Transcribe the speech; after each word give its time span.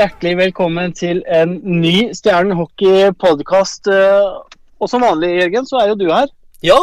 Hjertelig 0.00 0.38
velkommen 0.38 0.94
til 0.96 1.18
en 1.28 1.58
ny 1.60 2.14
Stjernen 2.16 2.54
hockey-podkast. 2.56 3.90
Og 4.80 4.88
som 4.88 5.02
vanlig, 5.04 5.34
Jørgen, 5.42 5.66
så 5.68 5.76
er 5.76 5.90
jo 5.90 5.96
du 6.00 6.06
her. 6.08 6.30
Ja, 6.64 6.78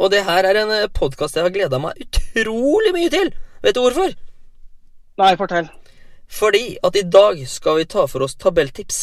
og 0.00 0.08
det 0.14 0.22
her 0.24 0.46
er 0.48 0.56
en 0.62 0.72
podkast 0.96 1.36
jeg 1.36 1.44
har 1.44 1.52
gleda 1.52 1.76
meg 1.82 2.00
utrolig 2.00 2.94
mye 2.96 3.10
til. 3.12 3.28
Vet 3.60 3.76
du 3.76 3.82
hvorfor? 3.82 4.14
Nei, 5.20 5.34
fortell. 5.36 5.68
Fordi 6.32 6.78
at 6.80 6.96
i 6.96 7.04
dag 7.04 7.42
skal 7.44 7.82
vi 7.82 7.90
ta 7.92 8.06
for 8.08 8.24
oss 8.24 8.38
tabelltips. 8.40 9.02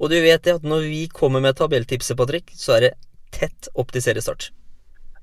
Og 0.00 0.08
du 0.08 0.16
vet 0.24 0.46
det 0.46 0.56
at 0.56 0.64
når 0.64 0.88
vi 0.88 1.02
kommer 1.12 1.44
med 1.44 1.58
tabelltipset, 1.60 2.16
Patrick, 2.16 2.48
så 2.56 2.78
er 2.78 2.86
det 2.86 2.92
tett 3.36 3.68
opp 3.74 3.92
til 3.92 4.06
seriestart. 4.06 4.48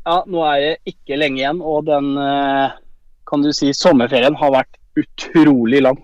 Ja, 0.06 0.22
nå 0.30 0.46
er 0.52 0.62
det 0.68 0.94
ikke 0.94 1.18
lenge 1.18 1.42
igjen, 1.42 1.66
og 1.66 1.90
den 1.90 2.14
eh, 2.22 2.78
kan 3.26 3.42
du 3.42 3.50
si 3.58 3.74
sommerferien 3.74 4.38
har 4.38 4.54
vært 4.54 4.78
utrolig 5.02 5.82
lang. 5.90 5.98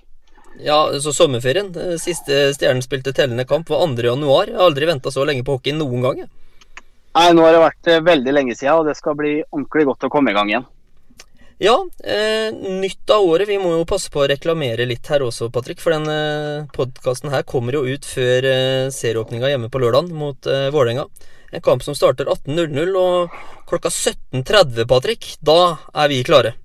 Ja, 0.62 1.00
så 1.00 1.14
sommerferien. 1.14 1.74
eh, 1.76 1.98
Siste 1.98 2.54
Stjernen 2.54 2.84
spilte 2.86 3.14
tellende 3.14 3.46
kamp 3.46 3.70
var 3.70 3.82
2. 3.88 4.04
januar. 4.04 4.48
Jeg 4.48 4.58
har 4.58 4.70
aldri 4.70 4.86
venta 4.86 5.12
så 5.12 5.26
lenge 5.26 5.44
på 5.44 5.58
hockey 5.58 5.74
noen 5.74 6.02
gang. 6.02 6.24
Nei, 7.14 7.32
nå 7.34 7.44
har 7.46 7.54
det 7.54 7.64
vært 7.64 7.88
eh, 7.90 8.06
veldig 8.06 8.34
lenge 8.34 8.56
siden, 8.56 8.80
og 8.80 8.88
det 8.88 8.96
skal 8.98 9.18
bli 9.18 9.42
ordentlig 9.52 9.86
godt 9.86 10.08
å 10.08 10.14
komme 10.14 10.32
i 10.32 10.38
gang 10.38 10.50
igjen. 10.50 10.66
Ja, 11.62 11.76
eh, 12.04 12.50
nytt 12.52 13.10
av 13.14 13.24
året. 13.24 13.48
Vi 13.48 13.60
må 13.62 13.76
jo 13.78 13.86
passe 13.86 14.10
på 14.12 14.24
å 14.24 14.28
reklamere 14.28 14.88
litt 14.90 15.08
her 15.08 15.22
også, 15.24 15.52
Patrick. 15.54 15.80
For 15.80 15.94
den 15.94 16.10
eh, 16.10 16.66
podkasten 16.74 17.32
her 17.32 17.46
kommer 17.48 17.78
jo 17.78 17.86
ut 17.86 18.06
før 18.10 18.50
eh, 18.50 18.90
serieåpninga 18.92 19.52
hjemme 19.54 19.70
på 19.72 19.80
lørdag 19.80 20.10
mot 20.12 20.50
eh, 20.50 20.70
Vålerenga. 20.74 21.06
En 21.54 21.62
kamp 21.62 21.86
som 21.86 21.94
starter 21.94 22.26
18.00, 22.26 22.98
og 22.98 23.30
klokka 23.70 23.94
17.30, 23.94 24.88
Patrick, 24.90 25.36
da 25.46 25.78
er 25.94 26.10
vi 26.10 26.24
klare. 26.26 26.56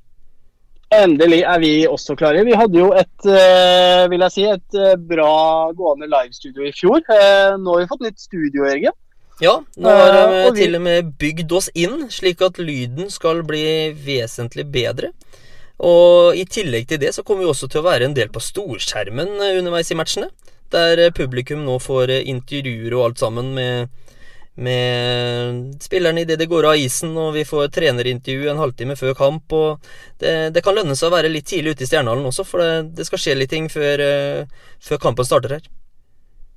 Endelig 0.95 1.42
er 1.45 1.59
vi 1.60 1.72
også 1.86 2.14
klare. 2.17 2.44
Vi 2.48 2.55
hadde 2.56 2.78
jo 2.81 2.92
et, 2.97 3.27
eh, 3.28 4.06
vil 4.08 4.22
jeg 4.25 4.33
si, 4.33 4.44
et 4.48 4.75
eh, 4.78 4.95
bra 4.97 5.69
gående 5.77 6.08
livestudio 6.08 6.64
i 6.64 6.72
fjor. 6.72 7.03
Eh, 7.12 7.56
Nå 7.61 7.75
har 7.75 7.83
vi 7.83 7.91
fått 7.91 8.06
nytt 8.06 8.22
studio, 8.22 8.64
Jørgen. 8.64 8.97
Ja, 9.41 9.53
nå 9.77 9.89
har 9.89 10.17
vi 10.33 10.39
vi- 10.50 10.56
til 10.64 10.75
og 10.75 10.83
med 10.83 11.12
bygd 11.19 11.53
oss 11.53 11.69
inn, 11.75 12.08
slik 12.11 12.41
at 12.42 12.56
lyden 12.58 13.11
skal 13.11 13.42
bli 13.42 13.92
vesentlig 13.92 14.64
bedre. 14.72 15.12
Og 15.78 16.34
i 16.34 16.45
tillegg 16.45 16.89
til 16.89 16.98
det 16.98 17.12
så 17.14 17.23
kommer 17.23 17.45
vi 17.45 17.50
også 17.52 17.69
til 17.70 17.83
å 17.83 17.86
være 17.86 18.08
en 18.08 18.14
del 18.14 18.28
på 18.28 18.41
storskjermen 18.42 19.28
underveis 19.39 19.92
i 19.92 19.95
matchene. 19.95 20.30
Der 20.70 21.11
publikum 21.11 21.64
nå 21.64 21.78
får 21.80 22.11
intervjuer 22.27 22.97
og 22.98 23.05
alt 23.05 23.19
sammen 23.19 23.55
med, 23.55 23.89
med 24.59 25.83
spillerne 25.83 26.25
idet 26.25 26.39
det 26.41 26.48
går 26.51 26.67
av 26.70 26.78
isen, 26.81 27.14
og 27.17 27.33
vi 27.37 27.45
får 27.47 27.70
trenerintervju 27.75 28.51
en 28.51 28.62
halvtime 28.62 28.97
før 28.98 29.14
kamp. 29.19 29.55
Og 29.55 29.91
det, 30.19 30.51
det 30.55 30.64
kan 30.67 30.77
lønne 30.77 30.97
seg 30.98 31.11
å 31.11 31.14
være 31.14 31.31
litt 31.33 31.47
tidlig 31.51 31.77
ute 31.77 31.87
i 31.87 31.91
Stjernehallen 31.91 32.27
også, 32.31 32.47
for 32.48 32.64
det, 32.64 32.97
det 32.98 33.06
skal 33.06 33.23
skje 33.23 33.36
litt 33.39 33.53
ting 33.55 33.70
før, 33.73 34.03
eh, 34.03 34.73
før 34.83 35.03
kampen 35.03 35.29
starter 35.29 35.59
her. 35.59 35.70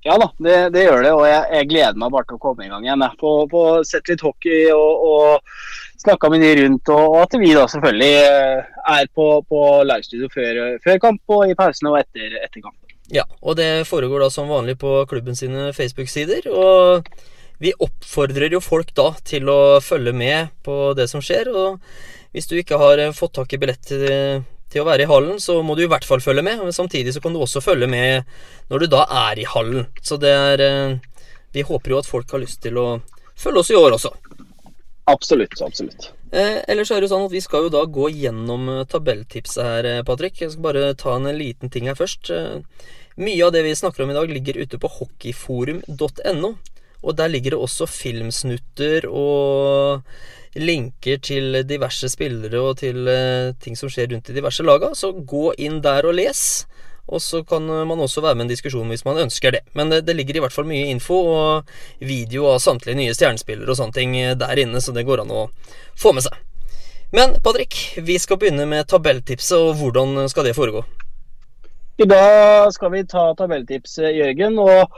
Ja 0.01 0.15
da, 0.17 0.31
det, 0.41 0.55
det 0.73 0.87
gjør 0.87 1.03
det, 1.05 1.13
og 1.13 1.27
jeg, 1.29 1.41
jeg 1.53 1.69
gleder 1.69 1.97
meg 2.01 2.13
bare 2.13 2.25
til 2.25 2.39
å 2.39 2.41
komme 2.41 2.65
i 2.65 2.71
gang 2.71 2.85
igjen. 2.87 3.03
Jeg. 3.05 3.17
Få, 3.21 3.33
få 3.51 3.65
sett 3.85 4.09
litt 4.09 4.23
hockey 4.25 4.71
og, 4.73 5.03
og 5.05 6.01
snakka 6.01 6.31
med 6.33 6.41
de 6.41 6.53
rundt, 6.63 6.89
og, 6.89 7.17
at 7.21 7.37
vi 7.37 7.51
da 7.53 7.67
selvfølgelig 7.69 8.15
eh, 8.25 8.71
er 8.95 9.11
på, 9.13 9.27
på 9.45 9.65
livestudio 9.85 10.31
før, 10.33 10.61
før 10.81 11.03
kamp 11.03 11.35
og 11.37 11.51
i 11.51 11.57
pausene 11.59 11.93
og 11.93 11.99
etter, 12.01 12.39
etter 12.41 12.65
kamp. 12.65 12.77
Ja, 13.11 13.27
og 13.43 13.59
det 13.59 13.85
foregår 13.89 14.23
da 14.23 14.31
som 14.33 14.49
vanlig 14.49 14.79
på 14.81 15.03
klubben 15.11 15.37
sine 15.37 15.69
Facebook-sider. 15.75 16.47
Og 16.49 17.05
vi 17.61 17.73
oppfordrer 17.77 18.55
jo 18.55 18.61
folk 18.63 18.89
da 18.97 19.11
til 19.27 19.49
å 19.51 19.59
følge 19.85 20.13
med 20.17 20.49
på 20.65 20.95
det 20.97 21.05
som 21.11 21.21
skjer. 21.21 21.51
Og 21.53 21.77
hvis 22.33 22.49
du 22.49 22.55
ikke 22.57 22.79
har 22.81 23.01
eh, 23.01 23.13
fått 23.13 23.35
tak 23.37 23.53
i 23.53 23.59
billett 23.61 23.83
til, 23.85 24.41
til 24.71 24.81
å 24.81 24.87
være 24.87 25.05
i 25.05 25.09
hallen, 25.11 25.37
så 25.43 25.59
må 25.65 25.75
du 25.77 25.83
i 25.85 25.89
hvert 25.91 26.07
fall 26.07 26.23
følge 26.23 26.43
med. 26.47 26.63
Men 26.63 26.73
samtidig 26.73 27.13
så 27.13 27.21
kan 27.21 27.35
du 27.35 27.41
også 27.41 27.61
følge 27.61 27.89
med 27.91 28.25
når 28.71 28.85
du 28.85 28.91
da 28.95 29.05
er 29.27 29.41
i 29.43 29.45
hallen. 29.45 29.85
Så 30.01 30.17
det 30.21 30.31
er 30.33 30.65
eh, 30.65 30.97
Vi 31.53 31.67
håper 31.67 31.93
jo 31.93 31.99
at 31.99 32.09
folk 32.09 32.31
har 32.31 32.41
lyst 32.41 32.61
til 32.63 32.79
å 32.79 32.87
følge 33.37 33.61
oss 33.61 33.71
i 33.73 33.77
år 33.77 33.97
også. 33.99 34.13
Absolutt, 35.11 35.61
absolutt. 35.61 36.09
Eh, 36.31 36.63
ellers 36.71 36.89
er 36.89 37.01
det 37.01 37.09
jo 37.09 37.11
sånn 37.11 37.25
at 37.27 37.33
Vi 37.33 37.41
skal 37.43 37.65
jo 37.65 37.73
da 37.73 37.83
gå 37.85 38.07
gjennom 38.09 38.69
eh, 38.71 38.83
tabelltipset 38.89 39.61
her, 39.67 39.91
Patrick. 40.07 40.41
Jeg 40.41 40.55
skal 40.55 40.65
bare 40.65 40.89
ta 40.97 41.13
en 41.19 41.29
liten 41.37 41.69
ting 41.69 41.91
her 41.91 41.99
først. 41.99 42.33
Mye 43.21 43.45
av 43.45 43.53
det 43.53 43.67
vi 43.67 43.77
snakker 43.77 44.01
om 44.01 44.15
i 44.15 44.17
dag, 44.17 44.33
ligger 44.33 44.63
ute 44.63 44.81
på 44.81 44.95
hockeyforum.no. 44.97 46.55
Og 47.01 47.17
Der 47.17 47.31
ligger 47.31 47.55
det 47.55 47.59
også 47.59 47.87
filmsnutter 47.89 49.07
og 49.09 50.03
linker 50.55 51.17
til 51.23 51.61
diverse 51.65 52.09
spillere 52.11 52.59
og 52.59 52.77
til 52.81 53.07
eh, 53.07 53.53
ting 53.63 53.77
som 53.79 53.89
skjer 53.89 54.11
rundt 54.11 54.29
i 54.29 54.35
diverse 54.35 54.63
laga. 54.63 54.91
Så 54.93 55.13
gå 55.13 55.53
inn 55.57 55.81
der 55.81 56.05
og 56.05 56.17
les. 56.19 56.65
Og 57.11 57.21
så 57.21 57.41
kan 57.43 57.65
man 57.65 57.99
også 57.99 58.21
være 58.21 58.35
med 58.35 58.45
i 58.45 58.47
en 58.47 58.53
diskusjon 58.53 58.91
hvis 58.91 59.03
man 59.07 59.17
ønsker 59.23 59.51
det. 59.51 59.63
Men 59.73 59.89
det, 59.89 60.03
det 60.07 60.15
ligger 60.15 60.37
i 60.37 60.43
hvert 60.45 60.53
fall 60.53 60.69
mye 60.69 60.91
info 60.93 61.17
og 61.33 61.73
video 61.99 62.45
av 62.51 62.61
samtlige 62.63 62.99
nye 62.99 63.15
stjernespillere 63.17 63.73
og 63.73 63.79
sånne 63.79 63.97
ting 63.97 64.15
der 64.39 64.61
inne, 64.61 64.79
så 64.79 64.93
det 64.95 65.07
går 65.09 65.25
an 65.25 65.33
å 65.33 65.47
få 65.99 66.13
med 66.15 66.27
seg. 66.27 66.37
Men 67.11 67.33
Patrick, 67.43 67.75
vi 67.97 68.15
skal 68.19 68.39
begynne 68.39 68.63
med 68.69 68.87
tabelltipset, 68.87 69.57
og 69.57 69.81
hvordan 69.81 70.29
skal 70.31 70.47
det 70.47 70.55
foregå? 70.55 70.85
I 71.99 72.07
dag 72.07 72.71
skal 72.71 72.93
vi 72.93 73.01
ta 73.03 73.25
tabelltipset, 73.35 74.13
Jørgen. 74.15 74.55
og 74.63 74.93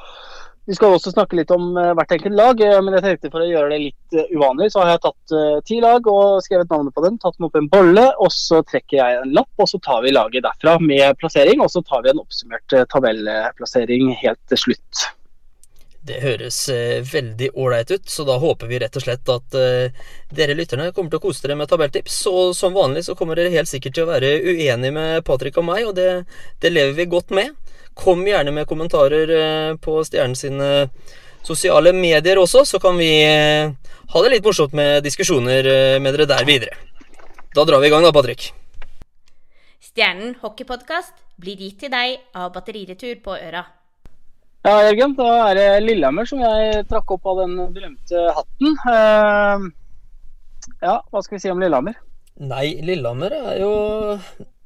vi 0.66 0.76
skal 0.76 0.96
også 0.96 1.12
snakke 1.12 1.36
litt 1.36 1.52
om 1.52 1.76
eh, 1.78 1.92
hvert 1.98 2.14
enkelt 2.16 2.38
lag, 2.40 2.62
eh, 2.64 2.78
men 2.84 2.96
jeg 2.96 3.04
tenkte 3.06 3.32
for 3.34 3.44
å 3.44 3.48
gjøre 3.50 3.72
det 3.74 3.80
litt 3.82 4.16
eh, 4.16 4.30
uvanlig, 4.32 4.70
så 4.72 4.84
har 4.84 4.94
jeg 4.94 5.02
tatt 5.06 5.34
ti 5.68 5.80
lag 5.84 6.08
og 6.08 6.44
skrevet 6.46 6.72
navnet 6.72 6.96
på 6.96 7.04
dem, 7.04 7.18
tatt 7.20 7.36
dem 7.36 7.50
opp 7.50 7.58
en 7.60 7.68
bolle, 7.72 8.06
og 8.24 8.32
så 8.32 8.62
trekker 8.68 9.00
jeg 9.00 9.18
en 9.20 9.34
lapp, 9.36 9.52
og 9.60 9.68
så 9.70 9.80
tar 9.84 10.06
vi 10.06 10.14
laget 10.16 10.46
derfra 10.46 10.78
med 10.84 11.20
plassering, 11.20 11.64
og 11.64 11.72
så 11.74 11.84
tar 11.84 12.06
vi 12.06 12.14
en 12.14 12.24
oppsummert 12.24 12.78
tabellplassering 12.94 14.14
helt 14.22 14.40
til 14.52 14.64
slutt. 14.68 15.04
Det 16.04 16.20
høres 16.20 16.58
veldig 17.08 17.54
ålreit 17.56 17.92
ut, 17.94 18.10
så 18.12 18.26
da 18.28 18.36
håper 18.40 18.68
vi 18.68 18.80
rett 18.84 18.98
og 19.00 19.06
slett 19.06 19.30
at 19.32 19.56
dere 20.36 20.56
lytterne 20.58 20.90
kommer 20.92 21.14
til 21.14 21.22
å 21.22 21.24
kose 21.24 21.46
dere 21.46 21.56
med 21.56 21.72
tabelltips. 21.72 22.18
Og 22.28 22.52
som 22.58 22.76
vanlig 22.76 23.06
så 23.08 23.16
kommer 23.16 23.40
dere 23.40 23.54
helt 23.54 23.72
sikkert 23.72 23.96
til 23.96 24.04
å 24.04 24.12
være 24.12 24.34
uenige 24.44 24.92
med 24.92 25.24
Patrick 25.24 25.62
og 25.64 25.70
meg, 25.70 25.88
og 25.88 25.96
det, 25.96 26.10
det 26.60 26.74
lever 26.76 26.98
vi 27.00 27.08
godt 27.16 27.32
med. 27.32 27.56
Kom 27.94 28.24
gjerne 28.28 28.54
med 28.56 28.68
kommentarer 28.70 29.36
eh, 29.38 29.76
på 29.82 30.00
Stjernen 30.08 30.38
sine 30.38 30.72
sosiale 31.44 31.94
medier 31.94 32.40
også, 32.42 32.64
så 32.66 32.80
kan 32.82 32.98
vi 32.98 33.12
eh, 33.28 33.70
ha 34.14 34.24
det 34.24 34.32
litt 34.34 34.48
morsomt 34.48 34.74
med 34.78 35.04
diskusjoner 35.06 35.68
eh, 35.68 36.00
med 36.02 36.16
dere 36.16 36.30
der 36.32 36.48
videre. 36.48 36.80
Da 37.54 37.66
drar 37.68 37.84
vi 37.84 37.92
i 37.92 37.94
gang 37.94 38.06
da, 38.06 38.14
Patrick. 38.16 38.50
Stjernen 39.84 40.34
hockeypodkast 40.42 41.14
blir 41.38 41.60
gitt 41.60 41.84
til 41.84 41.92
deg 41.94 42.18
av 42.34 42.52
Batteriretur 42.56 43.20
på 43.22 43.36
Øra. 43.38 43.66
Ja, 44.64 44.78
Jørgen, 44.88 45.14
da 45.18 45.30
er 45.50 45.58
det 45.60 45.68
Lillehammer 45.84 46.26
som 46.26 46.40
jeg 46.40 46.86
trakk 46.88 47.12
opp 47.18 47.26
av 47.28 47.42
den 47.44 47.58
berømte 47.76 48.24
hatten. 48.38 48.78
Eh, 48.94 49.66
ja, 50.88 50.96
hva 51.12 51.22
skal 51.22 51.36
vi 51.36 51.44
si 51.44 51.52
om 51.52 51.60
Lillehammer? 51.62 52.00
Nei, 52.42 52.80
Lillehammer 52.82 53.36
er 53.38 53.60
jo 53.62 53.74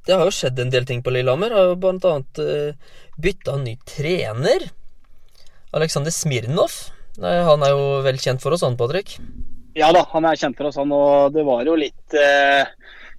Det 0.07 0.15
har 0.15 0.23
jo 0.25 0.33
skjedd 0.33 0.59
en 0.63 0.71
del 0.71 0.87
ting 0.87 1.03
på 1.03 1.11
Lillehammer. 1.11 1.51
Har 1.53 1.73
jo 1.73 1.79
blant 1.83 2.05
annet 2.07 2.39
uh, 2.39 2.99
bytta 3.19 3.57
ny 3.59 3.75
trener. 3.87 4.69
Aleksander 5.75 6.15
Smirnov. 6.15 6.71
Han 7.19 7.63
er 7.65 7.73
jo 7.73 7.85
vel 8.05 8.19
kjent 8.21 8.43
for 8.43 8.53
oss, 8.53 8.63
han, 8.65 8.77
Patrick? 8.79 9.17
Ja 9.77 9.91
da, 9.93 10.03
han 10.13 10.25
er 10.25 10.37
kjent 10.37 10.57
for 10.57 10.69
oss, 10.69 10.77
han. 10.79 10.93
Og 10.93 11.33
det 11.35 11.45
var 11.45 11.65
jo 11.67 11.75
litt 11.77 12.17
eh, 12.17 12.65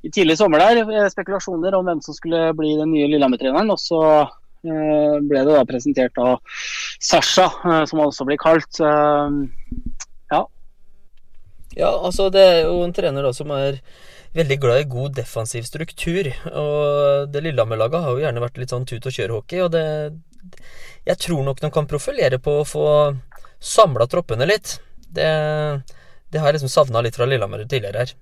i 0.06 0.10
tidlig 0.14 0.38
sommer 0.38 0.62
der 0.62 0.82
eh, 0.82 1.08
spekulasjoner 1.10 1.74
om 1.78 1.86
hvem 1.86 2.02
som 2.04 2.16
skulle 2.16 2.48
bli 2.58 2.76
den 2.78 2.92
nye 2.94 3.08
Lillehammer-treneren. 3.10 3.70
Og 3.74 3.80
så 3.82 4.02
eh, 4.22 5.18
ble 5.22 5.42
det 5.42 5.54
da 5.54 5.64
presentert 5.68 6.18
av 6.22 6.38
Sasha, 7.02 7.48
eh, 7.50 7.84
som 7.90 8.02
han 8.02 8.10
også 8.10 8.26
blir 8.28 8.40
kalt. 8.42 8.80
Eh, 8.82 9.38
ja. 10.34 10.44
Ja, 11.78 11.92
altså 11.92 12.30
det 12.34 12.42
er 12.42 12.60
jo 12.66 12.80
en 12.86 12.94
trener 12.96 13.26
da 13.26 13.34
som 13.34 13.50
er 13.54 13.82
veldig 14.36 14.58
glad 14.60 14.80
i 14.82 14.88
god 14.90 15.14
defensiv 15.16 15.64
struktur. 15.68 16.28
Og 16.52 17.30
det 17.32 17.42
Lillehammer-laget 17.46 18.04
har 18.04 18.14
jo 18.14 18.22
gjerne 18.24 18.44
vært 18.44 18.60
litt 18.60 18.74
sånn 18.74 18.86
tut 18.88 19.06
og 19.08 19.14
kjør-hockey, 19.14 19.62
og 19.64 19.72
det 19.72 19.84
Jeg 21.08 21.18
tror 21.24 21.42
nok 21.44 21.60
de 21.60 21.70
kan 21.72 21.86
profilere 21.88 22.38
på 22.38 22.60
å 22.60 22.66
få 22.68 22.84
samla 23.60 24.06
troppene 24.06 24.46
litt. 24.46 24.78
Det, 25.08 25.28
det 26.30 26.40
har 26.40 26.50
jeg 26.50 26.58
liksom 26.58 26.72
savna 26.72 27.00
litt 27.04 27.16
fra 27.16 27.26
Lillehammer 27.26 27.64
tidligere 27.64 28.04
her. 28.04 28.12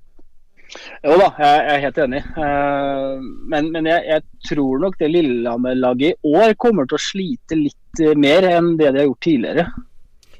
Jo 1.06 1.16
da, 1.20 1.28
jeg 1.38 1.66
er 1.72 1.82
helt 1.84 1.98
enig. 2.02 2.22
Eh, 2.42 3.26
Men, 3.52 3.68
men 3.74 3.86
jeg, 3.86 4.02
jeg 4.08 4.22
tror 4.48 4.80
nok 4.82 4.96
det 4.98 5.10
Lillehammer-laget 5.12 6.16
i 6.16 6.32
år 6.34 6.54
kommer 6.58 6.88
til 6.88 6.98
å 6.98 7.04
slite 7.04 7.58
litt 7.58 8.02
mer 8.18 8.46
enn 8.48 8.74
det 8.78 8.90
de 8.92 9.02
har 9.02 9.06
gjort 9.10 9.22
tidligere. 9.24 9.66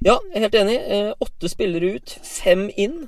Ja, 0.04 0.18
jeg 0.32 0.36
er 0.40 0.46
helt 0.46 0.58
enig. 0.60 0.78
Eh, 0.92 1.12
åtte 1.24 1.48
spillere 1.48 1.94
ut, 1.96 2.16
fem 2.26 2.66
inn. 2.76 3.06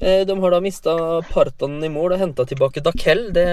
Eh, 0.00 0.26
de 0.28 0.34
har 0.40 0.52
da 0.52 0.60
mista 0.60 0.94
partene 1.30 1.86
i 1.86 1.92
mål 1.92 2.16
og 2.16 2.22
henta 2.22 2.44
tilbake 2.48 2.82
Dakell. 2.84 3.30
Det 3.36 3.46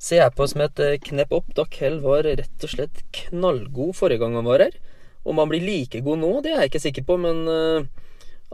ser 0.00 0.22
jeg 0.22 0.36
på 0.36 0.48
som 0.48 0.64
et 0.64 0.78
knep 0.78 1.04
knepp 1.08 1.36
opp. 1.38 1.50
Dakell 1.58 2.00
var 2.04 2.24
rett 2.28 2.64
og 2.66 2.72
slett 2.72 3.04
knallgod 3.18 3.96
forrige 3.98 4.22
gang 4.22 4.38
han 4.38 4.48
var 4.48 4.64
her. 4.66 4.78
Om 5.22 5.38
han 5.38 5.52
blir 5.52 5.62
like 5.62 6.00
god 6.02 6.18
nå, 6.22 6.32
det 6.42 6.54
er 6.54 6.64
jeg 6.64 6.72
ikke 6.72 6.86
sikker 6.86 7.06
på, 7.06 7.18
men 7.20 7.44
eh, 7.46 7.84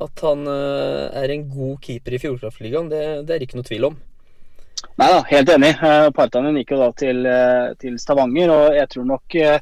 at 0.04 0.26
han 0.26 0.44
eh, 0.50 1.06
er 1.22 1.32
en 1.32 1.46
god 1.48 1.78
keeper 1.84 2.18
i 2.18 2.20
Fjordkraftligaen, 2.22 2.90
det, 2.92 3.04
det 3.28 3.36
er 3.36 3.46
ikke 3.46 3.60
noe 3.60 3.68
tvil 3.68 3.88
om. 3.88 3.96
Nei 4.98 5.08
da, 5.10 5.22
helt 5.30 5.48
enig. 5.50 5.72
Partene 6.14 6.52
gikk 6.58 6.74
jo 6.74 6.82
da 6.82 6.90
til, 6.98 7.24
eh, 7.26 7.72
til 7.80 7.96
Stavanger, 7.98 8.52
og 8.52 8.76
jeg 8.76 8.90
tror 8.92 9.08
nok 9.08 9.38
eh, 9.38 9.58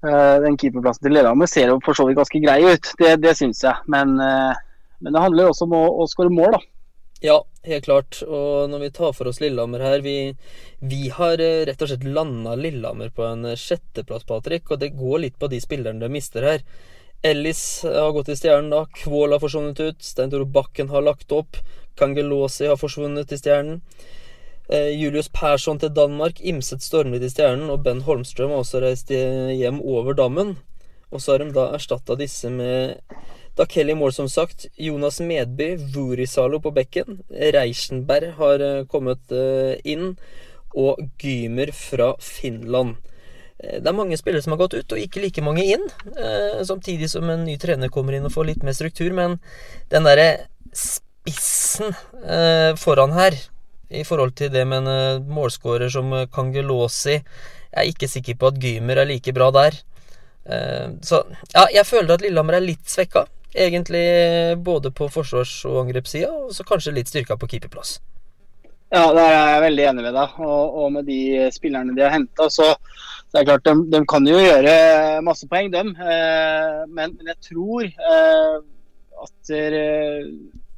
Eh, 0.00 0.36
den 0.40 0.56
keeperplassen 0.56 1.04
til 1.04 1.12
Lillehammer 1.12 1.48
ser 1.50 1.68
jo 1.68 1.80
for 1.84 1.96
så 1.96 2.06
vidt 2.08 2.16
ganske 2.16 2.40
grei 2.40 2.62
ut, 2.64 2.86
det, 2.96 3.18
det 3.20 3.34
syns 3.36 3.60
jeg. 3.66 3.76
Men, 3.92 4.16
eh, 4.24 4.60
men, 5.00 5.12
det 5.12 5.24
handler 5.24 5.50
også 5.50 5.66
om 5.66 5.74
å, 5.76 5.84
å 6.02 6.06
skåre 6.10 6.32
mål, 6.32 6.56
da. 6.56 6.62
Ja, 7.20 7.36
helt 7.68 7.84
klart. 7.84 8.22
Og 8.24 8.70
når 8.72 8.86
vi 8.86 8.92
tar 8.96 9.12
for 9.12 9.28
oss 9.28 9.42
Lillehammer 9.42 9.82
her 9.84 10.00
Vi, 10.00 10.14
vi 10.80 11.10
har 11.12 11.42
eh, 11.44 11.66
rett 11.68 11.82
og 11.84 11.90
slett 11.90 12.06
landa 12.08 12.54
Lillehammer 12.56 13.10
på 13.12 13.26
en 13.26 13.44
sjetteplass, 13.60 14.24
Patrick. 14.24 14.70
Og 14.72 14.80
det 14.80 14.94
går 14.96 15.26
litt 15.26 15.36
på 15.40 15.50
de 15.52 15.60
spillerne 15.60 16.00
de 16.00 16.08
mister 16.12 16.46
her. 16.48 16.64
Ellis 17.20 17.82
har 17.84 18.14
gått 18.16 18.32
i 18.32 18.38
stjernen, 18.40 18.72
da. 18.72 18.86
Kvål 19.02 19.36
har 19.36 19.42
forsvunnet 19.42 19.82
ut. 19.84 20.00
Stein 20.00 20.32
Tore 20.32 20.48
Bakken 20.48 20.88
har 20.88 21.04
lagt 21.04 21.32
opp. 21.36 21.60
Kangelosi 22.00 22.70
har 22.70 22.80
forsvunnet 22.80 23.36
i 23.36 23.40
stjernen. 23.42 23.82
Eh, 24.72 24.88
Julius 24.96 25.28
Persson 25.28 25.80
til 25.82 25.92
Danmark, 25.92 26.40
Imset 26.40 26.84
Stormli 26.86 27.18
til 27.20 27.32
Stjernen, 27.32 27.68
og 27.74 27.82
Ben 27.84 28.00
Holmstrøm 28.06 28.54
har 28.54 28.62
også 28.62 28.80
reist 28.84 29.10
hjem 29.10 29.82
over 29.82 30.16
dammen. 30.16 30.54
Og 31.10 31.20
så 31.20 31.34
har 31.34 31.42
de 31.42 31.50
da 31.52 31.72
erstatta 31.74 32.14
disse 32.16 32.48
med 32.54 33.02
da 33.60 33.66
Kelly 33.68 33.94
mål, 33.94 34.12
som 34.16 34.28
sagt. 34.28 34.66
Jonas 34.80 35.20
Medby, 35.20 35.74
Vurisalo 35.92 36.62
på 36.64 36.72
bekken. 36.72 37.20
Reichenberg 37.28 38.32
har 38.38 38.64
eh, 38.64 38.86
kommet 38.88 39.32
eh, 39.36 39.76
inn. 39.84 40.14
Og 40.70 41.00
Gymer 41.20 41.72
fra 41.74 42.14
Finland. 42.22 42.96
Det 43.60 43.84
er 43.84 43.92
mange 43.92 44.16
spillere 44.16 44.40
som 44.40 44.54
har 44.54 44.60
gått 44.62 44.76
ut, 44.78 44.92
og 44.94 45.00
ikke 45.02 45.20
like 45.20 45.42
mange 45.44 45.64
inn. 45.68 45.82
Samtidig 46.64 47.10
som 47.12 47.26
en 47.28 47.42
ny 47.44 47.58
trener 47.60 47.90
kommer 47.92 48.14
inn 48.16 48.24
og 48.24 48.32
får 48.32 48.46
litt 48.48 48.62
mer 48.64 48.76
struktur. 48.78 49.10
Men 49.12 49.34
den 49.90 50.06
derre 50.06 50.46
spissen 50.72 51.90
foran 52.80 53.12
her 53.18 53.36
i 53.90 54.04
forhold 54.06 54.32
til 54.38 54.54
det 54.54 54.62
med 54.70 54.88
en 54.88 55.26
målskårer 55.28 55.90
som 55.92 56.14
Kangelosi. 56.32 57.18
Jeg 57.18 57.82
er 57.82 57.90
ikke 57.90 58.08
sikker 58.14 58.38
på 58.40 58.54
at 58.54 58.62
Gymer 58.62 59.02
er 59.02 59.10
like 59.10 59.34
bra 59.36 59.50
der. 59.58 59.76
Så 61.04 61.20
ja, 61.50 61.66
jeg 61.82 61.84
føler 61.90 62.14
at 62.14 62.24
Lillehammer 62.24 62.62
er 62.62 62.68
litt 62.70 62.88
svekka. 62.88 63.26
Egentlig 63.54 64.04
både 64.62 64.92
på 64.94 65.08
forsvars- 65.10 65.64
og 65.66 65.80
angrepssida, 65.84 66.30
og 66.30 66.54
så 66.54 66.66
kanskje 66.66 66.94
litt 66.94 67.10
styrka 67.10 67.36
på 67.36 67.48
keeperplass. 67.50 67.98
Ja, 68.90 69.04
der 69.14 69.24
er 69.24 69.48
jeg 69.54 69.64
veldig 69.66 69.84
enig 69.90 70.04
med 70.06 70.16
deg. 70.18 70.38
Og, 70.42 70.78
og 70.82 70.92
med 70.94 71.06
de 71.06 71.48
spillerne 71.54 71.94
de 71.94 72.02
har 72.02 72.14
henta, 72.14 72.48
så, 72.50 72.72
det 73.30 73.42
er 73.42 73.50
klart 73.52 73.66
de, 73.66 73.74
de, 73.90 74.00
kan 74.10 74.26
jo 74.26 74.38
gjøre 74.38 74.74
masse 75.26 75.46
poeng, 75.50 75.70
dem. 75.74 75.94
men, 75.98 77.14
men, 77.18 77.30
jeg 77.30 77.38
tror 77.50 77.90
at 79.20 79.52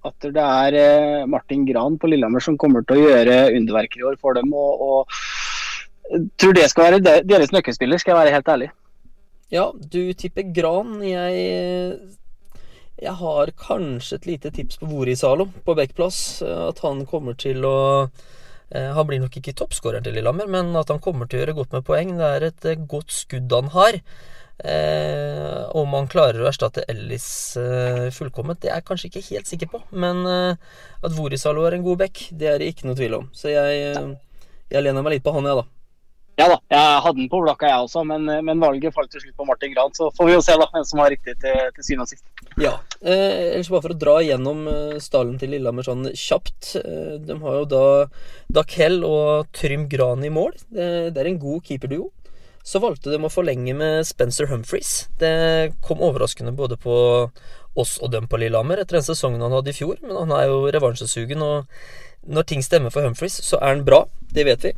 at 0.02 0.28
det 0.34 0.42
er 0.42 0.76
eh, 0.78 1.24
Martin 1.30 1.64
Gran 1.66 1.98
på 1.98 2.10
Lillehammer 2.10 2.42
som 2.42 2.58
kommer 2.58 2.82
til 2.86 2.98
å 2.98 3.10
gjøre 3.10 3.52
underverker 3.54 4.02
i 4.02 4.06
år 4.10 4.16
for 4.20 4.34
dem. 4.38 4.50
og, 4.50 4.82
og 4.82 6.22
tror 6.40 6.56
det 6.56 6.68
skal 6.70 6.90
være 6.90 7.20
deres 7.28 7.52
nøkkelspiller, 7.54 8.00
skal 8.00 8.14
jeg 8.16 8.20
være 8.20 8.34
helt 8.34 8.50
ærlig. 8.54 8.70
Ja, 9.52 9.68
du 9.72 10.00
tipper 10.16 10.48
Gran. 10.56 10.96
Jeg, 11.04 12.00
jeg 13.02 13.18
har 13.18 13.50
kanskje 13.58 14.18
et 14.18 14.28
lite 14.28 14.52
tips 14.54 14.78
på 14.80 14.88
Vorisalo 14.90 15.48
på 15.66 15.74
Bekkplass. 15.78 16.42
At 16.42 16.82
han 16.84 17.02
kommer 17.08 17.34
til 17.38 17.64
å 17.66 17.78
eh, 18.06 18.90
Han 18.94 19.08
blir 19.08 19.22
nok 19.22 19.38
ikke 19.40 19.56
toppskåreren 19.58 20.06
til 20.06 20.16
Lillehammer, 20.18 20.50
men 20.50 20.76
at 20.78 20.92
han 20.92 21.02
kommer 21.02 21.26
til 21.26 21.40
å 21.40 21.42
gjøre 21.42 21.56
godt 21.58 21.74
med 21.76 21.86
poeng. 21.88 22.14
Det 22.20 22.30
er 22.36 22.48
et 22.50 22.70
eh, 22.70 22.86
godt 22.94 23.14
skudd 23.14 23.52
han 23.56 23.72
har. 23.74 23.98
Eh, 24.62 25.60
om 25.74 25.94
han 25.96 26.06
klarer 26.10 26.42
å 26.42 26.48
erstatte 26.50 26.84
Ellis 26.92 27.26
eh, 27.58 28.08
fullkomment, 28.14 28.60
det 28.62 28.70
er 28.70 28.78
jeg 28.78 28.88
kanskje 28.90 29.10
ikke 29.10 29.26
helt 29.32 29.50
sikker 29.50 29.72
på. 29.74 29.82
Men 29.90 30.22
eh, 30.28 30.74
at 31.02 31.16
Vorisalo 31.16 31.66
er 31.66 31.78
en 31.78 31.86
god 31.86 32.04
back, 32.04 32.26
det 32.30 32.50
er 32.52 32.62
det 32.62 32.70
ikke 32.72 32.90
noe 32.90 32.98
tvil 32.98 33.18
om. 33.18 33.30
Så 33.34 33.50
jeg, 33.50 33.86
eh, 33.90 34.44
jeg 34.70 34.86
lener 34.86 35.02
meg 35.02 35.18
litt 35.18 35.26
på 35.26 35.34
han, 35.34 35.50
jeg, 35.50 35.58
da. 35.64 35.81
Ja 36.40 36.46
da, 36.48 36.56
jeg 36.72 37.00
hadde 37.04 37.18
den 37.18 37.28
på 37.28 37.42
blokka 37.42 37.68
jeg 37.68 37.84
også, 37.84 38.02
men, 38.08 38.24
men, 38.46 38.60
valget 38.62 38.94
falt 38.96 39.10
til 39.12 39.20
slutt 39.20 39.36
på 39.36 39.46
Martin 39.48 39.74
Gran. 39.74 39.92
Så 39.96 40.08
får 40.16 40.30
vi 40.30 40.36
jo 40.36 40.44
se 40.44 40.56
da, 40.56 40.68
hvem 40.72 40.86
som 40.88 41.02
har 41.02 41.12
riktig 41.12 41.34
til, 41.42 41.58
til 41.76 41.86
syvende 41.86 42.06
og 42.06 42.12
sist. 42.12 42.24
Ja, 42.60 42.72
eh, 43.00 43.52
ellers 43.52 43.70
bare 43.72 43.84
for 43.84 43.94
å 43.94 44.00
dra 44.00 44.16
gjennom 44.24 44.64
eh, 44.70 44.96
stallen 45.04 45.36
til 45.40 45.52
Lillehammer 45.52 45.86
sånn 45.86 46.08
kjapt. 46.16 46.72
Eh, 46.80 47.14
de 47.20 47.36
har 47.44 47.60
jo 47.60 47.68
da 47.68 47.84
Dakell 48.60 49.02
og 49.08 49.52
Trym 49.56 49.86
Gran 49.92 50.24
i 50.24 50.32
mål. 50.32 50.56
Det, 50.72 50.88
det 51.12 51.22
er 51.22 51.32
en 51.34 51.40
god 51.42 51.68
keeperduo 51.68 52.10
så 52.62 52.78
valgte 52.78 53.10
de 53.10 53.18
å 53.18 53.30
forlenge 53.32 53.74
med 53.74 54.06
Spencer 54.06 54.46
Humphries. 54.46 55.08
Det 55.18 55.74
kom 55.82 56.02
overraskende 56.02 56.54
både 56.54 56.78
på 56.78 56.94
oss 57.78 57.96
og 57.98 58.12
dem 58.12 58.28
på 58.30 58.38
Lillehammer 58.38 58.78
etter 58.78 59.00
den 59.00 59.06
sesongen 59.06 59.42
han 59.42 59.54
hadde 59.56 59.72
i 59.72 59.76
fjor, 59.76 59.98
men 60.04 60.14
han 60.14 60.34
er 60.36 60.46
jo 60.50 60.68
revansjesugen, 60.70 61.42
og 61.42 62.28
når 62.30 62.46
ting 62.46 62.62
stemmer 62.62 62.94
for 62.94 63.02
Humphries, 63.06 63.40
så 63.42 63.58
er 63.58 63.74
han 63.74 63.86
bra. 63.86 64.04
Det 64.30 64.46
vet 64.46 64.68
vi. 64.68 64.74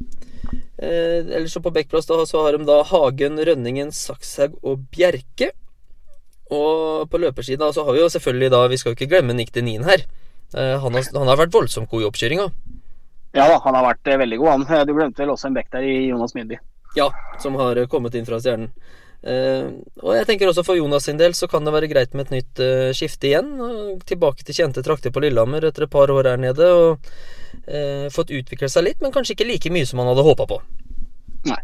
Eh, 0.53 1.21
ellers 1.23 1.55
så 1.55 1.63
på 1.63 1.73
Bekkplass 1.75 2.09
da, 2.11 2.19
så 2.27 2.43
har 2.45 2.57
de 2.57 2.67
da 2.69 2.81
Hagen, 2.89 3.39
Rønningen, 3.39 3.93
Sakshaug 3.95 4.57
og 4.63 4.87
Bjerke. 4.95 5.53
Og 6.53 7.09
på 7.11 7.21
løpersida 7.23 7.71
så 7.73 7.87
har 7.87 7.97
vi 7.97 8.03
jo 8.03 8.11
selvfølgelig 8.13 8.51
da 8.53 8.59
Vi 8.69 8.77
skal 8.77 8.93
jo 8.93 8.99
ikke 8.99 9.09
glemme 9.15 9.35
Nick 9.37 9.55
Denin 9.55 9.87
her. 9.89 10.05
Eh, 10.55 10.77
han, 10.81 10.99
har, 10.99 11.07
han 11.15 11.31
har 11.31 11.41
vært 11.41 11.55
voldsomt 11.55 11.91
god 11.91 12.05
i 12.05 12.09
oppkjøringa. 12.11 12.49
Ja 13.35 13.49
da, 13.51 13.59
han 13.65 13.75
har 13.75 13.89
vært 13.89 14.11
eh, 14.13 14.21
veldig 14.21 14.43
god, 14.43 14.53
han. 14.53 14.87
Du 14.87 14.95
glemte 14.95 15.25
vel 15.25 15.33
også 15.35 15.51
en 15.51 15.57
bekk 15.57 15.73
der 15.75 15.87
i 15.89 15.97
Jonas 16.11 16.37
Myndi. 16.37 16.61
Ja, 16.95 17.09
som 17.43 17.57
har 17.59 17.81
kommet 17.91 18.15
inn 18.15 18.29
fra 18.29 18.39
Stjernen. 18.43 18.71
Uh, 19.25 19.81
og 20.05 20.19
jeg 20.19 20.27
tenker 20.29 20.51
også 20.51 20.67
for 20.67 20.77
Jonas 20.77 21.07
sin 21.09 21.17
del 21.17 21.33
så 21.33 21.47
kan 21.49 21.65
det 21.65 21.73
være 21.73 21.89
greit 21.89 22.13
med 22.13 22.27
et 22.27 22.35
nytt 22.35 22.61
uh, 22.61 22.91
skifte 22.93 23.31
igjen. 23.31 23.55
Tilbake 24.05 24.45
til 24.45 24.59
kjente 24.59 24.85
trakter 24.85 25.15
på 25.15 25.23
Lillehammer 25.25 25.65
etter 25.65 25.87
et 25.87 25.93
par 25.95 26.13
år 26.13 26.29
her 26.29 26.43
nede. 26.43 26.69
Og 26.69 27.15
fått 28.13 28.33
utvikle 28.35 28.69
seg 28.69 28.85
litt, 28.89 29.01
men 29.01 29.13
kanskje 29.15 29.37
ikke 29.37 29.49
like 29.49 29.73
mye 29.73 29.87
som 29.89 30.03
han 30.03 30.11
hadde 30.11 30.27
håpa 30.27 30.47
på. 30.51 30.59
Nei. 31.49 31.61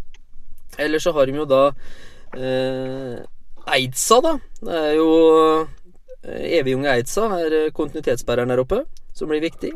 Ellers 0.81 1.05
så 1.05 1.13
har 1.17 1.29
de 1.29 1.37
jo 1.41 1.45
da 1.51 1.63
Eidsa, 3.75 4.21
da. 4.25 4.35
Det 4.63 4.81
er 4.81 4.95
jo 4.97 5.11
Evig 6.25 6.77
unge 6.77 6.95
Eidsa 6.95 7.27
er 7.37 7.57
kontinuitetsbæreren 7.77 8.53
der 8.53 8.63
oppe, 8.65 8.83
som 9.17 9.29
blir 9.29 9.45
viktig. 9.45 9.75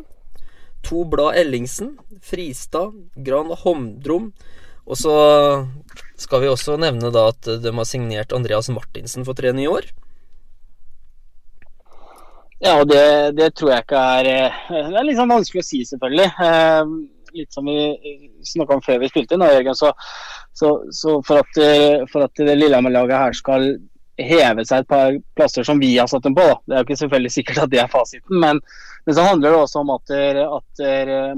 To 0.89 1.05
Blad 1.09 1.37
Ellingsen, 1.41 1.95
Fristad, 2.25 2.93
Gran 3.25 3.53
Homdrom 3.63 4.31
og 4.85 4.97
så 4.99 5.13
skal 6.21 6.43
vi 6.43 6.49
også 6.51 6.77
nevne 6.81 7.09
da 7.13 7.29
at 7.31 7.47
de 7.61 7.73
har 7.73 7.87
signert 7.89 8.33
Andreas 8.37 8.69
Martinsen 8.73 9.25
for 9.25 9.37
tre 9.37 9.51
nye 9.55 9.71
år. 9.71 9.87
Ja, 12.65 12.83
det, 12.83 13.31
det, 13.37 13.51
tror 13.53 13.75
jeg 13.75 13.83
ikke 13.85 14.05
er 14.19 14.27
eh, 14.29 14.61
Det 14.73 14.97
er 14.97 15.05
litt 15.05 15.19
sånn 15.19 15.29
vanskelig 15.29 15.61
å 15.61 15.65
si, 15.67 15.83
selvfølgelig. 15.85 16.29
Eh, 16.41 16.93
litt 17.35 17.53
som 17.53 17.67
vi 17.69 17.83
snakka 18.47 18.77
om 18.77 18.81
før 18.85 19.03
vi 19.03 19.09
spilte 19.11 19.37
inn, 19.37 19.45
Jørgen. 19.45 19.77
Så, 19.77 19.91
så, 20.57 20.71
så 20.95 21.19
for 21.27 21.43
at, 21.43 21.59
eh, 21.61 22.05
for 22.09 22.25
at 22.25 22.41
det 22.41 22.55
Lillehammer-laget 22.57 23.21
her 23.21 23.37
skal 23.37 23.67
heve 24.17 24.63
seg 24.65 24.81
et 24.81 24.89
par 24.89 25.13
plasser 25.37 25.67
som 25.67 25.77
vi 25.83 25.91
har 25.99 26.09
satt 26.09 26.25
dem 26.25 26.37
på. 26.37 26.47
Da. 26.47 26.57
Det 26.65 26.73
er 26.73 26.81
jo 26.81 26.87
ikke 26.87 26.99
selvfølgelig 27.03 27.33
sikkert 27.35 27.61
at 27.65 27.73
det 27.75 27.83
er 27.83 27.91
fasiten, 27.91 28.39
men, 28.41 28.63
men 29.05 29.17
så 29.17 29.27
handler 29.27 29.51
det 29.51 29.61
også 29.61 29.83
om 29.83 29.91
at, 29.99 30.17
at 30.45 30.85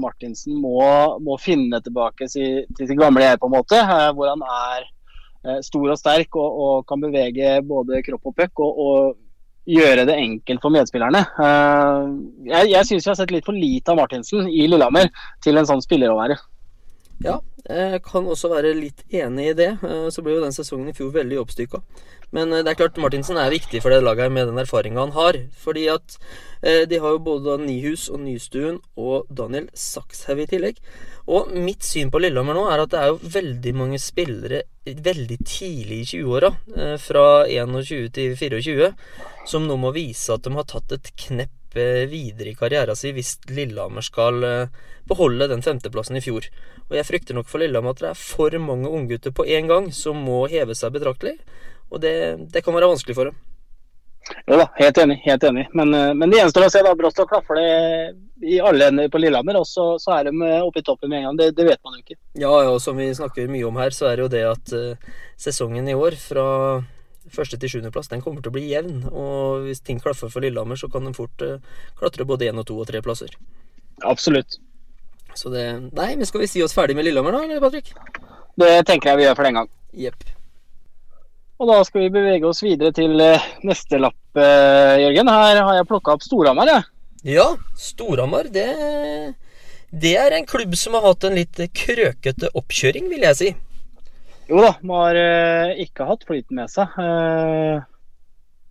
Martinsen 0.00 0.56
må, 0.62 0.78
må, 1.26 1.36
finne 1.42 1.82
tilbake 1.84 2.30
til, 2.32 2.62
til 2.78 2.88
sin 2.88 3.00
gamle 3.00 3.26
jeg, 3.26 3.42
på 3.42 3.50
en 3.50 3.56
måte. 3.58 3.82
Hvor 4.14 4.30
han 4.30 4.46
er 4.46 5.60
stor 5.66 5.90
og 5.90 5.98
sterk 5.98 6.38
og, 6.38 6.62
og 6.62 6.86
kan 6.88 7.02
bevege 7.02 7.58
både 7.66 8.00
kropp 8.06 8.30
og 8.30 8.38
puck. 8.38 8.62
Og, 8.62 8.84
og, 8.86 9.24
gjøre 9.68 10.06
det 10.08 10.16
enkelt 10.16 10.64
for 10.64 10.74
medspillerne. 10.74 11.24
Eh, 11.44 12.12
jeg, 12.48 12.70
jeg 12.72 12.88
syns 12.90 13.06
vi 13.06 13.12
har 13.12 13.18
sett 13.20 13.34
litt 13.34 13.48
for 13.48 13.56
lite 13.56 13.92
av 13.92 14.00
Martinsen 14.00 14.48
i 14.48 14.66
Lillehammer 14.66 15.10
til 15.44 15.60
en 15.60 15.68
sånn 15.68 15.84
spiller 15.84 16.14
å 16.14 16.20
være. 16.20 16.38
Ja, 17.24 17.40
jeg 17.66 17.98
kan 18.06 18.28
også 18.30 18.52
være 18.52 18.76
litt 18.78 19.02
enig 19.10 19.50
i 19.50 19.56
det. 19.58 19.72
Så 20.14 20.22
ble 20.22 20.36
jo 20.36 20.44
den 20.44 20.54
sesongen 20.54 20.92
i 20.92 20.94
fjor 20.94 21.10
veldig 21.16 21.40
oppstykka. 21.42 21.82
Men 22.34 22.52
eh, 22.52 22.62
det 22.64 22.72
er 22.72 22.80
klart 22.82 23.00
Martinsen 23.00 23.40
er 23.40 23.52
viktig 23.52 23.80
for 23.84 23.92
det 23.92 24.04
laget 24.04 24.32
med 24.32 24.50
den 24.50 24.60
erfaringa 24.60 25.04
han 25.06 25.16
har. 25.16 25.40
Fordi 25.64 25.88
at 25.92 26.18
eh, 26.62 26.84
de 26.88 27.00
har 27.02 27.16
jo 27.16 27.24
både 27.30 27.58
Nihus 27.64 28.08
og 28.12 28.22
Nystuen 28.24 28.82
og 28.96 29.28
Daniel 29.32 29.70
Sakshaug 29.74 30.44
i 30.44 30.48
tillegg. 30.50 30.82
Og 31.28 31.50
mitt 31.52 31.84
syn 31.84 32.08
på 32.12 32.20
Lillehammer 32.22 32.56
nå 32.56 32.64
er 32.72 32.82
at 32.82 32.92
det 32.92 33.00
er 33.02 33.10
jo 33.12 33.30
veldig 33.34 33.72
mange 33.76 34.00
spillere 34.00 34.62
veldig 34.88 35.36
tidlig 35.44 35.98
i 36.00 36.06
20-åra, 36.14 36.48
eh, 36.76 36.94
fra 37.02 37.24
21 37.44 38.08
til 38.16 38.36
24, 38.38 38.88
som 39.48 39.66
nå 39.68 39.76
må 39.76 39.92
vise 39.92 40.32
at 40.32 40.46
de 40.46 40.54
har 40.56 40.68
tatt 40.68 40.96
et 40.96 41.12
knepp 41.26 41.54
videre 41.78 42.48
i 42.48 42.56
karrieren 42.56 42.96
sin 42.96 43.12
hvis 43.14 43.34
Lillehammer 43.52 44.02
skal 44.02 44.40
beholde 45.06 45.50
den 45.50 45.60
femteplassen 45.62 46.16
i 46.16 46.22
fjor. 46.24 46.48
Og 46.88 46.96
jeg 46.96 47.06
frykter 47.06 47.36
nok 47.36 47.46
for 47.50 47.60
Lillehammer 47.60 47.92
at 47.92 48.00
det 48.00 48.08
er 48.14 48.18
for 48.18 48.56
mange 48.64 48.88
unggutter 48.88 49.36
på 49.36 49.44
én 49.44 49.68
gang 49.68 49.92
som 49.94 50.16
må 50.16 50.46
heve 50.48 50.74
seg 50.74 50.96
betraktelig. 50.96 51.36
Og 51.92 52.00
det, 52.02 52.14
det 52.52 52.64
kan 52.64 52.74
være 52.74 52.88
vanskelig 52.90 53.16
for 53.20 53.30
dem. 53.30 53.36
Jo 54.46 54.58
da, 54.60 54.66
helt 54.78 54.98
enig. 54.98 55.18
helt 55.24 55.44
enig. 55.44 55.66
Men, 55.72 55.94
eh, 55.94 56.14
men 56.14 56.30
det 56.30 56.40
gjenstår 56.40 56.66
å 56.66 56.70
se. 56.72 56.82
da, 56.84 56.94
Brått 56.98 57.20
og 57.22 57.30
klaffer 57.30 57.58
det 57.58 57.70
i 58.48 58.60
alle 58.60 58.90
ender 58.90 59.08
på 59.12 59.20
Lillehammer, 59.20 59.58
og 59.60 59.66
så, 59.66 59.86
så, 60.00 60.14
er 60.18 60.28
de 60.28 60.34
eh, 60.46 60.60
oppe 60.64 60.82
i 60.82 60.86
toppen 60.86 61.10
med 61.10 61.20
en 61.20 61.28
gang. 61.28 61.40
Det, 61.40 61.50
det, 61.58 61.66
vet 61.68 61.82
man 61.84 61.96
jo 61.96 62.04
ikke. 62.04 62.18
Ja, 62.34 62.52
ja, 62.52 62.70
og 62.74 62.80
som 62.84 63.00
vi 63.00 63.08
snakker 63.14 63.50
mye 63.50 63.66
om 63.68 63.80
her, 63.80 63.94
så 63.94 64.10
er 64.10 64.16
det 64.16 64.26
jo 64.26 64.30
det 64.36 64.44
at 64.50 64.76
uh, 64.76 65.18
sesongen 65.40 65.88
i 65.90 65.96
år, 65.96 66.16
fra 66.20 66.46
første 67.34 67.58
til 67.60 67.74
sjuendeplass, 67.74 68.08
den 68.08 68.22
kommer 68.24 68.44
til 68.44 68.52
å 68.52 68.56
bli 68.56 68.68
jevn. 68.70 69.02
Og 69.10 69.66
hvis 69.66 69.82
ting 69.84 70.00
klaffer 70.02 70.32
for 70.32 70.44
Lillehammer, 70.44 70.80
så 70.80 70.90
kan 70.92 71.08
de 71.08 71.16
fort 71.16 71.44
uh, 71.44 71.58
klatre 71.98 72.28
både 72.28 72.48
én 72.48 72.60
og 72.60 72.68
to 72.68 72.78
og 72.78 72.88
tre 72.88 73.02
plasser. 73.04 73.34
Absolutt. 74.06 74.60
Så 75.36 75.52
det 75.52 75.66
Nei, 75.92 76.14
men 76.16 76.26
skal 76.26 76.42
vi 76.42 76.50
si 76.50 76.62
oss 76.64 76.74
ferdig 76.74 76.96
med 76.98 77.06
Lillehammer 77.06 77.36
da, 77.36 77.44
eller 77.44 77.62
Patrick? 77.62 77.92
Det 78.58 78.74
tenker 78.88 79.12
jeg 79.12 79.20
vi 79.20 79.28
gjør 79.28 79.38
for 79.38 79.48
den 79.48 79.60
gang. 79.60 79.72
Jepp. 80.06 80.37
Og 81.58 81.66
da 81.66 81.80
skal 81.82 82.04
vi 82.04 82.12
bevege 82.14 82.46
oss 82.46 82.60
videre 82.62 82.92
til 82.94 83.18
eh, 83.18 83.46
neste 83.66 83.98
lapp, 83.98 84.18
eh, 84.38 85.00
Jørgen. 85.02 85.30
Her 85.34 85.58
har 85.66 85.74
jeg 85.74 85.88
plukka 85.90 86.14
opp 86.14 86.22
Storhamar. 86.22 86.70
jeg. 86.70 86.86
Ja, 87.34 87.48
Storhamar, 87.74 88.46
det, 88.54 88.68
det 89.90 90.14
er 90.22 90.36
en 90.36 90.46
klubb 90.46 90.76
som 90.78 90.94
har 90.94 91.08
hatt 91.08 91.26
en 91.26 91.34
litt 91.34 91.58
krøkete 91.74 92.52
oppkjøring, 92.54 93.10
vil 93.10 93.26
jeg 93.26 93.38
si. 93.40 93.50
Jo 94.48 94.62
da, 94.62 94.70
de 94.78 94.94
har 94.94 95.18
eh, 95.18 95.82
ikke 95.82 96.06
hatt 96.06 96.22
flyten 96.30 96.62
med 96.62 96.70
seg. 96.70 96.94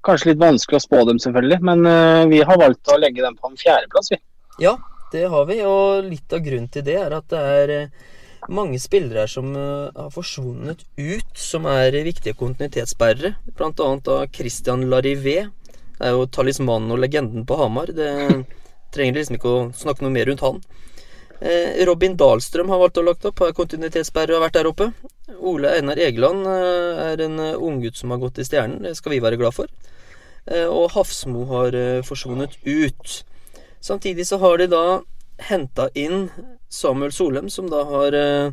Kanskje 0.07 0.31
litt 0.31 0.39
vanskelig 0.45 0.79
å 0.79 0.85
spå 0.87 1.03
dem, 1.09 1.19
selvfølgelig. 1.19 1.59
Men 1.67 2.29
vi 2.31 2.39
har 2.39 2.61
valgt 2.61 2.87
å 2.87 3.01
legge 3.01 3.19
dem 3.25 3.35
på 3.35 3.51
en 3.51 3.59
fjerdeplass, 3.59 4.13
vi. 4.15 4.21
Ja, 4.63 4.77
det 5.11 5.27
har 5.33 5.43
vi, 5.49 5.59
og 5.67 6.07
litt 6.07 6.31
av 6.31 6.39
grunnen 6.45 6.71
til 6.71 6.87
det 6.87 6.95
er 7.03 7.19
at 7.19 7.27
det 7.35 7.43
er 7.57 7.73
mange 8.49 8.79
spillere 8.79 9.23
her 9.23 9.31
som 9.31 9.51
eh, 9.55 9.89
har 9.95 10.11
forsvunnet 10.13 10.83
ut, 10.97 11.31
som 11.37 11.67
er 11.69 11.95
viktige 12.05 12.37
kontinuitetsbærere. 12.37 13.35
Blant 13.57 13.81
annet 13.83 14.09
av 14.11 14.25
Christian 14.33 14.87
Larivé. 14.91 15.39
Det 15.97 16.05
er 16.05 16.15
jo 16.15 16.27
talismanen 16.29 16.93
og 16.93 17.01
legenden 17.01 17.45
på 17.47 17.57
Hamar. 17.59 17.91
Det 17.95 18.09
trenger 18.95 19.19
liksom 19.19 19.37
ikke 19.39 19.53
å 19.53 19.65
snakke 19.75 20.05
noe 20.05 20.13
mer 20.15 20.29
rundt 20.29 20.45
han. 20.45 20.61
Eh, 21.37 21.83
Robin 21.89 22.17
Dahlstrøm 22.17 22.71
har 22.73 22.81
valgt 22.81 23.01
å 23.01 23.05
lagt 23.05 23.27
opp, 23.29 23.43
har 23.43 23.57
kontinuitetsbærer 23.57 24.37
og 24.37 24.45
vært 24.47 24.59
der 24.59 24.71
oppe. 24.71 24.91
Ole 25.37 25.75
Einar 25.75 25.99
Egeland 26.01 26.47
eh, 26.49 27.03
er 27.11 27.25
en 27.27 27.41
unggutt 27.41 27.99
som 27.99 28.13
har 28.13 28.21
gått 28.23 28.41
i 28.41 28.47
Stjernen. 28.47 28.83
Det 28.87 28.95
skal 28.97 29.15
vi 29.15 29.23
være 29.23 29.39
glad 29.41 29.57
for. 29.57 29.71
Og 30.47 30.93
Hafsmo 30.93 31.41
har 31.49 31.75
forsvunnet 32.07 32.53
ut. 32.63 33.15
Samtidig 33.83 34.23
så 34.29 34.37
har 34.39 34.61
de 34.61 34.69
da 34.71 34.83
henta 35.37 35.89
inn 35.93 36.29
Samuel 36.69 37.11
Solem, 37.11 37.49
som 37.49 37.69
da 37.71 37.83
har 37.87 38.15
eh, 38.17 38.51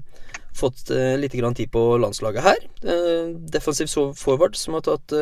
fått 0.55 0.91
eh, 0.91 1.17
litt 1.19 1.33
tid 1.33 1.71
på 1.73 1.83
landslaget 1.99 2.45
her. 2.45 2.67
Eh, 2.83 3.33
defensiv 3.51 3.89
forward 4.19 4.57
som 4.57 4.75
har 4.75 4.85
tatt 4.87 5.15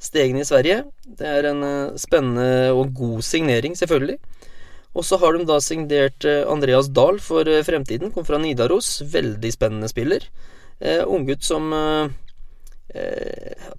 stegene 0.00 0.44
i 0.44 0.48
Sverige. 0.48 0.84
Det 1.04 1.26
er 1.26 1.50
en 1.50 1.64
spennende 1.98 2.72
og 2.72 2.94
god 2.94 3.22
signering, 3.22 3.76
selvfølgelig. 3.76 4.18
Og 4.94 5.04
så 5.04 5.18
har 5.20 5.36
de 5.36 5.44
da 5.46 5.58
signert 5.60 6.24
Andreas 6.24 6.88
Dahl 6.88 7.20
for 7.22 7.44
fremtiden. 7.44 8.10
Kom 8.10 8.24
fra 8.26 8.38
Nidaros. 8.40 9.02
Veldig 9.06 9.52
spennende 9.52 9.90
spiller. 9.90 10.24
Eh, 10.80 11.04
Unggutt 11.06 11.44
som 11.44 11.72
eh, 11.74 12.08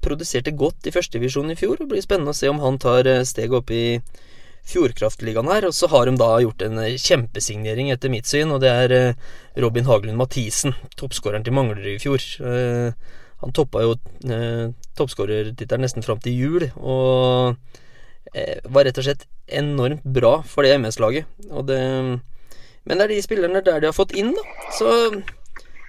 produserte 0.03 0.51
godt 0.51 0.87
i 0.87 0.93
førstedivisjon 0.95 1.51
i 1.51 1.57
fjor. 1.59 1.79
Det 1.79 1.89
blir 1.91 2.03
spennende 2.03 2.35
å 2.35 2.37
se 2.37 2.51
om 2.51 2.61
han 2.63 2.79
tar 2.79 3.09
steget 3.27 3.57
opp 3.59 3.71
i 3.73 3.99
Fjordkraftligaen 4.69 5.49
her. 5.51 5.67
Og 5.69 5.75
så 5.75 5.89
har 5.91 6.07
de 6.09 6.15
da 6.19 6.29
gjort 6.43 6.63
en 6.65 6.81
eh, 6.83 6.97
kjempesignering, 6.99 7.91
etter 7.93 8.11
mitt 8.13 8.29
syn, 8.29 8.53
og 8.55 8.63
det 8.63 8.71
er 8.71 8.95
eh, 8.95 9.27
Robin 9.61 9.87
Haglund 9.87 10.19
Mathisen. 10.19 10.75
Toppskåreren 10.99 11.45
til 11.45 11.55
Manglerud 11.55 11.95
i 11.95 11.99
fjor. 12.01 12.23
Eh, 12.43 13.15
han 13.39 13.55
toppa 13.55 13.85
jo 13.85 13.93
toppskårertittelen 14.99 15.85
nesten 15.85 16.03
fram 16.03 16.19
til 16.19 16.33
jul, 16.35 16.65
og 16.75 17.55
var 18.67 18.83
rett 18.83 18.97
og 18.99 19.05
slett 19.05 19.23
enormt 19.47 20.03
bra 20.03 20.33
for 20.43 20.67
det 20.67 20.73
MS-laget. 20.75 21.29
Men 21.47 22.19
det 22.91 23.05
er 23.05 23.13
de 23.13 23.21
spillerne 23.23 23.61
der 23.63 23.79
de 23.79 23.87
har 23.87 23.95
fått 23.95 24.11
inn, 24.11 24.33
da. 24.35 24.43
Så 24.75 24.89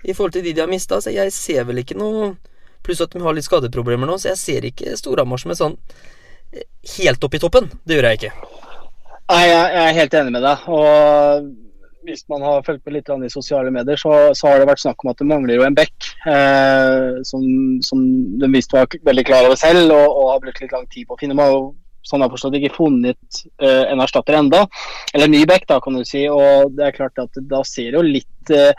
i 0.06 0.14
forhold 0.14 0.36
til 0.38 0.46
de 0.46 0.54
de 0.54 0.62
har 0.62 0.70
mista, 0.70 1.00
så 1.02 1.10
jeg 1.10 1.34
ser 1.34 1.66
vel 1.66 1.82
ikke 1.82 1.98
noe 1.98 2.36
Pluss 2.86 3.02
at 3.04 3.12
de 3.12 3.20
har 3.20 3.34
litt 3.36 3.44
skadeproblemer 3.44 4.08
nå, 4.08 4.16
så 4.16 4.30
jeg 4.30 4.40
ser 4.40 4.70
ikke 4.70 4.96
Storhamar 4.96 5.42
som 5.42 5.52
er 5.52 5.58
sånn 5.58 5.76
helt 6.96 7.24
opp 7.24 7.36
i 7.36 7.42
toppen. 7.42 7.68
Det 7.84 7.98
gjør 7.98 8.08
jeg 8.10 8.20
ikke. 8.20 8.59
Nei, 9.30 9.44
jeg, 9.46 9.66
jeg 9.76 9.82
er 9.86 9.98
helt 10.00 10.14
enig 10.18 10.32
med 10.34 10.42
deg. 10.42 10.62
Og 10.74 11.50
hvis 12.08 12.24
man 12.32 12.42
har 12.42 12.64
fulgt 12.66 12.82
med 12.88 12.96
litt 12.96 13.10
i 13.12 13.30
sosiale 13.30 13.70
medier, 13.74 14.00
så, 14.00 14.14
så 14.34 14.48
har 14.50 14.58
det 14.58 14.70
vært 14.70 14.82
snakk 14.82 15.04
om 15.04 15.12
at 15.12 15.20
det 15.20 15.28
mangler 15.30 15.60
jo 15.60 15.66
en 15.66 15.76
bekk. 15.76 16.08
Eh, 16.26 17.20
som, 17.28 17.44
som 17.86 18.00
de 18.40 18.50
visst 18.50 18.74
var 18.74 18.90
veldig 19.06 19.26
klar 19.28 19.46
over 19.46 19.60
selv 19.60 19.94
og, 19.94 20.06
og 20.08 20.32
har 20.32 20.42
brukt 20.46 20.64
litt 20.64 20.74
lang 20.74 20.88
tid 20.90 21.06
på 21.06 21.14
å 21.14 21.20
finne. 21.20 21.38
Man 21.38 21.46
har 21.52 21.70
sånn 22.10 22.24
jeg 22.24 22.32
forstått 22.32 22.56
ikke 22.58 22.74
funnet 22.74 23.40
eh, 23.62 23.84
en 23.92 24.02
erstatter 24.02 24.38
enda. 24.40 24.64
Eller 25.14 25.30
ny 25.30 25.44
bekk, 25.46 25.68
da, 25.70 25.78
kan 25.84 25.98
du 25.98 26.02
si. 26.08 26.24
Og 26.32 26.74
det 26.74 26.88
er 26.88 26.96
klart 26.96 27.22
at 27.22 27.40
da 27.50 27.62
ser 27.68 27.92
det 27.92 28.00
jo 28.00 28.04
litt, 28.06 28.54
eh, 28.56 28.72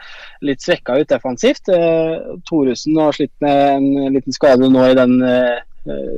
litt 0.44 0.66
svekka 0.66 1.00
ut 1.00 1.12
defensivt. 1.12 1.72
Eh, 1.72 2.16
Thoresen 2.50 3.00
har 3.00 3.16
slitt 3.16 3.34
med 3.46 3.78
en 3.78 4.18
liten 4.18 4.36
skade 4.36 4.68
nå 4.68 4.90
i 4.90 4.98
den 4.98 5.20
eh, 5.24 5.62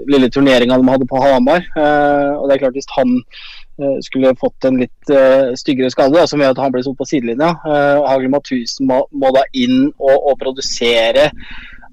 lille 0.10 0.30
turneringa 0.30 0.78
de 0.80 0.90
hadde 0.90 1.10
på 1.10 1.22
Hamar. 1.22 1.68
Eh, 1.76 2.32
og 2.38 2.48
det 2.48 2.56
er 2.56 2.64
klart 2.66 2.80
hvis 2.80 2.90
han 2.96 3.14
eh, 3.20 3.63
skulle 4.06 4.36
fått 4.38 4.68
en 4.68 4.78
litt 4.78 5.10
uh, 5.10 5.54
styggere 5.58 5.90
skade, 5.90 6.14
da, 6.14 6.28
som 6.30 6.42
gjør 6.44 6.54
at 6.54 6.60
han 6.62 6.74
blir 6.76 6.84
stått 6.86 7.00
på 7.00 7.08
sidelinja. 7.10 7.50
Uh, 7.66 8.04
Hagel 8.06 8.30
Mathusen 8.30 8.86
må, 8.90 9.00
må 9.10 9.32
da 9.34 9.42
inn 9.58 9.88
og, 9.98 10.14
og 10.14 10.38
produsere 10.44 11.32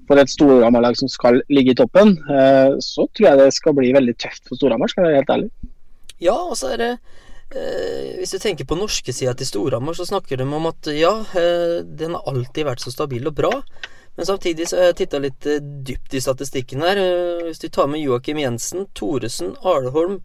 for 0.05 0.21
et 0.21 0.29
Storhamar-lag 0.29 0.97
som 0.99 1.09
skal 1.09 1.41
ligge 1.49 1.73
i 1.73 1.79
toppen. 1.79 2.13
Uh, 2.29 2.77
så 2.83 3.07
tror 3.09 3.31
jeg 3.31 3.41
det 3.41 3.49
skal 3.57 3.77
bli 3.77 3.93
veldig 3.97 4.17
tøft 4.21 4.45
for 4.45 4.59
Storhamar, 4.59 4.93
skal 4.93 5.07
jeg 5.07 5.13
være 5.13 5.23
helt 5.23 5.35
ærlig. 5.37 5.51
Ja, 6.21 6.37
og 6.37 6.53
så 6.59 6.75
er 6.75 6.81
det 6.81 6.91
eh, 7.57 8.19
Hvis 8.19 8.35
du 8.35 8.37
tenker 8.41 8.67
på 8.69 8.77
norske 8.77 9.13
sida 9.15 9.33
til 9.37 9.49
Storhamar, 9.49 9.97
så 9.97 10.05
snakker 10.05 10.37
de 10.37 10.45
om 10.45 10.69
at 10.69 10.91
ja, 10.93 11.15
eh, 11.37 11.79
den 11.81 12.13
har 12.13 12.29
alltid 12.29 12.67
vært 12.67 12.83
så 12.83 12.93
stabil 12.93 13.25
og 13.27 13.35
bra. 13.39 13.51
Men 14.19 14.27
samtidig 14.27 14.67
så 14.69 14.77
har 14.77 14.91
jeg 14.91 14.99
titta 15.01 15.21
litt 15.23 15.47
eh, 15.49 15.63
dypt 15.87 16.13
i 16.13 16.21
statistikken 16.21 16.85
her. 16.85 17.01
Eh, 17.01 17.43
hvis 17.47 17.63
du 17.63 17.69
tar 17.73 17.89
med 17.89 18.03
Joakim 18.03 18.41
Jensen, 18.41 18.85
Thoresen, 18.97 19.55
Arleholm, 19.65 20.19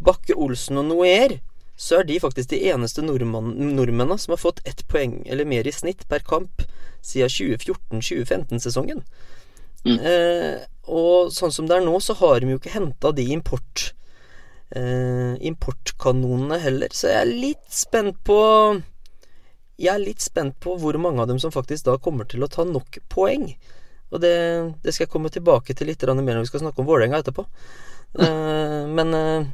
Bakke 0.00 0.36
Olsen 0.36 0.80
og 0.80 0.88
Noer, 0.90 1.38
så 1.80 2.00
er 2.00 2.08
de 2.08 2.18
faktisk 2.20 2.50
de 2.52 2.60
eneste 2.68 3.04
nordmennene 3.04 4.16
som 4.20 4.34
har 4.34 4.40
fått 4.40 4.60
ett 4.68 4.82
poeng 4.88 5.20
eller 5.24 5.48
mer 5.48 5.68
i 5.68 5.72
snitt 5.72 6.06
per 6.08 6.24
kamp 6.26 6.64
siden 7.00 7.32
2014-2015-sesongen. 7.32 9.00
Mm. 9.86 9.96
Eh, 9.96 10.58
og 10.92 11.32
sånn 11.32 11.54
som 11.54 11.68
det 11.68 11.78
er 11.78 11.86
nå, 11.86 11.94
så 12.04 12.16
har 12.20 12.40
de 12.40 12.52
jo 12.52 12.60
ikke 12.60 12.74
henta 12.74 13.14
de 13.16 13.24
import 13.32 13.90
eh, 14.76 15.34
importkanonene 15.48 16.60
heller, 16.60 16.92
så 16.92 17.12
jeg 17.12 17.20
er 17.22 17.32
litt 17.46 17.66
spent 17.72 18.20
på 18.26 18.40
Jeg 19.80 19.94
er 19.94 20.02
litt 20.02 20.20
spent 20.20 20.58
på 20.60 20.74
hvor 20.76 20.96
mange 21.00 21.22
av 21.22 21.30
dem 21.30 21.38
som 21.40 21.52
faktisk 21.54 21.86
da 21.86 21.94
kommer 21.96 22.28
til 22.28 22.44
å 22.44 22.50
ta 22.52 22.66
nok 22.68 22.98
poeng. 23.08 23.46
Og 24.12 24.20
det, 24.20 24.34
det 24.84 24.92
skal 24.92 25.06
jeg 25.06 25.12
komme 25.14 25.30
tilbake 25.32 25.72
til 25.72 25.88
litt 25.88 26.02
mer 26.04 26.34
når 26.36 26.44
vi 26.44 26.50
skal 26.50 26.60
snakke 26.60 26.82
om 26.82 26.88
Vålerenga 26.90 27.22
etterpå. 27.22 27.46
Eh, 28.18 28.86
men, 28.86 29.14
eh, 29.14 29.46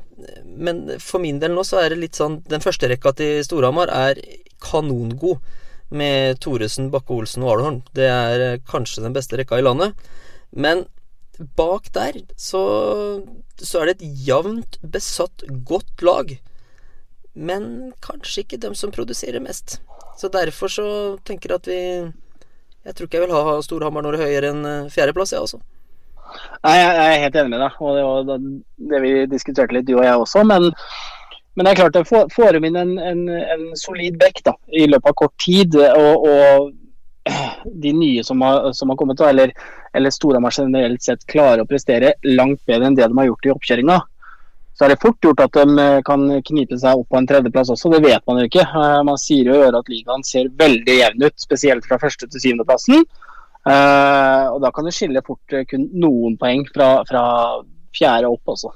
men 0.44 1.00
for 1.00 1.20
min 1.20 1.38
del 1.42 1.52
nå 1.52 1.64
så 1.66 1.82
er 1.82 1.92
det 1.92 2.00
litt 2.00 2.16
sånn 2.16 2.38
Den 2.48 2.62
første 2.64 2.88
rekka 2.88 3.12
til 3.16 3.42
Storhamar 3.44 3.92
er 3.92 4.20
kanongod. 4.64 5.44
Med 5.86 6.40
Thoresen, 6.42 6.88
Bakke-Olsen 6.90 7.44
og 7.44 7.52
Arlholm. 7.52 7.76
Det 7.94 8.08
er 8.10 8.42
eh, 8.42 8.62
kanskje 8.66 9.04
den 9.04 9.14
beste 9.14 9.38
rekka 9.38 9.60
i 9.60 9.62
landet. 9.62 9.94
Men 10.50 10.86
bak 11.54 11.92
der 11.94 12.16
så, 12.34 12.62
så 13.60 13.82
er 13.82 13.92
det 13.92 13.94
et 14.00 14.24
jevnt 14.26 14.80
besatt, 14.82 15.44
godt 15.68 16.02
lag. 16.02 16.34
Men 17.38 17.92
kanskje 18.02 18.42
ikke 18.42 18.58
dem 18.64 18.74
som 18.74 18.90
produserer 18.90 19.38
mest. 19.44 19.78
Så 20.18 20.32
derfor 20.32 20.72
så 20.72 20.88
tenker 21.28 21.52
jeg 21.52 21.60
at 21.60 21.70
vi 21.70 21.80
Jeg 22.86 22.94
tror 22.96 23.06
ikke 23.06 23.20
jeg 23.20 23.28
vil 23.28 23.36
ha 23.36 23.56
Storhamar 23.62 24.02
noe 24.02 24.18
høyere 24.18 24.50
enn 24.50 24.90
fjerdeplass, 24.90 25.36
jeg 25.36 25.44
også. 25.46 25.62
Nei, 26.66 26.76
jeg 26.78 26.94
er 27.02 27.22
helt 27.24 27.36
enig 27.40 27.52
med 27.52 27.62
deg, 27.62 27.76
og 27.80 27.96
det 27.96 28.06
var 28.06 28.48
det 28.92 29.02
vi 29.04 29.12
diskuterte 29.30 29.76
litt, 29.76 29.86
du 29.88 29.96
og 29.98 30.06
jeg 30.06 30.24
også. 30.24 30.42
Men, 30.48 30.70
men 31.54 31.66
det 31.66 31.72
er 31.72 31.80
klart, 31.82 31.96
det 31.96 32.32
får, 32.34 32.58
inn 32.58 32.80
en, 32.80 32.96
en, 32.98 33.22
en 33.28 33.68
solid 33.78 34.18
bekk 34.20 34.42
da, 34.48 34.56
i 34.72 34.88
løpet 34.90 35.12
av 35.12 35.18
kort 35.22 35.36
tid, 35.42 35.78
og, 35.86 36.26
og 36.26 36.72
de 37.84 37.94
nye 37.96 38.24
som 38.26 38.42
har, 38.44 38.72
som 38.76 38.90
har 38.92 38.98
kommet, 39.00 39.20
eller, 39.20 39.54
eller 39.96 40.14
Storhamar 40.14 40.54
generelt 40.56 41.02
sett, 41.02 41.24
klarer 41.30 41.62
å 41.62 41.70
prestere 41.70 42.16
langt 42.26 42.62
bedre 42.66 42.90
enn 42.90 42.98
det 42.98 43.08
de 43.08 43.18
har 43.20 43.30
gjort 43.30 43.48
i 43.48 43.54
oppkjøringa, 43.54 44.00
så 44.76 44.84
er 44.84 44.92
det 44.92 45.00
fort 45.00 45.24
gjort 45.24 45.40
at 45.40 45.54
de 45.56 45.80
eh, 45.80 46.02
kan 46.04 46.26
knipe 46.44 46.76
seg 46.76 47.00
opp 47.00 47.08
på 47.08 47.16
en 47.16 47.26
tredjeplass 47.28 47.70
også. 47.72 47.94
Det 47.94 48.02
vet 48.04 48.20
man 48.28 48.42
jo 48.42 48.48
ikke. 48.50 48.64
Eh, 48.66 48.98
Man 49.08 49.16
sier 49.20 49.48
jo 49.48 49.62
at 49.64 49.88
ligaen 49.88 50.24
ser 50.26 50.50
veldig 50.58 50.96
jevn 50.98 51.24
ut, 51.24 51.36
spesielt 51.40 51.88
fra 51.88 51.96
første 52.02 52.28
til 52.28 52.42
syvendeplassen. 52.42 53.06
Eh, 53.66 54.46
og 54.52 54.60
da 54.62 54.70
kan 54.74 54.86
du 54.86 54.94
skille 54.94 55.22
fort 55.26 55.54
eh, 55.56 55.66
kun 55.68 55.88
noen 55.98 56.36
poeng 56.38 56.62
fra, 56.70 56.90
fra 57.08 57.22
fjerde 57.96 58.30
opp 58.30 58.54
også. 58.54 58.72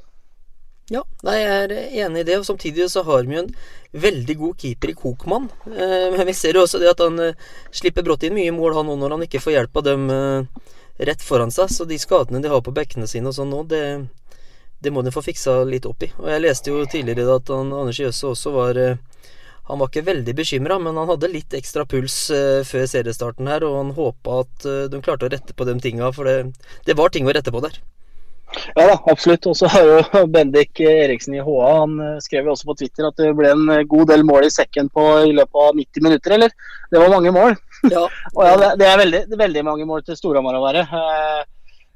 Ja, 0.90 1.04
jeg 1.22 1.42
er 1.46 1.72
enig 2.02 2.24
i 2.24 2.26
det. 2.26 2.40
Og 2.40 2.46
samtidig 2.48 2.88
så 2.90 3.04
har 3.06 3.22
vi 3.22 3.36
jo 3.36 3.44
en 3.44 3.52
veldig 3.92 4.36
god 4.40 4.56
keeper 4.58 4.90
i 4.90 4.96
Kokmann. 4.98 5.46
Eh, 5.70 6.08
men 6.16 6.26
vi 6.26 6.34
ser 6.34 6.58
jo 6.58 6.64
også 6.64 6.80
det 6.82 6.90
at 6.90 7.02
han 7.04 7.18
eh, 7.22 7.38
slipper 7.70 8.06
brått 8.06 8.26
inn 8.26 8.34
mye 8.34 8.54
mål, 8.54 8.74
han 8.80 8.90
òg, 8.90 8.98
når 8.98 9.14
han 9.14 9.26
ikke 9.28 9.42
får 9.44 9.54
hjelp 9.54 9.78
av 9.78 9.86
dem 9.86 10.08
eh, 10.14 10.64
rett 11.06 11.22
foran 11.22 11.54
seg. 11.54 11.70
Så 11.70 11.86
de 11.86 11.98
skadene 12.00 12.42
de 12.42 12.50
har 12.50 12.64
på 12.66 12.74
bekkene 12.74 13.06
sine 13.10 13.30
og 13.30 13.38
sånn 13.38 13.54
nå, 13.54 13.62
det, 13.70 13.84
det 14.82 14.90
må 14.90 15.06
de 15.06 15.14
få 15.14 15.22
fiksa 15.22 15.60
litt 15.68 15.86
opp 15.86 16.02
i. 16.02 16.10
Og 16.18 16.26
jeg 16.32 16.42
leste 16.42 16.74
jo 16.74 16.82
tidligere 16.90 17.38
at 17.38 17.54
han, 17.54 17.70
Anders 17.70 18.02
Jøsse 18.02 18.34
også 18.34 18.54
var 18.58 18.82
eh, 18.82 18.98
Han 19.70 19.80
var 19.80 19.90
ikke 19.90 20.06
veldig 20.08 20.34
bekymra, 20.34 20.80
men 20.82 20.98
han 20.98 21.10
hadde 21.12 21.30
litt 21.30 21.54
ekstra 21.56 21.86
puls 21.88 22.16
eh, 22.34 22.60
før 22.66 22.88
seriestarten 22.90 23.48
her, 23.50 23.64
og 23.66 23.78
han 23.78 23.94
håpa 23.96 24.42
at 24.44 24.66
eh, 24.66 24.84
de 24.90 25.00
klarte 25.04 25.28
å 25.28 25.32
rette 25.32 25.56
på 25.56 25.66
de 25.68 25.76
tinga, 25.82 26.10
for 26.16 26.26
det, 26.26 26.52
det 26.88 26.98
var 26.98 27.14
ting 27.14 27.28
å 27.28 27.34
rette 27.36 27.54
på 27.54 27.62
der. 27.64 27.78
Ja 28.74 28.86
da, 28.88 28.96
absolutt. 29.12 29.46
Og 29.46 29.54
så 29.56 29.70
har 29.70 29.86
jo 29.86 30.24
Bendik 30.34 30.80
Eriksen 30.82 31.36
i 31.38 31.44
HA 31.44 31.70
han 31.76 31.96
eh, 32.02 32.18
skrev 32.24 32.48
jo 32.48 32.56
også 32.56 32.70
på 32.72 32.78
Twitter 32.82 33.06
at 33.06 33.20
det 33.20 33.30
ble 33.38 33.52
en 33.54 33.70
god 33.88 34.10
del 34.10 34.26
mål 34.26 34.48
i 34.48 34.52
sekken 34.54 34.90
på 34.90 35.06
i 35.28 35.34
løpet 35.36 35.62
av 35.62 35.78
90 35.78 36.06
minutter, 36.08 36.36
eller? 36.38 36.56
Det 36.90 37.02
var 37.02 37.14
mange 37.14 37.34
mål. 37.36 37.56
Ja, 37.86 38.04
Og 38.36 38.44
ja, 38.44 38.58
det, 38.58 38.74
det 38.82 38.90
er 38.90 39.02
veldig, 39.04 39.24
veldig 39.44 39.66
mange 39.70 39.88
mål 39.88 40.04
til 40.06 40.18
Storhamar 40.18 40.58
å 40.58 40.64
være. 40.66 40.84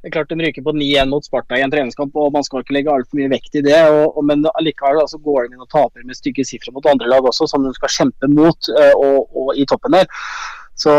Eh, 0.04 0.10
det 0.10 0.10
er 0.10 0.12
klart 0.12 0.28
De 0.28 0.44
ryker 0.44 0.62
på 0.62 0.72
9-1 0.72 1.08
mot 1.08 1.24
Sparta 1.24 1.58
i 1.58 1.62
en 1.62 1.70
treningskamp, 1.70 2.14
og 2.16 2.32
man 2.32 2.44
skal 2.44 2.62
ikke 2.62 2.76
legge 2.76 2.92
altfor 2.92 3.18
mye 3.18 3.30
vekt 3.32 3.56
i 3.56 3.64
det. 3.64 3.80
Og, 3.90 4.16
og, 4.16 4.24
men 4.24 4.44
allikevel 4.54 5.00
altså, 5.00 5.18
går 5.18 5.48
de 5.48 5.54
inn 5.54 5.64
og 5.64 5.70
taper 5.72 6.04
med 6.04 6.16
stygge 6.16 6.44
sifre 6.44 6.72
mot 6.74 6.86
andre 6.86 7.08
lag 7.08 7.24
også, 7.24 7.48
som 7.48 7.64
de 7.64 7.72
skal 7.74 7.94
kjempe 7.96 8.28
mot 8.28 8.70
uh, 8.76 8.92
og, 8.98 9.32
og, 9.32 9.54
i 9.56 9.64
toppen 9.64 9.96
der. 9.96 10.06
Så, 10.76 10.92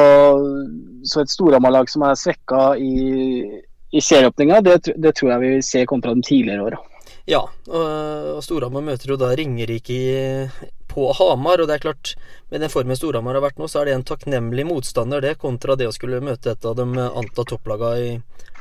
så 1.04 1.22
et 1.22 1.32
Storhamar-lag 1.34 1.90
som 1.92 2.06
er 2.08 2.16
svekka 2.16 2.78
i, 2.80 3.44
i 3.92 4.02
serieåpninga, 4.02 4.62
det, 4.64 4.78
det, 4.96 5.12
tror 5.18 5.34
jeg 5.34 5.42
vi 5.44 5.50
vil 5.58 5.66
se 5.68 5.84
kontra 5.90 6.16
de 6.16 6.24
tidligere 6.24 6.70
åra. 6.70 6.80
Ja, 7.25 7.41
og 7.74 8.41
Storhamar 8.46 8.84
møter 8.86 9.10
jo 9.10 9.17
da 9.17 9.32
Ringerike 9.34 10.50
på 10.91 11.08
Hamar. 11.17 11.62
Og 11.62 11.70
det 11.70 11.77
er 11.79 11.86
klart, 11.88 12.13
med 12.53 12.62
den 12.62 12.72
formen 12.72 12.98
Storhamar 12.98 13.38
har 13.38 13.46
vært 13.48 13.62
nå, 13.62 13.70
så 13.72 13.82
er 13.82 13.89
det 13.89 13.96
en 13.98 14.05
takknemlig 14.08 14.67
motstander, 14.70 15.24
det, 15.25 15.38
kontra 15.41 15.77
det 15.79 15.89
å 15.89 15.96
skulle 15.96 16.22
møte 16.24 16.53
et 16.53 16.67
av 16.70 16.77
de 16.77 16.86
anta 17.05 17.48
topplaga 17.50 17.96
i, 18.01 18.12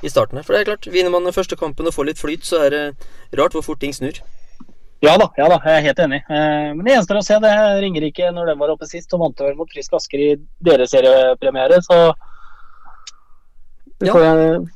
i 0.00 0.12
starten. 0.12 0.40
For 0.42 0.56
det 0.56 0.64
er 0.64 0.70
klart, 0.72 0.88
vinner 0.94 1.12
man 1.12 1.28
den 1.28 1.36
første 1.36 1.60
kampen 1.60 1.90
og 1.90 1.96
får 1.96 2.10
litt 2.10 2.22
flyt, 2.22 2.48
så 2.48 2.64
er 2.64 2.74
det 2.74 2.84
rart 3.36 3.56
hvor 3.56 3.66
fort 3.66 3.84
ting 3.84 3.92
snur. 3.96 4.22
Ja 5.04 5.18
da, 5.20 5.26
ja 5.36 5.50
da, 5.52 5.58
jeg 5.68 5.76
er 5.76 5.88
helt 5.90 6.00
enig. 6.00 6.22
Eh, 6.32 6.68
men 6.72 6.86
det 6.86 6.94
er 6.96 7.18
å 7.18 7.24
se, 7.24 7.36
det 7.44 7.56
Ringerike 7.84 8.30
når 8.32 8.54
den 8.54 8.62
var 8.62 8.72
oppe 8.72 8.88
sist, 8.88 9.12
og 9.12 9.26
vant 9.26 9.42
vel 9.44 9.58
mot 9.58 9.68
Frisk 9.68 9.98
Asker 9.98 10.22
i 10.22 10.30
deres 10.64 10.94
seriepremiere, 10.94 11.82
så 11.84 12.14
vi 14.04 14.12
får, 14.12 14.24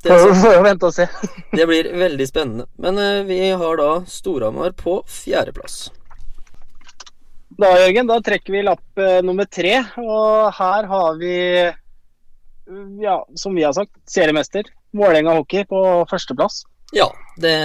ja, 0.09 0.17
får 0.41 0.55
jo 0.57 0.65
vente 0.65 0.89
og 0.89 0.95
se. 0.97 1.07
det 1.59 1.67
blir 1.69 1.91
veldig 2.01 2.27
spennende. 2.29 2.67
Men 2.81 2.99
uh, 3.01 3.27
vi 3.29 3.39
har 3.51 3.81
da 3.81 3.91
Storhamar 4.09 4.73
på 4.79 5.01
fjerdeplass. 5.13 5.91
Da 7.59 7.73
Jørgen, 7.83 8.09
da 8.09 8.19
trekker 8.25 8.55
vi 8.55 8.65
lapp 8.65 9.03
uh, 9.03 9.21
nummer 9.27 9.49
tre. 9.51 9.77
Og 10.01 10.49
her 10.57 10.89
har 10.93 11.21
vi, 11.21 11.37
ja, 13.05 13.21
som 13.37 13.57
vi 13.59 13.67
har 13.67 13.77
sagt, 13.77 13.93
seriemester. 14.09 14.71
Vålerenga 14.97 15.37
hockey 15.37 15.69
på 15.69 15.85
førsteplass. 16.09 16.63
Ja, 16.97 17.11
det 17.37 17.57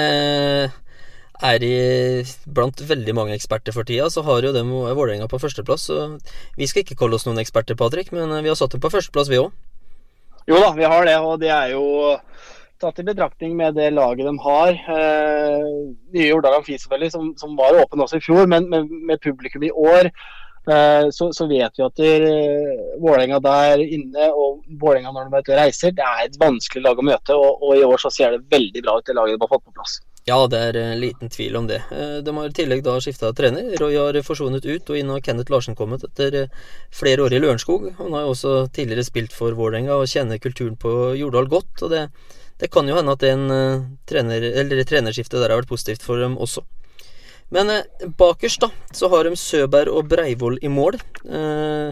er 1.44 1.64
i, 1.64 1.76
blant 2.56 2.82
veldig 2.84 3.14
mange 3.16 3.38
eksperter 3.38 3.76
for 3.76 3.88
tida, 3.88 4.10
så 4.12 4.24
har 4.28 4.44
jo 4.44 4.52
dem 4.56 4.72
Vålerenga 4.74 5.30
på 5.32 5.40
førsteplass. 5.40 5.88
Så 5.88 6.02
vi 6.60 6.68
skal 6.68 6.84
ikke 6.84 7.00
kalle 7.00 7.16
oss 7.16 7.28
noen 7.30 7.40
eksperter, 7.40 7.80
Patrick, 7.80 8.12
men 8.16 8.36
vi 8.44 8.52
har 8.52 8.60
satt 8.60 8.76
dem 8.76 8.84
på 8.84 8.92
førsteplass, 8.92 9.32
vi 9.32 9.40
òg. 9.46 9.54
Jo 10.50 10.60
da, 10.60 10.72
vi 10.76 10.88
har 10.88 11.08
det. 11.08 11.18
Og 11.24 11.40
det 11.42 11.52
er 11.54 11.74
jo 11.74 11.86
tatt 12.84 13.00
i 13.00 13.08
betraktning 13.08 13.56
med 13.58 13.78
det 13.80 13.92
laget 13.96 14.28
de 14.28 14.36
har. 14.44 14.72
Eh, 14.98 15.68
nye 16.16 16.30
Jordal 16.30 16.60
Amfi 16.60 16.78
selvfølgelig, 16.78 17.12
som, 17.16 17.34
som, 17.40 17.58
var 17.60 17.80
åpen 17.80 18.04
også 18.04 18.20
i 18.20 18.26
fjor, 18.26 18.48
men 18.52 18.70
med, 18.72 18.90
med 19.08 19.22
publikum 19.24 19.64
i 19.64 19.72
år. 19.72 20.12
Eh, 20.64 21.10
så, 21.12 21.30
så, 21.36 21.48
vet 21.48 21.76
vi 21.76 21.84
at 21.84 22.00
uh, 22.00 23.00
Vålerenga 23.04 23.40
der 23.44 23.84
inne 23.84 24.30
og 24.32 24.62
Vålerenga 24.80 25.12
når 25.12 25.32
de 25.32 25.42
er 25.52 25.60
reiser, 25.66 25.92
det 25.96 26.06
er 26.08 26.24
et 26.24 26.40
vanskelig 26.40 26.86
lag 26.86 27.00
å 27.00 27.08
møte. 27.08 27.36
Og, 27.36 27.64
og 27.64 27.78
i 27.80 27.86
år 27.88 28.04
så 28.04 28.12
ser 28.14 28.36
det 28.36 28.48
veldig 28.52 28.84
bra 28.86 28.98
ut, 29.00 29.08
det 29.08 29.18
laget 29.18 29.40
de 29.40 29.46
har 29.48 29.56
fått 29.56 29.68
på 29.68 29.76
plass. 29.76 30.00
Ja, 30.24 30.38
det 30.48 30.60
er 30.70 30.78
en 30.80 31.02
liten 31.02 31.32
tvil 31.32 31.58
om 31.60 31.66
det. 31.68 31.82
Eh, 31.92 32.20
de 32.24 32.36
har 32.38 32.48
i 32.48 32.56
tillegg 32.56 32.84
da 32.86 32.96
skifta 33.04 33.34
trener. 33.36 33.74
Roy 33.82 33.98
har 33.98 34.20
forsvunnet 34.24 34.64
ut, 34.64 34.88
og 34.88 35.00
inn 35.00 35.12
har 35.12 35.24
Kenneth 35.26 35.52
Larsen 35.52 35.76
kommet 35.76 36.06
etter 36.08 36.38
eh, 36.46 36.62
flere 36.96 37.26
år 37.26 37.36
i 37.36 37.42
Lørenskog. 37.44 37.90
Han 37.98 38.16
har 38.16 38.24
jo 38.24 38.32
også 38.32 38.54
tidligere 38.72 39.04
spilt 39.04 39.36
for 39.36 39.58
Vålerenga 39.58 39.98
og 40.00 40.08
kjenner 40.08 40.40
kulturen 40.40 40.78
på 40.80 41.12
Jordal 41.20 41.52
godt. 41.52 41.84
og 41.84 41.92
det, 41.92 42.06
det 42.64 42.72
kan 42.72 42.88
jo 42.88 42.96
hende 42.96 43.18
at 43.18 43.28
en 43.28 43.44
trener, 44.08 44.48
eller 44.64 44.88
trenerskiftet 44.88 45.42
der 45.42 45.52
har 45.52 45.60
vært 45.60 45.74
positivt 45.74 46.08
for 46.08 46.24
dem 46.24 46.40
også. 46.40 46.64
Men 47.54 47.70
uh, 47.70 48.10
bakerst 48.18 48.64
da, 48.64 48.72
så 48.96 49.10
har 49.12 49.28
de 49.28 49.38
Søberg 49.38 49.92
og 49.92 50.08
Breivoll 50.10 50.56
i 50.64 50.72
mål. 50.72 50.98
Uh, 51.28 51.92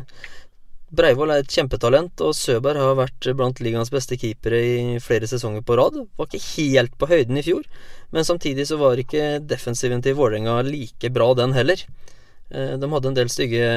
Breivoll 0.91 1.31
er 1.31 1.43
et 1.43 1.53
kjempetalent, 1.53 2.19
og 2.25 2.35
Søberg 2.35 2.81
har 2.81 2.97
vært 2.99 3.29
blant 3.39 3.61
ligaens 3.63 3.91
beste 3.93 4.17
keepere 4.19 4.57
i 4.59 4.99
flere 5.03 5.29
sesonger 5.29 5.63
på 5.63 5.77
rad. 5.79 6.01
Var 6.19 6.27
ikke 6.27 6.47
helt 6.49 6.97
på 6.99 7.07
høyden 7.11 7.39
i 7.39 7.45
fjor, 7.45 7.63
men 8.11 8.25
samtidig 8.27 8.67
så 8.67 8.77
var 8.77 8.99
ikke 8.99 9.39
defensiven 9.47 10.03
til 10.03 10.17
Vålerenga 10.19 10.59
like 10.67 11.09
bra, 11.15 11.31
den 11.37 11.55
heller. 11.55 11.83
Eh, 12.51 12.77
de 12.79 12.91
hadde 12.91 13.11
en 13.11 13.17
del 13.17 13.31
stygge 13.31 13.67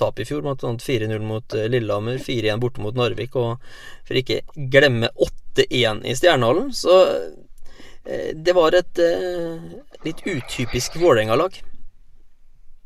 tap 0.00 0.20
i 0.20 0.26
fjor, 0.28 0.42
bl.a. 0.44 0.56
4-0 0.56 1.18
mot 1.28 1.54
eh, 1.54 1.68
Lillehammer, 1.68 2.16
4-1 2.18 2.62
borte 2.62 2.84
mot 2.84 2.96
Narvik, 2.96 3.36
og 3.36 3.60
for 4.08 4.20
ikke 4.20 4.40
glemme 4.72 5.12
8-1 5.56 6.06
i 6.08 6.16
Stjernehallen. 6.16 6.72
Så 6.76 6.96
eh, 8.08 8.32
det 8.34 8.56
var 8.56 8.76
et 8.78 9.04
litt 10.06 10.24
utypisk 10.24 10.96
Vålerenga-lag. 11.02 11.60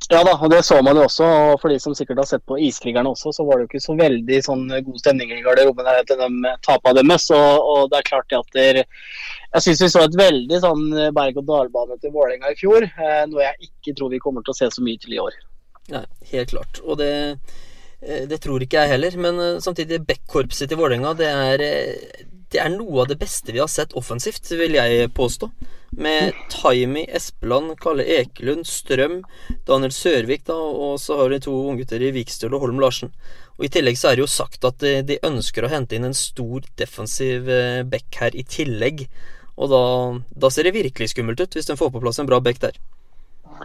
Ja 0.06 0.20
da, 0.22 0.36
og 0.38 0.50
det 0.52 0.60
så 0.62 0.76
man 0.86 0.98
jo 0.98 1.06
også. 1.08 1.26
og 1.26 1.60
For 1.60 1.72
de 1.72 1.80
som 1.82 1.94
sikkert 1.96 2.20
har 2.22 2.28
sett 2.30 2.44
på 2.46 2.58
Iskrigerne 2.62 3.10
også, 3.10 3.32
så 3.34 3.46
var 3.46 3.58
det 3.58 3.64
jo 3.64 3.70
ikke 3.72 3.82
så 3.82 3.96
veldig 3.98 4.38
sånn 4.44 4.66
god 4.70 5.00
stemning 5.02 5.32
i 5.34 5.40
garderoben 5.42 5.88
etter 5.90 6.20
de 6.20 6.52
tapa 6.66 6.92
deres. 6.94 7.26
Og, 7.34 7.64
og, 7.72 7.80
det 7.90 7.98
er 7.98 8.10
klart 8.12 8.36
at 8.38 8.54
der, 8.54 8.82
Jeg 8.84 9.64
syns 9.64 9.82
vi 9.82 9.90
så 9.90 10.04
et 10.06 10.18
veldig 10.20 10.60
sånn 10.62 10.84
berg-og-dal-bane 11.16 11.98
til 12.02 12.14
Vålerenga 12.14 12.52
i 12.52 12.60
fjor. 12.60 12.86
Eh, 12.86 13.24
noe 13.32 13.48
jeg 13.48 13.70
ikke 13.70 13.96
tror 13.98 14.12
vi 14.14 14.22
kommer 14.22 14.46
til 14.46 14.54
å 14.54 14.58
se 14.60 14.70
så 14.76 14.84
mye 14.84 15.00
til 15.02 15.16
i 15.16 15.22
år. 15.22 15.40
Nei, 15.90 16.04
helt 16.30 16.54
klart. 16.54 16.80
Og 16.84 17.00
det, 17.00 17.10
eh, 18.02 18.24
det 18.30 18.40
tror 18.44 18.62
ikke 18.62 18.84
jeg 18.84 18.94
heller. 18.94 19.18
Men 19.26 19.42
eh, 19.42 19.58
samtidig, 19.64 20.04
backkorpset 20.06 20.70
til 20.70 20.78
Vålerenga, 20.78 21.16
det 21.18 21.32
er 21.32 21.66
det 22.54 22.60
er 22.62 22.70
noe 22.70 23.02
av 23.02 23.10
det 23.10 23.18
beste 23.18 23.54
vi 23.54 23.60
har 23.62 23.70
sett 23.70 23.94
offensivt, 23.98 24.46
vil 24.54 24.76
jeg 24.78 25.10
påstå. 25.16 25.48
Med 25.98 26.36
Taimi 26.52 27.06
Espeland, 27.18 27.74
Kalle 27.82 28.04
Ekelund, 28.18 28.66
Strøm, 28.68 29.20
Daniel 29.66 29.94
Sørvik, 29.94 30.44
da, 30.46 30.54
og 30.54 31.00
så 31.02 31.18
har 31.20 31.32
de 31.32 31.40
to 31.42 31.54
unggutter 31.70 32.02
i 32.02 32.12
Vikstøl 32.14 32.54
og 32.54 32.66
Holm 32.66 32.82
Larsen. 32.82 33.10
Og 33.56 33.66
I 33.66 33.72
tillegg 33.72 33.98
så 33.98 34.10
er 34.10 34.18
det 34.18 34.26
jo 34.26 34.30
sagt 34.30 34.66
at 34.68 34.84
de, 34.84 35.18
ønsker 35.26 35.66
å 35.66 35.72
hente 35.72 35.96
inn 35.96 36.06
en 36.06 36.16
stor 36.16 36.66
defensiv 36.78 37.48
eh, 37.50 37.82
back 37.88 38.20
her 38.20 38.36
i 38.36 38.44
tillegg. 38.46 39.06
Og 39.56 39.72
da, 39.72 39.82
da 40.36 40.52
ser 40.52 40.68
det 40.68 40.76
virkelig 40.76 41.14
skummelt 41.14 41.40
ut, 41.40 41.56
hvis 41.56 41.66
de 41.66 41.78
får 41.80 41.94
på 41.94 42.04
plass 42.04 42.20
en 42.20 42.28
bra 42.28 42.38
back 42.44 42.60
der. 42.62 42.78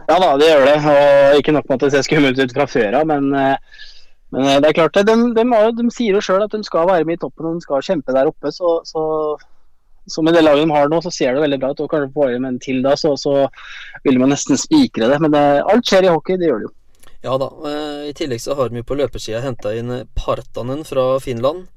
Ja 0.08 0.18
da, 0.24 0.34
det 0.40 0.48
gjør 0.48 0.70
det. 0.70 0.78
Og 0.88 1.42
ikke 1.42 1.54
nok 1.58 1.68
med 1.68 1.78
at 1.78 1.86
det 1.86 1.94
ser 1.98 2.08
skummelt 2.08 2.40
ut 2.40 2.56
fra 2.56 2.70
før 2.72 3.02
av, 3.02 3.10
men 3.12 3.34
uh 3.36 3.90
men 4.32 4.48
eh, 4.48 4.60
det 4.64 4.72
er 4.72 4.78
klart, 4.80 5.00
de, 5.08 5.16
de, 5.36 5.46
de 5.78 5.88
sier 5.94 6.16
jo 6.16 6.24
sjøl 6.24 6.46
at 6.46 6.54
de 6.56 6.64
skal 6.66 6.90
være 6.90 7.08
med 7.08 7.20
i 7.20 7.22
toppen 7.24 7.50
og 7.50 7.58
de 7.58 7.66
skal 7.66 7.84
kjempe 7.86 8.16
der 8.16 8.30
oppe. 8.32 8.52
Så, 8.56 8.78
så, 8.88 9.04
så, 10.08 10.24
med 10.24 10.38
det 10.38 10.46
laget 10.46 10.66
de 10.66 10.76
har 10.76 10.92
nå, 10.92 11.02
så 11.04 11.12
ser 11.14 11.36
det 11.36 11.44
veldig 11.44 11.60
bra 11.62 11.74
ut. 11.74 11.84
Og 11.84 11.92
kanskje 11.92 12.14
får 12.16 12.36
de 12.36 12.44
en 12.48 12.62
til 12.64 12.80
da, 12.86 12.96
så, 13.00 13.16
så 13.20 13.36
vil 14.06 14.22
man 14.22 14.32
nesten 14.34 14.60
spikre 14.60 15.12
det. 15.12 15.20
Men 15.24 15.36
det, 15.36 15.44
alt 15.74 15.88
skjer 15.88 16.08
i 16.08 16.14
hockey, 16.14 16.40
det 16.40 16.52
gjør 16.52 16.64
det 16.64 16.70
jo. 16.70 16.76
Ja 17.22 17.36
da. 17.38 17.52
Eh, 17.70 18.10
I 18.10 18.16
tillegg 18.18 18.42
så 18.42 18.58
har 18.58 18.72
vi 18.74 18.86
på 18.88 18.98
løpersida 18.98 19.44
henta 19.44 19.76
inn 19.78 19.94
Partanen 20.18 20.86
fra 20.88 21.14
Finland. 21.22 21.68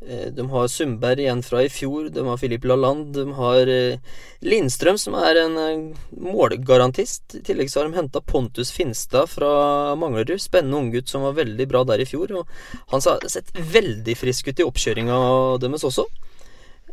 Eh, 0.00 0.26
de 0.32 0.50
har 0.50 0.68
Sundberg 0.68 1.20
igjen 1.20 1.42
fra 1.42 1.62
i 1.64 1.68
fjor, 1.68 2.08
de 2.14 2.22
har 2.26 2.38
Filip 2.38 2.64
Lalland, 2.64 3.14
de 3.14 3.32
har 3.34 3.66
eh, 3.66 3.98
Lindstrøm, 4.46 4.98
som 4.98 5.16
er 5.18 5.40
en 5.42 5.56
eh, 5.58 5.96
målgarantist. 6.22 7.34
I 7.34 7.42
tillegg 7.48 7.72
så 7.72 7.80
har 7.80 7.88
de 7.88 7.98
henta 7.98 8.22
Pontus 8.22 8.70
Finstad 8.74 9.26
fra 9.32 9.50
Manglerud. 9.98 10.38
Spennende 10.40 10.78
unggutt 10.78 11.10
som 11.10 11.26
var 11.26 11.34
veldig 11.40 11.66
bra 11.70 11.82
der 11.88 12.04
i 12.04 12.06
fjor. 12.06 12.30
Og 12.38 12.46
han 12.94 13.02
har 13.08 13.26
sett 13.32 13.50
veldig 13.58 14.14
frisk 14.18 14.52
ut 14.52 14.62
i 14.62 14.68
oppkjøringa 14.68 15.18
deres 15.64 15.86
også. 15.90 16.06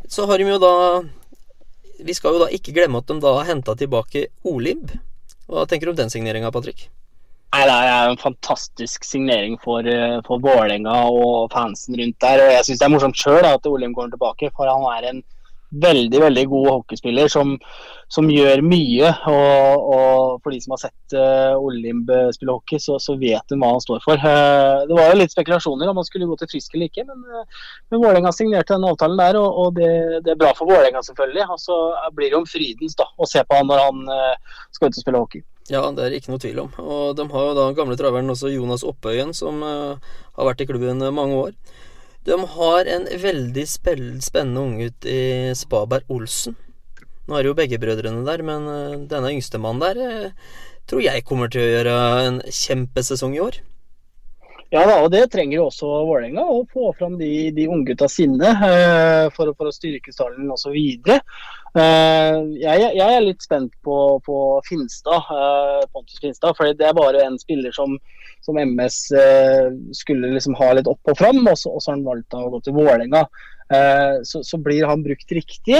Så 0.10 0.26
har 0.30 0.42
de 0.42 0.50
jo 0.50 0.62
da 0.62 0.74
Vi 2.06 2.14
skal 2.14 2.36
jo 2.36 2.42
da 2.44 2.50
ikke 2.54 2.74
glemme 2.76 3.00
at 3.00 3.08
de 3.08 3.16
da 3.24 3.38
har 3.38 3.48
henta 3.48 3.78
tilbake 3.78 4.28
Olimb. 4.44 4.92
Hva 5.46 5.64
tenker 5.70 5.88
du 5.88 5.94
om 5.94 6.02
den 6.02 6.12
signeringa, 6.12 6.52
Patrick? 6.52 6.90
Nei, 7.56 7.64
Det 7.70 7.76
er 7.88 8.10
en 8.12 8.18
fantastisk 8.20 9.06
signering 9.08 9.54
for, 9.64 9.80
eh, 9.88 10.20
for 10.28 10.44
Vålerenga 10.44 10.96
og 11.08 11.54
fansen 11.54 11.96
rundt 11.96 12.20
der. 12.20 12.42
og 12.44 12.52
Jeg 12.52 12.66
syns 12.66 12.80
det 12.80 12.86
er 12.86 12.92
morsomt 12.92 13.16
sjøl 13.16 13.46
at 13.48 13.66
Olim 13.66 13.94
går 13.94 14.12
tilbake, 14.12 14.52
for 14.58 14.68
han 14.68 14.84
er 14.92 15.08
en 15.10 15.24
veldig 15.72 16.20
veldig 16.22 16.46
god 16.48 16.68
hockeyspiller 16.70 17.30
som, 17.32 17.56
som 18.10 18.28
gjør 18.28 18.60
mye. 18.62 19.08
Og, 19.32 19.88
og, 19.96 20.42
For 20.44 20.52
de 20.52 20.60
som 20.60 20.76
har 20.76 20.82
sett 20.84 21.16
uh, 21.16 21.56
Olimb 21.56 22.12
spille 22.36 22.52
hockey, 22.52 22.78
så, 22.78 23.00
så, 23.00 23.16
vet 23.16 23.48
de 23.48 23.56
hva 23.56 23.72
han 23.72 23.88
står 23.88 24.04
for. 24.04 24.20
Uh, 24.20 24.84
det 24.92 25.00
var 25.00 25.14
jo 25.14 25.22
litt 25.24 25.32
spekulasjoner 25.32 25.88
om 25.88 26.04
han 26.04 26.12
skulle 26.12 26.28
gå 26.28 26.36
til 26.44 26.52
Frisk 26.52 26.76
eller 26.76 26.92
ikke, 26.92 27.08
men, 27.08 27.24
uh, 27.32 27.72
men 27.88 28.04
Vålerenga 28.04 28.36
signerte 28.36 28.76
den 28.76 28.92
avtalen 28.92 29.18
der, 29.24 29.40
og, 29.40 29.64
og 29.64 29.76
det, 29.80 29.92
det, 30.28 30.36
er 30.36 30.44
bra 30.44 30.52
for 30.60 30.68
Vålerenga 30.68 31.08
selvfølgelig. 31.08 31.48
Og 31.56 31.64
så 31.64 31.82
blir 32.20 32.36
det 32.36 32.42
om 32.44 32.52
frydens 32.52 33.00
da, 33.00 33.08
å 33.16 33.32
se 33.32 33.48
på 33.48 33.64
han 33.64 33.72
når 33.72 33.86
han 33.88 34.08
uh, 34.12 34.64
skal 34.76 34.92
ut 34.92 34.98
og 35.00 35.06
spille 35.06 35.24
hockey. 35.24 35.48
Ja, 35.66 35.82
det 35.90 36.04
er 36.04 36.14
ikke 36.14 36.30
noe 36.30 36.42
tvil 36.42 36.60
om. 36.62 36.76
Og 36.78 37.16
de 37.18 37.26
har 37.32 37.48
jo 37.48 37.56
da 37.58 37.66
gamle 37.78 37.98
traveren 37.98 38.30
også 38.30 38.52
Jonas 38.54 38.86
Oppøyen, 38.86 39.34
som 39.34 39.64
uh, 39.66 39.98
har 40.38 40.50
vært 40.52 40.62
i 40.62 40.68
klubben 40.70 41.02
mange 41.02 41.40
år. 41.48 41.56
De 42.26 42.38
har 42.38 42.90
en 42.90 43.08
veldig 43.22 43.66
spennende 43.70 44.62
unggutt 44.62 45.10
i 45.10 45.54
Spaberg 45.58 46.10
Olsen. 46.14 46.58
Nå 47.26 47.40
er 47.40 47.50
jo 47.50 47.58
begge 47.58 47.82
brødrene 47.82 48.22
der, 48.28 48.46
men 48.46 48.70
uh, 48.70 48.98
denne 49.10 49.34
yngstemannen 49.34 49.82
der 49.82 50.02
uh, 50.30 50.58
tror 50.86 51.02
jeg 51.02 51.26
kommer 51.26 51.50
til 51.50 51.66
å 51.66 51.72
gjøre 51.72 51.98
en 52.28 52.44
kjempesesong 52.46 53.34
i 53.34 53.42
år. 53.48 53.58
Ja 54.74 54.84
da, 54.86 55.00
og 55.02 55.12
det 55.14 55.28
trenger 55.34 55.60
jo 55.60 55.68
også 55.72 55.90
Vålerenga. 56.06 56.46
Å 56.46 56.62
få 56.70 56.92
fram 56.98 57.18
de, 57.18 57.50
de 57.58 57.66
unggutta 57.72 58.10
sine 58.12 58.54
for, 59.36 59.50
for, 59.58 59.70
å 59.70 59.74
styrke 59.74 60.14
stallen 60.14 60.50
også 60.52 60.74
Eh, 60.76 61.55
jeg, 61.82 62.92
jeg, 62.96 63.06
er 63.06 63.24
litt 63.24 63.44
spent 63.44 63.74
på, 63.86 63.96
på 64.26 64.38
Finstad, 64.68 65.28
uh, 65.32 65.82
Pontus 65.92 66.22
Finstad. 66.22 66.56
For 66.58 66.72
det 66.78 66.94
bare 66.98 67.26
en 67.26 67.40
spiller 67.42 67.76
som, 67.76 67.98
som 68.46 68.60
MS 68.62 69.00
uh, 69.16 69.74
skulle 69.96 70.34
liksom 70.36 70.56
ha 70.60 70.72
litt 70.78 70.88
opp 70.92 71.12
og 71.12 71.20
fram, 71.20 71.44
og 71.44 71.60
så, 71.60 71.74
og 71.74 71.84
så 71.84 71.92
har 71.92 72.00
han 72.00 72.08
valgt 72.08 72.38
å 72.38 72.48
gå 72.54 72.64
til 72.66 72.78
Vålerenga. 72.80 73.26
Så, 73.66 74.44
så, 74.46 74.60
blir 74.62 74.86
han 74.86 75.02
brukt 75.02 75.32
riktig. 75.34 75.80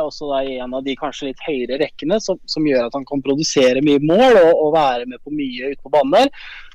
Også 0.00 0.30
da 0.30 0.38
i 0.48 0.54
en 0.64 0.72
av 0.72 0.80
de 0.86 0.94
kanskje 0.96 1.26
litt 1.26 1.42
høyere 1.44 1.76
rekkene, 1.82 2.16
som, 2.24 2.38
som 2.48 2.64
gjør 2.64 2.86
at 2.86 2.96
han 2.96 3.04
kan 3.04 3.20
produsere 3.20 3.82
mye 3.84 4.00
mål 4.00 4.38
og, 4.40 4.48
og 4.48 4.70
være 4.72 5.10
med 5.10 5.20
på 5.20 5.34
mye 5.36 5.74
ute 5.74 5.82
på 5.84 5.92
banen 5.92 6.14
der 6.16 6.30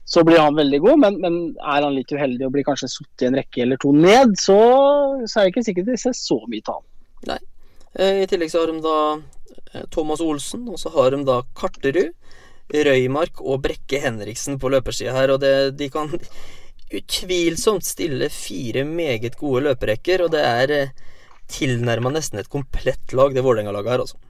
så 0.08 0.24
blir 0.24 0.40
han 0.40 0.56
veldig 0.56 0.80
god. 0.80 1.00
Men, 1.04 1.20
men, 1.24 1.38
er 1.60 1.84
han 1.84 1.96
litt 1.96 2.12
uheldig 2.14 2.48
og 2.48 2.56
blir 2.56 2.66
kanskje 2.68 2.90
satt 2.92 3.26
i 3.26 3.30
en 3.30 3.38
rekke 3.42 3.66
eller 3.66 3.80
to 3.82 3.92
ned, 3.96 4.38
så, 4.40 4.58
så 5.28 5.42
er 5.42 5.48
det 5.48 5.54
ikke 5.54 5.68
sikkert 5.68 5.92
de 5.92 6.00
ser 6.02 6.16
så 6.16 6.40
mye 6.48 6.64
til 6.64 6.78
han. 6.78 6.86
Nei. 7.34 7.42
Eh, 7.98 8.22
I 8.24 8.28
tillegg 8.30 8.52
så 8.54 8.62
har 8.62 8.72
de 8.72 8.84
da 8.84 8.98
eh, 9.74 9.88
Thomas 9.94 10.22
Olsen, 10.22 10.68
og 10.70 10.78
så 10.82 10.92
har 10.94 11.16
de 11.16 11.24
da 11.28 11.42
Karterud, 11.58 12.14
Røymark 12.68 13.40
og 13.42 13.62
Brekke 13.64 14.02
Henriksen 14.04 14.60
på 14.60 14.70
løpersida 14.74 15.16
her. 15.16 15.34
Og 15.34 15.42
det, 15.42 15.54
de 15.80 15.90
kan 15.94 16.12
utvilsomt 16.88 17.86
stille 17.88 18.30
fire 18.32 18.86
meget 18.88 19.38
gode 19.40 19.66
løperekker, 19.70 20.26
og 20.26 20.34
det 20.36 20.46
er 20.46 20.76
eh, 20.76 20.96
tilnærma 21.52 22.12
nesten 22.14 22.42
et 22.42 22.52
komplett 22.52 23.16
lag, 23.18 23.34
det 23.34 23.46
Vålerenga-laget 23.46 23.94
her, 23.96 24.06
altså. 24.06 24.22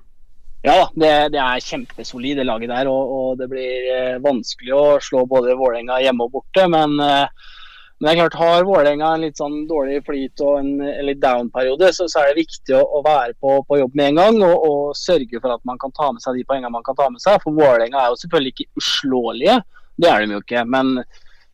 Ja, 0.66 0.88
det, 0.96 1.12
det 1.36 1.40
er 1.40 1.64
kjempesolid, 1.64 2.40
det 2.40 2.48
laget 2.48 2.72
der. 2.72 2.90
Og, 2.92 3.12
og 3.18 3.38
det 3.40 3.50
blir 3.52 4.18
vanskelig 4.24 4.74
å 4.74 4.86
slå 5.04 5.22
både 5.30 5.56
Vålerenga 5.60 6.00
hjemme 6.04 6.28
og 6.28 6.34
borte. 6.40 6.66
Men 6.72 6.98
eh, 7.04 7.54
men 7.98 8.08
det 8.08 8.12
er 8.12 8.20
klart, 8.20 8.36
har 8.38 8.66
Vålerenga 8.68 9.08
en 9.16 9.24
litt 9.26 9.40
sånn 9.40 9.64
dårlig 9.70 10.04
flyt 10.06 10.42
og 10.46 10.60
en, 10.60 10.68
en 10.86 11.08
litt 11.08 11.22
down-periode, 11.22 11.90
så, 11.96 12.06
så, 12.06 12.22
er 12.22 12.30
det 12.30 12.44
viktig 12.44 12.76
å, 12.78 12.84
å 13.00 13.02
være 13.06 13.34
på, 13.42 13.56
på, 13.66 13.80
jobb 13.82 13.98
med 13.98 14.12
en 14.12 14.20
gang 14.22 14.38
og, 14.46 14.68
og, 14.68 14.82
sørge 14.98 15.42
for 15.42 15.56
at 15.56 15.64
man 15.66 15.82
kan 15.82 15.96
ta 15.98 16.12
med 16.14 16.22
seg 16.22 16.38
de 16.38 16.46
poengene 16.46 16.74
man 16.76 16.86
kan 16.86 16.98
ta 17.00 17.08
med 17.10 17.24
seg. 17.24 17.42
For 17.42 17.58
Vålerenga 17.58 18.04
er 18.04 18.14
jo 18.14 18.20
selvfølgelig 18.22 18.54
ikke 18.54 18.84
uslåelige, 18.84 19.58
det 19.98 20.12
er 20.12 20.22
de 20.22 20.38
jo 20.38 20.44
ikke. 20.46 20.64
Men, 20.70 20.94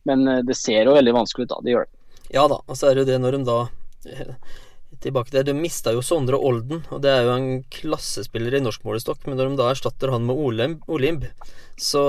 men, 0.04 0.28
det 0.44 0.58
ser 0.60 0.84
jo 0.84 0.98
veldig 0.98 1.16
vanskelig 1.16 1.48
ut 1.48 1.54
da, 1.54 1.62
det 1.64 1.76
gjør 1.76 1.88
det. 1.88 2.20
Ja 2.34 2.46
da, 2.50 2.60
og 2.60 2.76
så 2.76 2.90
er 2.90 2.96
det 2.96 3.04
jo 3.04 3.10
det 3.14 3.18
når 3.22 3.38
de 3.38 3.42
da 3.48 3.58
Tilbake 5.02 5.30
til 5.30 5.40
det, 5.40 5.48
De 5.50 5.58
mista 5.58 5.92
jo 5.92 6.04
Sondre 6.04 6.38
Olden, 6.38 6.84
og 6.92 7.00
det 7.04 7.10
er 7.10 7.26
jo 7.26 7.32
en 7.34 7.48
klassespiller 7.72 8.54
i 8.56 8.62
norsk 8.62 8.84
målestokk. 8.86 9.24
Men 9.26 9.40
når 9.40 9.50
de 9.50 9.58
da 9.58 9.70
erstatter 9.72 10.12
han 10.12 10.24
med 10.28 10.38
Olimb, 10.38 10.84
Olimb 10.92 11.26
så, 11.80 12.04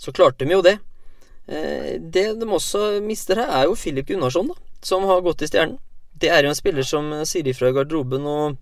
så 0.00 0.14
klarte 0.16 0.46
de 0.46 0.56
jo 0.56 0.64
det. 0.64 0.78
Eh, 1.46 1.96
det 2.02 2.26
de 2.40 2.46
også 2.46 3.00
mister 3.04 3.42
her, 3.42 3.50
er 3.60 3.70
jo 3.70 3.78
Filip 3.78 4.08
Gunnarsson, 4.10 4.50
da, 4.50 4.56
som 4.82 5.06
har 5.06 5.24
gått 5.26 5.44
i 5.46 5.50
Stjernen. 5.50 5.78
Det 6.16 6.30
er 6.32 6.46
jo 6.46 6.52
en 6.52 6.58
spiller 6.58 6.86
som 6.86 7.10
sier 7.28 7.46
ifra 7.50 7.68
i 7.68 7.76
garderoben 7.76 8.24
og 8.24 8.56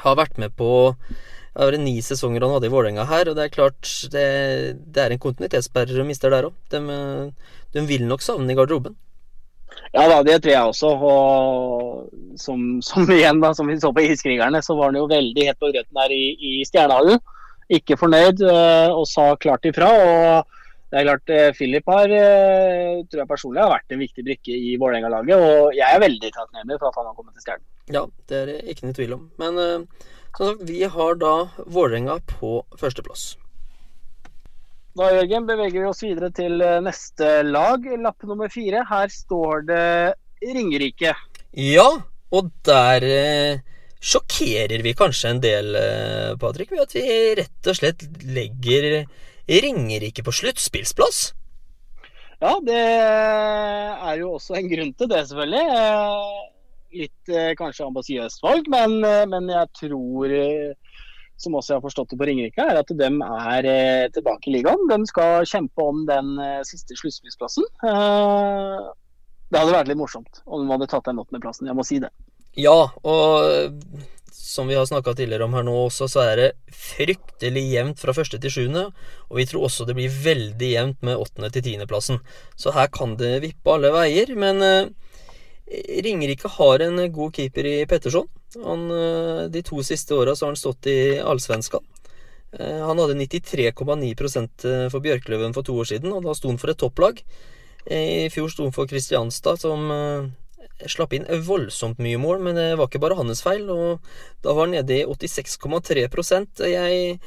har 0.00 0.16
vært 0.16 0.38
med 0.40 0.54
på 0.56 0.70
det 1.50 1.66
var 1.66 1.76
ni 1.82 1.96
sesonger 2.00 2.44
han 2.44 2.54
hadde 2.54 2.68
i 2.68 2.72
Vålerenga 2.72 3.04
her, 3.10 3.28
og 3.28 3.36
det 3.36 3.44
er 3.44 3.52
klart 3.52 3.88
det, 4.12 4.26
det 4.94 5.02
er 5.02 5.12
en 5.12 5.20
kontinuitetssperre 5.20 5.96
de 5.96 6.04
mister 6.06 6.30
der 6.30 6.46
òg. 6.46 6.54
De, 6.70 6.80
de, 7.74 7.82
vil 7.88 8.06
nok 8.06 8.22
savne 8.22 8.54
i 8.54 8.56
garderoben. 8.56 8.94
Ja 9.90 10.06
da, 10.06 10.20
det 10.26 10.38
tror 10.40 10.52
jeg 10.52 10.70
også. 10.70 10.92
Og 11.10 12.38
som, 12.38 12.78
som 12.86 13.10
igjen, 13.10 13.42
da, 13.42 13.50
som 13.56 13.68
vi 13.68 13.76
så 13.82 13.90
på 13.92 14.06
Iskrigerne, 14.06 14.62
så 14.62 14.78
var 14.78 14.92
han 14.92 15.00
jo 15.02 15.10
veldig 15.10 15.48
helt 15.50 15.60
på 15.60 15.72
grøten 15.74 16.00
der 16.00 16.14
i, 16.14 16.24
i 16.38 16.54
Stjernehallen. 16.68 17.18
Ikke 17.70 17.98
fornøyd 17.98 18.40
eh, 18.46 18.94
og 18.94 19.04
sa 19.10 19.32
klart 19.42 19.66
ifra. 19.66 19.90
og 19.90 20.59
det 20.90 20.98
er 20.98 21.06
klart, 21.06 21.30
Filip 21.54 21.58
Philip 21.58 21.90
har, 21.92 22.10
eh, 22.10 23.02
tror 23.06 23.22
jeg 23.22 23.30
personlig 23.30 23.62
har 23.62 23.70
vært 23.70 23.92
en 23.94 24.00
viktig 24.02 24.24
brikke 24.26 24.54
i 24.54 24.72
Vålerenga-laget. 24.76 25.38
Og 25.38 25.76
jeg 25.76 25.86
er 25.86 26.02
veldig 26.02 26.30
takknemlig 26.34 26.78
for 26.80 26.88
at 26.88 26.98
han 26.98 27.06
har 27.06 27.14
kommet 27.14 27.36
til 27.36 27.44
Stjernen. 27.44 27.68
Ja, 27.94 28.02
det 28.26 28.40
er 28.40 28.50
det 28.50 28.56
ikke 28.72 28.88
noe 28.88 28.96
tvil 28.98 29.14
om. 29.14 29.22
Men 29.38 29.60
uh, 29.60 30.08
som 30.34 30.48
sagt, 30.48 30.64
vi 30.66 30.82
har 30.82 31.20
da 31.20 31.34
Vålerenga 31.62 32.18
på 32.34 32.56
førsteplass. 32.80 33.36
Da 34.98 35.12
Jørgen, 35.14 35.46
beveger 35.46 35.78
vi 35.78 35.86
oss 35.86 36.02
videre 36.02 36.32
til 36.34 36.58
neste 36.82 37.30
lag, 37.46 37.86
lapp 38.02 38.26
nummer 38.26 38.50
fire. 38.50 38.82
Her 38.90 39.14
står 39.14 39.66
det 39.70 39.86
Ringerike. 40.42 41.14
Ja, 41.54 41.86
og 42.34 42.50
der 42.66 43.04
eh, 43.06 43.62
sjokkerer 44.00 44.82
vi 44.84 44.94
kanskje 44.98 45.34
en 45.34 45.42
del, 45.42 45.74
eh, 45.76 46.36
Patrick, 46.40 46.70
ved 46.72 46.86
at 46.86 46.94
vi 46.96 47.06
rett 47.38 47.70
og 47.70 47.78
slett 47.78 48.06
legger 48.26 49.04
Ringerike 49.50 50.22
på 50.22 50.32
sluttspillsplass? 50.34 51.32
Ja, 52.40 52.54
det 52.64 52.76
er 52.80 54.20
jo 54.20 54.36
også 54.38 54.54
en 54.56 54.68
grunn 54.70 54.92
til 54.96 55.10
det, 55.10 55.24
selvfølgelig. 55.28 55.64
Eh, 55.76 56.36
litt 57.02 57.32
eh, 57.34 57.50
kanskje 57.58 57.88
ambisiøst 57.88 58.40
valg, 58.44 58.70
men, 58.72 58.94
eh, 59.04 59.26
men, 59.28 59.50
jeg 59.52 59.68
tror, 59.76 60.32
som 61.40 61.58
også 61.58 61.74
jeg 61.74 61.80
har 61.80 61.84
forstått 61.84 62.14
det 62.14 62.20
på 62.20 62.30
Ringerike, 62.30 62.64
er 62.64 62.80
at 62.80 62.94
de 62.94 63.10
er 63.10 63.68
tilbake 64.14 64.48
i 64.48 64.54
ligaen. 64.56 64.86
De 64.88 65.00
skal 65.10 65.44
kjempe 65.48 65.84
om 65.92 66.06
den 66.08 66.32
siste 66.68 66.96
sluttspillsplassen. 67.00 67.66
Det 69.50 69.58
hadde 69.58 69.74
vært 69.74 69.90
litt 69.90 70.00
morsomt 70.00 70.42
om 70.46 70.62
de 70.62 70.72
hadde 70.76 70.88
tatt 70.92 71.08
den 71.08 71.20
åttendeplassen, 71.20 71.68
jeg 71.68 71.76
må 71.76 71.84
si 71.84 71.98
det. 72.02 72.12
Ja, 72.58 72.90
og 73.06 73.72
som 74.34 74.68
vi 74.70 74.76
har 74.78 74.86
snakka 74.86 75.14
tidligere 75.14 75.46
om 75.46 75.54
her 75.56 75.64
nå 75.66 75.74
også, 75.86 76.08
så 76.10 76.22
er 76.24 76.40
det 76.40 76.48
fryktelig 76.74 77.62
jevnt 77.70 78.00
fra 78.02 78.14
første 78.16 78.40
til 78.42 78.52
sjuende. 78.54 78.86
Og 79.28 79.40
vi 79.40 79.46
tror 79.50 79.68
også 79.68 79.86
det 79.88 79.96
blir 79.98 80.10
veldig 80.24 80.70
jevnt 80.72 81.06
med 81.06 81.20
åttende 81.20 81.52
til 81.54 81.64
tiendeplassen. 81.66 82.20
Så 82.56 82.74
her 82.76 82.90
kan 82.94 83.16
det 83.20 83.38
vippe 83.44 83.74
alle 83.74 83.92
veier. 83.94 84.34
Men 84.38 84.64
eh, 84.66 84.90
Ringerike 86.06 86.50
har 86.56 86.86
en 86.86 87.04
god 87.12 87.36
keeper 87.36 87.68
i 87.68 87.76
Petterson. 87.90 88.28
Han, 88.58 88.90
eh, 88.90 89.46
de 89.54 89.62
to 89.66 89.82
siste 89.86 90.16
åra 90.16 90.34
har 90.34 90.52
han 90.52 90.58
stått 90.58 90.90
i 90.90 90.98
Allsvenskan. 91.20 91.86
Eh, 92.58 92.80
han 92.86 92.98
hadde 92.98 93.14
93,9 93.14 94.10
eh, 94.10 94.88
for 94.90 95.00
Bjørkløven 95.04 95.54
for 95.54 95.66
to 95.66 95.76
år 95.78 95.92
siden, 95.92 96.12
og 96.12 96.26
da 96.26 96.34
sto 96.34 96.50
han 96.50 96.58
for 96.58 96.72
et 96.72 96.80
topplag. 96.82 97.22
Eh, 97.86 98.26
I 98.26 98.30
fjor 98.32 98.50
sto 98.50 98.66
han 98.66 98.74
for 98.74 98.90
Kristianstad, 98.90 99.62
som 99.62 99.90
eh, 99.94 100.30
slapp 100.88 101.12
inn 101.16 101.28
voldsomt 101.46 102.00
mye 102.02 102.18
mål, 102.20 102.40
men 102.44 102.58
det 102.58 102.72
var 102.78 102.88
ikke 102.88 103.02
bare 103.02 103.18
hans 103.18 103.42
feil. 103.44 103.68
Og 103.70 104.00
da 104.44 104.54
var 104.54 104.68
han 104.68 104.76
nede 104.78 105.00
i 105.00 105.04
86,3 105.04 106.06
jeg, 106.70 107.20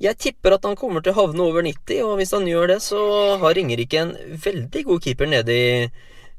jeg 0.00 0.16
tipper 0.16 0.56
at 0.56 0.64
han 0.64 0.78
kommer 0.78 1.04
til 1.04 1.12
å 1.14 1.20
havne 1.22 1.44
over 1.44 1.66
90, 1.66 2.02
og 2.06 2.16
hvis 2.20 2.34
han 2.36 2.48
gjør 2.48 2.74
det, 2.74 2.80
så 2.84 3.00
har 3.42 3.54
Ringerike 3.56 4.00
en 4.00 4.16
veldig 4.44 4.84
god 4.88 5.04
keeper 5.04 5.28
nede 5.28 5.56
i, 5.56 5.70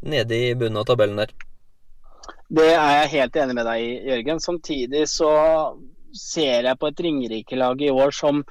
nede 0.02 0.44
i 0.50 0.54
bunnen 0.58 0.82
av 0.82 0.88
tabellen 0.90 1.22
der. 1.22 1.34
Det 2.52 2.68
er 2.74 2.96
jeg 3.04 3.12
helt 3.14 3.38
enig 3.40 3.56
med 3.56 3.68
deg 3.70 3.84
i, 3.84 3.92
Jørgen. 4.10 4.42
Samtidig 4.44 5.06
så 5.08 5.32
ser 6.18 6.68
jeg 6.68 6.80
på 6.80 6.90
et 6.90 7.04
Ringerike-lag 7.06 7.84
i 7.86 7.92
år 7.94 8.12
som 8.16 8.42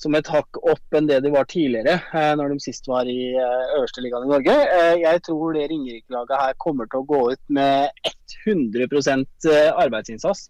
som 0.00 0.16
et 0.16 0.28
hakk 0.32 0.58
opp 0.62 0.96
enn 0.96 1.08
det 1.10 1.18
de 1.24 1.32
var 1.34 1.48
tidligere, 1.50 1.98
eh, 2.16 2.30
når 2.38 2.54
de 2.54 2.64
sist 2.64 2.88
var 2.88 3.08
i 3.08 3.34
eh, 3.36 3.72
øverste 3.76 4.04
ligaen 4.04 4.24
i 4.24 4.30
Norge. 4.30 4.54
Eh, 4.76 4.94
jeg 5.02 5.22
tror 5.26 5.56
det 5.56 5.66
Ringerike-laget 5.68 6.40
her 6.40 6.56
kommer 6.64 6.88
til 6.88 7.02
å 7.02 7.08
gå 7.10 7.20
ut 7.34 7.42
med 7.52 7.90
100% 8.46 9.50
arbeidsinnsats. 9.84 10.48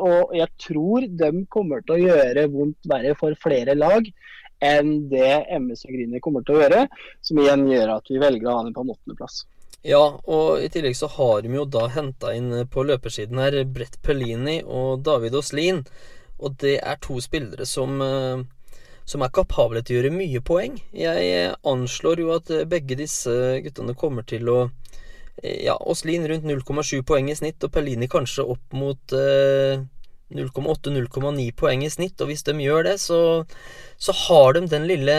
Og 0.00 0.34
jeg 0.36 0.50
tror 0.64 1.06
de 1.22 1.30
kommer 1.54 1.84
til 1.86 1.94
å 1.94 2.02
gjøre 2.08 2.48
vondt 2.54 2.90
verre 2.90 3.14
for 3.18 3.38
flere 3.38 3.78
lag 3.78 4.10
enn 4.64 5.06
det 5.12 5.44
MS 5.54 5.84
og 5.86 5.94
Grüner 5.94 6.22
kommer 6.24 6.42
til 6.42 6.58
å 6.58 6.64
gjøre. 6.64 6.82
Som 7.22 7.38
igjen 7.44 7.68
gjør 7.70 7.94
at 8.00 8.10
vi 8.10 8.18
velger 8.18 8.50
å 8.50 8.58
ha 8.58 8.66
dem 8.66 8.74
på 8.74 8.82
en 8.82 8.92
åttendeplass. 8.96 9.44
Ja, 9.86 10.02
og 10.26 10.58
i 10.58 10.66
tillegg 10.74 10.96
så 10.98 11.06
har 11.14 11.44
de 11.44 11.54
jo 11.54 11.62
da 11.70 11.86
henta 11.94 12.32
inn 12.34 12.50
på 12.66 12.82
løpersiden 12.82 13.38
her 13.38 13.60
Brett 13.70 14.00
Pellini 14.02 14.58
og 14.66 15.04
David 15.06 15.38
Oslin. 15.38 15.84
Og 16.38 16.54
det 16.62 16.78
er 16.78 16.98
to 17.02 17.18
spillere 17.22 17.66
som, 17.66 18.00
eh, 18.02 18.42
som 19.08 19.22
er 19.24 19.34
kapable 19.34 19.82
til 19.82 19.96
å 19.96 19.98
gjøre 19.98 20.14
mye 20.14 20.40
poeng. 20.44 20.78
Jeg 20.94 21.30
eh, 21.34 21.54
anslår 21.66 22.22
jo 22.22 22.34
at 22.36 22.50
eh, 22.54 22.68
begge 22.68 22.98
disse 22.98 23.30
guttene 23.64 23.94
kommer 23.98 24.22
til 24.26 24.48
å 24.48 24.70
Ja, 25.38 25.76
Åslin 25.78 26.24
rundt 26.26 26.42
0,7 26.42 27.04
poeng 27.06 27.28
i 27.30 27.34
snitt, 27.38 27.62
og 27.62 27.70
Perlini 27.70 28.08
kanskje 28.10 28.42
opp 28.42 28.72
mot 28.74 28.98
0,8-0,9 30.34 31.52
poeng 31.54 31.84
i 31.86 31.90
snitt. 31.94 32.18
Og 32.18 32.26
hvis 32.32 32.42
de 32.42 32.56
gjør 32.58 32.82
det, 32.88 32.96
så, 32.98 33.46
så 34.02 34.12
har 34.26 34.56
de 34.56 34.66
den 34.66 34.88
lille 34.90 35.14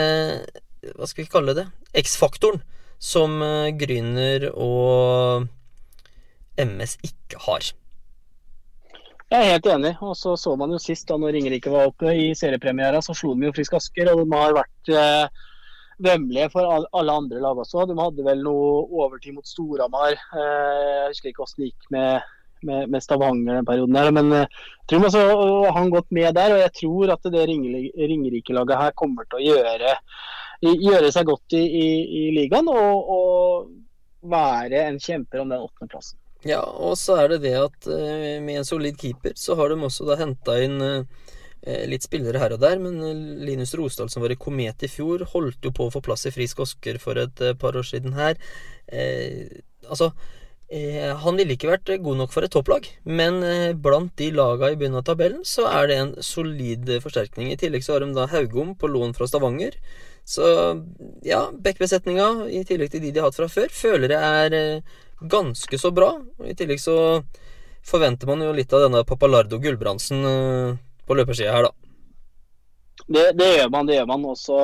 Hva 0.97 1.08
skal 1.08 1.23
vi 1.23 1.32
kalle 1.32 1.55
det? 1.55 1.65
X-faktoren 2.03 2.60
som 2.99 3.39
Gryner 3.79 4.49
og 4.51 5.47
MS 6.60 6.99
ikke 6.99 7.39
har. 7.47 7.71
Jeg 9.30 9.46
er 9.46 9.52
helt 9.54 9.68
enig. 9.70 9.92
og 10.02 10.15
så 10.18 10.34
så 10.42 10.56
man 10.58 10.72
jo 10.74 10.80
sist 10.82 11.06
da 11.10 11.15
når 11.22 11.36
Ringerike 11.36 11.70
var 11.70 11.92
oppe 11.92 12.10
i 12.18 12.32
seriepremiera, 12.38 12.98
så 13.06 13.13
slo 13.13 13.36
de 13.38 13.46
jo 13.46 13.54
Frisk 13.54 13.76
Asker. 13.78 14.10
Og 14.10 14.24
de 14.24 14.38
har 14.39 14.56
vært 14.58 14.89
eh, 14.89 15.44
vemmelige 16.02 16.50
for 16.56 16.65
alle 16.65 17.18
andre 17.22 17.42
lag 17.44 17.60
også. 17.62 17.86
De 17.86 17.98
hadde 18.00 18.26
vel 18.26 18.42
noe 18.42 18.88
overtid 19.04 19.36
mot 19.36 19.46
Storhamar. 19.46 20.15
Eh, 20.18 20.88
jeg 20.96 21.12
husker 21.12 21.30
ikke 21.30 21.44
hvordan 21.44 21.62
det 21.62 21.70
gikk 21.70 21.92
med, 21.94 22.32
med, 22.72 22.89
med, 22.96 23.06
Stavanger 23.06 23.60
den 23.60 23.68
perioden 23.70 24.00
her. 24.02 24.10
Men 24.18 24.34
eh, 24.34 24.63
jeg 24.80 24.96
tror 24.96 25.06
også, 25.12 25.22
han 25.78 25.94
gått 25.94 26.10
med 26.18 26.34
der. 26.39 26.56
Og 26.56 26.63
jeg 26.63 26.74
tror 26.80 27.13
at 27.13 27.30
det 27.36 27.44
Ringerike-laget 27.52 28.82
her 28.82 28.98
kommer 28.98 29.30
til 29.30 29.44
å 29.44 29.46
gjøre, 29.52 29.94
gjøre 30.65 31.13
seg 31.13 31.30
godt 31.30 31.60
i, 31.60 31.62
i, 31.84 31.92
i 32.24 32.26
ligaen. 32.39 32.74
Og, 32.74 33.13
og 33.20 34.34
være 34.34 34.88
en 34.88 34.98
kjemper 34.98 35.46
om 35.46 35.54
den 35.54 35.70
åttendeplassen. 35.70 36.18
Ja, 36.47 36.62
og 36.63 36.95
så 36.99 37.17
er 37.19 37.34
det 37.34 37.41
det 37.43 37.56
at 37.60 37.88
eh, 37.91 38.39
med 38.43 38.62
en 38.62 38.67
solid 38.67 38.95
keeper, 38.99 39.36
så 39.36 39.58
har 39.60 39.73
de 39.73 39.82
også 39.84 40.08
da 40.08 40.15
henta 40.21 40.56
inn 40.63 40.80
eh, 40.82 41.04
litt 41.89 42.06
spillere 42.08 42.39
her 42.39 42.56
og 42.56 42.62
der, 42.63 42.80
men 42.80 42.99
eh, 43.04 43.23
Linus 43.49 43.75
Rosdal, 43.75 44.08
som 44.12 44.23
var 44.23 44.32
i 44.32 44.39
Komet 44.39 44.86
i 44.88 44.91
fjor, 44.91 45.25
holdt 45.34 45.67
jo 45.67 45.73
på 45.75 45.89
å 45.89 45.93
få 45.93 46.04
plass 46.06 46.23
i 46.30 46.34
Frisk 46.36 46.62
Osker 46.63 46.99
for 47.04 47.19
et 47.19 47.43
eh, 47.43 47.58
par 47.60 47.75
år 47.75 47.88
siden 47.88 48.15
her. 48.15 48.39
Eh, 48.88 49.52
altså 49.89 50.13
eh, 50.71 51.12
Han 51.25 51.41
ville 51.41 51.58
ikke 51.58 51.73
vært 51.73 51.91
god 52.06 52.21
nok 52.21 52.32
for 52.32 52.47
et 52.47 52.56
topplag, 52.56 52.88
men 53.04 53.41
eh, 53.43 53.73
blant 53.75 54.15
de 54.21 54.32
laga 54.32 54.71
i 54.71 54.80
bunnen 54.80 55.02
av 55.02 55.10
tabellen, 55.12 55.43
så 55.43 55.67
er 55.73 55.91
det 55.91 55.99
en 55.99 56.15
solid 56.23 56.88
forsterkning. 57.04 57.52
I 57.52 57.60
tillegg 57.60 57.84
så 57.84 57.97
har 57.97 58.08
de 58.08 58.15
da 58.15 58.30
Haugom 58.32 58.78
på 58.80 58.88
lån 58.88 59.12
fra 59.19 59.28
Stavanger. 59.28 59.75
Så 60.30 60.45
ja, 61.25 61.49
backbesetninga, 61.52 62.47
i 62.54 62.63
tillegg 62.63 62.95
til 62.95 63.04
de 63.04 63.12
de 63.12 63.19
har 63.19 63.32
hatt 63.32 63.39
fra 63.39 63.52
før, 63.52 63.71
føler 63.73 64.15
jeg 64.15 64.41
er 64.47 64.58
eh, 64.62 64.97
ganske 65.19 65.77
så 65.77 65.91
bra. 65.91 66.13
I 66.45 66.55
tillegg 66.55 66.82
så 66.82 66.97
forventer 67.86 68.27
man 68.27 68.41
jo 68.43 68.53
litt 68.55 68.73
av 68.73 68.86
denne 68.86 69.03
Papalardo 69.08 69.60
Gulbrandsen 69.60 70.25
eh, 70.25 70.79
på 71.08 71.17
løpersida 71.17 71.55
her, 71.55 71.69
da. 71.69 71.75
Det, 73.10 73.23
det 73.39 73.45
gjør 73.55 73.69
man, 73.73 73.88
det 73.88 73.95
gjør 73.95 74.10
man. 74.12 74.25
Og 74.29 74.38
så 74.38 74.58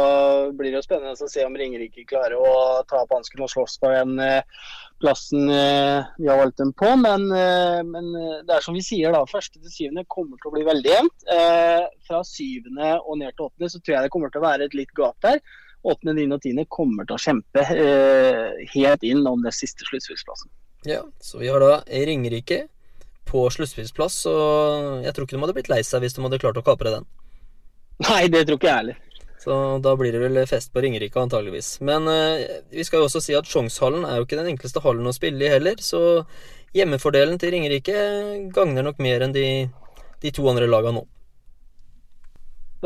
blir 0.53 0.69
det 0.69 0.81
jo 0.81 0.85
spennende 0.85 1.15
å 1.15 1.29
se 1.31 1.45
om 1.47 1.55
Ringerike 1.57 2.03
klarer 2.05 2.35
å 2.37 2.83
ta 2.85 3.01
opp 3.01 3.15
hansken 3.15 3.41
og 3.41 3.49
slåss 3.49 3.79
på 3.81 3.89
den 3.89 4.19
eh, 4.21 4.67
plassen 5.01 5.49
eh, 5.49 6.11
vi 6.19 6.29
har 6.29 6.41
valgt 6.43 6.59
dem 6.61 6.75
på. 6.77 6.91
Men, 7.01 7.25
men 7.89 8.11
det 8.45 8.57
er 8.57 8.65
som 8.65 8.77
vi 8.77 8.83
sier, 8.85 9.15
da. 9.15 9.23
Første 9.31 9.57
til 9.57 9.73
syvende 9.73 10.05
kommer 10.11 10.37
til 10.37 10.51
å 10.51 10.55
bli 10.57 10.65
veldig 10.67 10.93
jevnt. 10.93 11.29
Fra 12.05 12.21
syvende 12.27 12.93
og 13.01 13.23
ned 13.23 13.33
til 13.33 13.47
åttende 13.47 13.71
så 13.71 13.81
tror 13.81 13.97
jeg 13.97 14.05
det 14.05 14.13
kommer 14.13 14.33
til 14.33 14.43
å 14.43 14.47
være 14.49 14.69
et 14.69 14.77
litt 14.77 14.93
gap 14.99 15.17
der. 15.25 15.41
Åttende, 15.85 16.15
niende 16.17 16.39
og 16.39 16.41
tiende 16.41 16.65
kommer 16.71 17.05
til 17.05 17.17
å 17.17 17.21
kjempe 17.21 17.61
eh, 17.61 18.63
helt 18.73 19.03
inn 19.05 19.21
om 19.29 19.43
den 19.45 19.53
siste 19.53 19.85
sluttspillsplassen. 19.85 20.49
Ja, 20.89 21.03
så 21.21 21.41
vi 21.41 21.49
har 21.49 21.61
da 21.61 21.79
Ringerike 21.85 22.65
på 23.25 23.43
sluttspillsplass, 23.53 24.19
og 24.29 25.05
jeg 25.05 25.13
tror 25.13 25.27
ikke 25.27 25.37
de 25.37 25.43
hadde 25.43 25.55
blitt 25.57 25.69
lei 25.71 25.81
seg 25.85 26.03
hvis 26.03 26.17
de 26.17 26.25
hadde 26.25 26.41
klart 26.41 26.57
å 26.61 26.65
kapre 26.65 26.93
den. 26.97 27.07
Nei, 28.05 28.25
det 28.33 28.45
tror 28.45 28.59
ikke 28.59 28.69
jeg 28.69 28.81
heller. 28.81 29.01
Så 29.45 29.55
da 29.85 29.93
blir 29.97 30.13
det 30.13 30.21
vel 30.23 30.41
fest 30.49 30.71
på 30.73 30.81
Ringerike, 30.81 31.21
antageligvis. 31.21 31.75
Men 31.85 32.09
eh, 32.09 32.61
vi 32.73 32.85
skal 32.85 33.03
jo 33.03 33.09
også 33.09 33.21
si 33.21 33.35
at 33.37 33.49
Sjongshallen 33.49 34.07
er 34.07 34.17
jo 34.17 34.25
ikke 34.25 34.39
den 34.39 34.49
enkleste 34.55 34.81
hallen 34.81 35.05
å 35.05 35.13
spille 35.13 35.45
i 35.45 35.51
heller, 35.53 35.77
så 35.85 36.23
hjemmefordelen 36.75 37.37
til 37.41 37.53
Ringerike 37.53 37.99
gagner 38.55 38.85
nok 38.85 39.01
mer 39.05 39.25
enn 39.25 39.35
de, 39.35 39.45
de 40.23 40.33
to 40.33 40.47
andre 40.49 40.69
laga 40.69 40.95
nå. 40.95 41.05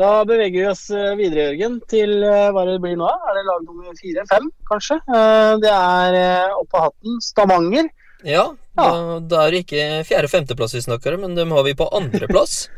Da 0.00 0.10
beveger 0.24 0.54
vi 0.62 0.68
oss 0.70 0.86
eh, 0.94 1.12
videre, 1.18 1.50
Jørgen, 1.50 1.74
til 1.90 2.22
eh, 2.24 2.48
hva 2.54 2.62
det 2.68 2.78
blir 2.80 2.96
nå. 2.96 3.08
Er 3.10 3.36
det 3.36 3.42
lag 3.48 3.64
nummer 3.66 3.96
fire? 3.98 4.24
Fem, 4.30 4.46
kanskje? 4.70 4.96
Eh, 5.12 5.52
Det 5.60 5.72
er 5.74 6.54
oppå 6.56 6.80
hatten 6.86 7.18
Stavanger. 7.24 7.90
Ja, 8.24 8.46
da, 8.76 8.86
da 9.24 9.44
er 9.46 9.52
det 9.54 9.62
ikke 9.64 9.84
fjerde-femteplass 10.08 10.76
vi 10.76 10.82
snakker 10.84 11.16
om, 11.16 11.26
men 11.26 11.36
dem 11.36 11.52
har 11.56 11.64
vi 11.68 11.76
på 11.76 11.88
andreplass. 11.96 12.62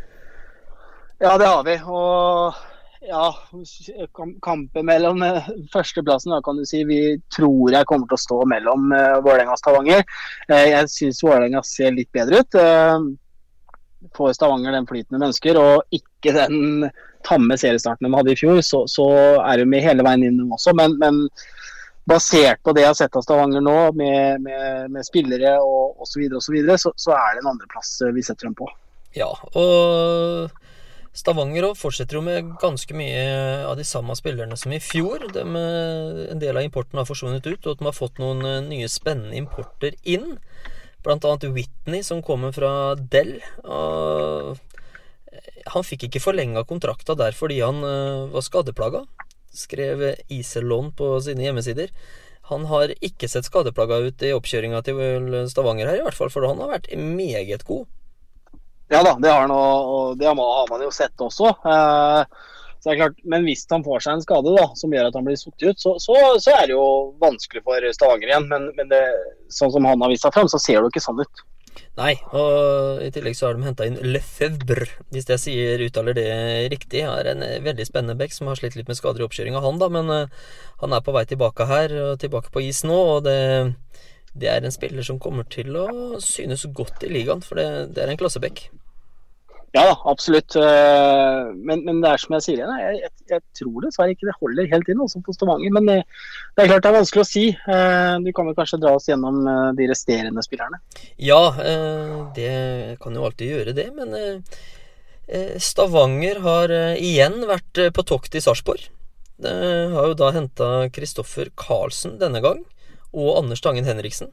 Ja, 1.22 1.36
det 1.38 1.46
har 1.46 1.60
vi. 1.62 1.76
Og 1.86 2.56
ja, 3.06 3.28
kampen 4.42 4.88
mellom 4.88 5.20
førsteplassen, 5.70 6.32
da 6.34 6.40
kan 6.42 6.56
du 6.58 6.64
si. 6.66 6.80
Vi 6.88 6.96
tror 7.30 7.70
jeg 7.70 7.86
kommer 7.86 8.10
til 8.10 8.18
å 8.18 8.22
stå 8.24 8.38
mellom 8.50 8.88
Vålerenga 9.22 9.54
og 9.54 9.60
Stavanger. 9.60 10.02
Jeg 10.50 10.88
syns 10.90 11.22
Vålerenga 11.22 11.62
ser 11.62 11.94
litt 11.94 12.10
bedre 12.10 12.42
ut. 12.42 12.58
Får 14.18 14.34
Stavanger 14.34 14.74
den 14.74 14.90
flyten 14.90 15.22
de 15.22 15.28
ønsker, 15.30 15.62
og 15.62 15.94
ikke 15.94 16.34
den 16.40 16.88
tamme 17.26 17.58
seriestarten 17.58 18.08
de 18.08 18.14
hadde 18.16 18.34
i 18.34 18.38
fjor, 18.38 18.60
så, 18.66 18.84
så 18.90 19.08
er 19.42 19.62
de 19.62 19.82
hele 19.84 20.06
veien 20.06 20.24
inn 20.28 20.40
også. 20.48 20.74
Men, 20.78 20.96
men 21.02 21.24
basert 22.08 22.62
på 22.66 22.74
det 22.74 22.84
jeg 22.84 22.90
har 22.90 22.98
sett 22.98 23.18
av 23.18 23.24
Stavanger 23.24 23.62
nå, 23.62 23.76
med, 23.98 24.42
med, 24.42 24.90
med 24.94 25.06
spillere 25.06 25.54
og 25.62 26.02
osv., 26.02 26.24
så, 26.38 26.54
videre, 26.54 26.78
så, 26.80 26.94
så 26.98 27.14
er 27.16 27.36
det 27.36 27.44
en 27.44 27.52
andreplass 27.54 27.94
eh, 28.02 28.14
vi 28.14 28.24
setter 28.26 28.48
dem 28.48 28.58
på. 28.58 28.68
Ja, 29.16 29.28
og 29.52 30.50
Stavanger 31.12 31.74
fortsetter 31.76 32.16
jo 32.16 32.24
med 32.24 32.54
ganske 32.60 32.96
mye 32.96 33.24
av 33.68 33.76
de 33.76 33.84
samme 33.84 34.16
spillerne 34.16 34.56
som 34.56 34.72
i 34.72 34.80
fjor. 34.80 35.26
De, 35.34 35.44
eh, 35.44 36.22
en 36.32 36.42
del 36.42 36.56
av 36.56 36.64
importen 36.64 36.98
har 36.98 37.08
forsvunnet 37.08 37.46
ut, 37.46 37.60
og 37.66 37.74
at 37.74 37.82
de 37.82 37.88
har 37.90 37.96
fått 37.96 38.22
noen 38.22 38.40
eh, 38.48 38.62
nye 38.64 38.88
spennende 38.90 39.36
importer 39.38 39.98
inn. 40.08 40.38
Blant 41.04 41.26
annet 41.26 41.50
Whitney, 41.52 42.02
som 42.06 42.22
kommer 42.24 42.54
fra 42.56 42.94
Dell. 42.96 43.36
Og 43.62 44.56
han 45.74 45.86
fikk 45.86 46.08
ikke 46.08 46.22
forlenga 46.22 46.64
kontrakta 46.68 47.16
der 47.18 47.36
fordi 47.36 47.60
han 47.62 47.82
eh, 47.86 48.28
var 48.32 48.44
skadeplaga. 48.44 49.04
Skrev 49.52 50.04
Iselon 50.32 50.92
på 50.96 51.14
sine 51.24 51.44
hjemmesider. 51.46 51.92
Han 52.50 52.66
har 52.70 52.92
ikke 53.04 53.28
sett 53.30 53.46
skadeplaga 53.46 54.00
ut 54.08 54.22
i 54.24 54.32
oppkjøringa 54.34 54.80
til 54.84 55.36
Stavanger 55.50 55.88
her, 55.88 56.00
i 56.00 56.06
hvert 56.06 56.16
fall, 56.16 56.32
for 56.32 56.44
han 56.48 56.60
har 56.60 56.72
vært 56.72 56.88
meget 56.96 57.62
god. 57.68 57.86
Ja 58.92 59.00
da, 59.06 59.14
det 59.20 59.30
har 59.30 59.46
han, 59.46 59.52
og 59.54 60.18
det 60.20 60.26
har 60.28 60.36
man, 60.36 60.82
jo 60.84 60.90
sett 60.92 61.22
også. 61.22 61.52
Eh, 61.52 62.50
så 62.82 62.90
det 62.90 62.96
er 62.96 62.98
klart, 63.04 63.20
Men 63.24 63.46
hvis 63.46 63.62
han 63.70 63.84
får 63.86 64.02
seg 64.02 64.18
en 64.18 64.24
skade 64.24 64.52
da, 64.56 64.66
som 64.76 64.92
gjør 64.92 65.08
at 65.08 65.16
han 65.16 65.28
blir 65.28 65.38
sittet 65.38 65.68
ut, 65.70 65.80
så, 65.80 65.94
så, 66.02 66.16
så 66.42 66.56
er 66.58 66.66
det 66.66 66.74
jo 66.74 67.14
vanskelig 67.22 67.62
for 67.62 67.88
Stavanger 67.94 68.32
igjen. 68.32 68.48
Men, 68.50 68.68
men 68.76 68.90
det, 68.90 69.00
sånn 69.54 69.70
som 69.72 69.86
han 69.86 70.02
har 70.02 70.10
vist 70.12 70.26
seg 70.26 70.34
fram, 70.34 70.50
så 70.50 70.60
ser 70.60 70.80
det 70.80 70.88
jo 70.88 70.92
ikke 70.92 71.04
sånn 71.06 71.22
ut. 71.22 71.44
Nei, 71.98 72.14
og 72.32 73.02
i 73.04 73.10
tillegg 73.12 73.36
så 73.36 73.50
har 73.50 73.58
de 73.58 73.66
henta 73.66 73.84
inn 73.84 73.98
Lefebvre, 74.00 74.86
hvis 75.12 75.28
jeg 75.28 75.42
sier 75.42 75.82
uttaler 75.84 76.16
det 76.16 76.28
riktig. 76.72 77.02
Er 77.04 77.28
en 77.34 77.44
eh, 77.44 77.58
veldig 77.64 77.84
spennende 77.88 78.16
bekk 78.20 78.32
som 78.36 78.48
har 78.48 78.56
slitt 78.60 78.78
litt 78.78 78.88
med 78.88 78.96
skader 78.96 79.20
i 79.20 79.26
oppkjøringa, 79.26 79.60
han 79.64 79.80
da, 79.82 79.90
men 79.92 80.08
eh, 80.14 80.38
han 80.80 80.96
er 80.96 81.04
på 81.04 81.12
vei 81.12 81.26
tilbake 81.28 81.68
her, 81.68 81.92
og 82.06 82.22
tilbake 82.22 82.52
på 82.54 82.64
is 82.64 82.80
nå, 82.88 82.96
og 83.16 83.26
det, 83.28 83.36
det 84.32 84.48
er 84.48 84.64
en 84.64 84.74
spiller 84.74 85.04
som 85.04 85.20
kommer 85.20 85.44
til 85.52 85.76
å 85.76 85.88
synes 86.24 86.64
godt 86.72 87.04
i 87.04 87.12
ligaen, 87.12 87.44
for 87.44 87.60
det, 87.60 87.68
det 87.96 88.06
er 88.06 88.14
en 88.14 88.20
klassebekk. 88.20 88.70
Ja 89.72 89.86
da, 89.88 89.94
absolutt. 90.10 90.54
Eh, 90.56 91.52
Men, 91.64 91.84
men 91.86 92.00
det 92.04 92.10
er 92.10 92.20
som 92.20 92.34
jeg 92.36 92.44
sier, 92.44 92.60
igjen, 92.60 92.72
jeg, 93.00 93.12
jeg, 93.30 93.42
tror 93.56 93.86
dessverre 93.86 94.12
ikke 94.12 94.28
det 94.28 94.36
holder 94.36 94.68
helt 94.68 94.90
inn 94.92 95.00
også 95.00 95.22
på 95.24 95.32
Stavanger. 95.32 95.72
Men 95.72 95.88
eh, 95.88 96.02
det 96.52 96.64
er 96.64 96.72
klart 96.74 96.84
det 96.84 96.90
er 96.90 96.98
vanskelig 96.98 97.24
å 97.24 97.30
si. 97.30 97.44
Eh, 97.56 98.16
Du 98.24 98.28
kan 98.36 98.48
vel 98.48 98.58
kanskje 98.58 98.80
dra 98.82 98.92
oss 98.98 99.08
gjennom 99.08 99.40
de 99.78 99.88
resterende 99.88 100.44
spillerne. 100.44 100.80
Ja, 101.16 101.40
det 102.36 102.52
kan 103.02 103.16
jo 103.16 103.24
alltid 103.26 103.54
gjøre 103.54 103.76
det, 103.76 103.88
men 103.96 104.44
Stavanger 105.62 106.42
har 106.44 106.74
igjen 106.98 107.40
vært 107.48 107.80
på 107.96 108.04
tokt 108.04 108.36
i 108.36 108.42
Sarpsborg. 108.44 108.84
Har 109.42 110.10
jo 110.10 110.18
da 110.18 110.28
henta 110.36 110.68
Kristoffer 110.92 111.48
Karlsen 111.58 112.18
denne 112.20 112.42
gang, 112.44 112.60
og 113.16 113.38
Anders 113.40 113.64
Tangen 113.64 113.88
Henriksen. 113.88 114.30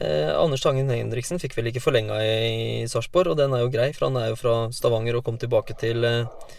Eh, 0.00 0.30
Anders 0.32 0.62
Tangen 0.64 0.88
Henriksen 0.88 1.40
fikk 1.42 1.56
vel 1.58 1.68
ikke 1.68 1.82
forlenga 1.84 2.16
i 2.24 2.86
Sarpsborg, 2.88 3.34
og 3.34 3.40
den 3.40 3.52
er 3.52 3.64
jo 3.64 3.72
grei, 3.72 3.90
for 3.92 4.08
han 4.08 4.16
er 4.20 4.30
jo 4.32 4.38
fra 4.40 4.54
Stavanger 4.72 5.18
og 5.18 5.24
kom 5.26 5.36
tilbake 5.40 5.76
til, 5.78 6.04
eh, 6.04 6.54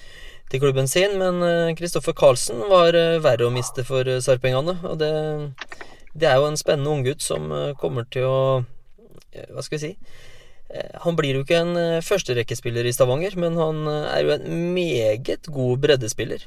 til 0.52 0.62
klubben 0.62 0.88
sin. 0.88 1.18
Men 1.18 1.42
Kristoffer 1.80 2.14
Karlsen 2.14 2.62
var 2.70 2.94
eh, 2.94 3.18
verre 3.24 3.48
å 3.50 3.54
miste 3.54 3.86
for 3.88 4.06
eh, 4.06 4.22
sarpingene, 4.22 4.78
og 4.86 5.00
det, 5.02 5.10
det 6.14 6.30
er 6.30 6.38
jo 6.38 6.52
en 6.52 6.60
spennende 6.62 6.94
unggutt 6.94 7.26
som 7.26 7.50
eh, 7.52 7.72
kommer 7.82 8.06
til 8.14 8.30
å 8.30 8.42
eh, 9.34 9.50
Hva 9.50 9.64
skal 9.66 9.80
vi 9.80 9.86
si? 9.88 9.96
Eh, 10.70 11.00
Han 11.06 11.18
blir 11.18 11.40
jo 11.40 11.46
ikke 11.46 11.64
en 11.64 11.74
eh, 11.80 12.02
førsterekkespiller 12.06 12.86
i 12.86 12.94
Stavanger, 12.94 13.34
men 13.42 13.58
han 13.58 13.82
eh, 13.90 14.12
er 14.14 14.28
jo 14.28 14.36
en 14.38 14.76
meget 14.76 15.50
god 15.50 15.82
breddespiller. 15.82 16.46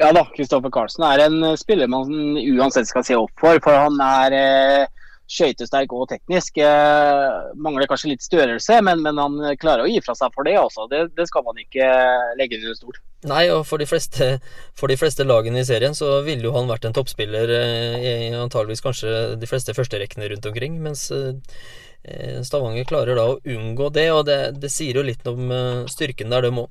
Ja 0.00 0.10
da, 0.12 0.24
Kristoffer 0.34 0.70
Karlsen 0.74 1.06
er 1.06 1.22
en 1.28 1.38
eh, 1.46 1.54
spiller 1.60 1.86
man 1.90 2.10
uansett 2.42 2.90
skal 2.90 3.06
se 3.06 3.14
opp 3.16 3.32
for. 3.40 3.62
For 3.62 3.78
han 3.78 4.02
er 4.02 4.36
eh, 4.36 4.90
skøytesterk 5.32 5.92
og 5.96 6.08
teknisk. 6.10 6.60
Eh, 6.62 7.52
mangler 7.56 7.88
kanskje 7.90 8.12
litt 8.12 8.24
størrelse, 8.24 8.80
men, 8.84 9.02
men 9.04 9.20
han 9.20 9.38
klarer 9.60 9.86
å 9.86 9.90
gi 9.90 10.02
fra 10.04 10.16
seg 10.18 10.34
for 10.34 10.48
det. 10.48 10.58
Også. 10.60 10.88
Det, 10.92 11.06
det 11.16 11.28
skal 11.30 11.46
man 11.46 11.60
ikke 11.62 11.86
eh, 11.86 12.32
legge 12.40 12.60
under 12.60 12.78
stol. 12.78 12.98
Nei, 13.30 13.44
og 13.54 13.62
for 13.68 13.78
de 13.78 13.86
fleste, 13.86 14.32
for 14.78 14.90
de 14.90 14.98
fleste 14.98 15.26
lagene 15.26 15.62
i 15.62 15.68
serien 15.68 15.94
så 15.94 16.16
ville 16.26 16.48
jo 16.48 16.56
han 16.56 16.70
vært 16.70 16.88
en 16.88 16.96
toppspiller 16.96 17.54
eh, 17.54 18.34
antageligvis 18.34 18.82
kanskje 18.84 19.14
de 19.38 19.50
fleste 19.50 19.76
førsterekkene 19.76 20.32
rundt 20.32 20.48
omkring, 20.50 20.80
mens 20.82 21.06
eh, 21.14 22.42
Stavanger 22.42 22.88
klarer 22.88 23.18
da 23.18 23.28
å 23.30 23.38
unngå 23.46 23.92
det, 23.94 24.08
og 24.10 24.26
det, 24.26 24.40
det 24.58 24.72
sier 24.74 24.98
jo 24.98 25.06
litt 25.06 25.26
om 25.30 25.54
eh, 25.54 25.84
styrken 25.90 26.34
der, 26.34 26.48
det 26.48 26.54
òg. 26.64 26.70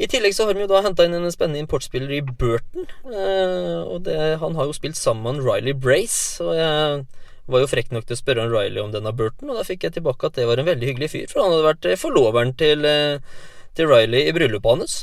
I 0.00 0.08
tillegg 0.08 0.32
så 0.34 0.46
har 0.48 0.56
de 0.56 0.64
jo 0.64 0.70
da 0.70 0.80
henta 0.84 1.04
inn 1.04 1.14
en 1.18 1.32
spennende 1.32 1.60
importspiller 1.60 2.14
i 2.16 2.22
Burton. 2.24 2.86
Eh, 3.12 3.80
og 3.84 4.06
det, 4.06 4.16
han 4.40 4.56
har 4.56 4.68
jo 4.68 4.76
spilt 4.76 4.96
sammen 4.96 5.36
med 5.36 5.44
Riley 5.44 5.76
Brace. 5.76 6.40
Og 6.42 6.56
jeg 6.56 7.04
var 7.50 7.64
jo 7.64 7.70
frekk 7.70 7.92
nok 7.94 8.06
til 8.06 8.16
å 8.16 8.20
spørre 8.20 8.44
om 8.46 8.52
Riley 8.54 8.82
om 8.82 8.92
denne 8.94 9.12
Burton, 9.16 9.50
og 9.50 9.58
da 9.58 9.66
fikk 9.66 9.86
jeg 9.88 9.96
tilbake 9.98 10.28
at 10.28 10.38
det 10.38 10.46
var 10.48 10.60
en 10.60 10.68
veldig 10.68 10.92
hyggelig 10.92 11.10
fyr, 11.12 11.30
for 11.30 11.42
han 11.42 11.54
hadde 11.54 11.70
vært 11.70 11.88
eh, 11.90 11.98
forloveren 11.98 12.52
til, 12.58 12.84
eh, 12.86 13.40
til 13.78 13.90
Riley 13.90 14.28
i 14.28 14.34
bryllupet 14.36 14.76
hans. 14.76 14.96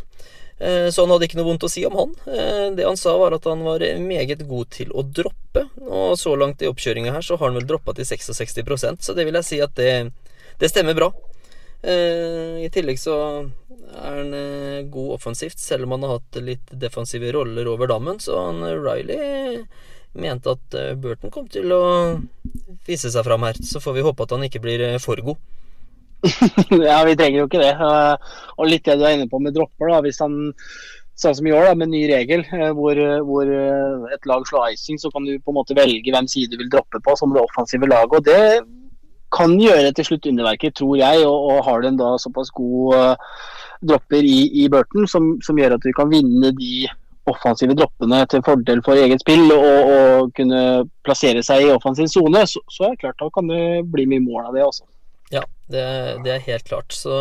Eh, 0.59 0.87
Så 0.91 1.03
han 1.03 1.11
hadde 1.13 1.27
ikke 1.27 1.39
noe 1.39 1.49
vondt 1.49 1.67
å 1.67 1.71
si 1.71 1.85
om 1.87 1.97
han. 1.99 2.15
Det 2.75 2.85
han 2.87 2.99
sa 2.99 3.17
var 3.19 3.35
at 3.35 3.47
han 3.47 3.63
var 3.63 3.83
meget 4.03 4.45
god 4.47 4.71
til 4.75 4.91
å 4.95 5.03
droppe, 5.03 5.67
og 5.87 6.15
så 6.19 6.35
langt 6.39 6.63
i 6.63 6.69
oppkjøringa 6.71 7.15
her 7.15 7.25
så 7.25 7.37
har 7.37 7.49
han 7.51 7.59
vel 7.59 7.67
droppa 7.67 7.95
til 7.95 8.07
66% 8.07 9.03
så 9.03 9.15
det 9.15 9.27
vil 9.27 9.39
jeg 9.39 9.47
si 9.47 9.59
at 9.63 9.75
det, 9.75 10.11
det 10.59 10.71
stemmer 10.71 10.95
bra. 10.97 11.11
I 11.79 12.67
tillegg 12.75 12.97
så 12.99 13.13
er 13.95 14.17
han 14.17 14.33
god 14.91 15.13
offensivt, 15.15 15.61
selv 15.63 15.87
om 15.87 15.95
han 15.95 16.03
har 16.03 16.17
hatt 16.17 16.39
litt 16.43 16.73
defensive 16.75 17.31
roller 17.31 17.69
over 17.71 17.87
dammen, 17.87 18.19
så 18.19 18.35
han 18.49 18.59
Riley 18.83 19.63
mente 20.21 20.53
at 20.55 20.77
eh, 20.77 20.95
Burton 20.99 21.31
kom 21.33 21.47
til 21.51 21.71
å 21.73 21.83
vise 22.87 23.11
seg 23.11 23.25
fram 23.25 23.45
her. 23.47 23.59
Så 23.65 23.81
får 23.83 23.97
vi 23.97 24.05
håpe 24.05 24.25
at 24.25 24.35
han 24.35 24.45
ikke 24.47 24.61
blir 24.63 24.83
eh, 24.85 25.01
for 25.01 25.21
god. 25.25 25.39
ja, 26.89 26.99
vi 27.07 27.15
trenger 27.19 27.41
jo 27.41 27.49
ikke 27.49 27.63
det. 27.63 27.73
Eh, 27.75 28.39
og 28.57 28.71
litt 28.71 28.87
det 28.87 28.97
du 28.99 29.05
er 29.07 29.17
inne 29.17 29.29
på 29.31 29.41
med 29.43 29.55
dropper, 29.57 29.91
da. 29.91 30.01
Hvis 30.05 30.21
han 30.23 30.41
sånn 31.19 31.35
som 31.35 31.47
i 31.49 31.53
år, 31.55 31.67
da, 31.67 31.77
med 31.79 31.91
ny 31.91 32.05
regel, 32.07 32.45
hvor, 32.77 32.99
hvor 33.27 33.49
et 33.51 34.27
lag 34.29 34.45
slår 34.47 34.69
icing, 34.71 34.95
så 35.01 35.11
kan 35.11 35.25
du 35.27 35.33
på 35.35 35.51
en 35.51 35.57
måte 35.57 35.75
velge 35.75 36.13
hvem 36.15 36.29
side 36.31 36.53
du 36.53 36.61
vil 36.61 36.69
droppe 36.71 37.01
på 37.03 37.15
som 37.19 37.33
det 37.35 37.43
offensive 37.43 37.89
laget. 37.91 38.15
og 38.15 38.29
det 38.29 38.77
kan 39.35 39.51
gjøre 39.61 39.91
til 39.93 40.07
slutt 40.07 40.29
underverker, 40.31 40.71
tror 40.73 40.95
jeg. 40.97 41.25
Og, 41.27 41.49
og 41.51 41.59
har 41.67 41.83
du 41.83 41.89
da 41.99 42.13
såpass 42.17 42.49
god 42.55 43.19
dropper 43.85 44.25
i, 44.25 44.39
i 44.63 44.69
Burton 44.71 45.07
som, 45.07 45.35
som, 45.45 45.59
gjør 45.59 45.77
at 45.77 45.85
du 45.85 45.91
kan 45.95 46.09
vinne 46.11 46.51
de 46.55 46.87
offensive 47.29 47.75
droppene 47.77 48.21
til 48.31 48.43
fordel 48.45 48.81
for 48.85 48.99
eget 48.99 49.23
spill 49.23 49.51
og, 49.55 49.91
og 49.95 50.31
kunne 50.37 50.61
plassere 51.05 51.43
seg 51.45 51.65
i 51.65 51.73
offensiv 51.73 52.09
sone, 52.11 52.45
så, 52.49 52.61
så, 52.71 52.87
er 52.87 52.95
det 52.95 53.03
klart 53.03 53.21
da 53.21 53.29
kan 53.35 53.51
det 53.51 53.63
bli 53.91 54.07
mye 54.09 54.25
mål 54.25 54.49
av 54.49 54.57
det 54.57 54.65
også. 54.65 54.87
Ja, 55.29 55.43
det, 55.69 55.83
det, 56.25 56.33
er 56.33 56.47
helt 56.47 56.65
klart. 56.65 56.95
Så 56.95 57.13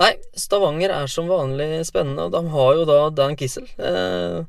Nei, 0.00 0.14
Stavanger 0.38 0.94
er 0.94 1.10
som 1.12 1.28
vanlig 1.28 1.82
spennende, 1.88 2.28
og 2.28 2.32
de 2.32 2.54
har 2.54 2.70
jo 2.78 2.86
da 2.88 3.00
Dan 3.12 3.36
Kissel. 3.36 3.68
Eh, 3.76 4.40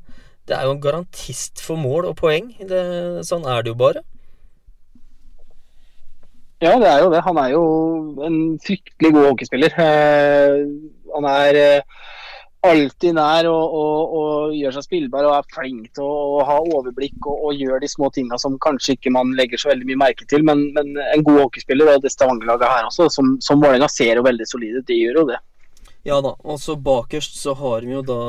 det 0.48 0.56
er 0.56 0.64
jo 0.64 0.76
en 0.76 0.80
garantist 0.82 1.60
for 1.62 1.78
mål 1.78 2.08
og 2.08 2.16
poeng. 2.22 2.54
Det, 2.56 2.80
sånn 3.28 3.44
er 3.44 3.62
det 3.62 3.74
jo 3.74 3.80
bare. 3.82 4.02
Ja, 6.60 6.74
det 6.80 6.88
er 6.88 7.04
jo 7.04 7.12
det. 7.12 7.20
Han 7.24 7.38
er 7.40 7.52
jo 7.54 7.64
en 8.26 8.40
fryktelig 8.60 9.12
god 9.16 9.28
hockeyspiller. 9.30 9.76
Eh, 9.80 10.56
han 11.14 11.28
er 11.28 11.58
eh, 11.60 12.00
alltid 12.66 13.16
nær 13.16 13.48
og, 13.48 13.74
og, 13.80 14.14
og, 14.20 14.54
gjør 14.56 14.74
seg 14.76 14.86
spillbar 14.86 15.28
og 15.28 15.36
er 15.38 15.52
flink 15.54 15.92
til 15.96 16.04
å, 16.04 16.40
ha 16.46 16.58
overblikk 16.60 17.18
og, 17.24 17.46
og, 17.48 17.54
gjør 17.56 17.80
de 17.82 17.88
små 17.88 18.10
tinga 18.14 18.38
som 18.40 18.58
kanskje 18.60 18.98
ikke 18.98 19.12
man 19.14 19.32
legger 19.38 19.60
så 19.60 19.70
veldig 19.72 19.88
mye 19.88 20.02
merke 20.02 20.26
til. 20.30 20.44
Men, 20.46 20.66
men 20.76 20.92
en 21.06 21.24
god 21.26 21.44
hockeyspiller, 21.46 21.94
og 21.94 22.04
det 22.04 22.12
Stavanger-laget 22.12 22.68
her 22.68 22.90
også, 22.90 23.08
som, 23.12 23.36
som 23.44 23.62
Vålerenga 23.62 23.88
ser 23.92 24.20
jo 24.20 24.26
veldig 24.26 24.48
solide 24.48 24.82
ut, 24.82 24.88
de 24.90 25.00
gjør 25.00 25.22
jo 25.22 25.30
det. 25.32 25.40
Ja 26.08 26.16
da, 26.24 26.32
og 26.48 26.56
så 26.62 26.78
bakerst 26.80 27.34
så 27.36 27.52
har 27.58 27.84
vi 27.84 27.92
jo 27.92 28.00
da 28.04 28.20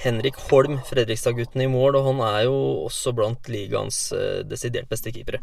Henrik 0.00 0.38
Holm, 0.48 0.78
Fredrikstad-gutten 0.88 1.60
i 1.60 1.68
mål, 1.68 1.98
og 1.98 2.06
han 2.08 2.22
er 2.30 2.46
jo 2.46 2.54
også 2.86 3.12
blant 3.16 3.50
ligaens 3.52 4.06
eh, 4.16 4.40
desidert 4.48 4.88
beste 4.88 5.12
keepere. 5.12 5.42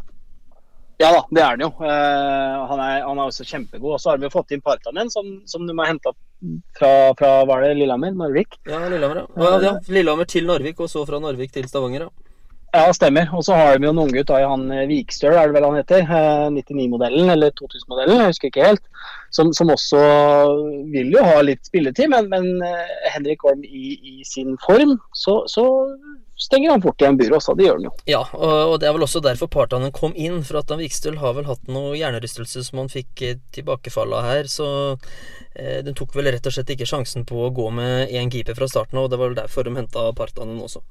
Ja 1.00 1.14
da, 1.16 1.20
det 1.32 1.40
er 1.40 1.54
han 1.54 1.62
jo. 1.64 1.70
Uh, 1.80 2.56
han, 2.68 2.80
er, 2.84 2.96
han, 3.06 3.20
er, 3.20 3.30
også 3.30 3.46
kjempegod. 3.48 3.94
Og 3.96 4.02
så 4.04 4.12
har 4.12 4.20
vi 4.20 4.32
fått 4.34 4.52
inn 4.52 4.64
Partanen, 4.64 5.08
som, 5.14 5.30
som 5.48 5.64
de 5.68 5.76
har 5.78 5.94
henta 5.94 6.12
fra, 6.76 6.90
fra 7.20 7.30
var 7.48 7.64
det 7.64 7.78
Lillehammer? 7.78 8.18
Narvik? 8.20 8.60
Ja, 8.68 8.82
Lillehammer, 8.92 9.24
ja. 9.24 9.54
ja. 9.64 9.78
Lillehammer 9.88 10.28
til 10.28 10.50
Narvik, 10.50 10.82
og 10.84 10.92
så 10.92 11.06
fra 11.08 11.22
Narvik 11.24 11.56
til 11.56 11.70
Stavanger, 11.72 12.10
ja. 12.10 12.28
Ja, 12.76 12.84
stemmer. 12.94 13.32
Og 13.34 13.42
så 13.48 13.56
har 13.58 13.80
de 13.80 13.88
jo 13.88 13.94
en 13.96 14.02
unggutt 14.04 14.30
i 14.36 14.44
han 14.46 14.68
eh, 14.76 14.84
Vikstøl, 14.92 15.34
er 15.34 15.50
det 15.50 15.56
vel 15.56 15.66
han 15.66 15.80
heter. 15.80 16.04
99-modellen, 16.54 17.26
eh, 17.26 17.34
eller 17.34 17.56
2000-modellen, 17.58 18.20
jeg 18.20 18.34
husker 18.34 18.52
ikke 18.52 18.68
helt. 18.68 18.84
Som, 19.34 19.54
som, 19.58 19.72
også 19.74 20.04
vil 20.94 21.16
jo 21.16 21.24
ha 21.26 21.40
litt 21.48 21.64
spilletid, 21.66 22.12
men, 22.12 22.28
men 22.30 22.62
Henrik 23.10 23.48
Holm 23.48 23.64
i, 23.66 23.96
i, 23.96 24.14
sin 24.28 24.54
form, 24.62 24.98
så, 25.18 25.40
så 25.50 25.66
stenger 26.40 26.72
han 26.72 26.82
fort 26.82 27.02
igjen 27.02 27.18
buret 27.20 27.38
også. 27.40 27.56
Det 27.58 27.68
gjør 27.68 27.80
han 27.80 27.88
jo. 27.90 27.94
Ja, 28.10 28.22
og, 28.34 28.78
det 28.80 28.88
er 28.88 28.96
vel 28.96 29.06
også 29.06 29.22
derfor 29.24 29.52
partene 29.52 29.92
kom 29.96 30.16
inn. 30.16 30.40
For 30.48 30.62
at 30.62 30.72
han 30.72 30.82
Vikstøl 30.82 31.20
har 31.20 31.36
vel 31.38 31.50
hatt 31.50 31.68
noe 31.72 31.98
hjernerystelse 32.00 32.64
som 32.68 32.84
han 32.84 32.92
fikk 32.92 33.26
eh, 33.28 33.42
tilbakefall 33.56 34.16
av 34.16 34.30
her. 34.30 34.48
Så 34.52 34.70
eh, 35.54 35.82
den 35.86 35.98
tok 35.98 36.16
vel 36.16 36.32
rett 36.32 36.48
og 36.48 36.56
slett 36.56 36.72
ikke 36.76 36.88
sjansen 36.90 37.28
på 37.30 37.44
å 37.44 37.52
gå 37.56 37.68
med 37.76 38.14
én 38.16 38.32
keeper 38.32 38.58
fra 38.58 38.70
starten. 38.72 39.02
Og 39.02 39.12
det 39.12 39.20
var 39.20 39.32
vel 39.32 39.42
derfor 39.42 39.68
de 39.68 39.76
henta 39.76 40.08
partene 40.18 40.56
også. 40.64 40.84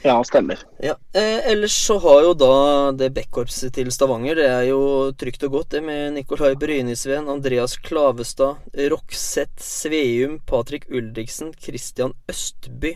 Ja, 0.00 0.14
stemmer. 0.24 0.62
Ja, 0.80 0.94
eh, 1.12 1.50
ellers 1.52 1.74
så 1.76 1.98
har 2.00 2.22
jo 2.24 2.32
da 2.32 2.54
det 2.96 3.10
backkorpset 3.12 3.74
til 3.76 3.90
Stavanger 3.92 4.38
Det 4.38 4.46
er 4.48 4.62
jo 4.70 4.80
trygt 5.12 5.44
og 5.44 5.58
godt, 5.58 5.74
det 5.74 5.82
med 5.84 6.14
Nikolai 6.16 6.54
Brynisveen, 6.56 7.28
Andreas 7.28 7.76
Klavestad, 7.84 8.64
Rokseth 8.94 9.60
Sveum, 9.60 10.38
Patrik 10.48 10.88
Ulriksen, 10.88 11.52
Christian 11.60 12.16
Østby 12.32 12.94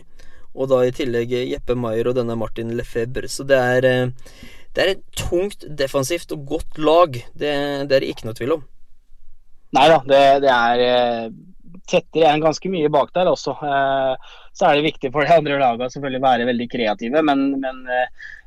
og 0.55 0.69
da 0.71 0.81
i 0.85 0.93
tillegg 0.95 1.33
Jeppe 1.35 1.75
Maier 1.77 2.09
og 2.09 2.15
denne 2.17 2.37
Martin 2.39 2.71
Lefebvre. 2.77 3.29
Så 3.31 3.45
det 3.47 3.57
er, 3.59 3.87
eh, 3.89 4.45
det 4.75 4.83
er 4.83 4.93
et 4.93 5.03
tungt 5.19 5.65
defensivt 5.81 6.31
og 6.35 6.45
godt 6.55 6.79
lag. 6.79 7.19
Det, 7.33 7.51
det 7.89 7.97
er 7.97 8.05
det 8.05 8.13
ikke 8.13 8.29
noe 8.29 8.37
tvil 8.37 8.55
om. 8.57 8.63
Nei 9.75 9.89
da, 9.91 9.99
det, 10.07 10.21
det 10.45 10.53
er 10.53 10.85
eh, 10.85 11.27
tettere 11.91 12.31
enn 12.31 12.45
ganske 12.45 12.71
mye 12.71 12.91
bak 12.93 13.11
der 13.17 13.31
også. 13.31 13.57
Eh, 13.59 14.31
så 14.55 14.69
er 14.69 14.77
det 14.79 14.87
viktig 14.87 15.11
for 15.11 15.27
de 15.27 15.35
andre 15.35 15.59
lagene 15.59 15.91
selvfølgelig 15.91 16.23
være 16.23 16.47
veldig 16.47 16.71
kreative, 16.71 17.23
men, 17.27 17.47
men 17.59 17.81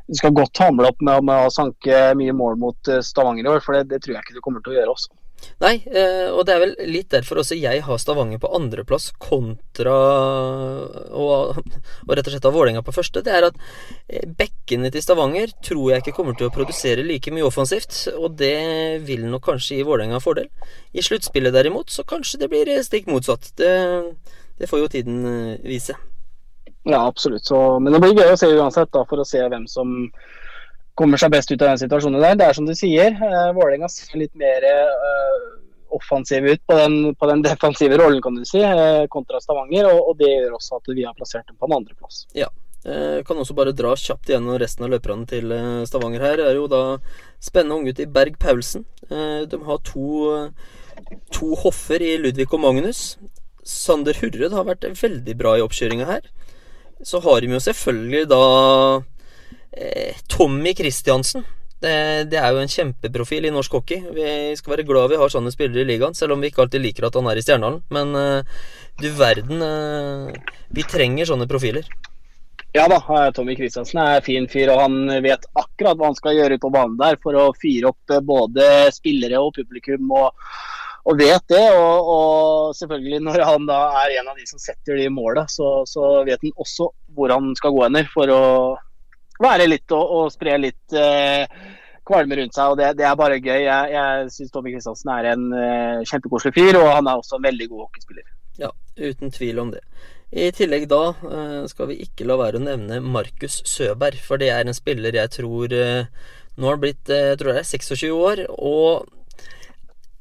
du 0.09 0.15
skal 0.17 0.33
godt 0.33 0.63
hamle 0.65 0.89
opp 0.89 1.03
med, 1.05 1.27
med, 1.29 1.45
å 1.45 1.53
sanke 1.53 1.99
mye 2.17 2.33
mål 2.33 2.57
mot 2.63 2.91
Stavanger 3.05 3.45
i 3.45 3.51
år, 3.53 3.61
for 3.61 3.77
det, 3.77 3.91
det, 3.91 3.99
tror 4.01 4.17
jeg 4.17 4.25
ikke 4.25 4.39
du 4.39 4.45
kommer 4.47 4.65
til 4.65 4.73
å 4.73 4.79
gjøre 4.79 4.95
også. 4.95 5.13
Nei, 5.59 5.75
eh, 5.91 6.29
og 6.31 6.45
det 6.47 6.55
er 6.55 6.61
vel 6.63 6.75
litt 6.87 7.09
derfor 7.11 7.41
også 7.43 7.57
jeg 7.59 7.83
har 7.83 7.99
Stavanger 7.99 8.39
på 8.43 8.51
andreplass 8.55 9.09
kontra 9.19 9.95
og, 11.19 11.59
og 11.59 12.13
rett 12.13 12.29
og 12.29 12.35
slett 12.35 12.47
ha 12.47 12.53
Vålerenga 12.55 12.83
på 12.87 12.95
første. 12.95 13.25
Det 13.27 13.35
er 13.35 13.49
at 13.49 13.59
eh, 14.07 14.27
bekkene 14.39 14.93
til 14.95 15.03
Stavanger 15.03 15.51
tror 15.65 15.93
jeg 15.93 16.05
ikke 16.05 16.15
kommer 16.21 16.39
til 16.39 16.47
å 16.47 16.55
produsere 16.55 17.07
like 17.07 17.35
mye 17.35 17.47
offensivt, 17.49 18.05
og 18.15 18.39
det 18.39 19.03
vil 19.09 19.27
nok 19.27 19.49
kanskje 19.51 19.81
gi 19.81 19.89
Vålerenga 19.89 20.23
fordel. 20.23 20.47
I 20.95 21.03
sluttspillet 21.07 21.55
derimot, 21.55 21.91
så 21.91 22.07
kanskje 22.07 22.45
det 22.45 22.53
blir 22.53 22.71
stikk 22.87 23.11
motsatt. 23.11 23.51
Det, 23.59 23.73
det 24.63 24.71
får 24.71 24.85
jo 24.85 24.93
tiden 24.95 25.25
eh, 25.27 25.67
vise. 25.67 25.99
Ja, 26.89 27.03
absolutt. 27.03 27.45
Så, 27.45 27.59
men 27.83 27.93
det 27.93 28.01
blir 28.05 28.15
gøy 28.15 28.31
å 28.33 28.39
se 28.39 28.49
uansett, 28.55 28.95
da, 28.95 29.03
for 29.11 29.21
å 29.21 29.27
se 29.27 29.43
hvem 29.43 29.67
som 29.69 30.07
kommer 30.99 31.21
seg 31.21 31.33
best 31.33 31.53
ut 31.53 31.63
av 31.63 31.73
den 31.73 31.81
situasjonen 31.85 32.23
der. 32.23 32.37
Det 32.39 32.47
er 32.49 32.59
som 32.59 32.69
du 32.69 32.75
sier, 32.77 33.17
uh, 33.23 33.51
Vålerenga 33.57 33.89
ser 33.93 34.19
litt 34.21 34.35
mer 34.39 34.65
uh, 34.67 35.49
offensiv 35.95 36.47
ut 36.49 36.63
på 36.67 36.79
den, 36.79 36.97
på 37.19 37.29
den, 37.31 37.45
defensive 37.49 37.99
rollen, 38.01 38.23
kan 38.25 38.39
du 38.39 38.47
si, 38.49 38.63
uh, 38.63 39.05
kontra 39.13 39.41
Stavanger. 39.43 39.91
Og, 39.93 40.01
og, 40.11 40.17
det 40.21 40.33
gjør 40.33 40.59
også 40.59 40.81
at 40.81 40.91
vi 40.95 41.07
har 41.07 41.17
plassert 41.19 41.47
dem 41.49 41.59
på 41.59 41.69
en 41.69 41.79
andreplass. 41.81 42.25
Ja. 42.37 42.51
Jeg 42.89 43.25
kan 43.27 43.37
også 43.43 43.57
bare 43.59 43.73
dra 43.77 43.91
kjapt 43.99 44.31
gjennom 44.31 44.55
resten 44.63 44.85
av 44.87 44.93
løperne 44.93 45.27
til 45.29 45.51
Stavanger 45.91 46.23
her. 46.23 46.37
Det 46.39 46.45
er 46.47 46.57
jo 46.57 46.69
da 46.71 46.83
spennende 47.43 47.75
unggutt 47.75 47.99
i 48.01 48.07
Berg 48.07 48.37
Paulsen. 48.41 48.85
De 49.11 49.59
har 49.67 49.81
to, 49.85 50.07
to 51.35 51.59
hoffer 51.59 52.05
i 52.07 52.15
Ludvig 52.23 52.47
og 52.47 52.63
Magnus. 52.63 53.03
Sander 53.67 54.17
Hurred 54.23 54.55
har 54.55 54.71
vært 54.71 54.87
veldig 55.03 55.35
bra 55.43 55.57
i 55.59 55.65
oppkjøringa 55.67 56.07
her. 56.09 56.31
Så 57.05 57.21
har 57.27 57.43
de 57.43 57.51
jo 57.51 57.61
selvfølgelig 57.67 58.31
da 58.31 58.41
Eh, 59.03 59.18
Tommy 60.29 60.75
Christiansen. 60.75 61.45
Det, 61.79 61.91
det, 62.33 62.39
er 62.41 62.51
jo 62.51 62.63
en 62.63 62.73
kjempeprofil 62.73 63.47
i 63.47 63.53
norsk 63.55 63.77
hockey. 63.79 64.03
Vi 64.15 64.57
skal 64.59 64.75
være 64.75 64.87
glad 64.89 65.13
vi 65.13 65.19
har 65.21 65.31
sånne 65.31 65.53
spillere 65.55 65.85
i 65.85 65.87
ligaen, 65.87 66.17
selv 66.17 66.35
om 66.35 66.43
vi 66.43 66.51
ikke 66.51 66.65
alltid 66.65 66.83
liker 66.83 67.07
at 67.07 67.19
han 67.19 67.29
er 67.31 67.39
i 67.39 67.45
Stjernehallen. 67.45 67.85
Men 67.95 68.17
uh, 68.19 68.63
du 68.99 69.09
verden, 69.15 69.63
uh, 69.63 70.57
vi 70.75 70.87
trenger 70.91 71.31
sånne 71.31 71.47
profiler. 71.51 71.87
Ja 72.75 72.85
da, 72.91 72.99
Tommy 73.33 73.55
Kristiansen 73.57 74.01
er 74.03 74.25
fin 74.27 74.49
fyr, 74.51 74.73
og 74.75 74.83
han 74.83 75.23
vet 75.25 75.47
akkurat 75.57 75.97
hva 75.97 76.11
han 76.11 76.19
skal 76.19 76.37
gjøre 76.37 76.59
på 76.61 76.71
banen 76.75 76.99
der 76.99 77.17
for 77.23 77.39
å 77.39 77.47
fyre 77.57 77.95
opp 77.95 78.19
både 78.27 78.67
spillere 78.93 79.41
og 79.41 79.55
publikum. 79.57 80.11
og, 80.19 80.35
og 81.09 81.17
vet 81.17 81.47
det, 81.49 81.63
og, 81.73 82.11
og, 82.13 82.75
selvfølgelig 82.77 83.23
når 83.25 83.45
han 83.49 83.71
da 83.71 83.79
er 84.03 84.19
en 84.19 84.29
av 84.35 84.37
de 84.37 84.45
som 84.51 84.61
setter 84.61 84.99
de 85.01 85.07
måla, 85.09 85.47
så, 85.49 85.87
så 85.89 86.19
vet 86.27 86.43
han 86.45 86.53
også 86.61 86.91
hvor 87.17 87.33
han 87.33 87.55
skal 87.57 87.73
gå 87.73 87.87
hender 87.87 88.11
for 88.13 88.35
å 88.35 88.43
være 89.43 89.69
litt 89.69 89.95
og, 89.97 90.15
og 90.19 90.33
spre 90.35 90.57
litt 90.61 90.97
eh, 90.97 91.45
kvalme 92.09 92.39
rundt 92.41 92.57
seg. 92.57 92.73
og 92.73 92.81
Det, 92.81 92.93
det 92.99 93.07
er 93.07 93.19
bare 93.19 93.41
gøy. 93.41 93.61
Jeg, 93.67 93.93
jeg 93.95 94.31
syns 94.35 94.55
Tommy 94.55 94.75
Kristiansen 94.75 95.13
er 95.15 95.31
en 95.35 95.49
eh, 95.55 96.07
kjempekoselig 96.09 96.55
fyr, 96.57 96.81
og 96.81 96.93
han 96.97 97.11
er 97.11 97.21
også 97.21 97.39
en 97.39 97.49
veldig 97.49 97.69
god 97.73 97.85
hockeyspiller. 97.87 98.31
Ja, 98.59 98.73
uten 98.99 99.35
tvil 99.35 99.61
om 99.63 99.75
det. 99.75 99.85
I 100.29 100.51
tillegg 100.53 100.89
da 100.91 101.03
eh, 101.15 101.63
skal 101.71 101.89
vi 101.89 102.03
ikke 102.05 102.27
la 102.29 102.37
være 102.37 102.61
å 102.61 102.65
nevne 102.65 103.01
Markus 103.01 103.63
Søberg, 103.69 104.19
for 104.21 104.41
det 104.41 104.51
er 104.53 104.67
en 104.67 104.77
spiller 104.77 105.17
jeg 105.17 105.33
tror 105.39 105.73
eh, 105.73 106.11
Nå 106.59 106.67
har 106.67 106.77
han 106.77 106.83
blitt 106.83 107.09
eh, 107.15 107.31
jeg 107.31 107.39
tror 107.41 107.55
det 107.55 107.63
er 107.63 107.71
26 107.71 108.11
år, 108.13 108.43
og 108.53 109.07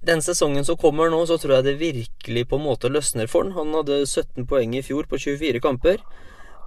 den 0.08 0.22
sesongen 0.24 0.64
som 0.64 0.78
kommer 0.80 1.10
nå, 1.12 1.20
så 1.28 1.36
tror 1.42 1.58
jeg 1.58 1.66
det 1.66 1.80
virkelig 1.82 2.46
på 2.48 2.60
en 2.60 2.68
måte 2.70 2.92
løsner 2.94 3.28
for 3.28 3.44
han. 3.44 3.56
Han 3.58 3.74
hadde 3.82 4.06
17 4.06 4.46
poeng 4.48 4.78
i 4.78 4.84
fjor 4.86 5.10
på 5.10 5.20
24 5.20 5.60
kamper, 5.66 6.00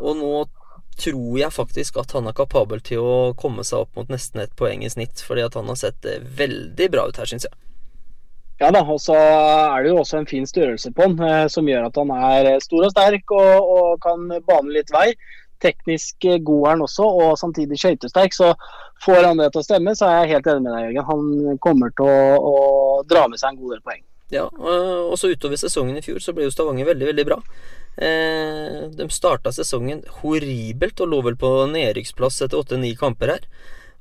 og 0.02 0.18
nå 0.18 0.32
tror 1.00 1.38
jeg 1.40 1.54
faktisk 1.54 1.98
at 2.00 2.12
han 2.16 2.28
er 2.28 2.36
kapabel 2.36 2.82
til 2.84 3.02
å 3.02 3.16
komme 3.38 3.64
seg 3.66 3.84
opp 3.84 3.98
mot 3.98 4.12
nesten 4.12 4.42
ett 4.44 4.54
poeng 4.58 4.84
i 4.84 4.92
snitt. 4.92 5.22
Fordi 5.26 5.44
at 5.46 5.58
han 5.58 5.68
har 5.70 5.78
sett 5.80 6.06
eh, 6.06 6.22
veldig 6.22 6.88
bra 6.92 7.08
ut 7.08 7.20
her, 7.20 7.30
syns 7.30 7.48
jeg. 7.48 7.56
Ja 8.60 8.68
da, 8.74 8.82
og 8.84 9.00
så 9.00 9.16
er 9.16 9.82
det 9.82 9.88
jo 9.88 10.00
også 10.02 10.18
en 10.18 10.28
fin 10.28 10.44
størrelse 10.48 10.90
på 10.92 11.06
han, 11.06 11.14
eh, 11.24 11.46
som 11.48 11.68
gjør 11.68 11.86
at 11.88 11.96
han 11.96 12.10
er 12.12 12.50
stor 12.60 12.84
og 12.90 12.92
sterk 12.92 13.32
og, 13.32 13.70
og 13.76 14.02
kan 14.04 14.28
bane 14.48 14.74
litt 14.74 14.92
vei. 14.92 15.08
Teknisk 15.64 16.24
god 16.44 16.66
er 16.66 16.74
han 16.74 16.84
også, 16.84 17.08
og 17.24 17.38
samtidig 17.40 17.80
skøytesterk. 17.80 18.36
Så 18.36 18.52
får 19.04 19.24
han 19.30 19.40
det 19.40 19.50
til 19.54 19.62
å 19.62 19.66
stemme, 19.66 19.96
så 19.96 20.08
er 20.08 20.22
jeg 20.22 20.36
helt 20.36 20.52
enig 20.52 20.66
med 20.66 20.76
deg, 20.76 20.86
Jørgen. 20.86 21.08
Han 21.10 21.60
kommer 21.64 21.92
til 21.96 22.08
å, 22.08 22.52
å 22.52 22.54
dra 23.08 23.26
med 23.28 23.40
seg 23.40 23.52
en 23.52 23.60
god 23.60 23.76
del 23.76 23.84
poeng. 23.84 24.04
Ja, 24.30 24.44
og 24.46 25.16
så 25.18 25.32
utover 25.32 25.58
sesongen 25.58 25.98
i 25.98 26.04
fjor 26.04 26.20
så 26.22 26.32
ble 26.36 26.46
jo 26.46 26.52
Stavanger 26.54 26.86
veldig, 26.92 27.08
veldig 27.10 27.26
bra. 27.26 27.40
Eh, 28.00 28.88
de 28.96 29.08
starta 29.12 29.52
sesongen 29.52 30.00
horribelt 30.22 31.00
og 31.04 31.10
lå 31.12 31.20
vel 31.26 31.36
på 31.36 31.50
nedrykksplass 31.68 32.40
etter 32.46 32.62
åtte-ni 32.62 32.94
kamper 32.96 33.34
her. 33.34 33.44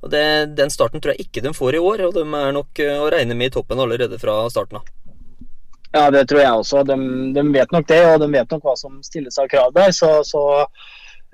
Og 0.00 0.08
det, 0.14 0.22
Den 0.56 0.72
starten 0.72 1.00
tror 1.00 1.12
jeg 1.12 1.26
ikke 1.26 1.42
de 1.44 1.52
får 1.52 1.76
i 1.76 1.82
år, 1.84 2.06
og 2.06 2.16
de 2.16 2.24
er 2.24 2.56
nok 2.56 2.80
eh, 2.80 2.96
å 2.96 3.10
regne 3.12 3.36
med 3.36 3.50
i 3.50 3.54
toppen 3.58 3.82
allerede 3.82 4.16
fra 4.22 4.38
starten 4.48 4.80
av. 4.80 4.88
Ja, 5.92 6.06
det 6.14 6.24
tror 6.30 6.40
jeg 6.40 6.62
også. 6.62 6.84
De, 6.86 6.96
de 7.34 7.44
vet 7.52 7.72
nok 7.74 7.86
det, 7.90 8.00
og 8.06 8.22
de 8.22 8.30
vet 8.32 8.54
nok 8.54 8.64
hva 8.64 8.76
som 8.78 9.02
stilles 9.04 9.36
av 9.42 9.50
krav 9.52 9.74
der. 9.76 9.92
Så, 9.92 10.08
så 10.24 10.44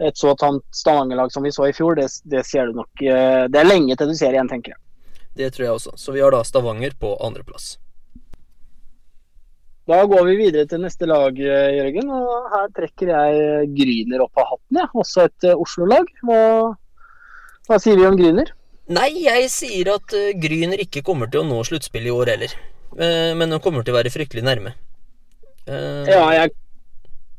et 0.02 0.18
så 0.18 0.34
tamt 0.36 0.64
Stavanger-lag 0.74 1.30
som 1.32 1.46
vi 1.46 1.54
så 1.54 1.68
i 1.68 1.76
fjor, 1.76 1.94
det, 1.96 2.08
det 2.24 2.42
ser 2.48 2.66
du 2.66 2.80
nok 2.82 3.02
eh, 3.04 3.46
Det 3.52 3.62
er 3.62 3.68
lenge 3.68 3.94
til 3.96 4.10
du 4.10 4.18
ser 4.18 4.34
igjen, 4.34 4.50
tenker 4.50 4.74
jeg. 4.74 4.82
Det 5.36 5.52
tror 5.54 5.68
jeg 5.68 5.78
også. 5.78 5.94
Så 6.00 6.16
vi 6.16 6.24
har 6.24 6.34
da 6.34 6.42
Stavanger 6.44 6.96
på 6.98 7.14
andreplass. 7.22 7.76
Da 9.86 10.00
går 10.10 10.24
vi 10.26 10.34
videre 10.40 10.66
til 10.66 10.82
neste 10.82 11.06
lag, 11.06 11.36
eh, 11.38 11.76
Jørgen. 11.76 12.10
og 12.10 12.48
Her 12.50 12.70
trekker 12.74 13.12
jeg 13.12 13.68
Gryner 13.76 14.24
opp 14.24 14.40
av 14.42 14.48
hatten. 14.50 14.80
Ja. 14.82 14.86
Også 14.98 15.26
et 15.28 15.46
uh, 15.46 15.54
Oslo-lag. 15.62 16.10
Hva, 16.26 16.40
hva, 17.68 17.78
sier 17.82 18.00
vi 18.00 18.08
om 18.08 18.18
Gryner? 18.18 18.50
Nei, 18.90 19.12
jeg 19.22 19.46
sier 19.50 19.92
at 19.94 20.14
Gryner 20.42 20.82
ikke 20.82 21.04
kommer 21.06 21.30
til 21.30 21.44
å 21.44 21.46
nå 21.46 21.60
sluttspillet 21.66 22.10
i 22.10 22.14
år 22.14 22.32
heller. 22.34 22.52
Men 22.96 23.50
de 23.50 23.58
kommer 23.60 23.82
til 23.82 23.92
å 23.92 23.96
være 23.96 24.12
fryktelig 24.14 24.44
nærme. 24.46 24.70
ja, 25.66 26.22
jeg 26.32 26.52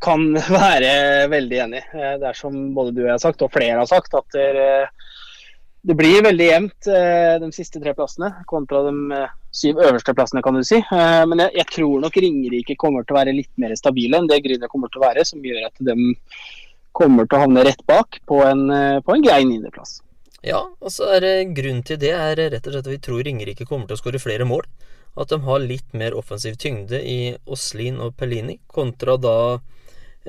kan 0.04 0.26
være 0.60 0.92
veldig 1.32 1.62
enig. 1.64 1.82
Det 1.96 2.28
er 2.28 2.36
som 2.38 2.58
både 2.76 2.92
du 2.92 3.00
og 3.06 3.08
jeg 3.08 3.16
har 3.16 3.24
sagt, 3.24 3.46
og 3.48 3.54
flere 3.56 3.80
har 3.80 3.88
sagt, 3.88 4.12
at 4.20 4.36
det, 4.36 4.92
det 5.88 5.96
blir 5.98 6.28
veldig 6.28 6.50
jevnt 6.52 6.92
de 7.48 7.50
siste 7.56 7.80
tre 7.80 7.96
plassene 7.96 8.34
kontra 8.52 8.84
de 8.90 9.24
syv 9.58 9.82
øverste 9.82 10.14
plassene, 10.18 10.44
kan 10.46 10.58
du 10.58 10.64
si. 10.66 10.80
Eh, 10.80 11.24
men 11.30 11.44
jeg, 11.46 11.54
jeg, 11.60 11.70
tror 11.76 12.02
nok 12.04 12.18
Ringerike 12.24 12.78
kommer 12.80 13.06
til 13.06 13.16
å 13.16 13.20
være 13.20 13.36
litt 13.36 13.52
mer 13.62 13.76
stabile 13.80 14.20
enn 14.20 14.30
det 14.30 14.42
Grüner 14.46 14.72
kommer 14.72 14.92
til 14.94 15.02
å 15.02 15.08
være, 15.08 15.26
som 15.28 15.44
gjør 15.44 15.68
at 15.70 15.86
de 15.88 15.96
kommer 16.98 17.28
til 17.28 17.38
å 17.38 17.46
havne 17.46 17.64
rett 17.68 17.82
bak 17.90 18.20
på 18.30 18.42
en, 18.46 18.68
eh, 18.74 19.00
på 19.06 19.16
en 19.16 19.26
grei 19.26 19.42
niendeplass. 19.46 20.00
Ja, 20.46 20.62
og 20.80 20.94
så 20.94 21.10
er 21.18 21.48
grunnen 21.58 21.84
til 21.86 22.00
det 22.02 22.14
er 22.14 22.38
rett 22.38 22.68
og 22.68 22.74
slett 22.74 22.86
at 22.86 22.94
vi 22.94 23.02
tror 23.04 23.26
Ringerike 23.26 23.68
kommer 23.68 23.90
til 23.90 23.98
å 23.98 24.02
skåre 24.02 24.22
flere 24.22 24.48
mål. 24.48 24.68
At 25.18 25.32
de 25.34 25.42
har 25.48 25.64
litt 25.64 25.96
mer 25.98 26.14
offensiv 26.14 26.60
tyngde 26.62 27.00
i 27.02 27.34
Oslin 27.50 27.98
og 28.04 28.14
Pellini, 28.20 28.60
kontra 28.70 29.16
da 29.18 29.38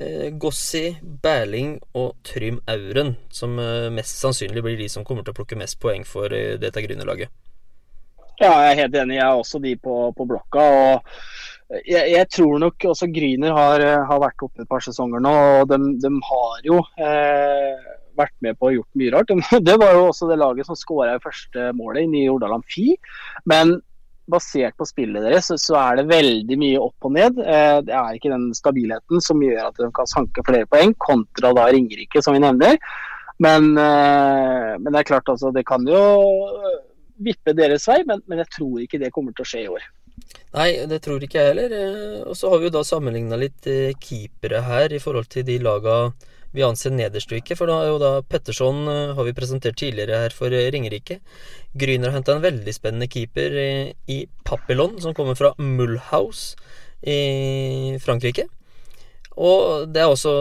eh, 0.01 0.31
Gossi, 0.41 0.95
Berling 1.03 1.77
og 1.93 2.17
Trym 2.25 2.63
Auren, 2.73 3.19
som 3.29 3.61
mest 3.93 4.17
sannsynlig 4.25 4.65
blir 4.65 4.81
de 4.81 4.89
som 4.89 5.05
kommer 5.05 5.27
til 5.27 5.37
å 5.37 5.41
plukke 5.43 5.61
mest 5.61 5.77
poeng 5.83 6.09
for 6.09 6.33
eh, 6.33 6.57
dette 6.63 6.85
Grünerlaget. 6.87 7.29
Ja, 8.39 8.53
jeg 8.63 8.71
er 8.71 8.81
helt 8.85 8.97
enig. 9.01 9.19
Jeg 9.19 9.27
er 9.27 9.39
også 9.41 9.59
de 9.63 9.75
på, 9.83 9.95
på 10.15 10.27
blokka. 10.31 10.65
og 10.65 11.81
jeg, 11.85 12.05
jeg, 12.15 12.27
tror 12.33 12.61
nok 12.63 12.85
også 12.93 13.11
Gryner 13.13 13.53
har, 13.53 13.83
har, 14.09 14.21
vært 14.23 14.45
oppe 14.47 14.63
et 14.63 14.71
par 14.71 14.85
sesonger 14.85 15.23
nå. 15.25 15.33
og 15.63 15.73
De, 15.73 15.79
de 16.01 16.13
har 16.31 16.63
jo 16.69 16.79
eh, 17.03 17.91
vært 18.19 18.37
med 18.45 18.59
på 18.59 18.71
å 18.71 18.73
gjort 18.79 19.01
mye 19.01 19.13
rart. 19.17 19.35
Det 19.69 19.77
var 19.81 19.97
jo 19.97 20.07
også 20.09 20.31
det 20.31 20.39
laget 20.41 20.69
som 20.69 20.79
skåra 20.79 21.19
i 21.19 21.25
første 21.25 21.71
målet 21.77 22.07
i 22.07 22.13
nye 22.15 22.31
Jordaland 22.31 22.67
Fi. 22.71 22.95
Men 23.51 23.79
basert 24.29 24.77
på 24.77 24.85
spillet 24.85 25.25
deres, 25.25 25.47
så, 25.49 25.57
så 25.61 25.77
er 25.81 25.99
det 25.99 26.11
veldig 26.11 26.59
mye 26.61 26.81
opp 26.83 27.09
og 27.09 27.15
ned. 27.17 27.39
Eh, 27.43 27.79
det 27.85 27.95
er 27.97 28.17
ikke 28.17 28.33
den 28.33 28.51
stabilheten 28.57 29.25
som 29.25 29.43
gjør 29.43 29.71
at 29.71 29.81
de 29.81 29.89
kan 29.97 30.11
sanke 30.11 30.45
flere 30.47 30.69
poeng, 30.71 30.95
kontra 31.01 31.55
da 31.57 31.71
Ringerike, 31.73 32.23
som 32.25 32.37
vi 32.37 32.45
nevner. 32.45 32.79
Men, 33.43 33.73
eh, 33.79 34.75
men 34.79 34.93
det 34.93 35.03
er 35.03 35.11
klart, 35.11 35.31
altså, 35.33 35.51
det 35.55 35.67
kan 35.67 35.87
jo 35.89 36.03
vippe 37.19 37.55
deres 37.57 37.87
vei, 37.91 38.01
men, 38.09 38.23
men, 38.27 38.43
jeg 38.43 38.53
tror 38.57 38.83
ikke 38.85 39.01
det 39.03 39.13
kommer 39.15 39.35
til 39.37 39.45
å 39.45 39.51
skje 39.51 39.63
i 39.65 39.71
år. 39.73 39.85
Nei, 40.57 40.71
det 40.91 41.03
tror 41.05 41.23
ikke 41.23 41.39
jeg 41.41 41.53
heller. 41.53 41.75
Eh, 41.77 42.17
og 42.25 42.35
så 42.39 42.51
har 42.53 42.61
vi 42.61 42.69
jo 42.69 42.75
da 42.79 42.83
sammenligna 42.87 43.39
litt 43.41 43.69
eh, 43.71 43.95
keepere 44.03 44.65
her 44.67 44.95
i 44.95 45.01
forhold 45.03 45.31
til 45.33 45.47
de 45.49 45.59
laga 45.63 46.01
vi 46.57 46.65
anser 46.65 46.95
nederst 46.97 47.31
og 47.33 47.41
ikke. 47.43 47.59
For 47.59 47.71
da 47.71 47.79
er 47.83 47.93
jo 47.93 48.01
da 48.03 48.13
Petterson 48.27 48.83
eh, 48.91 49.15
har 49.17 49.29
vi 49.29 49.37
presentert 49.37 49.79
tidligere 49.81 50.25
her 50.25 50.35
for 50.35 50.53
Ringerike. 50.53 51.21
Gryner 51.79 52.11
har 52.11 52.19
henta 52.19 52.37
en 52.37 52.45
veldig 52.45 52.75
spennende 52.75 53.11
keeper 53.13 53.59
i 54.11 54.21
Papillon, 54.49 54.97
som 55.05 55.15
kommer 55.15 55.39
fra 55.39 55.53
Mulhouse 55.61 56.57
i 57.07 57.99
Frankrike. 58.03 58.49
Og 59.39 59.87
det 59.95 60.03
er 60.03 60.11
også 60.11 60.33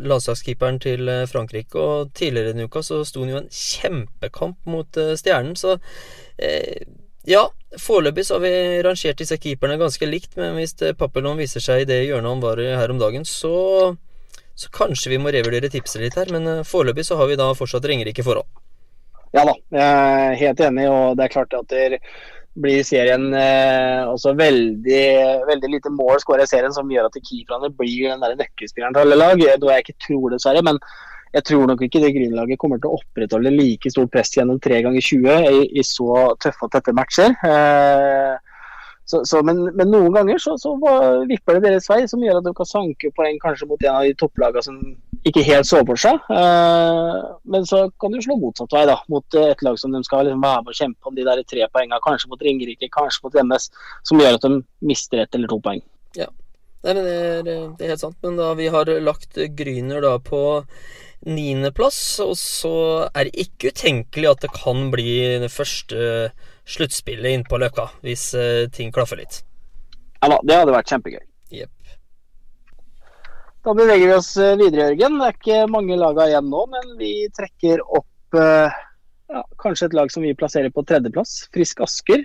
landslagskeeperen 0.00 0.80
til 0.80 1.08
eh, 1.12 1.26
Frankrike. 1.28 1.76
Og 1.76 2.12
tidligere 2.16 2.54
denne 2.54 2.68
uka 2.70 2.82
så 2.84 3.02
sto 3.04 3.24
han 3.24 3.34
jo 3.34 3.40
en 3.42 3.50
kjempekamp 3.52 4.70
mot 4.70 5.00
uh, 5.00 5.12
Stjernen, 5.20 5.56
så 5.60 5.76
eh, 6.40 6.86
ja. 7.28 7.48
Foreløpig 7.78 8.24
så 8.26 8.34
har 8.34 8.42
vi 8.42 8.80
rangert 8.82 9.20
disse 9.20 9.36
keeperne 9.38 9.76
ganske 9.78 10.06
likt, 10.08 10.32
men 10.40 10.56
hvis 10.56 10.72
Papillon 10.98 11.38
viser 11.38 11.62
seg 11.62 11.84
i 11.84 11.86
det 11.86 12.00
hjørnet 12.08 12.32
han 12.32 12.40
var 12.42 12.58
i 12.58 12.72
her 12.74 12.90
om 12.90 12.98
dagen, 12.98 13.22
så, 13.28 13.52
så 14.58 14.72
kanskje 14.74 15.12
vi 15.12 15.20
må 15.22 15.30
revurdere 15.30 15.70
tipset 15.70 16.02
litt 16.02 16.16
her. 16.18 16.32
Men 16.34 16.64
foreløpig 16.66 17.04
så 17.06 17.20
har 17.20 17.30
vi 17.30 17.38
da 17.38 17.46
fortsatt 17.54 17.86
Ringerike 17.86 18.24
forhold. 18.26 18.48
Ja 19.36 19.44
da, 19.46 19.54
jeg 19.70 19.86
er 19.86 20.34
helt 20.40 20.64
enig, 20.66 20.88
og 20.90 21.14
det 21.20 21.28
er 21.28 21.34
klart 21.36 21.54
at 21.54 21.70
det 21.70 22.00
blir 22.62 22.82
serien 22.86 23.28
eh, 23.36 24.08
også 24.08 24.34
veldig, 24.38 25.04
veldig 25.48 25.70
lite 25.74 25.92
mål 25.94 26.20
skåra 26.22 26.46
i 26.46 26.50
serien, 26.50 26.74
som 26.74 26.90
gjør 26.90 27.08
at 27.08 27.20
keeperne 27.20 27.72
blir 27.76 28.10
den 28.10 28.24
der 28.24 28.36
nøkkelspilleren 28.40 28.96
til 28.96 29.06
alle 29.06 29.18
lag. 29.18 29.40
Noe 29.40 29.76
jeg 29.76 29.86
ikke 29.86 30.02
tror, 30.06 30.28
dessverre. 30.34 30.64
Men 30.66 30.80
jeg 31.34 31.46
tror 31.46 31.66
nok 31.70 31.82
ikke 31.86 32.02
det 32.02 32.12
Grünerlaget 32.16 32.58
kommer 32.58 32.80
til 32.80 32.90
å 32.90 32.98
opprettholde 32.98 33.52
like 33.54 33.92
stort 33.92 34.10
press 34.12 34.32
gjennom 34.34 34.58
tre 34.62 34.80
ganger 34.82 35.04
20 35.04 35.50
i, 35.50 35.66
i 35.78 35.84
så 35.86 36.32
tøffe 36.42 36.66
og 36.66 36.72
tette 36.74 36.94
matcher. 36.96 37.36
Eh, 37.46 38.49
så, 39.10 39.20
så, 39.26 39.40
men, 39.42 39.62
men, 39.74 39.88
noen 39.90 40.12
ganger 40.14 40.38
så, 40.38 40.52
så, 40.60 40.76
vipper 41.26 41.56
det 41.58 41.64
deres 41.64 41.88
vei, 41.90 42.04
som 42.10 42.22
gjør 42.22 42.38
at 42.38 42.46
de 42.46 42.52
kan 42.54 42.68
sanke 42.68 43.10
poeng 43.16 43.40
kanskje 43.42 43.66
mot 43.66 43.80
en 43.82 43.96
av 43.96 44.04
de 44.06 44.12
topplagene 44.20 44.62
som 44.62 44.76
ikke 45.26 45.42
helt 45.48 45.66
så 45.68 45.80
for 45.88 45.98
seg. 46.00 46.20
Uh, 46.30 47.34
men 47.50 47.66
så 47.66 47.82
kan 48.00 48.14
du 48.14 48.20
slå 48.22 48.38
motsatt 48.38 48.76
vei, 48.76 48.84
da, 48.88 49.00
mot 49.10 49.40
et 49.40 49.64
lag 49.66 49.80
som 49.82 49.96
de 49.96 50.02
skal 50.06 50.28
liksom 50.28 50.44
være 50.46 50.62
med 50.62 50.70
og 50.70 50.78
kjempe 50.78 51.10
om 51.10 51.18
de 51.18 51.26
der 51.26 51.42
tre 51.50 51.66
poengene. 51.74 51.98
Kanskje 52.06 52.30
mot 52.30 52.46
Ringerike, 52.46 52.92
kanskje 52.94 53.26
mot 53.26 53.40
MS, 53.42 53.66
som 54.06 54.22
gjør 54.22 54.38
at 54.38 54.46
de 54.46 54.62
mister 54.92 55.24
ett 55.24 55.34
eller 55.34 55.50
to 55.50 55.58
poeng. 55.64 55.82
Ja, 56.18 56.30
Nei, 56.86 56.94
det 56.96 57.02
er, 57.04 57.42
det 57.44 57.84
er 57.84 57.92
helt 57.92 58.02
sant. 58.06 58.16
Men 58.24 58.38
da 58.38 58.54
vi 58.56 58.70
har 58.72 58.88
lagt 59.04 59.36
Gryner 59.58 60.00
da 60.06 60.14
på 60.22 60.40
niendeplass, 61.28 62.00
og 62.24 62.32
så 62.40 62.76
er 63.10 63.28
det 63.28 63.42
ikke 63.44 63.74
utenkelig 63.74 64.30
at 64.30 64.46
det 64.46 64.54
kan 64.54 64.86
bli 64.94 65.18
det 65.42 65.50
første 65.52 66.30
sluttspillet 66.68 67.34
inn 67.34 67.44
på 67.48 67.58
Løkka, 67.60 67.88
hvis 68.04 68.30
uh, 68.36 68.68
ting 68.74 68.92
klaffer 68.94 69.20
litt. 69.20 69.42
Ja 70.20 70.30
da, 70.32 70.40
det 70.44 70.58
hadde 70.60 70.74
vært 70.74 70.92
kjempegøy. 70.92 71.22
Yep. 71.50 71.96
Da 73.64 73.74
beveger 73.76 74.06
vi 74.08 74.14
oss 74.16 74.30
eh, 74.40 74.56
videre, 74.56 74.90
Jørgen. 74.90 75.18
Det 75.20 75.26
er 75.26 75.36
ikke 75.36 75.58
mange 75.72 75.98
laga 76.00 76.28
igjen 76.30 76.48
nå, 76.52 76.62
men 76.72 76.94
vi 77.00 77.12
trekker 77.36 77.82
opp 77.84 78.38
uh, 78.38 78.72
ja, 79.32 79.42
kanskje 79.60 79.90
et 79.90 79.96
lag 79.98 80.12
som 80.12 80.24
vi 80.24 80.36
plasserer 80.36 80.72
på 80.72 80.84
tredjeplass. 80.88 81.34
Frisk 81.52 81.82
Asker. 81.84 82.24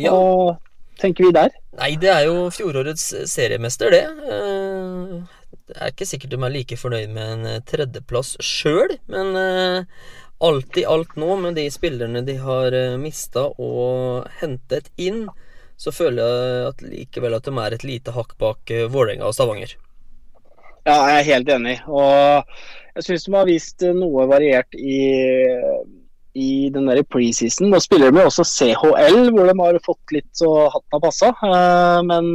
Ja. 0.00 0.14
Og 0.14 0.56
tenker 1.00 1.28
vi 1.28 1.34
der? 1.36 1.52
Nei, 1.80 1.92
det 2.00 2.12
er 2.12 2.24
jo 2.28 2.48
fjorårets 2.54 3.10
seriemester, 3.28 3.92
det. 3.92 4.04
Det 5.70 5.76
er 5.76 5.92
ikke 5.92 6.08
sikkert 6.08 6.32
de 6.32 6.40
er 6.40 6.54
like 6.54 6.80
fornøyd 6.80 7.12
med 7.14 7.34
en 7.36 7.66
tredjeplass 7.68 8.34
sjøl, 8.44 8.96
men 9.12 9.36
alt 10.40 10.78
i 10.80 10.86
alt 10.88 11.16
nå, 11.20 11.36
med 11.36 11.58
de 11.58 11.66
spillerne 11.72 12.22
de 12.26 12.36
har 12.40 12.74
eh, 12.76 12.96
mista 13.00 13.46
og 13.60 14.26
hentet 14.40 14.90
inn, 15.00 15.26
så 15.80 15.92
føler 15.92 16.20
jeg 16.24 16.66
at 16.70 16.82
likevel 16.84 17.36
at 17.36 17.46
de 17.48 17.54
er 17.60 17.76
et 17.76 17.86
lite 17.88 18.12
hakk 18.12 18.34
bak 18.40 18.72
uh, 18.72 18.84
Vålerenga 18.92 19.28
og 19.28 19.36
Stavanger. 19.36 19.72
Ja, 20.84 20.96
jeg 20.96 21.14
er 21.14 21.28
helt 21.28 21.52
enig. 21.54 21.76
Og 21.88 22.44
jeg 22.96 23.06
syns 23.06 23.24
de 23.24 23.36
har 23.36 23.48
vist 23.48 23.84
noe 23.96 24.26
variert 24.28 24.76
i, 24.76 24.98
i 26.36 26.50
den 26.72 26.88
der 26.88 27.00
preseason. 27.08 27.70
Nå 27.72 27.80
spiller 27.80 28.12
de 28.12 28.20
jo 28.20 28.28
også 28.28 28.44
CHL, 28.48 29.30
hvor 29.32 29.48
de 29.48 29.56
har 29.60 29.80
fått 29.86 30.16
litt 30.16 30.28
så 30.36 30.50
hatten 30.72 30.96
har 30.96 31.04
passa. 31.04 31.32
Men 32.04 32.32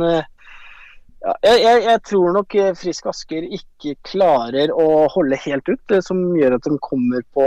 ja, 1.26 1.54
jeg, 1.58 1.80
jeg, 1.88 2.02
tror 2.06 2.36
nok 2.36 2.56
eh, 2.60 2.74
Frisk 2.78 3.08
Asker 3.10 3.46
ikke 3.58 3.96
klarer 4.06 4.74
å 4.74 5.06
holde 5.10 5.40
helt 5.42 5.72
ut, 5.72 5.82
det 5.90 6.04
som 6.06 6.20
gjør 6.38 6.60
at 6.60 6.68
de 6.68 6.78
kommer 6.86 7.24
på, 7.34 7.46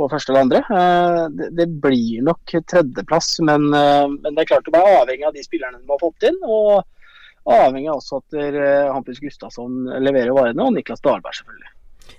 på 0.00 0.08
første 0.08 0.32
eller 0.32 0.46
andre. 0.46 0.62
Eh, 0.64 1.24
det, 1.36 1.50
det, 1.58 1.66
blir 1.84 2.24
nok 2.24 2.54
tredjeplass, 2.72 3.34
men, 3.44 3.68
eh, 3.76 4.06
men, 4.14 4.32
det 4.32 4.46
er 4.46 4.52
klart 4.54 4.70
de 4.70 4.80
er 4.80 5.02
avhengig 5.02 5.28
av 5.28 5.36
de 5.36 5.44
spillerne 5.44 5.82
de 5.82 5.92
har 5.92 6.00
fått 6.00 6.30
inn. 6.30 6.40
Og 6.46 7.52
avhengig 7.52 7.90
av 7.92 8.00
også 8.00 8.22
at 8.22 8.40
Hampus 8.94 9.20
Gustavsson 9.20 9.84
leverer 10.00 10.32
varene, 10.36 10.64
og 10.64 10.76
Niklas 10.76 11.04
Dahlberg 11.04 11.36
selvfølgelig. 11.36 11.72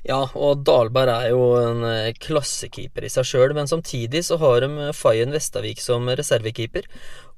Ja, 0.07 0.19
og 0.33 0.63
Dahlberg 0.65 1.11
er 1.13 1.31
jo 1.31 1.43
en 1.59 1.83
eh, 1.87 2.13
klassekeeper 2.17 3.05
i 3.05 3.11
seg 3.11 3.27
sjøl, 3.27 3.53
men 3.57 3.69
samtidig 3.69 4.23
så 4.27 4.37
har 4.41 4.63
de 4.63 4.69
eh, 4.87 4.93
Fayen 4.97 5.33
Vestavik 5.35 5.81
som 5.83 6.09
reservekeeper. 6.09 6.87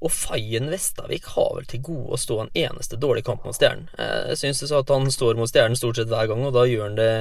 Og 0.04 0.12
Fayen 0.12 0.70
Vestavik 0.72 1.28
har 1.34 1.50
vel 1.58 1.68
til 1.70 1.82
gode 1.84 2.16
å 2.16 2.20
stå 2.20 2.40
en 2.42 2.52
eneste 2.56 2.98
dårlig 3.00 3.24
kamp 3.26 3.44
mot 3.44 3.56
Stjernen. 3.56 3.90
Eh, 3.98 4.30
jeg 4.32 4.42
syns 4.42 4.72
at 4.72 4.92
han 4.94 5.10
står 5.12 5.36
mot 5.40 5.50
Stjernen 5.50 5.78
stort 5.78 6.00
sett 6.00 6.12
hver 6.12 6.30
gang, 6.30 6.44
og 6.46 6.54
da 6.56 6.64
gjør 6.68 6.88
han 6.88 7.00
det 7.00 7.12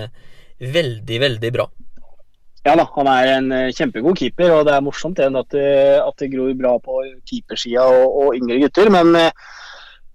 veldig, 0.73 1.19
veldig 1.27 1.51
bra. 1.57 1.67
Ja 2.63 2.77
da, 2.79 2.85
han 2.95 3.09
er 3.11 3.33
en 3.33 3.49
kjempegod 3.75 4.15
keeper, 4.15 4.53
og 4.55 4.69
det 4.69 4.77
er 4.77 4.85
morsomt 4.85 5.19
at 5.19 5.49
det, 5.51 5.67
at 5.99 6.21
det 6.21 6.31
gror 6.31 6.53
bra 6.55 6.77
på 6.79 7.01
keepersida 7.27 7.83
og, 7.91 8.05
og 8.21 8.37
yngre 8.39 8.61
gutter. 8.63 8.87
Men 8.93 9.11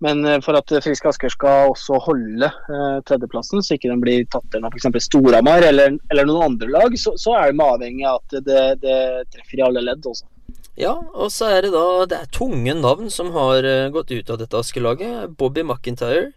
Men 0.04 0.24
eh, 0.24 0.38
for 0.44 0.58
at 0.58 0.72
Frisk 0.84 1.08
Asker 1.10 1.32
skal 1.32 1.72
også 1.72 1.98
holde 2.06 2.48
eh, 2.48 2.98
tredjeplassen, 3.08 3.62
så 3.64 3.76
ikke 3.76 3.90
den 3.90 4.02
blir 4.02 4.26
tatt 4.30 4.46
igjen 4.52 4.68
av 4.68 4.74
f.eks. 4.74 5.08
Storhamar 5.08 5.66
eller, 5.70 5.98
eller, 6.12 6.28
noen 6.28 6.52
andre 6.52 6.70
lag, 6.70 6.98
så, 7.00 7.16
så 7.18 7.34
er 7.38 7.52
de 7.52 7.64
avhengig 7.64 8.06
av 8.08 8.20
at 8.22 8.40
det, 8.46 8.64
det, 8.84 8.98
treffer 9.34 9.62
i 9.62 9.66
alle 9.68 9.84
ledd 9.84 10.06
også. 10.06 10.28
Ja, 10.78 10.94
og 10.94 11.32
så 11.34 11.48
er 11.50 11.64
det 11.66 11.72
da 11.74 12.06
Det 12.06 12.18
er 12.20 12.28
tunge 12.30 12.72
navn 12.78 13.08
som 13.10 13.32
har 13.34 13.66
uh, 13.66 13.88
gått 13.90 14.12
ut 14.14 14.28
av 14.30 14.38
dette 14.38 14.60
Asker-laget. 14.62 15.34
Bobby 15.40 15.64
McIntyre 15.66 16.28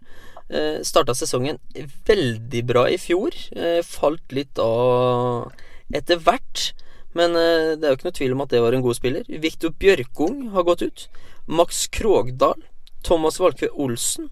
eh, 0.52 0.82
starta 0.82 1.14
sesongen 1.16 1.58
veldig 2.06 2.62
bra 2.68 2.86
i 2.90 2.98
fjor. 3.00 3.36
Eh, 3.56 3.80
falt 3.86 4.34
litt 4.34 4.60
av 4.62 5.52
etter 5.94 6.20
hvert. 6.22 6.72
Men 7.16 7.36
eh, 7.36 7.74
det 7.76 7.86
er 7.86 7.92
jo 7.92 8.00
ikke 8.00 8.10
noe 8.10 8.18
tvil 8.18 8.36
om 8.36 8.44
at 8.44 8.54
det 8.54 8.62
var 8.64 8.76
en 8.76 8.84
god 8.84 8.98
spiller. 8.98 9.26
Viktor 9.28 9.74
Bjørkung 9.78 10.48
har 10.56 10.66
gått 10.68 10.84
ut. 10.86 11.06
Max 11.46 11.86
Krogdal 11.92 12.60
Thomas 13.06 13.40
Valke 13.40 13.70
Olsen. 13.72 14.30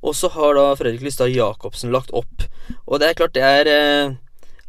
Og 0.00 0.16
så 0.16 0.30
har 0.32 0.56
da 0.56 0.70
Fredrik 0.78 1.04
Lystad 1.04 1.32
Jacobsen 1.34 1.92
lagt 1.92 2.12
opp. 2.16 2.46
Og 2.86 3.00
det 3.00 3.10
er 3.10 3.18
klart, 3.18 3.34
det 3.36 3.44
er 3.44 3.68
eh, 3.68 4.16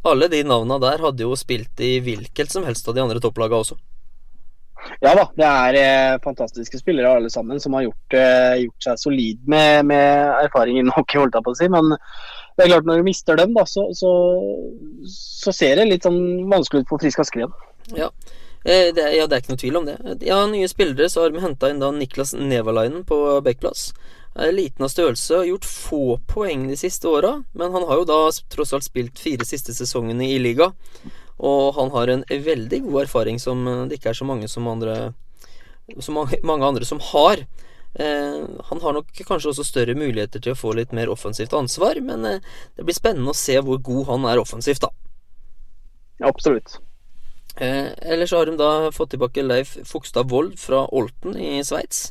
Alle 0.03 0.27
de 0.31 0.41
navna 0.43 0.79
der 0.81 1.03
hadde 1.03 1.23
jo 1.23 1.37
spilt 1.37 1.79
i 1.79 1.99
hvilket 2.01 2.51
som 2.51 2.65
helst 2.65 2.87
av 2.89 2.97
de 2.97 3.03
andre 3.03 3.21
topplaga 3.21 3.59
også. 3.61 3.77
Ja 5.01 5.11
da, 5.13 5.27
det 5.37 5.45
er 5.45 5.77
eh, 5.77 6.19
fantastiske 6.23 6.79
spillere 6.81 7.11
alle 7.19 7.29
sammen 7.29 7.61
som 7.61 7.75
har 7.77 7.85
gjort, 7.85 8.15
eh, 8.17 8.63
gjort 8.63 8.87
seg 8.87 9.01
solid 9.01 9.43
med, 9.45 9.85
med 9.91 10.33
erfaring 10.41 10.79
innen 10.79 10.93
hockey, 10.95 11.19
holdt 11.21 11.37
jeg 11.37 11.45
på 11.45 11.53
å 11.53 11.59
si. 11.59 11.69
Men 11.69 11.93
det 11.93 12.65
er 12.65 12.71
klart 12.73 12.89
når 12.89 13.01
du 13.01 13.07
mister 13.07 13.37
dem, 13.37 13.53
da, 13.57 13.65
så, 13.69 13.87
så, 13.97 14.11
så 15.07 15.53
ser 15.55 15.77
det 15.77 15.89
litt 15.91 16.07
sånn 16.07 16.49
vanskelig 16.51 16.83
ut 16.83 16.91
for 16.91 17.03
Frisk 17.03 17.21
Asker 17.23 17.43
igjen. 17.43 17.55
Ja. 17.97 18.09
Eh, 18.63 18.93
det, 18.93 19.07
ja, 19.15 19.25
det 19.25 19.35
er 19.35 19.41
ikke 19.41 19.55
noe 19.55 19.61
tvil 19.61 19.79
om 19.79 19.87
det. 19.87 19.97
Ja, 20.25 20.43
nye 20.49 20.69
spillere, 20.69 21.09
så 21.09 21.23
har 21.23 21.33
de 21.33 21.41
henta 21.41 21.71
inn 21.71 21.81
da 21.81 21.89
Niklas 21.95 22.35
Nevalainen 22.37 23.05
på 23.09 23.17
backplass. 23.45 23.89
Er 24.39 24.53
liten 24.55 24.85
av 24.85 24.91
størrelse 24.93 25.41
og 25.41 25.49
gjort 25.49 25.65
få 25.67 26.03
poeng 26.29 26.67
de 26.69 26.77
siste 26.79 27.09
åra, 27.09 27.33
men 27.57 27.73
han 27.73 27.87
har 27.89 27.99
jo 27.99 28.05
da 28.07 28.19
tross 28.53 28.71
alt 28.77 28.85
spilt 28.87 29.19
fire 29.19 29.47
siste 29.47 29.73
sesongene 29.75 30.29
i 30.29 30.37
liga. 30.39 30.69
Og 31.41 31.73
han 31.75 31.89
har 31.95 32.13
en 32.13 32.23
veldig 32.29 32.83
god 32.85 33.01
erfaring 33.07 33.41
som 33.41 33.65
det 33.89 33.97
ikke 33.97 34.13
er 34.13 34.19
så 34.21 34.27
mange 34.29 34.47
som 34.51 34.69
andre 34.69 35.13
Som 35.99 36.15
mange, 36.15 36.65
andre 36.65 36.85
som 36.85 37.01
har. 37.03 37.41
Eh, 37.99 38.43
han 38.69 38.81
har 38.81 38.93
nok 38.93 39.09
kanskje 39.27 39.49
også 39.49 39.65
større 39.67 39.95
muligheter 39.97 40.39
til 40.39 40.53
å 40.53 40.59
få 40.59 40.71
litt 40.77 40.93
mer 40.95 41.09
offensivt 41.11 41.51
ansvar, 41.57 41.99
men 41.99 42.23
eh, 42.25 42.45
det 42.77 42.85
blir 42.87 42.95
spennende 42.95 43.33
å 43.33 43.35
se 43.35 43.57
hvor 43.59 43.81
god 43.83 44.05
han 44.13 44.29
er 44.31 44.39
offensivt, 44.39 44.85
da. 44.85 44.93
Absolutt. 46.29 46.77
Eh, 47.61 47.91
ellers 48.01 48.31
har 48.33 48.45
de 48.49 48.57
da 48.57 48.91
fått 48.91 49.11
tilbake 49.13 49.43
Leif 49.45 49.75
Fogstad 49.85 50.31
Wold 50.31 50.59
fra 50.59 50.87
Olten 50.89 51.35
i 51.37 51.59
Sveits. 51.63 52.07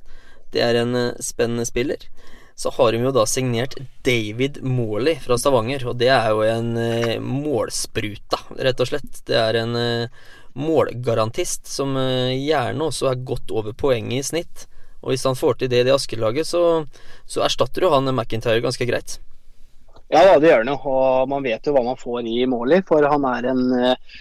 Det 0.55 0.63
er 0.63 0.79
en 0.79 0.95
eh, 0.95 1.17
spennende 1.19 1.67
spiller. 1.67 2.07
Så 2.55 2.71
har 2.77 2.93
de 2.93 3.01
jo 3.03 3.11
da 3.11 3.25
signert 3.27 3.75
David 4.07 4.61
Morley 4.63 5.19
fra 5.19 5.39
Stavanger, 5.41 5.89
og 5.91 5.99
det 5.99 6.13
er 6.15 6.29
jo 6.31 6.45
en 6.47 6.71
eh, 6.79 7.17
målspruta, 7.19 8.45
rett 8.63 8.85
og 8.85 8.93
slett. 8.93 9.25
Det 9.27 9.39
er 9.43 9.59
en 9.65 9.75
eh, 9.81 10.23
målgarantist 10.55 11.67
som 11.67 11.99
eh, 11.99 12.37
gjerne 12.37 12.87
også 12.87 13.11
er 13.11 13.27
godt 13.27 13.51
over 13.51 13.75
poenget 13.75 14.21
i 14.21 14.29
snitt. 14.31 14.67
Og 15.01 15.17
hvis 15.17 15.27
han 15.27 15.39
får 15.39 15.59
til 15.59 15.73
det 15.73 15.83
i 15.83 15.87
det 15.89 15.97
Asker-laget, 15.97 16.47
så, 16.47 16.85
så, 17.27 17.43
erstatter 17.43 17.89
jo 17.89 17.91
han 17.97 18.07
McIntyre 18.15 18.63
ganske 18.63 18.87
greit. 18.87 19.19
Ja 20.15 20.23
ja, 20.29 20.39
det 20.39 20.53
gjør 20.53 20.63
han 20.63 20.77
jo, 20.77 20.79
og 20.91 21.31
man 21.31 21.43
vet 21.43 21.67
jo 21.67 21.75
hva 21.75 21.83
man 21.87 21.99
får 21.99 22.29
i 22.29 22.45
Morley, 22.51 22.87
for 22.87 23.03
han 23.03 23.27
er 23.35 23.51
en 23.51 23.65
eh, 23.79 24.21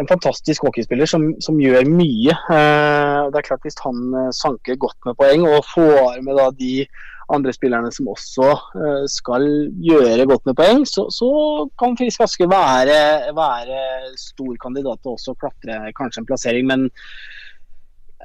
en 0.00 0.08
fantastisk 0.08 0.64
hockeyspiller 0.66 1.06
som, 1.08 1.32
som 1.44 1.58
gjør 1.60 1.84
mye. 1.88 2.32
Eh, 2.32 3.18
det 3.32 3.40
er 3.40 3.46
klart 3.46 3.64
Hvis 3.66 3.80
han 3.84 4.14
eh, 4.16 4.30
sanker 4.36 4.78
godt 4.80 4.98
med 5.08 5.18
poeng 5.20 5.44
og 5.48 5.66
får 5.68 6.22
med 6.24 6.38
da 6.40 6.48
de 6.56 6.86
andre 7.32 7.52
spillerne 7.54 7.92
som 7.94 8.08
også 8.12 8.48
eh, 8.52 9.04
skal 9.12 9.44
gjøre 9.84 10.26
godt 10.28 10.48
med 10.48 10.56
poeng, 10.58 10.82
så, 10.88 11.06
så 11.12 11.28
kan 11.80 11.96
Frisk 12.00 12.24
Aske 12.24 12.48
være, 12.48 12.98
være 13.36 13.84
stor 14.20 14.56
kandidat 14.64 15.02
til 15.02 15.14
også 15.14 15.36
å 15.36 15.40
klatre 15.44 15.94
kanskje 15.98 16.24
en 16.24 16.28
plassering. 16.30 16.68
Men 16.68 16.88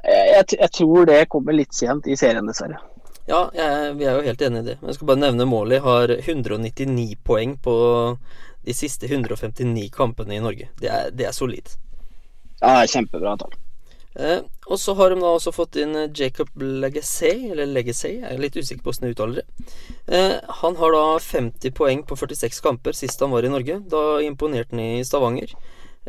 jeg, 0.08 0.44
jeg, 0.54 0.70
tror 0.72 1.08
det 1.08 1.26
kommer 1.32 1.56
litt 1.56 1.74
sent 1.74 2.06
i 2.08 2.16
serien, 2.16 2.46
dessverre. 2.48 2.78
Ja, 3.28 3.42
jeg, 3.52 3.96
vi 3.98 4.06
er 4.08 4.16
jo 4.16 4.24
helt 4.24 4.42
enig 4.46 4.60
i 4.62 4.68
det. 4.70 4.76
Jeg 4.80 4.96
skal 4.96 5.10
bare 5.10 5.20
nevne 5.26 5.44
målet. 5.48 5.84
har 5.84 6.14
199 6.16 7.18
poeng 7.28 7.58
på 7.60 7.74
de 8.68 8.76
siste 8.76 9.08
159 9.08 9.88
kampene 9.94 10.36
i 10.36 10.42
Norge. 10.44 10.68
Det 10.80 10.92
er, 10.92 11.08
det 11.14 11.28
er 11.28 11.36
solid. 11.36 11.72
Ja, 12.60 12.82
kjempebra 12.84 13.36
tall. 13.40 13.56
Eh, 14.18 14.40
og 14.66 14.80
så 14.80 14.94
har 14.98 15.12
de 15.12 15.20
da 15.20 15.30
også 15.30 15.52
fått 15.54 15.78
inn 15.78 15.94
eh, 15.96 16.10
Jacob 16.14 16.50
Legacy, 16.58 17.52
eller 17.52 17.70
Legacy, 17.70 18.16
jeg 18.18 18.32
er 18.32 18.40
litt 18.42 18.56
usikker 18.58 18.82
på 18.82 18.90
hvordan 18.90 19.06
jeg 19.06 19.16
uttaler 19.16 19.40
det. 19.40 19.66
Eh, 20.10 20.34
han 20.62 20.78
har 20.80 20.96
da 20.96 21.04
50 21.22 21.74
poeng 21.78 22.02
på 22.08 22.18
46 22.18 22.60
kamper 22.64 22.96
sist 22.98 23.22
han 23.22 23.32
var 23.32 23.46
i 23.46 23.52
Norge. 23.52 23.78
Da 23.88 24.02
imponerte 24.26 24.74
han 24.74 24.82
i 24.82 25.04
Stavanger. 25.06 25.54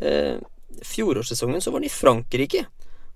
Eh, 0.02 0.42
fjorårssesongen 0.90 1.62
så 1.62 1.72
var 1.72 1.84
han 1.84 1.90
i 1.90 1.94
Frankrike, 1.94 2.66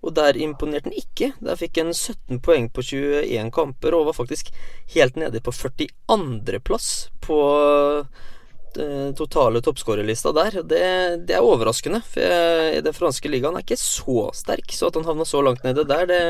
og 0.03 0.13
der 0.19 0.37
imponerte 0.37 0.91
han 0.91 0.99
ikke. 0.99 1.31
Der 1.41 1.57
fikk 1.57 1.81
han 1.81 1.89
17 1.95 2.43
poeng 2.45 2.69
på 2.69 2.85
21 2.85 3.49
kamper, 3.55 3.97
og 3.97 4.11
var 4.11 4.19
faktisk 4.19 4.53
helt 4.93 5.17
nede 5.17 5.41
på 5.41 5.55
42.-plass 5.55 6.93
på 7.23 7.41
totale 9.17 9.61
toppskårerlista 9.63 10.33
der. 10.35 10.59
Det, 10.63 10.83
det, 11.27 11.37
er 11.37 11.45
overraskende. 11.45 12.01
For 12.05 12.23
jeg, 12.23 12.83
den 12.85 12.95
franske 12.95 13.31
ligaen 13.31 13.57
er 13.57 13.65
ikke 13.65 13.79
så 13.79 14.29
sterk, 14.35 14.73
så 14.73 14.89
at 14.89 14.99
han 14.99 15.07
havna 15.07 15.27
så 15.27 15.41
langt 15.45 15.65
nede 15.65 15.85
der, 15.89 16.05
det, 16.09 16.21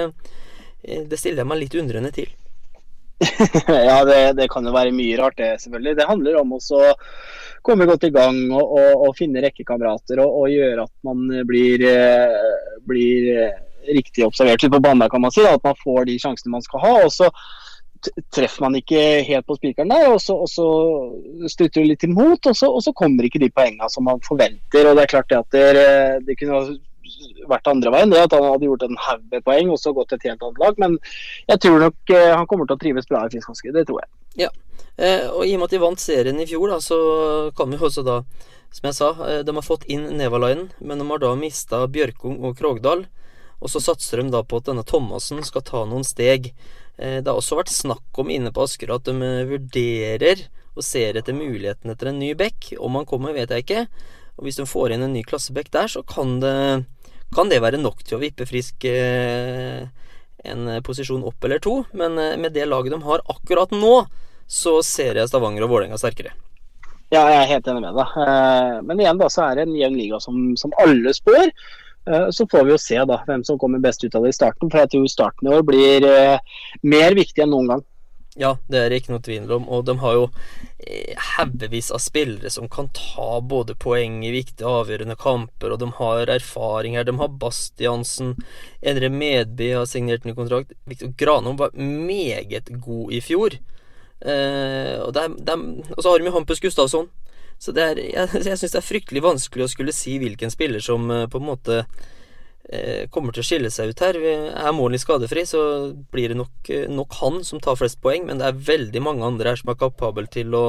eh, 0.83 1.03
det 1.09 1.19
stiller 1.19 1.43
jeg 1.43 1.51
meg 1.51 1.63
litt 1.63 1.77
undrende 1.81 2.13
til. 2.15 2.31
ja, 3.87 4.03
det, 4.03 4.19
det, 4.39 4.49
kan 4.51 4.65
jo 4.67 4.73
være 4.75 4.95
mye 4.95 5.17
rart, 5.19 5.37
det 5.39 5.51
selvfølgelig. 5.63 5.97
Det 5.99 6.09
handler 6.09 6.39
om 6.41 6.55
å 6.57 6.61
komme 7.63 7.87
godt 7.87 8.07
i 8.09 8.13
gang 8.13 8.39
og, 8.51 8.73
og, 8.75 9.05
og 9.07 9.15
finne 9.15 9.43
rekkekamerater 9.45 10.19
og, 10.23 10.39
og, 10.41 10.49
gjøre 10.51 10.87
at 10.87 10.93
man 11.07 11.29
blir, 11.47 11.85
eh, 11.87 12.73
blir 12.89 13.29
riktig 13.87 14.25
observert 14.27 14.65
på 14.71 14.81
banen, 14.83 15.07
kan 15.11 15.23
man 15.23 15.31
si. 15.31 15.43
Da, 15.45 15.55
at 15.55 15.67
man 15.67 15.79
får 15.83 16.09
de 16.09 16.17
sjansene 16.19 16.57
man 16.57 16.65
skal 16.65 16.83
ha. 16.83 16.95
og 17.05 17.13
så 17.13 17.29
treffer 18.33 18.65
man 18.65 18.77
ikke 18.77 19.01
helt 19.27 19.45
på 19.47 19.57
spikeren 19.57 19.91
der, 19.91 20.07
og 20.13 20.21
så, 20.21 20.35
og 20.43 20.49
så 20.51 20.67
strutter 21.51 21.81
det 21.81 21.91
litt 21.91 22.07
imot, 22.07 22.49
og 22.49 22.57
så, 22.57 22.69
og 22.69 22.83
så, 22.85 22.93
kommer 22.97 23.27
ikke 23.27 23.41
de 23.43 23.51
poengene 23.53 23.89
som 23.91 24.07
man 24.07 24.21
forventer. 24.25 24.87
og 24.89 24.97
Det 24.97 25.05
er 25.05 25.13
klart 25.13 25.29
det 25.31 25.39
at 25.39 25.55
det, 25.55 26.25
det 26.27 26.37
kunne 26.39 26.63
vært 27.49 27.67
andre 27.69 27.91
veien, 27.93 28.11
det 28.11 28.21
at 28.23 28.35
han 28.35 28.45
hadde 28.47 28.67
gjort 28.67 28.85
en 28.85 28.99
haug 29.05 29.23
med 29.31 29.45
poeng 29.45 29.71
og 29.73 29.79
så 29.81 29.93
gått 29.95 30.15
et 30.15 30.27
helt 30.29 30.43
annet 30.43 30.61
lag. 30.61 30.79
Men 30.81 30.97
jeg 31.51 31.63
tror 31.65 31.81
nok 31.87 32.13
eh, 32.15 32.31
han 32.33 32.47
kommer 32.49 32.69
til 32.69 32.77
å 32.77 32.83
trives 32.83 33.09
bra 33.09 33.25
i 33.25 33.33
Fiskhanske, 33.33 33.73
det 33.75 33.85
tror 33.89 34.03
jeg. 34.03 34.11
Ja, 34.45 34.51
eh, 34.97 35.27
og 35.29 35.45
i 35.45 35.55
og 35.55 35.63
med 35.63 35.69
at 35.69 35.75
de 35.75 35.83
vant 35.83 36.03
serien 36.03 36.41
i 36.41 36.47
fjor, 36.49 36.71
da, 36.73 36.79
så 36.83 36.99
kan 37.57 37.73
vi 37.73 37.79
også 37.79 38.05
da, 38.07 38.21
som 38.73 38.89
jeg 38.89 38.97
sa, 38.99 39.11
eh, 39.27 39.41
de 39.45 39.57
har 39.57 39.65
fått 39.65 39.87
inn 39.91 40.07
Nevalainen, 40.17 40.71
men 40.79 41.01
de 41.01 41.09
har 41.11 41.21
da 41.23 41.33
mista 41.39 41.83
Bjørkung 41.91 42.39
og 42.43 42.57
Krogdal. 42.59 43.07
Og 43.63 43.71
så 43.71 43.79
satser 43.79 44.19
de 44.19 44.31
da 44.33 44.41
på 44.43 44.59
at 44.59 44.67
denne 44.67 44.83
Thomassen 44.83 45.39
skal 45.47 45.63
ta 45.63 45.85
noen 45.87 46.03
steg. 46.03 46.49
Eh, 46.97 47.19
det 47.21 47.29
har 47.29 47.39
også 47.39 47.57
vært 47.57 47.73
snakk 47.73 48.19
om 48.21 48.29
inne 48.29 48.51
på 48.53 48.65
Asker 48.65 48.93
at 48.93 49.07
de 49.07 49.15
eh, 49.25 49.47
vurderer 49.49 50.45
og 50.73 50.85
ser 50.85 51.17
etter 51.17 51.35
muligheten 51.37 51.93
etter 51.93 52.11
en 52.11 52.19
ny 52.21 52.33
bekk. 52.37 52.73
Om 52.81 52.99
han 52.99 53.09
kommer, 53.09 53.35
vet 53.35 53.53
jeg 53.53 53.65
ikke. 53.65 53.85
Og 54.37 54.47
hvis 54.47 54.59
de 54.59 54.69
får 54.69 54.95
inn 54.95 55.05
en 55.05 55.13
ny 55.13 55.23
klassebekk 55.25 55.69
der, 55.73 55.89
så 55.89 56.01
kan 56.05 56.39
det, 56.41 56.55
kan 57.35 57.51
det 57.51 57.61
være 57.61 57.81
nok 57.81 58.01
til 58.05 58.17
å 58.17 58.23
vippe 58.23 58.47
Frisk 58.49 58.87
eh, 58.89 59.85
en 60.43 60.71
posisjon 60.83 61.25
opp 61.29 61.45
eller 61.45 61.61
to. 61.63 61.83
Men 61.97 62.17
med 62.17 62.55
det 62.57 62.65
laget 62.67 62.95
de 62.95 63.03
har 63.05 63.21
akkurat 63.29 63.71
nå, 63.73 63.93
så 64.49 64.79
ser 64.85 65.21
jeg 65.21 65.29
Stavanger 65.29 65.65
og 65.67 65.71
Vålerenga 65.71 66.01
sterkere. 66.01 66.33
Ja, 67.13 67.21
jeg 67.29 67.37
er 67.37 67.51
helt 67.51 67.69
enig 67.69 67.83
med 67.85 67.95
deg. 67.95 68.17
Men 68.89 68.99
igjen 68.99 69.21
da, 69.21 69.29
så 69.29 69.45
er 69.45 69.59
det 69.59 69.67
en 69.67 69.77
jevn 69.77 69.99
liga 69.99 70.17
som, 70.19 70.41
som 70.59 70.73
alle 70.81 71.13
spør. 71.13 71.53
Eh, 72.05 72.27
så 72.29 72.47
får 72.51 72.65
vi 72.65 72.75
jo 72.75 72.81
se 72.81 72.99
da 73.07 73.21
hvem 73.27 73.43
som 73.47 73.59
kommer 73.59 73.83
best 73.83 74.03
ut 74.03 74.15
av 74.15 74.25
det 74.25 74.33
i 74.33 74.39
starten. 74.39 74.69
For 74.69 74.83
jeg 74.83 74.93
tror 74.93 75.09
starten 75.11 75.49
i 75.49 75.55
år 75.55 75.65
blir 75.67 76.07
eh, 76.09 76.61
mer 76.83 77.17
viktig 77.17 77.45
enn 77.45 77.53
noen 77.55 77.73
gang. 77.73 77.83
Ja, 78.35 78.55
det 78.65 78.79
er 78.79 78.89
det 78.89 79.03
ikke 79.03 79.13
noe 79.13 79.21
tvil 79.23 79.51
om. 79.53 79.67
Og 79.69 79.83
de 79.85 79.93
har 80.01 80.15
jo 80.17 80.23
eh, 80.81 81.13
haugevis 81.35 81.91
av 81.93 82.01
spillere 82.01 82.49
som 82.53 82.69
kan 82.71 82.89
ta 82.97 83.37
både 83.45 83.75
poeng 83.79 84.23
i 84.25 84.33
viktige, 84.33 84.69
avgjørende 84.69 85.17
kamper, 85.21 85.75
og 85.75 85.81
de 85.83 85.91
har 85.99 86.31
erfaring 86.33 86.97
her. 86.97 87.05
De 87.07 87.15
har 87.19 87.35
Bastiansen, 87.41 88.33
Endre 88.81 89.11
Medby 89.13 89.73
har 89.77 89.85
signert 89.89 90.25
ny 90.25 90.33
kontrakt. 90.37 90.73
Viktor 90.89 91.13
Granholm 91.19 91.61
var 91.61 91.77
meget 91.77 92.73
god 92.81 93.13
i 93.13 93.21
fjor. 93.21 93.59
Eh, 94.23 94.97
og, 95.03 95.13
de, 95.13 95.27
de, 95.37 95.59
og, 95.93 96.01
så 96.01 96.09
har 96.09 96.17
de 96.17 96.31
jo 96.31 96.33
Hampus 96.37 96.63
Gustavsson, 96.63 97.11
så 97.61 97.75
er, 97.75 98.01
jeg, 98.01 98.27
jeg 98.49 98.59
syns 98.59 98.75
det 98.75 98.81
er 98.81 98.89
fryktelig 98.89 99.23
vanskelig 99.25 99.67
å 99.67 99.71
skulle 99.71 99.95
si 99.95 100.17
hvilken 100.21 100.53
spiller 100.53 100.83
som 100.83 101.09
eh, 101.11 101.27
på 101.31 101.41
en 101.41 101.47
måte 101.47 101.79
eh, 101.83 103.05
kommer 103.13 103.35
til 103.35 103.43
å 103.43 103.47
skille 103.47 103.71
seg 103.73 103.93
ut 103.93 104.03
her. 104.03 104.19
Er 104.19 104.75
Morley 104.75 105.01
skadefri, 105.01 105.45
så 105.49 105.63
blir 106.13 106.33
det 106.33 106.39
nok, 106.39 106.57
eh, 106.69 106.89
nok, 106.91 107.17
han 107.21 107.41
som 107.47 107.61
tar 107.63 107.79
flest 107.79 108.01
poeng, 108.03 108.27
men 108.29 108.41
det 108.41 108.49
er 108.49 108.67
veldig 108.73 109.03
mange 109.03 109.25
andre 109.27 109.53
her 109.53 109.61
som 109.61 109.73
er 109.73 109.79
kapabel 109.81 110.29
til 110.33 110.53
å 110.57 110.65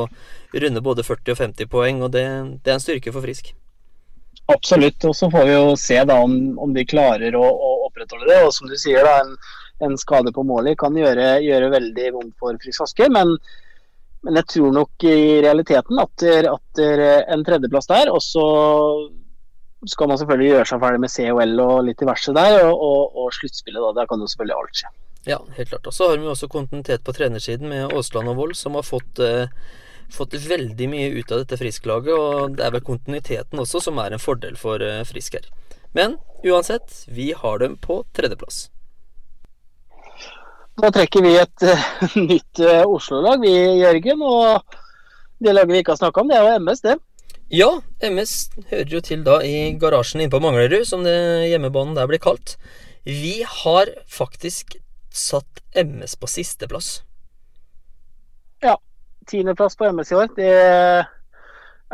runde 0.55 0.85
både 0.85 1.07
40 1.07 1.35
og 1.35 1.43
50 1.43 1.71
poeng, 1.73 2.03
og 2.07 2.15
det, 2.17 2.25
det 2.65 2.73
er 2.73 2.79
en 2.79 2.87
styrke 2.87 3.15
for 3.15 3.27
Frisk. 3.27 3.55
Absolutt, 4.53 5.05
og 5.09 5.15
så 5.17 5.31
får 5.33 5.47
vi 5.49 5.53
jo 5.55 5.77
se 5.81 5.97
da 6.05 6.19
om, 6.21 6.35
om 6.61 6.73
de 6.77 6.85
klarer 6.85 7.37
å, 7.39 7.45
å, 7.45 7.71
opprettholde 7.87 8.29
det. 8.29 8.41
Og 8.45 8.53
som 8.53 8.69
du 8.69 8.77
sier, 8.77 9.07
da, 9.07 9.23
en, 9.23 9.37
en 9.87 9.97
skade 10.01 10.35
på 10.37 10.45
målet 10.45 10.77
kan 10.81 10.97
gjøre, 10.99 11.39
gjøre 11.41 11.71
veldig 11.73 12.11
vondt 12.19 12.35
for 12.43 12.59
Frisk 12.61 12.85
Asker. 12.85 13.09
Men, 13.15 13.33
men, 14.25 14.39
jeg 14.41 14.49
tror 14.55 14.73
nok 14.75 15.07
i 15.07 15.43
realiteten 15.45 16.01
at, 16.03 16.27
at 16.51 16.83
en 16.83 17.45
tredjeplass 17.47 17.91
der, 17.91 18.11
og 18.13 18.23
så 18.25 18.47
skal 19.91 20.09
man 20.09 20.21
selvfølgelig 20.21 20.51
gjøre 20.51 20.69
seg 20.69 20.83
ferdig 20.83 21.01
med 21.03 21.13
COL 21.13 21.63
og 21.65 21.79
litt 21.87 22.01
diverse 22.01 22.35
der, 22.37 22.59
og, 22.65 22.85
og, 22.89 23.17
og 23.21 23.33
sluttspillet, 23.37 23.81
da. 23.85 23.93
Der 24.01 24.11
kan 24.11 24.23
jo 24.23 24.29
selvfølgelig 24.31 24.59
alt 24.59 24.81
skje. 24.81 24.93
Ja, 25.25 25.39
helt 25.57 25.71
klart. 25.71 25.87
Og 25.89 25.97
så 25.97 26.11
har 26.11 26.21
vi 26.21 26.29
også 26.29 26.51
kontinuitet 26.53 27.05
på 27.05 27.15
trenersiden 27.17 27.71
med 27.71 27.89
Aasland 27.89 28.29
og 28.33 28.41
Wold, 28.41 28.57
som 28.61 28.77
har 28.77 28.85
fått, 28.85 29.21
eh, 29.25 29.49
fått 30.13 30.37
veldig 30.37 30.89
mye 30.93 31.15
ut 31.17 31.33
av 31.33 31.45
dette 31.45 31.59
Frisk-laget. 31.61 32.13
Og 32.13 32.59
det 32.59 32.67
er 32.67 32.75
vel 32.75 32.85
kontinuiteten 32.85 33.63
også 33.63 33.81
som 33.87 34.01
er 34.03 34.13
en 34.13 34.23
fordel 34.23 34.59
for 34.61 34.85
eh, 34.85 35.05
Frisk 35.09 35.39
her. 35.39 35.49
Men 35.97 36.19
uansett, 36.45 37.05
vi 37.09 37.33
har 37.33 37.61
dem 37.63 37.79
på 37.81 38.03
tredjeplass. 38.17 38.69
Da 40.83 40.91
trekker 40.91 41.23
vi 41.23 41.35
et 41.39 41.65
uh, 41.69 41.83
nytt 42.31 42.63
uh, 42.65 42.83
Oslo-lag, 42.91 43.43
vi 43.43 43.53
Jørgen. 43.81 44.23
Og 44.27 44.79
det 45.45 45.55
laget 45.55 45.73
vi 45.73 45.83
ikke 45.83 45.95
har 45.95 46.01
snakka 46.03 46.23
om, 46.23 46.31
det 46.31 46.39
er 46.39 46.49
jo 46.49 46.63
MS, 46.65 46.83
det. 46.87 46.97
Ja, 47.55 47.69
MS 48.03 48.33
hører 48.71 48.95
jo 48.97 49.03
til 49.05 49.23
da 49.27 49.39
i 49.45 49.75
garasjen 49.79 50.25
inne 50.25 50.33
på 50.33 50.41
Manglerud, 50.43 50.83
som 50.89 51.05
det 51.07 51.15
hjemmebanen 51.51 51.95
der 51.95 52.09
blir 52.11 52.23
kalt. 52.23 52.57
Vi 53.05 53.43
har 53.47 53.91
faktisk 54.11 54.79
satt 55.15 55.63
MS 55.77 56.17
på 56.19 56.31
sisteplass. 56.31 56.97
Ja. 58.65 58.79
Tiendeplass 59.31 59.77
på 59.77 59.87
MS 59.93 60.11
i 60.11 60.17
år. 60.19 60.33
Det 60.37 60.51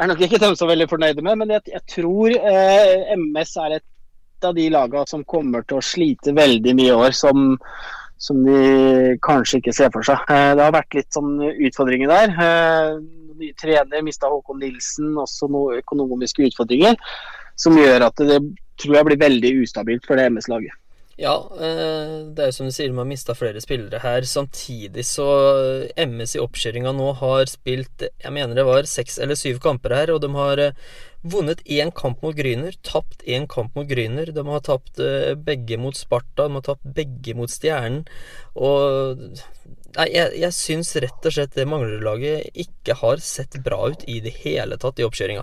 er 0.01 0.09
nok 0.09 0.23
ikke 0.25 0.41
de 0.41 0.55
så 0.57 0.69
veldig 0.71 0.89
fornøyde 0.91 1.23
med, 1.23 1.43
men 1.43 1.53
jeg, 1.55 1.67
jeg 1.75 1.83
tror 1.91 2.33
eh, 2.33 3.13
MS 3.19 3.57
er 3.61 3.77
et 3.81 4.47
av 4.47 4.57
de 4.57 4.67
lagene 4.73 5.05
som 5.11 5.27
kommer 5.29 5.67
til 5.69 5.79
å 5.79 5.85
slite 5.85 6.33
veldig 6.37 6.75
mye 6.79 6.89
i 6.89 6.97
år, 6.97 7.15
som, 7.17 7.59
som 8.21 8.43
de 8.45 9.17
kanskje 9.25 9.61
ikke 9.61 9.75
ser 9.75 9.93
for 9.95 10.07
seg. 10.07 10.21
Eh, 10.29 10.53
det 10.57 10.67
har 10.67 10.75
vært 10.77 10.99
litt 10.99 11.17
sånn 11.17 11.39
utfordringer 11.51 12.11
der. 12.11 12.35
Eh, 12.47 12.99
ny 13.41 13.53
trener, 13.57 14.05
mista 14.05 14.29
Håkon 14.29 14.61
Nilsen, 14.61 15.15
også 15.23 15.49
noen 15.49 15.81
økonomiske 15.81 16.45
utfordringer, 16.51 16.99
som 17.61 17.79
gjør 17.81 18.11
at 18.11 18.21
det 18.21 18.43
tror 18.81 18.99
jeg 18.99 19.09
blir 19.09 19.25
veldig 19.25 19.55
ustabilt 19.65 20.07
for 20.09 20.21
det 20.21 20.29
MS-laget. 20.33 20.77
Ja, 21.21 21.35
eh, 21.53 22.13
det 22.33 22.45
er 22.45 22.49
jo 22.49 22.57
som 22.57 22.69
du 22.69 22.73
sier, 22.73 22.93
man 22.93 23.05
har 23.05 23.11
mista 23.11 23.35
flere 23.37 23.61
spillere 23.61 24.01
her. 24.01 24.25
Samtidig 24.29 25.05
så 25.05 25.27
MS 26.01 26.37
i 26.37 26.41
oppkjøringa 26.41 26.95
nå 26.97 27.11
har 27.21 27.45
spilt 27.51 28.07
Jeg 28.09 28.33
mener 28.33 28.57
det 28.57 28.65
var 28.65 28.89
seks 28.89 29.19
eller 29.21 29.37
syv 29.37 29.61
kamper 29.65 29.97
her, 29.97 30.15
og 30.15 30.23
de 30.25 30.33
har 30.33 30.63
vunnet 31.23 31.61
én 31.69 31.93
kamp 31.93 32.23
mot 32.25 32.37
Gryner, 32.37 32.77
tapt 32.87 33.25
én 33.29 33.49
kamp 33.51 33.75
mot 33.77 33.89
Gryner. 33.89 34.33
De 34.33 34.45
har 34.47 34.63
tapt 34.65 35.03
begge 35.45 35.77
mot 35.81 35.97
Sparta, 35.97 36.47
de 36.47 36.57
har 36.57 36.65
tapt 36.65 36.87
begge 36.97 37.35
mot 37.37 37.51
Stjernen. 37.51 38.07
Og 38.57 39.27
Nei, 39.97 40.07
jeg, 40.15 40.37
jeg 40.39 40.55
syns 40.55 40.93
rett 41.03 41.27
og 41.27 41.35
slett 41.35 41.57
det 41.59 41.67
manglerlaget 41.67 42.55
ikke 42.63 42.95
har 43.01 43.23
sett 43.25 43.57
bra 43.65 43.89
ut 43.91 44.05
i 44.07 44.21
det 44.23 44.37
hele 44.45 44.79
tatt 44.79 45.01
i 45.03 45.07
oppkjøringa. 45.07 45.43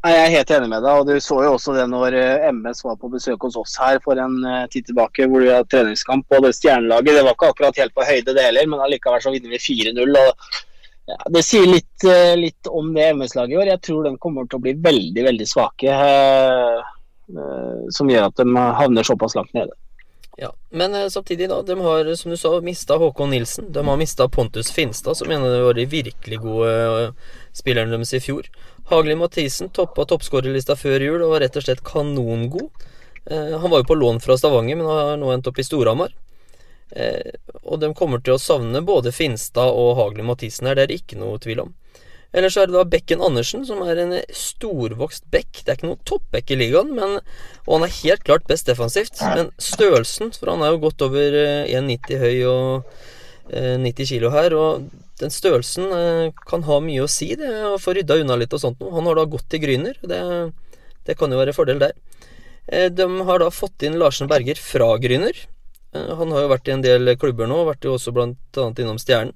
Jeg 0.00 0.16
er 0.16 0.32
helt 0.32 0.50
enig 0.56 0.70
med 0.72 0.80
deg. 0.82 0.96
og 0.96 1.06
Du 1.06 1.20
så 1.20 1.42
jo 1.44 1.52
også 1.54 1.74
det 1.76 1.84
når 1.92 2.16
eh, 2.16 2.46
MS 2.50 2.80
var 2.86 2.96
på 2.98 3.10
besøk 3.12 3.44
hos 3.44 3.58
oss 3.60 3.76
her 3.78 4.00
for 4.02 4.18
en 4.18 4.38
eh, 4.48 4.64
tid 4.72 4.88
tilbake, 4.88 5.28
hvor 5.28 5.44
det 5.44 5.52
var 5.52 5.68
treningskamp. 5.68 6.24
og 6.32 6.46
Det 6.46 6.54
stjernelaget 6.56 7.18
det 7.18 7.24
var 7.26 7.36
ikke 7.36 7.52
akkurat 7.52 7.80
helt 7.82 7.94
på 7.94 8.06
høyde, 8.08 8.34
det 8.34 8.46
heller, 8.46 8.70
men 8.72 8.82
allikevel 8.82 9.22
så 9.22 9.34
vinner 9.34 9.52
vi 9.52 9.60
4-0. 9.60 10.16
Ja, 11.10 11.18
Det 11.34 11.42
sier 11.44 11.66
litt, 11.68 12.06
eh, 12.06 12.36
litt 12.38 12.70
om 12.70 12.94
det 12.94 13.10
MS-laget 13.16 13.54
i 13.54 13.60
år. 13.60 13.74
Jeg 13.74 13.84
tror 13.88 14.06
de 14.06 14.16
kommer 14.22 14.48
til 14.48 14.60
å 14.60 14.64
bli 14.64 14.74
veldig, 14.78 15.26
veldig 15.26 15.48
svake. 15.50 16.00
Eh, 16.00 16.80
som 17.94 18.10
gjør 18.10 18.26
at 18.30 18.40
de 18.40 18.66
havner 18.80 19.06
såpass 19.06 19.36
langt 19.38 19.54
nede. 19.54 19.76
Ja, 20.40 20.52
Men 20.70 20.94
eh, 20.94 21.08
samtidig, 21.08 21.48
da. 21.48 21.62
De 21.62 21.80
har, 21.80 22.14
som 22.14 22.30
du 22.30 22.36
sa, 22.36 22.60
mista 22.60 22.96
Håkon 22.96 23.30
Nilsen. 23.30 23.72
De 23.72 23.86
har 23.86 23.96
mista 23.96 24.28
Pontus 24.28 24.70
Finstad, 24.72 25.14
som 25.14 25.30
en 25.30 25.44
av 25.44 25.74
de 25.74 25.84
virkelig 25.86 26.38
gode 26.40 26.70
eh, 26.70 27.10
spillerne 27.52 27.92
deres 27.92 28.14
i 28.16 28.22
fjor. 28.24 28.48
Hagli 28.90 29.14
Mathisen 29.14 29.68
toppa 29.68 30.06
toppskårerlista 30.08 30.78
før 30.80 31.04
jul 31.04 31.20
og 31.22 31.34
var 31.34 31.44
rett 31.44 31.58
og 31.60 31.66
slett 31.66 31.84
kanongod. 31.84 32.70
Eh, 33.26 33.52
han 33.60 33.70
var 33.70 33.82
jo 33.82 33.90
på 33.90 33.98
lån 34.00 34.22
fra 34.24 34.38
Stavanger, 34.40 34.80
men 34.80 34.88
har 34.88 35.20
nå 35.20 35.28
endt 35.34 35.50
opp 35.50 35.60
i 35.60 35.66
Storhamar. 35.66 36.16
Eh, 36.96 37.36
og 37.62 37.82
de 37.82 37.92
kommer 37.94 38.22
til 38.24 38.34
å 38.34 38.42
savne 38.42 38.82
både 38.82 39.12
Finstad 39.14 39.70
og 39.70 39.94
Hagli 40.00 40.26
Mathisen 40.26 40.66
her, 40.66 40.78
det 40.78 40.86
er 40.86 40.92
det 40.92 41.02
ikke 41.02 41.20
noe 41.20 41.38
tvil 41.42 41.66
om. 41.66 41.74
Ellers 42.30 42.54
er 42.60 42.68
det 42.70 42.76
da 42.76 42.86
Bekken 42.86 43.22
Andersen, 43.26 43.64
som 43.66 43.80
er 43.82 43.98
en 43.98 44.12
storvokst 44.34 45.24
bekk. 45.34 45.64
Det 45.64 45.72
er 45.72 45.78
ikke 45.78 45.88
noen 45.88 46.04
toppbekk 46.06 46.52
i 46.54 46.58
ligaen, 46.60 46.92
men, 46.94 47.16
og 47.66 47.72
han 47.74 47.86
er 47.86 47.96
helt 48.04 48.22
klart 48.26 48.46
best 48.50 48.70
defensivt. 48.70 49.18
Men 49.34 49.50
størrelsen, 49.58 50.30
for 50.36 50.52
han 50.52 50.62
er 50.62 50.76
jo 50.76 50.84
godt 50.84 51.02
over 51.08 51.38
1,90 51.66 52.14
eh, 52.14 52.22
høy 52.22 52.44
og 52.50 52.92
90 53.50 53.90
eh, 53.90 54.10
kilo 54.12 54.30
her, 54.34 54.54
og 54.54 54.86
den 55.18 55.34
størrelsen 55.34 55.90
eh, 55.90 56.24
kan 56.46 56.62
ha 56.68 56.78
mye 56.84 57.02
å 57.02 57.10
si, 57.10 57.32
det 57.38 57.50
å 57.66 57.80
få 57.82 57.96
rydda 57.98 58.20
unna 58.22 58.38
litt 58.38 58.54
og 58.54 58.62
sånt 58.62 58.78
noe. 58.78 58.94
Han 58.94 59.10
har 59.10 59.18
da 59.18 59.26
gått 59.34 59.50
til 59.50 59.64
Gryner, 59.66 59.98
det, 60.06 60.22
det 61.10 61.18
kan 61.18 61.34
jo 61.34 61.42
være 61.42 61.56
fordel 61.56 61.82
der. 61.82 61.98
De 62.94 63.06
har 63.26 63.42
da 63.42 63.48
fått 63.50 63.82
inn 63.82 63.96
Larsen 63.98 64.28
Berger 64.30 64.60
fra 64.62 64.92
Gryner. 65.02 65.34
Han 65.92 66.30
har 66.30 66.44
jo 66.44 66.50
vært 66.52 66.68
i 66.68 66.74
en 66.74 66.84
del 66.84 67.14
klubber 67.18 67.48
nå, 67.50 67.64
vært 67.66 67.86
jo 67.86 67.96
også 67.96 68.12
annet 68.14 68.82
innom 68.82 68.98
Stjernen. 69.00 69.34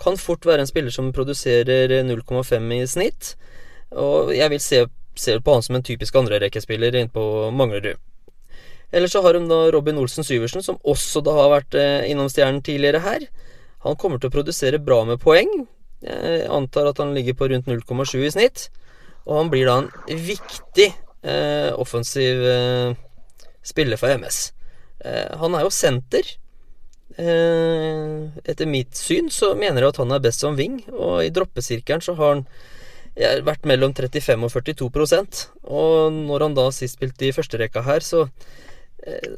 Kan 0.00 0.18
fort 0.18 0.46
være 0.46 0.64
en 0.64 0.70
spiller 0.70 0.90
som 0.90 1.12
produserer 1.14 1.92
0,5 2.02 2.72
i 2.74 2.80
snitt. 2.90 3.34
Og 3.94 4.32
jeg 4.34 4.50
vil 4.50 4.62
se, 4.62 4.80
se 5.14 5.36
på 5.38 5.54
han 5.54 5.62
som 5.62 5.78
en 5.78 5.86
typisk 5.86 6.16
andrerekkespiller 6.18 6.98
innpå 6.98 7.22
Manglerud. 7.54 8.00
Ellers 8.94 9.14
så 9.14 9.22
har 9.22 9.38
hun 9.38 9.46
da 9.50 9.68
Robin 9.74 9.98
Olsen 10.02 10.26
Syversen, 10.26 10.62
som 10.62 10.80
også 10.82 11.22
da 11.22 11.34
har 11.38 11.52
vært 11.52 11.78
innom 12.10 12.30
Stjernen 12.30 12.62
tidligere 12.62 13.02
her. 13.06 13.28
Han 13.86 13.98
kommer 14.00 14.18
til 14.18 14.30
å 14.30 14.34
produsere 14.34 14.82
bra 14.82 15.02
med 15.06 15.22
poeng. 15.22 15.50
Jeg 16.04 16.48
antar 16.52 16.90
at 16.90 17.00
han 17.00 17.14
ligger 17.16 17.36
på 17.38 17.48
rundt 17.52 17.70
0,7 17.70 18.18
i 18.24 18.32
snitt. 18.34 18.68
Og 19.24 19.38
han 19.38 19.50
blir 19.52 19.68
da 19.68 19.78
en 19.82 19.88
viktig 20.26 20.90
eh, 20.90 21.70
offensiv 21.80 22.44
eh, 22.48 22.96
spiller 23.64 24.00
for 24.00 24.12
MS. 24.12 24.50
Eh, 25.04 25.36
han 25.40 25.56
er 25.56 25.66
jo 25.66 25.72
senter. 25.74 26.34
Eh, 27.20 28.30
etter 28.48 28.66
mitt 28.66 28.96
syn 28.98 29.30
så 29.30 29.52
mener 29.58 29.84
jeg 29.84 29.94
at 29.94 30.00
han 30.02 30.14
er 30.16 30.24
best 30.24 30.42
som 30.42 30.56
wing, 30.58 30.80
og 30.90 31.20
i 31.22 31.32
droppesirkelen 31.34 32.02
så 32.02 32.16
har 32.18 32.32
han 32.34 32.46
vært 33.46 33.68
mellom 33.70 33.92
35 33.94 34.42
og 34.42 34.50
42% 34.50 35.44
Og 35.70 36.12
når 36.16 36.42
han 36.42 36.56
da 36.56 36.64
sist 36.74 36.96
spilte 36.96 37.28
i 37.28 37.34
førsterekka 37.36 37.84
her, 37.86 38.02
så 38.02 38.24
eh, 39.06 39.36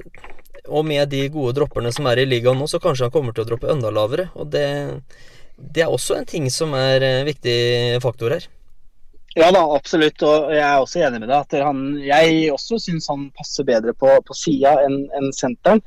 og 0.66 0.86
med 0.86 1.10
de 1.12 1.26
gode 1.30 1.54
dropperne 1.58 1.92
som 1.94 2.08
er 2.10 2.22
i 2.22 2.26
ligaen 2.26 2.58
nå, 2.58 2.66
så 2.66 2.80
kanskje 2.82 3.06
han 3.06 3.14
kommer 3.14 3.34
til 3.34 3.44
å 3.44 3.48
droppe 3.50 3.70
enda 3.70 3.92
lavere. 3.94 4.30
Og 4.34 4.48
det, 4.50 4.66
det 5.56 5.84
er 5.84 5.92
også 5.92 6.16
en 6.16 6.26
ting 6.26 6.48
som 6.50 6.74
er 6.74 7.04
en 7.06 7.28
viktig 7.28 8.00
faktor 8.02 8.34
her. 8.34 8.48
Ja 9.36 9.50
da, 9.52 9.62
absolutt. 9.76 10.22
Og 10.24 10.52
jeg 10.54 10.64
er 10.64 10.80
også 10.80 11.02
enig 11.04 11.20
med 11.20 11.28
deg. 11.28 11.42
at 11.44 11.66
han, 11.66 11.82
Jeg 12.00 12.52
også 12.54 12.78
syns 12.80 13.08
han 13.12 13.26
passer 13.36 13.66
bedre 13.68 13.92
på, 13.92 14.08
på 14.24 14.36
sida 14.36 14.78
enn 14.86 15.02
en 15.18 15.28
senteren. 15.36 15.82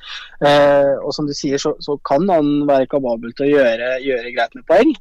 Eh, 0.45 0.93
og 1.02 1.14
som 1.16 1.26
du 1.26 1.34
sier, 1.34 1.58
så, 1.62 1.74
så, 1.82 1.97
kan 2.06 2.30
han 2.30 2.68
være 2.70 2.89
kababel 2.91 3.34
til 3.34 3.47
å 3.47 3.56
gjøre, 3.58 3.95
gjøre 4.06 4.36
greit 4.36 4.54
med 4.60 4.68
poeng. 4.70 4.93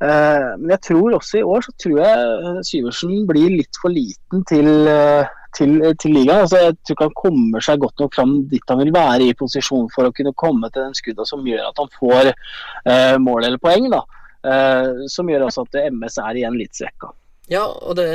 Eh, 0.00 0.48
men 0.62 0.72
jeg 0.76 0.84
tror 0.88 1.18
også 1.18 1.42
i 1.42 1.44
år 1.44 1.66
så 1.66 1.76
tror 1.82 1.98
jeg 2.00 2.64
Syversen 2.70 3.28
blir 3.28 3.52
litt 3.58 3.82
for 3.82 3.92
liten 3.92 4.48
til 4.48 4.88
eh, 4.88 5.36
til, 5.56 5.76
til 6.00 6.14
ligaen. 6.14 6.44
Altså, 6.44 6.60
jeg 6.62 6.76
tror 6.78 6.96
ikke 6.96 7.08
han 7.08 7.18
kommer 7.18 7.64
seg 7.64 7.82
godt 7.82 8.02
nok 8.02 8.16
fram 8.16 8.34
dit 8.50 8.72
han 8.72 8.82
vil 8.82 8.94
være 8.94 9.28
i 9.28 9.36
posisjon 9.36 9.90
for 9.94 10.08
å 10.08 10.14
kunne 10.16 10.34
komme 10.38 10.70
til 10.70 10.86
den 10.86 10.96
skudda 10.96 11.26
som 11.28 11.46
gjør 11.46 11.68
at 11.68 11.80
han 11.82 11.92
får 11.98 12.32
eh, 12.32 13.16
mål 13.22 13.48
eller 13.48 13.62
poeng. 13.62 13.90
da. 13.92 14.04
Eh, 14.40 15.06
som 15.12 15.28
gjør 15.28 15.48
også 15.48 15.66
at 15.66 15.82
MS 15.90 16.20
er 16.22 16.40
igjen 16.40 16.56
litt 16.56 16.78
svekka. 16.78 17.12
Ja, 17.50 17.64
og 17.66 17.96
det, 17.98 18.08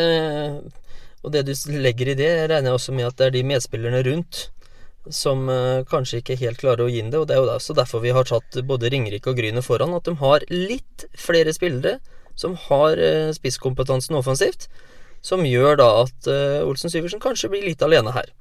og 1.24 1.34
det, 1.34 1.46
du 1.48 1.78
legger 1.80 2.14
i 2.14 2.18
det, 2.18 2.34
regner 2.50 2.72
jeg 2.72 2.80
også 2.80 2.96
med 2.96 3.10
at 3.10 3.18
det 3.20 3.30
er 3.30 3.36
de 3.36 3.48
medspillerne 3.48 4.04
rundt 4.08 4.46
som 5.14 5.44
uh, 5.52 5.84
kanskje 5.86 6.22
ikke 6.22 6.38
helt 6.40 6.62
klarer 6.62 6.86
å 6.86 6.90
gi 6.90 7.02
inn 7.04 7.12
det. 7.14 7.20
og 7.20 7.28
Det 7.30 7.36
er 7.36 7.44
jo 7.44 7.52
også 7.54 7.76
derfor 7.78 8.02
vi 8.02 8.14
har 8.16 8.26
tatt 8.26 8.58
både 8.66 8.90
Ringerike 8.90 9.30
og 9.30 9.38
Gryne 9.38 9.62
foran. 9.62 9.94
At 9.94 10.08
de 10.08 10.16
har 10.18 10.46
litt 10.50 11.06
flere 11.20 11.54
spillere 11.54 12.00
som 12.40 12.56
har 12.68 12.98
uh, 12.98 13.30
spisskompetansen 13.36 14.18
offensivt 14.18 14.70
som 15.26 15.46
gjør 15.46 15.80
da 15.82 15.90
at 16.04 16.30
uh, 16.30 16.66
Olsen 16.66 16.92
Syversen 16.94 17.22
kanskje 17.22 17.52
blir 17.54 17.66
litt 17.66 17.86
alene 17.86 18.14
her. 18.16 18.32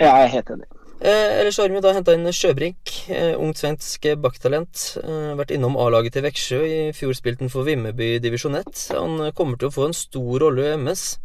Ja, 0.00 0.14
jeg 0.22 0.30
er 0.30 0.34
helt 0.38 0.54
enig. 0.56 0.70
Eh, 1.00 1.40
ellers 1.40 1.56
har 1.56 1.72
vi 1.72 1.80
da 1.80 1.94
henta 1.96 2.12
inn 2.12 2.28
Sjøbrink, 2.28 2.90
eh, 3.08 3.32
ungt 3.40 3.56
svensk 3.56 4.04
backtalent. 4.20 4.98
Eh, 5.00 5.32
vært 5.38 5.54
innom 5.56 5.78
A-laget 5.80 6.12
til 6.12 6.26
Veksjø. 6.26 6.60
I 6.60 6.92
fjor 6.92 7.16
spilte 7.16 7.40
han 7.40 7.48
for 7.48 7.64
Vimmerby 7.64 8.18
divisjon 8.20 8.58
1. 8.58 8.90
Han 8.92 9.32
kommer 9.32 9.56
til 9.56 9.70
å 9.70 9.72
få 9.72 9.86
en 9.86 9.96
stor 9.96 10.44
rolle 10.44 10.66
i 10.66 10.76
MS. 10.76 11.18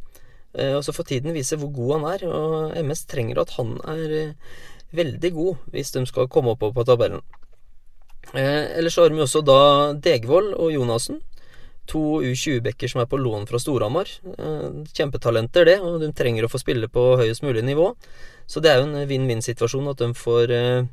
Eh, 0.55 0.71
og 0.77 0.83
så 0.85 0.95
får 0.95 1.09
tiden 1.09 1.35
vise 1.35 1.59
hvor 1.59 1.73
god 1.75 1.91
han 1.97 2.07
er. 2.13 2.25
Og 2.29 2.77
MS 2.85 3.03
trenger 3.11 3.41
at 3.43 3.51
han 3.57 3.75
er 3.83 4.15
eh, 4.21 4.33
veldig 4.95 5.33
god 5.35 5.57
hvis 5.75 5.91
de 5.91 6.05
skal 6.07 6.31
komme 6.31 6.55
oppover 6.55 6.79
på 6.79 6.87
tabellen. 6.87 7.21
Eh, 8.33 8.79
ellers 8.79 8.95
har 8.95 9.09
vi 9.09 9.19
også 9.19 9.43
da 9.43 9.93
Degvold 9.93 10.53
og 10.55 10.71
Jonassen 10.71 11.19
to 11.85 12.21
U20-bekker 12.25 12.89
som 12.89 13.03
er 13.03 13.09
på 13.09 13.19
lån 13.21 13.45
fra 13.49 13.59
Storhamar. 13.61 14.09
Eh, 14.37 14.69
kjempetalenter, 14.95 15.67
det, 15.67 15.77
og 15.83 15.99
de 16.01 16.11
trenger 16.15 16.47
å 16.47 16.51
få 16.51 16.61
spille 16.61 16.89
på 16.91 17.03
høyest 17.19 17.45
mulig 17.45 17.65
nivå. 17.65 17.91
Så 18.47 18.61
det 18.61 18.71
er 18.71 18.81
jo 18.81 18.87
en 18.89 19.09
vinn-vinn-situasjon 19.09 19.91
at 19.91 20.01
de 20.03 20.11
får, 20.17 20.53
eh, 20.53 20.87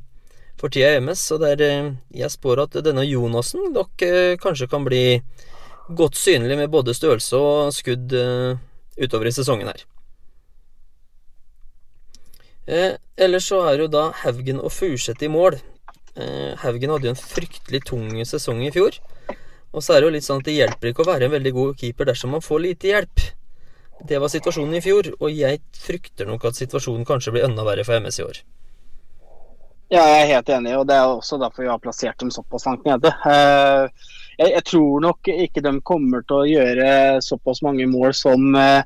for 0.61 0.73
tida 0.73 0.95
i 0.97 1.01
MS, 1.05 1.25
og 1.37 1.45
der 1.45 1.65
eh, 1.67 1.93
jeg 2.23 2.33
spår 2.33 2.65
at 2.67 2.81
denne 2.85 3.05
Jonassen 3.07 3.73
nok 3.75 4.05
eh, 4.07 4.35
kanskje 4.41 4.71
kan 4.73 4.85
bli 4.89 5.21
godt 5.93 6.17
synlig 6.17 6.57
med 6.57 6.73
både 6.73 6.95
størrelse 6.97 7.37
og 7.37 7.73
skudd 7.77 8.15
utover 8.97 9.29
i 9.29 9.35
sesongen 9.35 9.69
her. 9.69 9.83
Eh, 12.67 12.95
ellers 13.19 13.49
så 13.51 13.59
er 13.67 13.83
jo 13.83 13.91
da 13.91 14.11
Haugen 14.23 14.61
og 14.63 14.71
Furseth 14.73 15.25
i 15.25 15.31
mål. 15.31 15.59
Eh, 16.15 16.53
Haugen 16.63 16.93
hadde 16.95 17.09
jo 17.09 17.15
en 17.15 17.19
fryktelig 17.19 17.83
tung 17.89 18.11
sesong 18.29 18.63
i 18.63 18.73
fjor. 18.75 18.99
Og 19.73 19.83
så 19.83 19.95
er 19.95 20.03
det 20.03 20.09
jo 20.09 20.15
litt 20.17 20.27
sånn 20.27 20.43
at 20.43 20.49
det 20.49 20.59
hjelper 20.59 20.93
ikke 20.93 21.03
å 21.03 21.11
være 21.11 21.27
en 21.27 21.35
veldig 21.35 21.53
god 21.57 21.79
keeper 21.81 22.11
dersom 22.13 22.35
man 22.37 22.45
får 22.45 22.63
lite 22.67 22.93
hjelp. 22.93 23.25
Det 24.09 24.19
var 24.19 24.33
situasjonen 24.33 24.75
i 24.79 24.83
fjor, 24.83 25.13
og 25.21 25.31
jeg 25.31 25.61
frykter 25.79 26.27
nok 26.29 26.49
at 26.51 26.59
situasjonen 26.59 27.07
kanskje 27.07 27.37
blir 27.37 27.47
enda 27.47 27.65
verre 27.67 27.85
for 27.87 28.01
MS 28.03 28.19
i 28.19 28.27
år. 28.27 28.41
Ja, 29.93 30.03
jeg 30.09 30.23
er 30.23 30.31
helt 30.33 30.51
enig, 30.57 30.73
og 30.79 30.87
det 30.89 30.97
er 30.97 31.11
også 31.11 31.37
derfor 31.41 31.67
vi 31.67 31.71
har 31.71 31.81
plassert 31.83 32.19
dem 32.21 32.33
såpass 32.33 32.65
langt 32.67 32.87
nede. 32.89 33.13
Eh, 33.29 33.85
jeg, 34.41 34.65
tror 34.65 35.03
nok 35.05 35.29
ikke 35.29 35.63
de 35.63 35.75
kommer 35.85 36.25
til 36.25 36.39
å 36.39 36.49
gjøre 36.49 36.89
såpass 37.23 37.61
mange 37.63 37.85
mål 37.87 38.17
som 38.17 38.57
eh, 38.57 38.81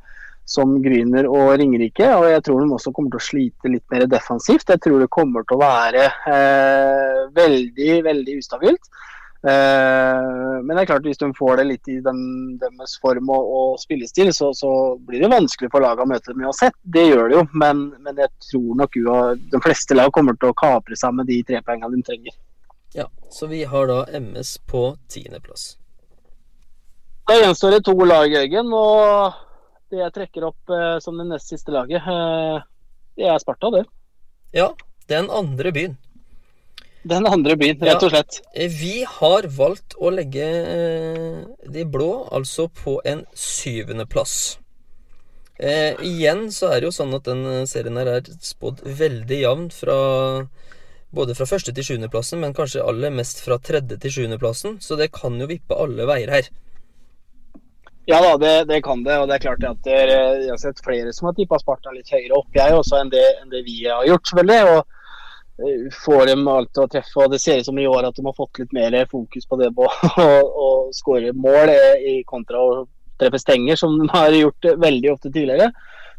som 0.47 0.77
Gryner 0.83 1.27
og 1.29 1.57
Ringerike. 1.59 2.07
Og 2.14 2.29
jeg 2.31 2.45
tror 2.47 2.62
de 2.62 2.75
også 2.77 2.93
kommer 2.95 3.12
til 3.12 3.21
å 3.21 3.27
slite 3.29 3.73
litt 3.73 3.85
mer 3.93 4.07
defensivt. 4.11 4.71
Jeg 4.71 4.83
tror 4.85 5.03
det 5.03 5.12
kommer 5.12 5.47
til 5.47 5.59
å 5.59 5.64
være 5.64 6.07
eh, 6.33 7.23
veldig, 7.37 7.93
veldig 8.07 8.39
ustabilt. 8.41 8.91
Eh, 9.47 10.62
men 10.64 10.72
det 10.72 10.82
er 10.82 10.88
klart 10.90 11.05
hvis 11.07 11.20
de 11.20 11.28
får 11.36 11.61
det 11.61 11.66
litt 11.68 11.90
i 11.92 12.01
den, 12.03 12.20
deres 12.59 12.97
form 13.03 13.30
og, 13.30 13.51
og 13.59 13.78
spillestil, 13.78 14.32
så, 14.34 14.51
så, 14.57 14.70
blir 15.07 15.22
det 15.22 15.30
vanskelig 15.30 15.70
for 15.70 15.84
laget 15.84 16.03
å 16.03 16.11
møte 16.11 16.32
dem 16.32 16.42
uansett. 16.49 16.74
Det 16.82 17.05
gjør 17.07 17.30
det 17.30 17.38
jo, 17.38 17.44
men, 17.62 17.84
men 18.03 18.18
jeg 18.24 18.32
tror 18.49 18.80
nok 18.82 18.99
jo 18.99 19.16
de 19.55 19.62
fleste 19.62 19.99
lag 19.99 20.11
kommer 20.16 20.38
til 20.40 20.51
å 20.51 20.59
kapre 20.59 20.99
seg 20.99 21.14
med 21.14 21.30
de 21.30 21.38
tre 21.47 21.62
poengene 21.62 21.94
de 21.94 22.07
trenger. 22.11 22.38
Ja, 22.97 23.07
så 23.30 23.47
vi 23.51 23.62
har 23.68 23.90
da 23.90 24.01
MS 24.18 24.57
på 24.66 24.88
tiendeplass. 25.12 25.76
Da 27.26 27.36
gjenstår 27.38 27.76
det 27.76 27.84
to 27.86 27.94
lag, 28.07 28.30
Jørgen. 28.30 28.72
og 28.74 29.42
det 29.90 30.01
jeg 30.01 30.14
trekker 30.14 30.49
opp 30.49 30.74
eh, 30.74 30.97
som 31.03 31.18
det 31.18 31.28
nest 31.28 31.51
siste 31.53 31.74
laget, 31.74 32.03
eh, 32.03 32.66
det 33.18 33.30
er 33.30 33.38
Sparta, 33.42 33.70
det. 33.74 33.84
Ja, 34.55 34.72
den 35.11 35.30
andre 35.30 35.70
byen. 35.74 35.97
Den 37.07 37.27
andre 37.31 37.55
byen, 37.59 37.79
rett 37.87 38.03
og 38.03 38.11
slett. 38.11 38.41
Ja, 38.51 38.67
vi 38.73 38.95
har 39.07 39.47
valgt 39.55 39.95
å 39.99 40.11
legge 40.11 40.47
eh, 40.47 41.43
de 41.71 41.85
blå 41.87 42.27
altså 42.35 42.67
på 42.83 42.99
en 43.07 43.23
syvendeplass. 43.37 44.57
Eh, 45.57 45.95
igjen 46.05 46.49
så 46.53 46.73
er 46.73 46.83
det 46.83 46.91
jo 46.91 46.97
sånn 46.99 47.15
at 47.17 47.29
den 47.29 47.69
serien 47.71 47.97
her 48.01 48.11
er 48.19 48.27
spådd 48.45 48.83
veldig 48.99 49.39
jevnt 49.41 49.77
fra 49.77 49.99
både 51.17 51.37
fra 51.39 51.47
første 51.49 51.73
til 51.73 51.87
sjuendeplassen, 51.87 52.43
men 52.43 52.55
kanskje 52.57 52.85
aller 52.85 53.15
mest 53.15 53.41
fra 53.45 53.61
tredje 53.63 53.97
til 54.03 54.13
sjuendeplassen, 54.19 54.81
så 54.85 54.99
det 55.01 55.13
kan 55.15 55.39
jo 55.41 55.49
vippe 55.49 55.79
alle 55.79 56.09
veier 56.11 56.33
her. 56.35 56.51
Ja 58.07 58.21
da, 58.23 58.37
det, 58.39 58.69
det, 58.69 58.83
kan 58.87 59.03
det. 59.03 59.17
Og 59.19 59.27
det 59.29 59.39
er 59.39 59.47
klart 59.47 59.65
at 59.67 59.79
det, 59.87 59.97
jeg 60.11 60.51
har 60.53 60.61
sett 60.63 60.83
flere 60.85 61.15
som 61.15 61.31
har 61.31 61.35
tippa 61.39 61.59
Sparta 61.59 61.95
litt 61.95 62.11
høyere 62.13 62.37
opp, 62.39 62.51
jeg 62.55 62.75
også, 62.75 63.01
enn 63.01 63.11
det, 63.15 63.25
enn 63.41 63.51
det 63.51 63.65
vi 63.67 63.81
har 63.87 64.07
gjort, 64.07 64.29
selvfølgelig. 64.31 64.77
Og 64.77 64.95
får 66.05 66.27
dem 66.31 66.47
alt 66.49 66.79
å 66.79 66.87
treffe. 66.91 67.17
Og 67.25 67.33
det 67.33 67.41
ser 67.43 67.61
ut 67.61 67.69
som 67.69 67.79
i 67.79 67.87
år 67.89 68.09
at 68.09 68.17
de 68.17 68.25
har 68.27 68.37
fått 68.37 68.61
litt 68.63 68.73
mer 68.77 68.97
fokus 69.11 69.49
på 69.49 69.59
det 69.61 69.73
på 69.79 69.89
å 69.89 70.71
skåre 70.97 71.35
mål 71.37 71.75
eh, 71.75 72.07
i 72.13 72.17
kontra 72.29 72.63
å 72.63 72.87
treffe 73.21 73.41
stenger, 73.41 73.79
som 73.81 73.97
de 73.99 74.09
har 74.13 74.35
gjort 74.37 74.73
veldig 74.77 75.13
ofte 75.15 75.31
tidligere. 75.31 75.71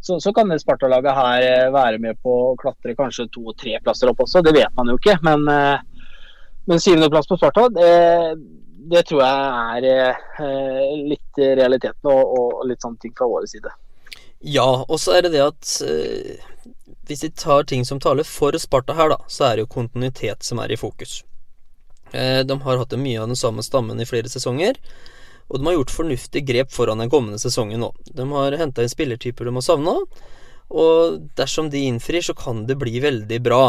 Så, 0.01 0.19
så 0.21 0.31
kan 0.33 0.49
det 0.49 0.59
Sparta-laget 0.61 1.17
her 1.17 1.47
eh, 1.47 1.71
være 1.73 2.01
med 2.01 2.19
på 2.23 2.37
å 2.51 2.55
klatre 2.59 2.97
kanskje 2.97 3.29
to 3.33 3.47
og 3.51 3.57
tre 3.59 3.77
plasser 3.83 4.11
opp 4.11 4.25
også. 4.25 4.45
Det 4.45 4.55
vet 4.57 4.73
man 4.77 4.93
jo 4.93 4.97
ikke. 4.99 5.17
Men, 5.25 5.45
men 6.67 6.81
syvendeplass 6.81 7.29
på 7.29 7.39
Sparta, 7.39 7.67
det 7.73 7.91
det 8.87 9.03
tror 9.07 9.23
jeg 9.23 9.87
er 9.91 10.13
eh, 10.39 10.91
litt 11.09 11.41
realiteten 11.59 12.11
og, 12.11 12.33
og, 12.39 12.63
litt 12.69 12.83
sånne 12.83 13.01
ting 13.03 13.13
fra 13.17 13.27
vår 13.29 13.47
side. 13.51 13.73
Ja, 14.45 14.67
og 14.85 14.99
så 15.01 15.17
er 15.17 15.25
det 15.25 15.33
det 15.35 15.43
at 15.43 15.71
eh, 15.83 16.45
hvis 17.07 17.23
de 17.25 17.31
tar 17.31 17.67
ting 17.67 17.85
som 17.85 17.99
taler 18.03 18.27
for 18.27 18.55
Sparta 18.59 18.95
her, 18.97 19.11
da, 19.13 19.17
så 19.27 19.49
er 19.49 19.57
det 19.57 19.65
jo 19.65 19.73
kontinuitet 19.77 20.43
som 20.43 20.59
er 20.63 20.73
i 20.73 20.79
fokus. 20.79 21.21
Eh, 22.11 22.41
de 22.47 22.59
har 22.63 22.81
hatt 22.81 22.97
mye 22.99 23.21
av 23.21 23.31
den 23.31 23.39
samme 23.39 23.63
stammen 23.63 23.99
i 23.99 24.07
flere 24.07 24.31
sesonger, 24.31 24.79
og 25.47 25.59
de 25.59 25.67
har 25.67 25.77
gjort 25.77 25.95
fornuftige 25.95 26.47
grep 26.47 26.73
foran 26.75 26.99
den 26.99 27.11
kommende 27.11 27.39
sesongen 27.39 27.83
nå. 27.83 27.93
De 28.11 28.27
har 28.33 28.57
henta 28.59 28.83
inn 28.83 28.91
spillertyper 28.91 29.47
de 29.47 29.55
har 29.55 29.65
savna, 29.65 29.95
og 30.67 31.19
dersom 31.39 31.71
de 31.71 31.85
innfrir, 31.87 32.23
så 32.23 32.35
kan 32.35 32.65
det 32.67 32.79
bli 32.79 32.99
veldig 33.03 33.39
bra. 33.43 33.61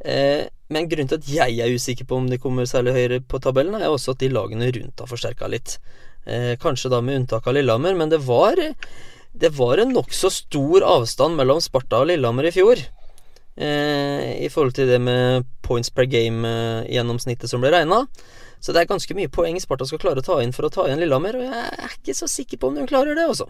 Eh, 0.00 0.46
men 0.70 0.86
grunnen 0.88 1.10
til 1.10 1.18
at 1.18 1.30
jeg 1.30 1.58
er 1.58 1.74
usikker 1.74 2.06
på 2.06 2.20
om 2.20 2.28
de 2.30 2.38
kommer 2.38 2.68
særlig 2.68 2.94
høyere 2.94 3.22
på 3.26 3.40
tabellen, 3.42 3.74
er 3.80 3.90
også 3.90 4.14
at 4.14 4.22
de 4.22 4.30
lagene 4.30 4.70
rundt 4.76 5.02
har 5.02 5.10
forsterka 5.10 5.50
litt. 5.50 5.78
Eh, 6.24 6.54
kanskje 6.62 6.92
da 6.92 7.00
med 7.02 7.22
unntak 7.22 7.48
av 7.48 7.56
Lillehammer, 7.56 7.96
men 7.98 8.12
det 8.12 8.22
var, 8.26 8.60
det 9.40 9.52
var 9.56 9.80
en 9.80 9.94
nokså 9.96 10.30
stor 10.32 10.84
avstand 10.86 11.38
mellom 11.38 11.62
Sparta 11.64 12.02
og 12.02 12.10
Lillehammer 12.10 12.48
i 12.48 12.52
fjor. 12.54 12.82
Eh, 13.60 14.44
I 14.44 14.48
forhold 14.52 14.76
til 14.76 14.88
det 14.88 15.00
med 15.02 15.48
points 15.64 15.90
per 15.92 16.08
game-gjennomsnittet 16.10 17.50
som 17.50 17.64
ble 17.64 17.72
regna. 17.74 18.04
Så 18.60 18.74
det 18.76 18.82
er 18.82 18.92
ganske 18.92 19.16
mye 19.16 19.32
poeng 19.32 19.56
Sparta 19.60 19.88
skal 19.88 20.02
klare 20.02 20.22
å 20.22 20.26
ta 20.26 20.38
inn 20.44 20.52
for 20.56 20.68
å 20.68 20.72
ta 20.72 20.86
igjen 20.86 21.00
Lillehammer, 21.00 21.40
og 21.40 21.48
jeg 21.48 21.66
er 21.72 21.96
ikke 21.96 22.16
så 22.16 22.28
sikker 22.28 22.60
på 22.60 22.70
om 22.70 22.76
de 22.76 22.86
klarer 22.88 23.16
det, 23.16 23.26
også. 23.32 23.48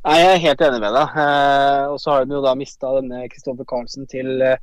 Nei, 0.00 0.16
jeg 0.16 0.30
er 0.32 0.44
helt 0.46 0.62
enig 0.64 0.80
med 0.82 0.94
deg. 0.96 1.18
Eh, 1.22 1.82
og 1.92 1.98
så 2.02 2.14
har 2.14 2.26
de 2.26 2.38
jo 2.38 2.44
da 2.44 2.56
mista 2.58 2.94
denne 2.98 3.26
Kristoffer 3.30 3.68
Carlsen 3.68 4.08
til 4.10 4.40
eh, 4.42 4.58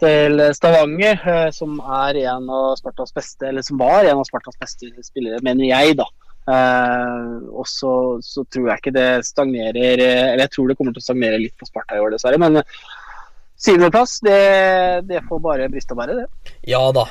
til 0.00 0.40
Stavanger, 0.52 1.20
eh, 1.24 1.50
som 1.56 1.78
er 1.80 2.18
en 2.26 2.50
av 2.52 2.74
Spartas 2.76 3.14
beste, 3.16 3.48
eller 3.48 3.64
som 3.64 3.80
var 3.80 4.04
en 4.04 4.20
av 4.20 4.26
Spartas 4.28 4.58
beste 4.60 4.90
spillere, 5.04 5.40
mener 5.44 5.64
jeg, 5.70 5.96
da. 5.96 6.04
Uh, 6.46 7.42
og 7.50 7.66
så, 7.66 7.92
så, 8.22 8.44
tror 8.46 8.68
jeg 8.70 8.78
ikke 8.78 8.92
det 8.94 9.08
stagnerer 9.26 9.98
Eller 9.98 10.44
jeg 10.44 10.52
tror 10.54 10.68
det 10.70 10.76
kommer 10.78 10.94
til 10.94 11.02
å 11.02 11.06
stagnere 11.08 11.40
litt 11.42 11.56
på 11.58 11.66
Sparta 11.66 11.98
i 11.98 12.02
år, 12.04 12.14
dessverre. 12.14 12.38
Men 12.38 12.60
syvendeplass, 13.58 14.18
det, 14.22 14.40
det 15.08 15.24
får 15.26 15.40
bare 15.42 15.70
briste 15.72 15.96
og 15.96 16.02
bære, 16.02 16.18
det. 16.20 16.52
Ja 16.70 16.82
da, 16.94 17.06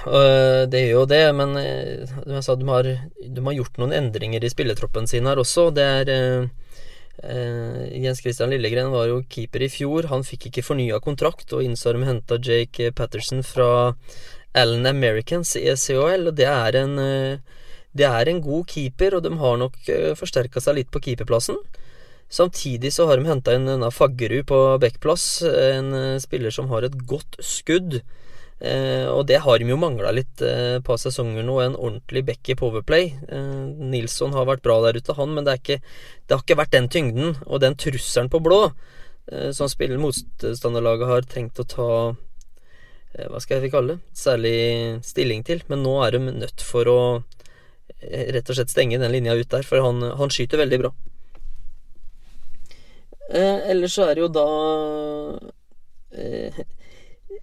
det 0.71 0.85
gjør 0.85 1.01
jo 1.01 1.07
det. 1.09 1.23
Men 1.35 1.57
sa, 2.45 2.55
de 2.55 2.69
har, 2.69 2.91
de 3.25 3.47
har 3.49 3.57
gjort 3.57 3.81
noen 3.81 3.95
endringer 3.97 4.45
i 4.45 4.53
spilletroppen 4.53 5.09
sin 5.09 5.27
her 5.27 5.41
også. 5.41 5.71
Det 5.75 5.89
er 5.99 6.13
Uh, 7.23 7.87
Jens 7.95 8.19
Christian 8.19 8.51
Lillegren 8.51 8.91
var 8.91 9.07
jo 9.07 9.21
keeper 9.31 9.63
i 9.63 9.69
fjor. 9.71 10.09
Han 10.11 10.25
fikk 10.27 10.49
ikke 10.49 10.65
fornya 10.65 10.99
kontrakt, 11.03 11.47
og 11.55 11.63
Innsarm 11.63 12.03
henta 12.07 12.37
Jake 12.43 12.91
Patterson 12.95 13.43
fra 13.45 13.95
Allen 14.55 14.85
Americans 14.87 15.55
i 15.59 15.65
SCHL, 15.71 16.29
og 16.29 16.35
det 16.37 16.49
er 16.51 16.79
en 16.81 16.99
uh, 16.99 17.63
det 17.95 18.07
er 18.09 18.29
en 18.29 18.43
god 18.43 18.67
keeper, 18.71 19.17
og 19.17 19.25
de 19.25 19.33
har 19.39 19.57
nok 19.61 19.79
uh, 19.87 20.11
forsterka 20.19 20.63
seg 20.63 20.79
litt 20.79 20.91
på 20.93 21.01
keeperplassen. 21.07 21.59
Samtidig 22.31 22.91
så 22.91 23.05
har 23.07 23.21
de 23.21 23.29
henta 23.29 23.53
inn 23.55 23.69
denne 23.69 23.91
Faggerud 23.93 24.47
på 24.49 24.59
backplass, 24.81 25.43
en 25.45 25.93
spiller 26.19 26.51
som 26.51 26.71
har 26.71 26.87
et 26.87 26.95
godt 27.07 27.37
skudd. 27.39 27.99
Eh, 28.59 29.05
og 29.11 29.25
det 29.27 29.41
har 29.43 29.59
de 29.59 29.67
jo 29.67 29.77
mangla 29.77 30.13
litt 30.15 30.39
eh, 30.45 30.77
på 30.83 30.95
sesonger 30.95 31.43
nå, 31.43 31.57
en 31.59 31.75
ordentlig 31.75 32.23
back 32.29 32.49
i 32.49 32.55
Powerplay. 32.55 33.09
Eh, 33.27 33.63
Nilsson 33.91 34.35
har 34.35 34.47
vært 34.47 34.63
bra 34.63 34.79
der 34.85 34.95
ute, 34.95 35.15
han, 35.17 35.33
men 35.35 35.47
det, 35.47 35.57
ikke, 35.59 35.81
det, 36.23 36.31
har 36.31 36.43
ikke 36.43 36.59
vært 36.61 36.75
den 36.75 36.87
tyngden 36.91 37.35
og 37.45 37.59
den 37.65 37.75
trusselen 37.75 38.31
på 38.31 38.39
blå 38.45 38.61
eh, 38.69 39.51
som 39.55 39.67
spiller 39.71 39.99
motstanderlaget 39.99 41.11
har 41.11 41.27
trengt 41.27 41.59
å 41.59 41.67
ta 41.67 41.89
eh, 43.17 43.27
Hva 43.27 43.43
skal 43.43 43.59
jeg 43.59 43.75
kalle 43.75 43.97
det? 43.97 44.15
Særlig 44.15 44.57
stilling 45.03 45.43
til. 45.47 45.65
Men 45.67 45.83
nå 45.83 45.99
er 46.05 46.15
de 46.15 46.23
nødt 46.29 46.63
for 46.63 46.87
å 46.87 46.99
eh, 47.19 47.34
rett 48.01 48.49
og 48.49 48.57
slett 48.57 48.73
stenge 48.73 48.99
den 49.01 49.13
linja 49.13 49.35
ut 49.35 49.49
der, 49.49 49.65
for 49.65 49.83
han, 49.83 50.01
han 50.19 50.33
skyter 50.33 50.61
veldig 50.61 50.81
bra. 50.83 50.93
ellers 53.35 53.95
så 53.97 54.05
er 54.05 54.15
det 54.15 54.21
jo 54.21 54.31
da 54.31 54.49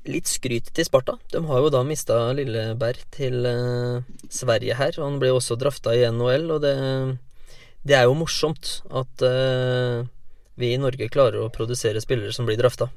litt 0.08 0.30
skryt 0.30 0.70
til 0.74 0.86
Sparta. 0.86 1.16
De 1.32 1.42
har 1.46 1.62
jo 1.62 1.70
da 1.72 1.82
mista 1.86 2.16
Lilleberg 2.34 3.04
til 3.14 3.46
eh, 3.46 4.02
Sverige 4.30 4.78
her. 4.78 4.96
og 4.98 5.06
Han 5.06 5.20
ble 5.22 5.32
også 5.34 5.58
drafta 5.60 5.94
i 5.94 6.04
NHL, 6.10 6.48
og 6.56 6.64
det, 6.64 6.74
det 7.86 7.98
er 7.98 8.08
jo 8.08 8.18
morsomt 8.18 8.80
at 8.90 9.26
uh, 9.26 10.02
vi 10.58 10.72
i 10.74 10.80
Norge 10.80 11.10
klarer 11.12 11.42
å 11.42 11.52
produsere 11.54 12.02
spillere 12.02 12.34
som 12.34 12.48
blir 12.48 12.60
drafta. 12.60 12.90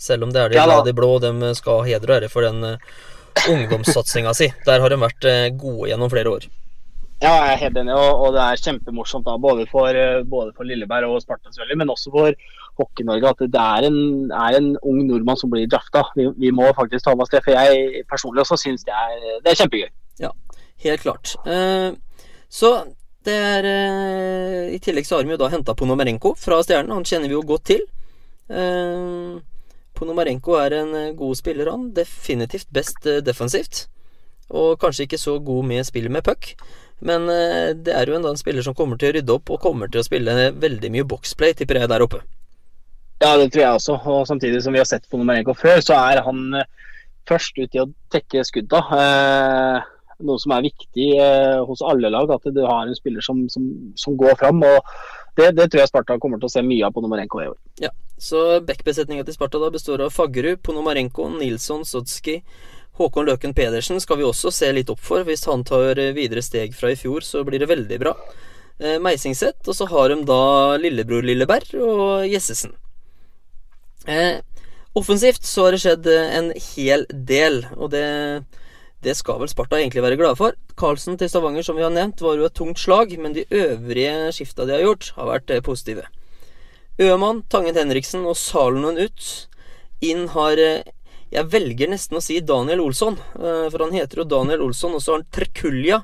Selv 0.00 0.24
om 0.24 0.32
det 0.32 0.42
er 0.42 0.52
de, 0.52 0.60
ja, 0.60 0.80
de 0.84 0.96
blå, 0.96 1.16
de 1.20 1.52
skal 1.56 1.82
ha 1.82 1.88
heder 1.88 2.12
og 2.12 2.20
ære 2.20 2.32
for 2.32 2.46
den 2.46 2.64
uh, 2.64 3.00
ungdomssatsinga 3.50 4.34
si. 4.36 4.50
Der 4.66 4.84
har 4.84 4.92
de 4.92 5.00
vært 5.00 5.28
gode 5.60 5.92
gjennom 5.92 6.12
flere 6.12 6.36
år. 6.38 6.48
Ja, 7.20 7.34
jeg 7.36 7.52
er 7.52 7.60
helt 7.66 7.76
enig, 7.76 7.92
og, 7.92 8.22
og 8.24 8.32
det 8.32 8.40
er 8.40 8.62
kjempemorsomt 8.64 9.26
da, 9.26 9.34
både 9.36 9.66
for, 9.68 9.96
både 10.30 10.54
for 10.56 10.64
Lilleberg 10.64 11.10
og 11.10 11.20
Sparta, 11.20 11.50
selvfølgelig, 11.52 11.78
men 11.82 11.92
også 11.92 12.12
for 12.14 12.32
Hockey-Norge 12.80 13.32
at 13.34 13.42
det 13.54 13.60
er 13.60 13.88
en, 13.88 13.98
er 14.32 14.56
en, 14.58 14.70
ung 14.86 15.02
nordmann 15.08 15.38
som 15.38 15.52
blir 15.52 15.68
drafta. 15.70 16.04
Vi, 16.16 16.28
vi, 16.38 16.52
må 16.54 16.70
faktisk 16.76 17.04
ta 17.04 17.14
med 17.14 17.26
oss 17.26 17.34
det. 17.34 17.42
For 17.44 17.56
jeg 17.56 18.04
personlig 18.10 18.44
også 18.44 18.58
syns 18.60 18.86
det, 18.88 18.96
det, 19.44 19.52
er 19.52 19.60
kjempegøy. 19.60 19.90
Ja, 20.22 20.32
helt 20.86 21.04
klart. 21.04 21.34
Eh, 21.44 21.92
så 22.48 22.72
det 23.26 23.36
er 23.36 23.68
eh, 23.68 24.74
I 24.74 24.80
tillegg 24.82 25.08
så 25.08 25.18
har 25.18 25.28
vi 25.28 25.34
jo 25.34 25.40
da 25.40 25.50
henta 25.52 25.76
Ponomarenko 25.76 26.34
fra 26.40 26.62
Stjernen. 26.64 26.94
Han 26.96 27.08
kjenner 27.08 27.28
vi 27.28 27.36
jo 27.36 27.46
godt 27.46 27.68
til. 27.74 27.86
Eh, 28.48 29.38
Ponomarenko 29.96 30.56
er 30.62 30.78
en 30.80 30.94
eh, 30.96 31.14
god 31.16 31.40
spiller, 31.40 31.72
han. 31.72 31.90
Definitivt 31.96 32.70
best 32.72 33.04
eh, 33.06 33.22
defensivt. 33.24 33.88
Og 34.50 34.78
kanskje 34.82 35.06
ikke 35.06 35.20
så 35.20 35.36
god 35.38 35.68
med 35.68 35.84
spillet 35.86 36.10
med 36.10 36.24
puck. 36.26 36.54
Men 37.06 37.28
eh, 37.32 37.70
det 37.76 37.94
er 37.96 38.10
jo 38.10 38.18
en, 38.18 38.28
en 38.32 38.40
spiller 38.40 38.64
som 38.66 38.76
kommer 38.76 39.00
til 39.00 39.10
å 39.10 39.16
rydde 39.16 39.36
opp, 39.38 39.52
og 39.52 39.62
kommer 39.62 39.90
til 39.90 40.02
å 40.02 40.06
spille 40.06 40.50
veldig 40.60 40.92
mye 40.92 41.08
boxplay, 41.08 41.56
tipper 41.56 41.80
jeg, 41.80 41.90
der 41.92 42.04
oppe. 42.04 42.22
Ja, 43.20 43.34
det 43.36 43.50
tror 43.52 43.62
jeg 43.62 43.78
også. 43.78 43.96
Og 44.08 44.26
samtidig 44.28 44.62
som 44.64 44.76
vi 44.76 44.80
har 44.80 44.88
sett 44.88 45.06
på 45.06 45.16
Ponomarenko 45.16 45.54
før, 45.56 45.80
så 45.84 45.96
er 45.98 46.22
han 46.24 46.60
først 47.28 47.58
ut 47.60 47.76
i 47.76 47.82
å 47.82 47.88
tekke 48.12 48.44
skudda. 48.48 48.84
Eh, 48.96 49.88
noe 50.26 50.40
som 50.40 50.54
er 50.54 50.66
viktig 50.68 51.08
eh, 51.20 51.58
hos 51.66 51.82
alle 51.86 52.10
lag, 52.12 52.30
at 52.32 52.48
du 52.52 52.60
har 52.64 52.86
en 52.86 52.96
spiller 52.96 53.24
som, 53.24 53.46
som, 53.52 53.66
som 53.98 54.16
går 54.20 54.36
fram. 54.40 54.62
og 54.66 54.80
det, 55.38 55.52
det, 55.56 55.70
tror 55.70 55.82
jeg 55.82 55.92
Sparta 55.92 56.18
kommer 56.20 56.40
til 56.40 56.50
å 56.50 56.52
se 56.52 56.64
mye 56.66 56.84
av 56.86 56.92
på 56.92 57.00
Ponomarenko 57.00 57.42
i 57.42 57.48
år. 57.52 57.56
Ja, 57.80 57.92
så 58.20 58.60
backbesetninga 58.66 59.24
til 59.24 59.36
Sparta 59.36 59.60
da 59.62 59.70
består 59.72 60.04
av 60.04 60.12
Faggerud, 60.14 60.60
Ponomarenko, 60.66 61.30
Nilsson, 61.38 61.86
Sodski, 61.88 62.40
Håkon 63.00 63.28
Løken 63.28 63.54
Pedersen 63.56 64.00
skal 64.02 64.20
vi 64.20 64.28
også 64.28 64.52
se 64.52 64.68
litt 64.76 64.92
opp 64.92 65.00
for. 65.02 65.24
Hvis 65.26 65.46
han 65.48 65.64
tar 65.66 65.98
videre 66.16 66.44
steg 66.44 66.76
fra 66.76 66.92
i 66.92 66.98
fjor, 67.00 67.24
så 67.26 67.42
blir 67.46 67.62
det 67.62 67.70
veldig 67.70 68.00
bra. 68.02 68.14
Eh, 68.80 69.00
Meisingset, 69.02 69.60
og 69.66 69.76
så 69.76 69.88
har 69.88 70.12
de 70.12 70.22
da 70.28 70.76
lillebror 70.80 71.24
Lilleberg 71.24 71.74
og 71.80 72.28
Jessesen. 72.28 72.76
Eh, 74.08 74.40
offensivt 74.96 75.44
så 75.48 75.66
har 75.66 75.76
det 75.76 75.82
skjedd 75.82 76.08
en 76.12 76.52
hel 76.74 77.04
del, 77.10 77.64
og 77.76 77.92
det 77.92 78.06
det 79.00 79.14
skal 79.16 79.38
vel 79.40 79.48
Sparta 79.48 79.78
egentlig 79.78 80.02
være 80.04 80.16
glade 80.20 80.36
for. 80.36 80.56
Karlsen 80.76 81.16
til 81.16 81.30
Stavanger, 81.32 81.64
som 81.64 81.78
vi 81.78 81.84
har 81.86 81.92
nevnt, 81.92 82.20
var 82.20 82.36
jo 82.36 82.44
et 82.44 82.56
tungt 82.56 82.78
slag, 82.78 83.14
men 83.16 83.32
de 83.32 83.46
øvrige 83.48 84.32
skifta 84.36 84.66
de 84.68 84.74
har 84.76 84.84
gjort, 84.84 85.12
har 85.16 85.28
vært 85.30 85.52
eh, 85.54 85.62
positive. 85.64 86.04
Øman, 87.00 87.42
Tangen 87.48 87.78
Henriksen 87.80 88.26
og 88.28 88.36
Salonen 88.36 89.00
ut. 89.00 89.48
Inn 90.04 90.28
har 90.34 90.60
eh, 90.60 90.84
Jeg 91.30 91.46
velger 91.52 91.90
nesten 91.92 92.18
å 92.18 92.22
si 92.24 92.40
Daniel 92.42 92.82
Olsson, 92.84 93.16
eh, 93.38 93.66
for 93.70 93.84
han 93.84 93.94
heter 93.94 94.22
jo 94.22 94.28
Daniel 94.28 94.66
Olsson, 94.66 94.94
og 94.96 95.02
så 95.02 95.14
har 95.14 95.20
han 95.20 95.30
Trekulja 95.30 96.00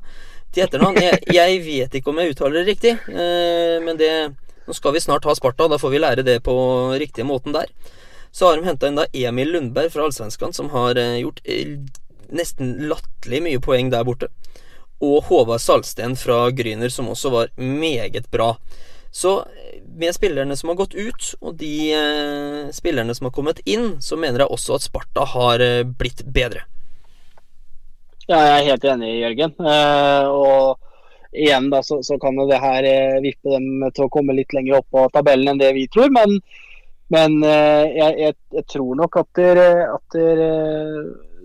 til 0.54 0.64
etternavn. 0.66 1.00
Jeg, 1.02 1.20
jeg, 1.34 1.60
vet 1.66 1.98
ikke 1.98 2.12
om 2.12 2.20
jeg 2.22 2.34
uttaler 2.34 2.60
det 2.60 2.72
riktig, 2.72 2.96
men 3.06 3.98
det 4.00 4.10
Nå 4.66 4.74
skal 4.74 4.96
vi 4.96 4.98
snart 4.98 5.22
ha 5.28 5.30
Sparta, 5.38 5.68
da 5.70 5.76
får 5.78 5.92
vi 5.92 5.98
lære 6.02 6.22
det 6.26 6.40
på 6.42 6.52
riktige 6.98 7.22
måten 7.22 7.54
der. 7.54 7.68
Så 8.34 8.48
har 8.48 8.56
de 8.58 8.66
henta 8.66 8.88
inn 8.90 8.98
da 8.98 9.04
Emil 9.14 9.52
Lundberg 9.54 9.92
fra 9.94 10.08
Allsvenskan, 10.08 10.50
som 10.56 10.72
har 10.72 10.98
gjort 10.98 11.38
nesten 12.34 12.72
latterlig 12.90 13.44
mye 13.44 13.60
poeng 13.62 13.92
der 13.94 14.02
borte. 14.08 14.26
Og 14.98 15.28
Håvard 15.28 15.62
Salsten 15.62 16.16
fra 16.18 16.48
Gryner, 16.50 16.90
som 16.90 17.12
også 17.12 17.30
var 17.30 17.52
meget 17.60 18.26
bra. 18.32 18.56
Så 19.16 19.46
med 19.96 20.14
spillerne 20.14 20.56
som 20.56 20.68
har 20.68 20.76
gått 20.76 20.94
ut, 20.94 21.28
og 21.40 21.54
de 21.56 21.76
eh, 21.96 22.72
spillerne 22.76 23.14
som 23.16 23.30
har 23.30 23.32
kommet 23.32 23.62
inn, 23.64 23.94
så 24.04 24.18
mener 24.20 24.44
jeg 24.44 24.52
også 24.52 24.76
at 24.76 24.84
Sparta 24.84 25.24
har 25.32 25.62
eh, 25.64 25.86
blitt 25.88 26.20
bedre. 26.36 26.66
Ja, 28.26 28.42
jeg 28.42 28.52
er 28.58 28.66
helt 28.66 28.84
enig, 28.92 29.14
Jørgen. 29.22 29.54
Eh, 29.72 30.28
og 30.28 31.32
igjen 31.32 31.70
da, 31.72 31.80
så, 31.86 32.02
så 32.04 32.18
kan 32.20 32.36
jo 32.36 32.44
det 32.50 32.60
her 32.60 32.88
eh, 32.90 33.16
vippe 33.24 33.54
dem 33.54 33.86
til 33.96 34.04
å 34.04 34.12
komme 34.12 34.36
litt 34.36 34.52
lenger 34.52 34.82
opp 34.82 34.88
på 34.92 35.06
tabellen 35.14 35.54
enn 35.54 35.64
det 35.64 35.72
vi 35.78 35.86
tror. 35.88 36.12
Men, 36.12 36.36
men 37.14 37.38
eh, 37.40 37.86
jeg, 37.96 38.18
jeg, 38.20 38.38
jeg, 38.58 38.66
tror 38.74 39.00
nok 39.00 39.16
at, 39.22 39.30
dere, 39.40 39.68
at 39.94 40.18
dere 40.18 40.50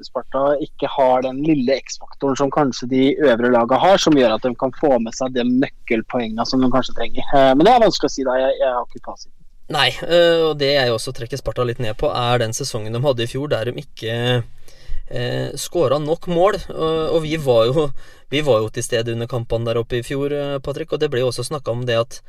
Sparta 0.07 0.45
ikke 0.63 0.89
har 0.91 1.25
den 1.25 1.43
lille 1.45 1.77
X-faktoren 1.81 2.39
som 2.39 2.53
kanskje 2.53 2.89
de 2.91 3.03
øvre 3.19 3.51
lagene 3.53 3.81
har, 3.81 4.01
som 4.01 4.17
gjør 4.17 4.37
at 4.37 4.47
de 4.47 4.53
kan 4.59 4.73
få 4.79 4.97
med 5.03 5.15
seg 5.17 5.35
de 5.37 5.45
nøkkelpoengene 5.49 6.47
som 6.47 6.63
de 6.63 6.71
kanskje 6.73 6.97
trenger. 6.97 7.27
Eh, 7.35 7.53
men 7.55 7.67
det 7.67 7.75
er 7.75 7.85
vanskelig 7.85 8.11
å 8.11 8.15
si 8.15 8.27
da, 8.27 8.39
jeg, 8.41 8.57
jeg 8.63 8.75
har 8.77 8.89
ikke 8.89 9.05
fasiten. 9.11 9.37
Nei, 9.71 9.89
eh, 10.03 10.41
og 10.49 10.57
det 10.59 10.73
jeg 10.73 10.91
også 10.91 11.13
trekker 11.15 11.39
Sparta 11.39 11.63
litt 11.67 11.79
ned 11.83 11.95
på, 11.99 12.09
er 12.11 12.41
den 12.41 12.55
sesongen 12.55 12.95
de 12.95 13.01
hadde 13.03 13.23
i 13.23 13.29
fjor, 13.29 13.47
der 13.51 13.69
de 13.69 13.83
ikke 13.83 14.15
eh, 14.41 15.51
skåra 15.59 15.99
nok 16.01 16.27
mål. 16.31 16.57
Og 16.71 17.19
vi 17.23 17.37
var, 17.41 17.69
jo, 17.69 17.87
vi 18.33 18.43
var 18.45 18.65
jo 18.65 18.71
til 18.73 18.85
stede 18.85 19.15
under 19.15 19.29
kampene 19.31 19.69
der 19.69 19.79
oppe 19.81 20.01
i 20.01 20.05
fjor, 20.05 20.35
eh, 20.35 20.57
Patrick, 20.63 20.91
og 20.91 21.03
det 21.03 21.11
ble 21.13 21.23
jo 21.23 21.29
også 21.31 21.47
snakka 21.47 21.75
om 21.75 21.85
det 21.87 21.99
at 22.01 22.19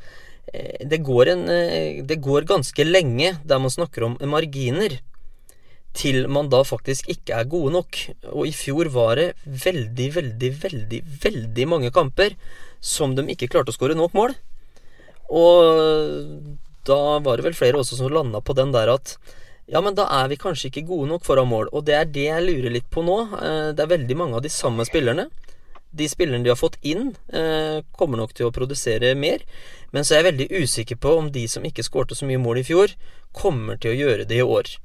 det 0.83 0.97
går, 1.07 1.29
en, 1.31 1.43
det 2.03 2.17
går 2.19 2.43
ganske 2.43 2.83
lenge 2.83 3.29
der 3.47 3.61
man 3.63 3.71
snakker 3.71 4.03
om 4.03 4.17
marginer 4.27 4.97
til 5.93 6.25
man 6.31 6.49
da 6.49 6.63
faktisk 6.65 7.09
ikke 7.11 7.37
er 7.37 7.49
gode 7.49 7.73
nok. 7.75 7.99
Og 8.33 8.47
i 8.49 8.55
fjor 8.55 8.89
var 8.93 9.19
det 9.19 9.29
veldig, 9.45 10.09
veldig, 10.15 10.51
veldig, 10.63 11.01
veldig 11.23 11.69
mange 11.69 11.93
kamper 11.93 12.35
som 12.83 13.15
de 13.15 13.25
ikke 13.31 13.51
klarte 13.53 13.73
å 13.73 13.77
skåre 13.77 13.97
nok 13.97 14.17
mål. 14.17 14.35
Og 15.33 16.59
da 16.87 16.99
var 17.23 17.39
det 17.39 17.47
vel 17.47 17.57
flere 17.57 17.79
også 17.79 17.97
som 17.99 18.11
landa 18.11 18.41
på 18.43 18.55
den 18.57 18.73
der 18.75 18.91
at 18.91 19.15
ja, 19.71 19.79
men 19.79 19.95
da 19.95 20.09
er 20.11 20.27
vi 20.27 20.35
kanskje 20.35 20.67
ikke 20.67 20.89
gode 20.89 21.07
nok 21.13 21.23
foran 21.23 21.47
mål. 21.47 21.69
Og 21.71 21.85
det 21.87 21.95
er 21.95 22.09
det 22.11 22.27
jeg 22.27 22.43
lurer 22.43 22.73
litt 22.73 22.89
på 22.91 23.03
nå. 23.05 23.15
Eh, 23.37 23.69
det 23.71 23.85
er 23.85 23.93
veldig 23.93 24.17
mange 24.19 24.35
av 24.35 24.43
de 24.43 24.51
samme 24.51 24.83
spillerne. 24.85 25.29
De 25.93 26.07
spillerne 26.09 26.43
de 26.43 26.51
har 26.51 26.59
fått 26.59 26.75
inn, 26.81 27.13
eh, 27.31 27.79
kommer 27.95 28.19
nok 28.19 28.33
til 28.33 28.49
å 28.49 28.51
produsere 28.51 29.13
mer. 29.15 29.45
Men 29.93 30.03
så 30.03 30.15
er 30.15 30.23
jeg 30.23 30.31
veldig 30.31 30.63
usikker 30.63 30.99
på 30.99 31.17
om 31.17 31.31
de 31.31 31.47
som 31.47 31.63
ikke 31.63 31.85
skårte 31.85 32.17
så 32.17 32.27
mye 32.27 32.41
mål 32.41 32.59
i 32.59 32.67
fjor, 32.67 32.95
kommer 33.31 33.79
til 33.79 33.93
å 33.93 33.99
gjøre 34.01 34.27
det 34.27 34.41
i 34.41 34.47
år. 34.57 34.75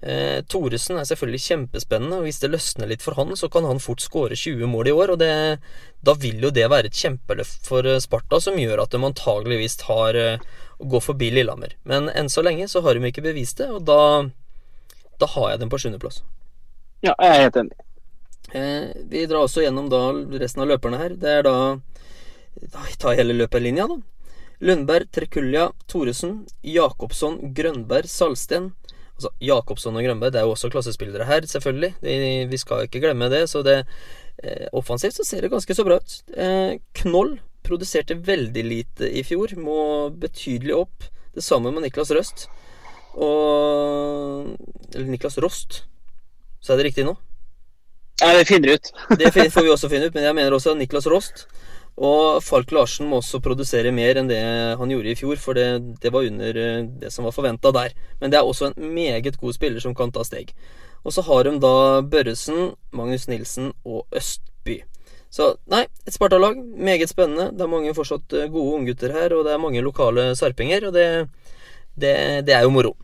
Eh, 0.00 0.44
Thoresen 0.46 1.00
er 1.00 1.06
selvfølgelig 1.08 1.40
kjempespennende, 1.42 2.20
og 2.20 2.28
hvis 2.28 2.38
det 2.38 2.52
løsner 2.52 2.86
litt 2.90 3.02
for 3.02 3.18
han, 3.18 3.34
så 3.36 3.48
kan 3.50 3.66
han 3.66 3.80
fort 3.82 4.02
skåre 4.04 4.36
20 4.38 4.70
mål 4.70 4.90
i 4.90 4.94
år. 4.94 5.14
Og 5.14 5.18
det, 5.18 5.30
da 6.06 6.14
vil 6.14 6.44
jo 6.46 6.52
det 6.54 6.68
være 6.70 6.92
et 6.92 7.00
kjempeløft 7.00 7.66
for 7.66 7.86
eh, 7.86 7.98
Sparta, 8.02 8.40
som 8.42 8.58
gjør 8.60 8.84
at 8.84 8.94
de 8.94 9.02
antageligvis 9.10 9.78
tar 9.82 10.18
eh, 10.18 10.46
å 10.78 10.90
gå 10.92 11.02
forbi 11.02 11.32
Lillehammer. 11.34 11.74
Men 11.88 12.10
enn 12.14 12.30
så 12.30 12.44
lenge 12.46 12.70
så 12.70 12.84
har 12.86 12.94
de 12.94 13.10
ikke 13.10 13.26
bevist 13.26 13.58
det, 13.58 13.70
og 13.74 13.82
da, 13.88 14.00
da 15.18 15.30
har 15.34 15.52
jeg 15.52 15.64
dem 15.64 15.72
på 15.72 15.82
sjuendeplass. 15.82 16.22
Ja, 17.02 17.14
jeg 17.14 17.30
er 17.32 17.44
helt 17.46 17.58
enig. 17.64 17.80
Eh, 18.54 18.86
vi 19.10 19.26
drar 19.26 19.44
også 19.44 19.62
gjennom 19.66 19.90
da 19.92 20.06
resten 20.40 20.62
av 20.62 20.70
løperne 20.70 21.02
her. 21.02 21.18
Det 21.18 21.40
er 21.40 21.42
da 21.46 21.56
Da 22.58 22.82
tar 22.98 23.14
hele 23.14 23.36
løperlinja, 23.36 23.84
da. 23.86 23.98
Lundberg, 24.58 25.06
Trekulja, 25.14 25.68
Thoresen, 25.86 26.40
Jacobsson, 26.66 27.52
Grønberg, 27.54 28.08
Salsten. 28.10 28.72
Altså, 29.18 29.32
Jakobsson 29.42 29.98
og 29.98 30.06
Grønberg 30.06 30.32
det 30.34 30.38
er 30.40 30.46
jo 30.46 30.54
også 30.54 30.70
klassespillere 30.70 31.26
her, 31.26 31.46
selvfølgelig. 31.50 31.90
De, 32.04 32.46
vi 32.50 32.60
skal 32.60 32.86
ikke 32.86 33.02
glemme 33.02 33.26
det. 33.32 33.48
Så 33.50 33.64
det 33.66 33.80
eh, 33.82 34.68
offensivt 34.72 35.18
så 35.18 35.26
ser 35.26 35.42
det 35.42 35.50
ganske 35.50 35.74
så 35.74 35.86
bra 35.86 35.98
ut. 35.98 36.18
Eh, 36.38 36.78
Knoll 37.02 37.40
produserte 37.66 38.14
veldig 38.14 38.64
lite 38.64 39.10
i 39.10 39.24
fjor. 39.26 39.56
Må 39.58 39.80
betydelig 40.14 40.76
opp. 40.78 41.08
Det 41.34 41.42
samme 41.44 41.74
med 41.74 41.82
Niklas 41.88 42.14
Røst. 42.14 42.46
Og 43.18 44.54
Eller 44.94 45.10
Niklas 45.10 45.38
Rost. 45.42 45.82
Så 46.62 46.72
er 46.72 46.80
det 46.80 46.92
riktig 46.92 47.06
nå? 47.06 47.16
Ja, 48.22 48.32
det 48.34 48.48
finner 48.48 48.74
ut. 48.78 48.92
det 49.18 49.32
får 49.54 49.66
vi 49.66 49.70
også 49.74 49.90
finne 49.90 50.08
ut, 50.08 50.14
men 50.14 50.26
jeg 50.26 50.34
mener 50.38 50.54
også 50.54 50.74
Niklas 50.78 51.06
Rost. 51.10 51.46
Og 51.98 52.38
Falk 52.46 52.70
Larsen 52.70 53.08
må 53.10 53.18
også 53.18 53.40
produsere 53.42 53.90
mer 53.94 54.20
enn 54.20 54.28
det 54.30 54.38
han 54.78 54.92
gjorde 54.92 55.10
i 55.10 55.16
fjor, 55.18 55.40
for 55.42 55.58
det, 55.58 55.66
det 56.02 56.12
var 56.14 56.28
under 56.28 56.60
eh, 56.62 56.84
det 57.02 57.10
som 57.10 57.26
var 57.26 57.34
forventa 57.34 57.72
der. 57.74 57.96
Men 58.20 58.30
det 58.30 58.38
er 58.38 58.46
også 58.46 58.70
en 58.70 58.92
meget 58.94 59.38
god 59.40 59.56
spiller 59.56 59.82
som 59.82 59.96
kan 59.98 60.12
ta 60.14 60.22
steg. 60.26 60.52
Og 61.02 61.14
så 61.14 61.24
har 61.26 61.48
de 61.48 61.56
da 61.62 61.74
Børresen, 62.06 62.76
Magnus 62.94 63.26
Nilsen 63.30 63.72
og 63.84 64.06
Østby. 64.14 64.80
Så 65.30 65.50
nei, 65.68 65.84
et 66.06 66.14
Sparta-lag. 66.14 66.56
Meget 66.56 67.10
spennende. 67.10 67.50
Det 67.52 67.66
er 67.66 67.74
mange 67.74 67.96
fortsatt 67.96 68.32
eh, 68.38 68.50
gode 68.52 68.78
unggutter 68.78 69.12
her, 69.18 69.34
og 69.34 69.44
det 69.46 69.56
er 69.56 69.62
mange 69.62 69.82
lokale 69.82 70.30
sarpinger, 70.38 70.88
og 70.88 70.94
det, 70.94 71.08
det, 71.98 72.14
det 72.46 72.54
er 72.54 72.62
jo 72.62 72.74
moro. 72.74 72.94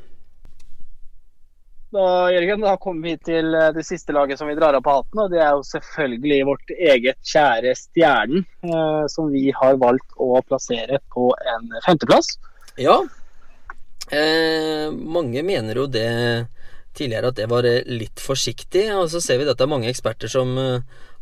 Da, 1.95 2.07
Jørgen, 2.35 2.65
da 2.65 2.75
kommer 2.83 3.07
vi 3.07 3.15
til 3.23 3.55
eh, 3.55 3.71
det 3.77 3.85
siste 3.87 4.15
laget 4.17 4.41
som 4.41 4.49
vi 4.51 4.57
drar 4.59 4.75
av 4.75 4.83
på 4.83 4.97
hatten. 4.97 5.21
og 5.23 5.31
Det 5.31 5.39
er 5.39 5.53
jo 5.55 5.67
selvfølgelig 5.69 6.39
vårt 6.49 6.73
eget 6.75 7.21
kjære 7.23 7.75
Stjernen, 7.79 8.47
eh, 8.67 9.05
som 9.13 9.31
vi 9.31 9.47
har 9.55 9.79
valgt 9.79 10.17
å 10.19 10.41
plassere 10.49 10.99
på 11.15 11.29
en 11.55 11.71
femteplass. 11.87 12.33
Ja. 12.83 12.99
Eh, 14.11 14.91
mange 14.91 15.45
mener 15.47 15.79
jo 15.79 15.87
det 15.87 16.09
tidligere 16.99 17.31
at 17.31 17.39
det 17.39 17.47
var 17.53 17.69
eh, 17.69 17.87
litt 17.87 18.23
forsiktig. 18.23 18.89
Og 18.99 19.07
så 19.13 19.23
ser 19.23 19.39
vi 19.39 19.47
at 19.47 19.55
det 19.61 19.69
er 19.69 19.75
mange 19.77 19.93
eksperter 19.93 20.33
som 20.33 20.59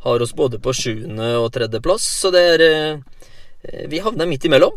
har 0.03 0.25
oss 0.25 0.33
både 0.35 0.61
på 0.63 0.73
sjuende 0.73 1.35
og 1.43 1.51
tredjeplass. 1.53 2.09
Så 2.23 2.33
det 2.33 2.47
er 2.55 2.65
eh, 2.71 3.85
Vi 3.93 4.01
havner 4.03 4.31
midt 4.31 4.49
imellom. 4.49 4.73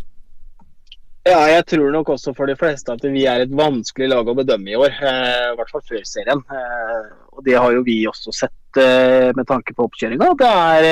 Ja, 1.25 1.39
jeg 1.49 1.63
tror 1.65 1.89
nok 1.89 2.11
også 2.13 2.35
for 2.37 2.45
de 2.45 2.53
fleste 2.57 2.93
at 2.93 3.05
vi 3.09 3.23
er 3.25 3.41
et 3.41 3.53
vanskelig 3.57 4.11
lag 4.11 4.27
å 4.29 4.35
bedømme 4.37 4.69
i 4.69 4.75
år. 4.77 4.93
Eh, 4.93 5.45
I 5.49 5.55
hvert 5.57 5.71
fall 5.73 5.81
før 5.87 6.03
serien. 6.05 6.41
Eh, 6.53 7.07
og 7.33 7.41
det 7.47 7.55
har 7.57 7.73
jo 7.73 7.81
vi 7.87 8.03
også 8.05 8.33
sett 8.43 8.77
eh, 8.77 9.31
med 9.33 9.47
tanke 9.49 9.73
på 9.73 9.87
oppkjøringa. 9.87 10.35
Det 10.37 10.51
har 10.53 10.85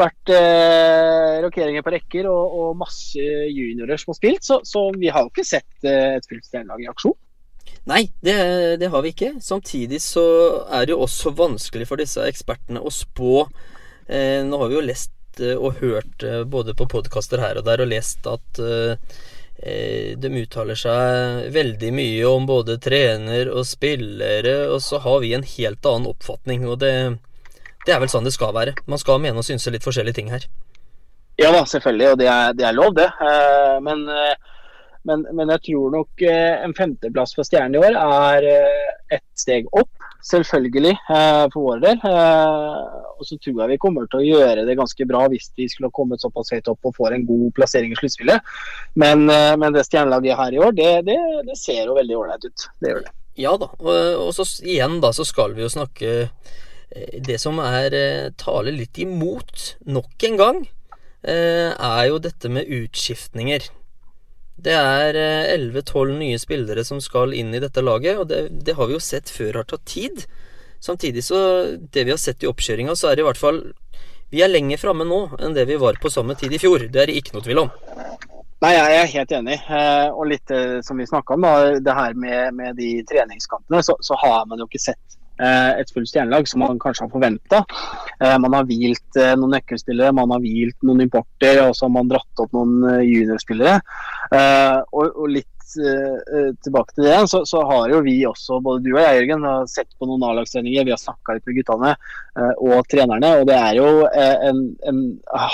vært 0.00 0.32
rokeringer 1.44 1.84
på 1.84 1.92
rekker 1.94 2.26
og, 2.26 2.54
og, 2.58 2.70
masse 2.80 3.20
juniorer 3.20 4.00
som 4.00 4.14
har 4.14 4.18
spilt. 4.18 4.46
Så, 4.48 4.58
så 4.64 4.88
vi 4.96 5.12
har 5.12 5.26
jo 5.26 5.30
ikke 5.30 5.44
sett 5.46 5.86
et 5.86 6.24
fullt 6.26 6.48
stjernelag 6.48 6.86
i 6.86 6.88
aksjon. 6.90 7.14
Nei, 7.86 8.00
det, 8.24 8.38
det, 8.80 8.88
har 8.90 9.04
vi 9.04 9.12
ikke. 9.12 9.34
Samtidig 9.44 10.00
så 10.02 10.24
er 10.72 10.88
det 10.88 10.96
jo 10.96 11.04
også 11.04 11.34
vanskelig 11.36 11.86
for 11.92 12.00
disse 12.00 12.24
ekspertene 12.24 12.80
å 12.80 12.90
spå. 12.90 13.44
nå 14.08 14.62
har 14.62 14.72
vi 14.72 14.78
jo 14.80 14.86
lest 14.88 15.12
Eh, 15.40 15.56
og 15.56 15.80
hørt 15.82 16.22
eh, 16.22 16.44
både 16.44 16.74
på 16.76 16.86
podkaster 16.88 17.42
her 17.42 17.58
og 17.60 17.66
der 17.66 17.82
og 17.84 17.90
lest 17.90 18.26
at 18.30 18.60
eh, 18.62 18.96
de 20.16 20.30
uttaler 20.36 20.76
seg 20.76 21.46
veldig 21.54 21.90
mye 21.96 22.28
om 22.28 22.44
både 22.48 22.76
trener 22.82 23.48
og 23.48 23.64
spillere, 23.64 24.66
og 24.68 24.82
så 24.84 25.00
har 25.00 25.22
vi 25.24 25.32
en 25.32 25.46
helt 25.48 25.88
annen 25.88 26.10
oppfatning. 26.10 26.66
Og 26.68 26.76
det, 26.82 26.92
det 27.86 27.94
er 27.94 28.02
vel 28.02 28.12
sånn 28.12 28.28
det 28.28 28.34
skal 28.36 28.52
være. 28.56 28.76
Man 28.84 29.00
skal 29.00 29.22
mene 29.24 29.40
og 29.40 29.48
synse 29.48 29.72
litt 29.72 29.86
forskjellige 29.86 30.18
ting 30.20 30.28
her. 30.34 30.44
Ja 31.40 31.48
da, 31.52 31.64
selvfølgelig, 31.68 32.10
og 32.12 32.20
det 32.20 32.28
er, 32.32 32.52
det 32.56 32.68
er 32.68 32.76
lov, 32.76 32.92
det. 32.96 33.08
Men, 33.84 34.04
men, 35.08 35.24
men, 35.32 35.54
jeg 35.56 35.64
tror 35.70 35.96
nok 35.96 36.26
en 36.28 36.76
femteplass 36.76 37.32
for 37.36 37.48
Stjernen 37.48 37.76
i 37.76 37.82
år 37.84 37.96
er 37.96 38.46
et 39.16 39.26
steg 39.40 39.68
opp. 39.72 40.05
Selvfølgelig, 40.24 40.94
eh, 41.12 41.44
for 41.52 41.68
vår 41.68 41.82
del. 41.84 42.00
Eh, 42.08 43.00
og 43.16 43.24
så 43.28 43.38
tror 43.38 43.62
jeg 43.62 43.72
vi 43.72 43.80
kommer 43.82 44.08
til 44.10 44.20
å 44.20 44.26
gjøre 44.26 44.66
det 44.68 44.76
ganske 44.78 45.08
bra 45.08 45.24
hvis 45.32 45.50
de 45.56 45.68
skulle 45.70 45.90
ha 45.90 45.96
kommet 45.96 46.24
såpass 46.24 46.52
høyt 46.54 46.70
opp 46.72 46.88
og 46.88 46.96
får 46.96 47.16
en 47.16 47.26
god 47.28 47.48
plassering 47.56 47.94
i 47.94 47.98
sluttspillet. 48.00 48.54
Men, 48.94 49.26
men, 49.26 49.68
det 49.74 49.86
stjernelaget 49.86 50.38
her 50.38 50.56
i 50.56 50.62
år, 50.62 50.76
det, 50.76 50.92
det, 51.08 51.18
det 51.48 51.58
ser 51.60 51.86
jo 51.86 51.96
veldig 51.96 52.20
ålreit 52.20 52.46
ut. 52.48 52.68
Det 52.80 52.92
gjør 52.92 53.04
det. 53.06 53.14
Ja 53.36 53.52
da, 53.60 53.68
og, 53.82 53.96
og 54.26 54.30
så 54.32 54.46
igjen 54.64 55.00
da, 55.02 55.12
så 55.12 55.24
skal 55.28 55.52
vi 55.56 55.64
jo 55.64 55.72
snakke 55.72 56.30
det 57.26 57.36
som 57.42 57.58
er 57.60 57.92
taler 58.40 58.72
litt 58.72 58.96
imot 59.02 59.74
nok 59.90 60.24
en 60.28 60.38
gang 60.40 60.60
Eh, 61.26 61.72
er 61.74 62.04
jo 62.06 62.20
dette 62.22 62.48
med 62.52 62.68
utskiftninger. 62.70 63.64
Det 64.56 64.72
er 64.72 65.16
11-12 65.52 66.10
eh, 66.10 66.12
nye 66.16 66.38
spillere 66.40 66.84
som 66.84 67.00
skal 67.04 67.34
inn 67.36 67.52
i 67.54 67.60
dette 67.60 67.82
laget, 67.84 68.20
og 68.20 68.30
det, 68.30 68.46
det, 68.64 68.76
har 68.78 68.88
vi 68.88 68.96
jo 68.96 69.02
sett 69.02 69.28
før 69.32 69.60
har 69.60 69.68
tatt 69.68 69.84
tid. 69.88 70.24
Samtidig 70.80 71.24
så 71.24 71.38
Det 71.92 72.04
vi 72.04 72.12
har 72.12 72.20
sett 72.20 72.44
i 72.44 72.48
oppkjøringa, 72.48 72.94
så 72.96 73.10
er 73.10 73.16
det 73.16 73.24
i 73.24 73.26
hvert 73.26 73.40
fall 73.40 73.62
Vi 74.30 74.42
er 74.44 74.50
lenger 74.52 74.78
framme 74.78 75.06
nå 75.08 75.20
enn 75.40 75.54
det 75.56 75.64
vi 75.68 75.78
var 75.80 75.96
på 76.02 76.12
samme 76.12 76.36
tid 76.36 76.52
i 76.52 76.60
fjor. 76.60 76.88
Det 76.88 77.02
er 77.02 77.10
det 77.10 77.20
ikke 77.20 77.36
noe 77.36 77.44
tvil 77.46 77.62
om. 77.66 77.70
Nei, 78.64 78.72
jeg 78.72 78.96
er 78.96 79.12
helt 79.12 79.32
enig. 79.36 79.60
Eh, 79.68 80.08
og 80.10 80.32
litt 80.32 80.52
som 80.84 80.98
vi 80.98 81.06
snakka 81.08 81.36
om, 81.36 81.44
da, 81.44 81.76
det 81.76 81.96
her 82.00 82.16
med, 82.16 82.56
med 82.56 82.80
de 82.80 82.90
treningskampene, 83.08 83.84
så, 83.84 83.96
så, 84.00 84.16
har 84.24 84.48
man 84.48 84.62
jo 84.62 84.68
ikke 84.68 84.82
sett 84.88 85.16
Eh, 85.16 85.25
et 85.42 85.90
fullt 85.92 86.08
stjernelag 86.10 86.48
som 86.48 86.62
man 86.64 86.80
kanskje 86.82 87.06
har 87.06 87.12
forventa. 87.12 87.64
Eh, 88.20 88.38
man 88.42 88.54
har 88.56 88.68
hvilt 88.68 89.18
eh, 89.20 89.34
noen 89.36 89.56
nøkkelspillere, 89.56 90.14
man 90.16 90.32
har 90.34 90.44
hvilt 90.44 90.78
noen 90.86 91.04
importer, 91.04 91.60
og 91.66 91.76
så 91.76 91.86
har 91.86 91.92
man 91.98 92.08
dratt 92.12 92.42
opp 92.44 92.56
noen 92.56 93.04
juniorspillere. 93.04 93.80
Og, 94.96 95.26
litt 95.30 95.52
tilbake 95.66 96.94
til 96.94 97.04
det, 97.08 97.16
så, 97.28 97.40
så, 97.44 97.60
har 97.68 97.90
jo 97.90 97.98
vi 98.06 98.14
også, 98.24 98.60
både 98.62 98.84
du 98.84 98.92
og 98.92 99.00
jeg 99.02 99.16
Jørgen, 99.18 99.42
har 99.44 99.66
sett 99.68 99.90
på 99.98 100.06
noen 100.08 100.22
A-lagstreninger. 100.24 100.86
Vi 100.86 100.94
har 100.94 101.00
snakka 101.00 101.34
litt 101.36 101.50
med 101.50 101.58
guttene 101.58 101.90
og 102.62 102.86
trenerne. 102.88 103.32
og 103.40 103.50
Det 103.50 103.56
er 103.58 103.80
jo 103.80 104.06
en, 104.06 104.62
en 104.86 105.02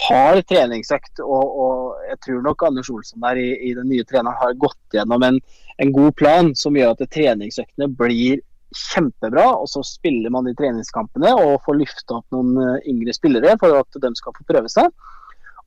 hard 0.05 0.45
treningsøkt. 0.53 1.25
Og, 1.25 1.57
og, 1.65 2.05
jeg 2.11 2.21
tror 2.29 2.45
nok 2.45 2.67
Anders 2.69 2.93
Olsen 2.93 3.25
der 3.25 3.41
i, 3.41 3.49
i 3.71 3.75
den 3.79 3.89
nye 3.91 4.07
treneren 4.07 4.39
har 4.39 4.55
gått 4.61 4.99
gjennom 5.01 5.25
en, 5.27 5.41
en 5.81 5.97
god 5.97 6.15
plan 6.21 6.53
som 6.61 6.77
gjør 6.77 6.93
at 6.93 7.09
treningsøktene 7.17 7.89
blir 7.97 8.45
kjempebra. 8.77 9.47
Og 9.61 9.71
så 9.71 9.85
spiller 9.87 10.33
man 10.35 10.49
de 10.49 10.55
treningskampene 10.59 11.35
og 11.39 11.61
får 11.67 11.79
løfta 11.81 12.19
opp 12.21 12.35
noen 12.35 12.57
eh, 12.63 12.91
yngre 12.93 13.15
spillere 13.17 13.57
for 13.61 13.83
at 13.83 14.03
de 14.05 14.13
skal 14.19 14.37
få 14.39 14.49
prøve 14.49 14.73
seg. 14.73 14.91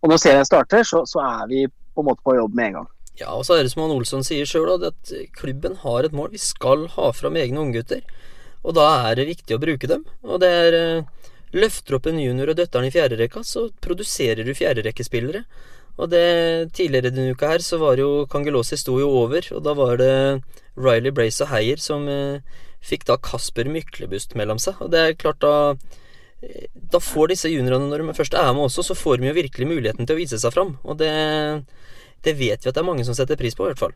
Og 0.01 0.12
når 0.12 0.22
serien 0.22 0.47
starter, 0.47 0.84
så, 0.86 1.06
så 1.10 1.24
er 1.24 1.49
vi 1.51 1.66
på 1.68 2.03
en 2.03 2.10
måte 2.10 2.26
på 2.26 2.36
jobb 2.38 2.56
med 2.58 2.72
en 2.72 2.80
gang. 2.82 2.91
Ja, 3.16 3.32
og 3.32 3.45
så 3.47 3.56
er 3.56 3.64
det 3.64 3.72
som 3.72 3.86
han 3.86 3.93
Olsson 3.95 4.26
sier 4.28 4.47
sjøl, 4.49 4.84
at 4.84 5.12
klubben 5.39 5.78
har 5.86 6.03
et 6.03 6.16
mål. 6.16 6.34
Vi 6.34 6.41
skal 6.43 6.89
ha 6.97 7.12
fram 7.16 7.38
egne 7.39 7.62
unggutter. 7.64 8.03
Og 8.66 8.76
da 8.76 8.89
er 9.08 9.20
det 9.20 9.30
viktig 9.30 9.56
å 9.56 9.62
bruke 9.62 9.88
dem. 9.89 10.03
Og 10.26 10.41
det 10.43 10.51
er 10.51 10.78
eh, 10.80 11.14
Løfter 11.56 11.95
opp 11.95 12.10
en 12.10 12.20
junior 12.20 12.49
og 12.51 12.58
døtteren 12.58 12.89
i 12.89 12.91
fjerderekka, 12.91 13.39
så 13.47 13.70
produserer 13.80 14.43
du 14.43 14.51
fjerderekkespillere. 14.58 15.45
Og 15.95 16.10
det 16.12 16.26
Tidligere 16.76 17.14
denne 17.14 17.32
uka 17.32 17.53
her 17.53 17.64
så 17.64 17.80
var 17.80 18.01
jo 18.01 18.26
Kangelosi 18.28 18.76
sto 18.80 18.97
jo 18.99 19.08
over, 19.22 19.45
og 19.56 19.64
da 19.64 19.76
var 19.78 20.01
det 20.01 20.16
Riley 20.76 21.14
Brace 21.16 21.45
og 21.45 21.53
Heier 21.53 21.80
som 21.80 22.10
eh, 22.12 22.43
fikk 22.86 23.05
da 23.09 23.17
Kasper 23.21 23.69
Myklebust 23.71 24.36
mellom 24.39 24.61
seg. 24.61 24.79
Og 24.83 24.91
det 24.93 25.01
er 25.01 25.19
klart 25.19 25.41
da 25.43 25.75
Da 26.91 26.99
får 27.01 27.31
disse 27.31 27.49
juniorene, 27.49 27.88
når 27.89 28.03
de 28.03 28.13
først 28.17 28.36
er 28.38 28.51
med 28.53 28.67
også, 28.67 28.83
så 28.86 28.97
får 28.97 29.17
de 29.17 29.29
jo 29.29 29.38
virkelig 29.38 29.65
muligheten 29.69 30.05
til 30.05 30.17
å 30.17 30.19
vise 30.19 30.38
seg 30.38 30.53
fram. 30.53 30.75
Og 30.83 30.99
det, 30.99 31.09
det 32.27 32.36
vet 32.38 32.61
vi 32.61 32.69
at 32.69 32.75
det 32.75 32.83
er 32.83 32.86
mange 32.86 33.05
som 33.07 33.15
setter 33.17 33.39
pris 33.39 33.55
på, 33.57 33.65
i 33.65 33.71
hvert 33.71 33.81
fall. 33.81 33.95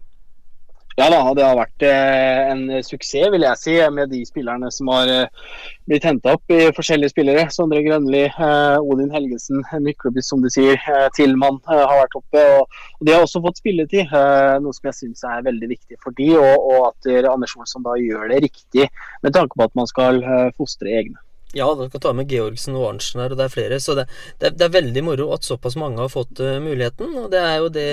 Ja 0.98 1.06
da, 1.08 1.20
det 1.32 1.46
har 1.46 1.56
vært 1.56 1.84
eh, 1.88 2.50
en 2.52 2.64
suksess, 2.84 3.30
vil 3.32 3.46
jeg 3.46 3.60
si, 3.62 3.76
med 3.96 4.10
de 4.12 4.20
spillerne 4.28 4.68
som 4.74 4.90
har 4.92 5.08
eh, 5.14 5.46
blitt 5.88 6.04
henta 6.04 6.34
opp 6.36 6.52
i 6.52 6.74
forskjellige 6.76 7.14
spillere. 7.14 7.46
Sondre 7.56 7.80
Grønli, 7.86 8.26
eh, 8.28 8.80
Odin 8.84 9.14
Helgesen, 9.14 9.62
Myklebust, 9.86 10.28
som 10.34 10.44
du 10.44 10.50
sier. 10.52 10.76
Tilman 11.16 11.62
har 11.70 12.02
vært 12.02 12.18
oppe. 12.20 12.44
og 12.58 13.06
De 13.08 13.14
har 13.16 13.24
også 13.24 13.40
fått 13.46 13.62
spilletid, 13.62 14.12
noe 14.60 14.76
som 14.76 14.90
jeg 14.90 14.98
syns 14.98 15.24
er 15.24 15.46
veldig 15.46 15.70
viktig 15.72 16.00
for 16.04 16.16
de, 16.18 16.34
og, 16.36 16.68
og 16.68 16.90
at 16.90 17.10
Anders 17.32 17.56
Olsson 17.56 17.86
da 17.86 17.96
gjør 18.00 18.34
det 18.34 18.44
riktig 18.50 18.90
med 19.24 19.36
tanke 19.36 19.56
på 19.56 19.70
at 19.70 19.78
man 19.80 19.88
skal 19.88 20.20
fostre 20.58 20.92
egne. 21.00 21.22
Ja, 21.56 21.70
du 21.74 21.88
kan 21.90 22.04
ta 22.04 22.12
med 22.14 22.30
Georgsen 22.30 22.76
og 22.78 22.90
Arntzen 22.92 23.24
her, 23.24 23.32
og 23.32 23.40
det 23.40 23.48
er 23.48 23.54
flere. 23.54 23.80
Så 23.82 23.96
det, 23.98 24.10
det, 24.42 24.58
det, 24.60 24.68
er 24.68 24.76
veldig 24.76 25.06
moro 25.08 25.32
at 25.34 25.48
såpass 25.48 25.80
mange 25.80 26.04
har 26.04 26.12
fått 26.12 26.44
muligheten. 26.62 27.16
Og 27.24 27.32
det 27.32 27.40
er 27.40 27.56
jo 27.64 27.72
det 27.74 27.88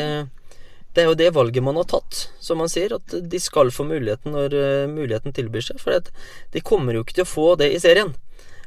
det 0.97 1.03
er 1.03 1.11
jo 1.11 1.19
det 1.19 1.35
valget 1.37 1.65
man 1.65 1.77
har 1.77 1.85
tatt, 1.91 2.27
som 2.41 2.63
man 2.63 2.71
sier. 2.73 2.97
At 2.97 3.13
de 3.31 3.41
skal 3.43 3.73
få 3.75 3.85
muligheten 3.85 4.33
når 4.33 4.57
uh, 4.57 4.89
muligheten 4.89 5.35
tilbyr 5.37 5.69
seg. 5.69 5.83
For 5.83 5.93
de 6.01 6.65
kommer 6.65 6.97
jo 6.97 7.05
ikke 7.05 7.19
til 7.19 7.27
å 7.27 7.35
få 7.35 7.51
det 7.61 7.69
i 7.75 7.83
serien. 7.83 8.15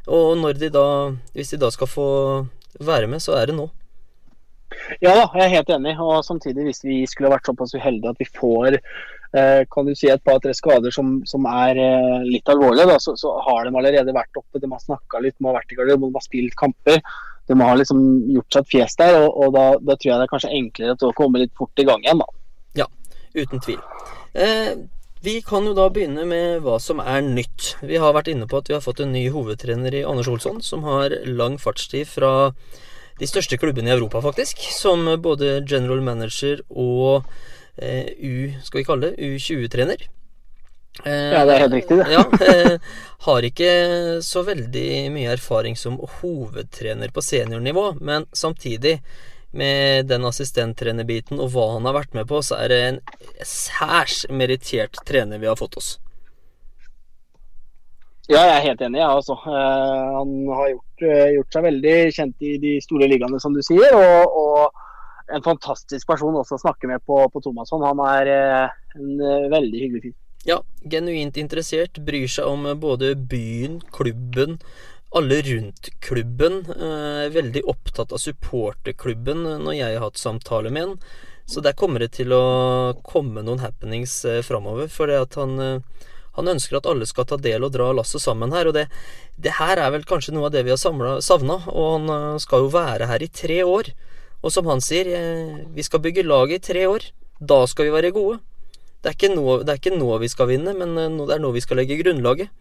Og 0.10 0.46
de 0.58 0.70
da, 0.74 0.86
hvis 1.34 1.54
de 1.54 1.60
da 1.62 1.70
skal 1.74 1.90
få 1.90 2.10
være 2.80 3.10
med, 3.10 3.22
så 3.22 3.36
er 3.38 3.50
det 3.50 3.58
nå. 3.58 3.68
Ja 5.02 5.16
da, 5.18 5.26
jeg 5.36 5.46
er 5.46 5.56
helt 5.58 5.72
enig. 5.74 5.96
Og 6.02 6.22
samtidig, 6.26 6.68
hvis 6.70 6.84
vi 6.86 7.00
skulle 7.10 7.34
vært 7.34 7.50
såpass 7.50 7.74
uheldige 7.76 8.14
at 8.14 8.22
vi 8.22 8.30
får 8.30 8.78
eh, 8.78 9.66
kan 9.74 9.90
du 9.90 9.96
si 9.98 10.10
et 10.12 10.24
par-tre 10.26 10.54
skader 10.58 10.94
som, 10.94 11.20
som 11.30 11.46
er 11.50 11.82
eh, 11.82 12.28
litt 12.30 12.50
alvorlige, 12.52 12.88
da, 12.90 13.00
så, 13.02 13.16
så, 13.20 13.34
har 13.48 13.66
de 13.66 13.74
allerede 13.74 14.16
vært 14.16 14.40
oppe. 14.40 14.62
De 14.62 14.70
har 14.70 14.86
snakka 14.86 15.22
litt, 15.26 15.38
de 15.38 15.50
har 15.50 15.58
vært 15.60 15.74
i 15.74 15.80
garderoben, 15.80 16.14
de 16.14 16.22
har 16.22 16.28
spilt 16.30 16.58
kamper 16.60 17.02
de 17.50 17.58
har 17.58 17.80
liksom 17.80 18.00
gjort 18.36 18.54
seg 18.54 18.66
et 18.66 18.72
fjes 18.76 18.96
der, 19.00 19.18
og, 19.24 19.34
og 19.34 19.56
da, 19.56 19.66
da, 19.82 19.96
tror 19.98 20.12
jeg 20.12 20.22
det 20.22 20.28
er 20.28 20.32
kanskje 20.36 20.54
enklere 20.60 21.10
å 21.10 21.16
komme 21.18 21.42
litt 21.42 21.56
fort 21.58 21.82
i 21.82 21.86
gang 21.88 22.04
igjen, 22.06 22.22
da. 22.22 22.28
Ja, 22.84 22.88
uten 23.34 23.64
tvil. 23.66 23.80
Eh, 24.38 24.76
vi 25.26 25.40
kan 25.44 25.66
jo 25.68 25.74
da 25.76 25.88
begynne 25.92 26.28
med 26.30 26.62
hva 26.64 26.78
som 26.80 27.02
er 27.02 27.26
nytt. 27.26 27.74
Vi 27.82 27.98
har 28.00 28.14
vært 28.16 28.30
inne 28.32 28.48
på 28.48 28.62
at 28.62 28.70
vi 28.70 28.78
har 28.78 28.86
fått 28.86 29.02
en 29.04 29.12
ny 29.16 29.26
hovedtrener 29.34 29.98
i 29.98 30.06
Anders 30.08 30.30
Olsson, 30.32 30.62
som 30.64 30.86
har 30.86 31.16
lang 31.26 31.58
fartstid 31.60 32.08
fra 32.08 32.52
de 33.20 33.28
største 33.28 33.58
klubbene 33.60 33.90
i 33.90 33.96
Europa, 33.98 34.22
faktisk. 34.24 34.62
Som 34.72 35.10
både 35.20 35.58
general 35.66 36.06
manager 36.06 36.62
og 36.70 37.26
eh, 37.82 38.14
U, 38.16 38.54
skal 38.64 38.84
vi 38.84 38.88
kalle 38.88 39.10
det, 39.10 39.34
U20-trener. 39.34 40.06
Eh, 41.06 41.32
ja, 41.34 41.46
det 41.46 41.54
er 41.54 41.64
helt 41.64 41.74
riktig, 41.78 41.98
det. 41.98 42.08
ja, 42.12 42.24
eh, 42.44 42.78
har 43.26 43.48
ikke 43.48 43.72
så 44.26 44.44
veldig 44.48 44.90
mye 45.16 45.32
erfaring 45.32 45.78
som 45.80 45.96
hovedtrener 46.20 47.14
på 47.16 47.24
seniornivå, 47.24 47.94
men 48.02 48.28
samtidig, 48.36 49.00
med 49.52 50.06
den 50.12 50.28
assistenttrenerbiten 50.30 51.40
og 51.42 51.56
hva 51.56 51.72
han 51.72 51.88
har 51.90 51.96
vært 51.96 52.14
med 52.14 52.28
på, 52.30 52.44
så 52.46 52.60
er 52.62 52.70
det 52.70 52.82
en 52.86 53.00
særs 53.42 54.22
merittert 54.30 55.00
trener 55.08 55.42
vi 55.42 55.50
har 55.50 55.58
fått 55.58 55.80
oss. 55.80 55.96
Ja, 58.30 58.44
jeg 58.44 58.60
er 58.60 58.68
helt 58.68 58.84
enig. 58.86 59.00
Ja, 59.02 59.08
altså. 59.16 59.40
Eh, 59.50 60.04
han 60.20 60.36
har 60.54 60.70
gjort, 60.76 61.08
gjort, 61.34 61.56
seg 61.56 61.66
veldig 61.66 61.96
kjent 62.14 62.46
i 62.46 62.54
de 62.62 62.76
store 62.86 63.10
ligaene, 63.10 63.40
som 63.42 63.56
du 63.56 63.64
sier. 63.66 63.96
Og, 63.98 64.38
og, 64.44 64.86
en 65.30 65.44
fantastisk 65.46 66.10
person 66.10 66.38
også 66.38 66.58
å 66.58 66.62
snakke 66.62 66.88
med 66.90 67.02
på, 67.06 67.18
på 67.30 67.42
Thomasson. 67.46 67.84
Han 67.86 68.00
er 68.02 68.30
en 68.98 69.10
veldig 69.54 69.82
hyggelig 69.82 70.08
fyr. 70.08 70.16
Ja, 70.48 70.62
genuint 70.88 71.38
interessert, 71.38 72.00
bryr 72.06 72.30
seg 72.32 72.48
om 72.48 72.64
både 72.80 73.12
byen, 73.16 73.82
klubben, 73.92 74.60
alle 75.12 75.42
rundt 75.42 75.90
klubben. 76.00 76.62
Eh, 76.70 77.26
veldig 77.34 77.66
opptatt 77.68 78.14
av 78.14 78.22
supporterklubben 78.24 79.44
når 79.66 79.74
jeg 79.74 79.98
har 79.98 80.06
hatt 80.06 80.22
samtale 80.22 80.72
med 80.72 80.86
han. 80.86 80.96
Så 81.50 81.64
der 81.66 81.74
kommer 81.74 82.04
det 82.04 82.12
til 82.20 82.32
å 82.36 82.94
komme 83.04 83.42
noen 83.42 83.60
happenings 83.64 84.22
eh, 84.30 84.44
framover. 84.46 84.88
For 84.94 85.10
han, 85.12 85.56
eh, 85.60 86.10
han 86.38 86.52
ønsker 86.54 86.78
at 86.78 86.90
alle 86.90 87.08
skal 87.10 87.26
ta 87.26 87.40
del 87.42 87.66
og 87.66 87.74
dra 87.74 87.90
lasset 87.98 88.22
sammen 88.22 88.54
her. 88.54 88.70
Og 88.70 88.78
det, 88.78 88.86
det, 89.36 89.56
her 89.58 89.82
er 89.82 89.96
vel 89.96 90.06
kanskje 90.08 90.36
noe 90.36 90.48
av 90.48 90.54
det 90.54 90.64
vi 90.68 90.76
har 90.76 90.80
savna. 90.80 91.58
Og 91.74 91.90
han 91.98 92.14
eh, 92.14 92.38
skal 92.46 92.68
jo 92.68 92.76
være 92.78 93.10
her 93.10 93.26
i 93.26 93.32
tre 93.34 93.64
år. 93.66 93.90
Og 94.40 94.54
som 94.56 94.70
han 94.70 94.84
sier, 94.86 95.10
eh, 95.10 95.66
vi 95.74 95.84
skal 95.84 96.06
bygge 96.06 96.28
laget 96.28 96.62
i 96.62 96.68
tre 96.70 96.86
år. 96.88 97.10
Da 97.42 97.64
skal 97.72 97.90
vi 97.90 97.98
være 97.98 98.14
gode. 98.14 98.40
Det 99.04 99.14
er, 99.14 99.32
nå, 99.32 99.62
det 99.64 99.74
er 99.74 99.80
ikke 99.80 99.96
nå, 99.96 100.10
vi 100.20 100.28
skal 100.32 100.50
vinne, 100.50 100.76
men 100.76 100.98
eh, 101.00 101.18
det 101.28 101.38
er 101.38 101.44
nå 101.44 101.54
vi 101.56 101.64
skal 101.64 101.80
legge 101.80 102.00
grunnlaget. 102.02 102.52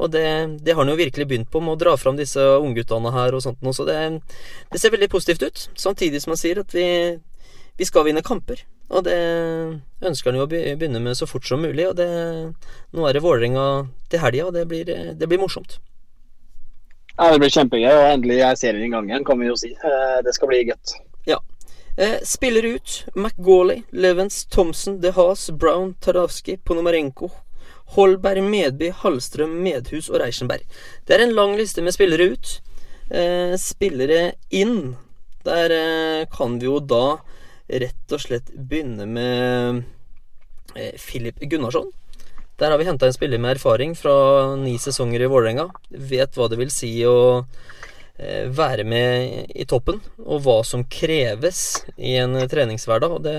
Og 0.00 0.08
det, 0.14 0.24
det 0.64 0.72
har 0.72 0.84
han 0.84 0.92
jo 0.92 1.00
virkelig 1.00 1.26
begynt 1.28 1.50
på 1.52 1.60
med 1.60 1.74
å 1.74 1.80
dra 1.80 1.96
fram 2.00 2.16
disse 2.16 2.40
ungguttene 2.40 3.10
her 3.12 3.34
og 3.36 3.42
sånt 3.44 3.60
så 3.76 3.84
det, 3.84 3.96
det, 4.70 4.80
ser 4.80 4.94
veldig 4.94 5.10
positivt 5.12 5.42
ut. 5.44 5.64
Samtidig 5.76 6.22
som 6.22 6.32
han 6.32 6.40
sier 6.40 6.62
at 6.62 6.72
vi, 6.72 6.86
vi 7.76 7.88
skal 7.88 8.06
vinne 8.06 8.24
kamper. 8.24 8.62
Og 8.90 9.04
det 9.06 9.18
ønsker 10.06 10.30
han 10.30 10.40
jo 10.40 10.46
å 10.46 10.50
begynne 10.50 11.02
med 11.02 11.18
så 11.18 11.28
fort 11.28 11.44
som 11.46 11.60
mulig. 11.62 11.84
Og 11.90 11.98
det, 11.98 12.08
nå 12.96 13.06
er 13.06 13.18
det 13.18 13.24
Vålerenga 13.26 13.66
til 14.10 14.24
helga, 14.24 14.48
og 14.48 14.56
det 14.56 14.64
blir, 14.70 14.88
det 14.88 15.28
blir 15.28 15.42
morsomt. 15.42 15.78
Ja, 17.20 17.28
det 17.34 17.42
blir 17.42 17.52
kjempegøy, 17.52 17.92
og 17.92 18.08
endelig 18.14 18.40
er 18.46 18.56
serien 18.56 18.86
i 18.86 18.90
gang 18.94 19.10
igjen, 19.10 19.26
kan 19.28 19.36
vi 19.42 19.50
jo 19.50 19.56
si. 19.60 19.74
Eh, 19.76 20.18
det 20.24 20.32
skal 20.32 20.48
bli 20.48 20.62
godt. 20.70 20.94
Eh, 22.00 22.18
spiller 22.24 22.64
ut 22.64 23.04
McGauley, 23.14 23.82
Levens, 23.90 24.44
Thompson, 24.44 25.00
De 25.00 25.10
Haas, 25.10 25.50
Brown, 25.50 25.94
Taravski, 26.00 26.56
Ponomarenko, 26.56 27.28
Holberg, 27.92 28.40
Medby, 28.42 28.88
Hallstrøm, 29.02 29.58
Medhus 29.60 30.08
og 30.08 30.22
Reichenberg. 30.22 30.64
Det 31.04 31.18
er 31.18 31.26
en 31.26 31.34
lang 31.36 31.52
liste 31.58 31.84
med 31.84 31.92
spillere 31.92 32.30
ut. 32.32 32.54
Eh, 33.12 33.52
spillere 33.60 34.32
inn. 34.48 34.94
Der 35.44 35.74
eh, 35.76 36.24
kan 36.32 36.56
vi 36.56 36.70
jo 36.70 36.78
da 36.80 37.18
rett 37.68 38.16
og 38.16 38.24
slett 38.24 38.48
begynne 38.56 39.04
med 39.04 39.84
Filip 40.96 41.36
Gunnarsson. 41.52 41.92
Der 42.56 42.72
har 42.72 42.80
vi 42.80 42.88
henta 42.88 43.10
en 43.10 43.12
spiller 43.12 43.38
med 43.38 43.58
erfaring 43.58 43.92
fra 43.92 44.56
ni 44.56 44.78
sesonger 44.80 45.20
i 45.20 45.28
Vålerenga. 45.28 45.68
Vet 45.90 46.32
hva 46.32 46.48
det 46.48 46.62
vil 46.62 46.72
si 46.72 46.94
å 47.04 47.44
være 48.52 48.84
med 48.84 49.50
i 49.54 49.64
toppen, 49.68 50.00
og 50.20 50.42
hva 50.44 50.60
som 50.66 50.84
kreves 50.84 51.82
i 51.96 52.16
en 52.20 52.36
treningshverdag. 52.50 53.16
Og 53.16 53.22
det, 53.24 53.36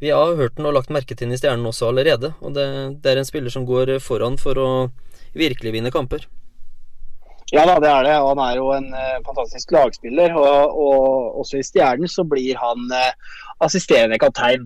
vi 0.00 0.12
har 0.12 0.36
hørt 0.38 0.56
den 0.56 0.68
og 0.70 0.76
lagt 0.78 0.92
merke 0.92 1.14
til 1.14 1.26
den 1.26 1.36
i 1.36 1.40
Stjernen 1.40 1.68
også 1.68 1.90
allerede. 1.90 2.32
Og 2.40 2.54
det, 2.56 2.66
det 3.04 3.12
er 3.12 3.20
en 3.20 3.28
spiller 3.28 3.52
som 3.52 3.66
går 3.68 3.98
foran 4.04 4.38
for 4.40 4.58
å 4.60 4.68
virkelig 5.36 5.74
vinne 5.76 5.92
kamper. 5.92 6.24
Ja 7.52 7.66
da, 7.68 7.76
det 7.84 7.90
er 7.90 8.06
det. 8.06 8.14
Han 8.24 8.40
er 8.40 8.56
jo 8.56 8.70
en 8.72 8.86
uh, 8.96 9.18
fantastisk 9.26 9.74
lagspiller. 9.76 10.32
Og, 10.40 10.78
og, 10.86 11.40
også 11.42 11.60
i 11.60 11.66
Stjernen 11.66 12.08
så 12.08 12.24
blir 12.24 12.56
han 12.56 12.86
assisterende 13.62 14.16
kaptein. 14.18 14.64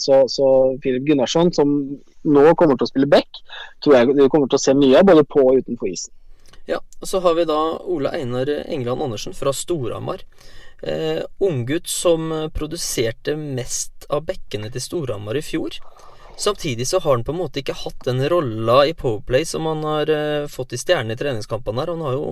Så, 0.00 0.22
så 0.32 0.46
Philip 0.82 1.04
Gunnarsson, 1.06 1.52
som 1.54 1.74
nå 2.24 2.46
kommer 2.58 2.78
til 2.78 2.88
å 2.88 2.90
spille 2.90 3.10
back, 3.10 3.42
tror 3.84 3.98
jeg 3.98 4.16
du 4.16 4.24
kommer 4.32 4.48
til 4.48 4.58
å 4.58 4.62
se 4.62 4.74
mye 4.74 4.98
av 4.98 5.06
både 5.06 5.26
på 5.28 5.44
og 5.44 5.60
utenfor 5.60 5.92
isen. 5.92 6.14
Ja, 6.68 6.80
så 7.02 7.20
har 7.24 7.34
vi 7.38 7.46
da 7.48 7.58
Ole 7.80 8.12
Einar 8.12 8.50
Engeland 8.66 9.02
Andersen 9.02 9.34
fra 9.34 9.52
Storhamar. 9.52 10.24
Eh, 10.82 11.22
Unggutt 11.38 11.88
som 11.88 12.50
produserte 12.54 13.36
mest 13.36 14.06
av 14.08 14.26
bekkene 14.28 14.70
til 14.70 14.84
Storhamar 14.84 15.38
i 15.38 15.42
fjor. 15.42 15.80
Samtidig 16.38 16.86
så 16.86 17.00
har 17.00 17.16
han 17.16 17.24
på 17.24 17.32
en 17.34 17.40
måte 17.40 17.58
ikke 17.58 17.74
hatt 17.74 18.04
den 18.06 18.22
rolla 18.30 18.84
i 18.86 18.94
Powerplay 18.94 19.42
som 19.44 19.66
han 19.66 19.82
har 19.82 20.10
eh, 20.12 20.46
fått 20.46 20.76
i 20.76 20.78
stjernene 20.78 21.16
i 21.16 21.18
treningskampene 21.18 21.82
her. 21.82 21.90
Han 21.96 22.04
har 22.06 22.14
jo 22.14 22.28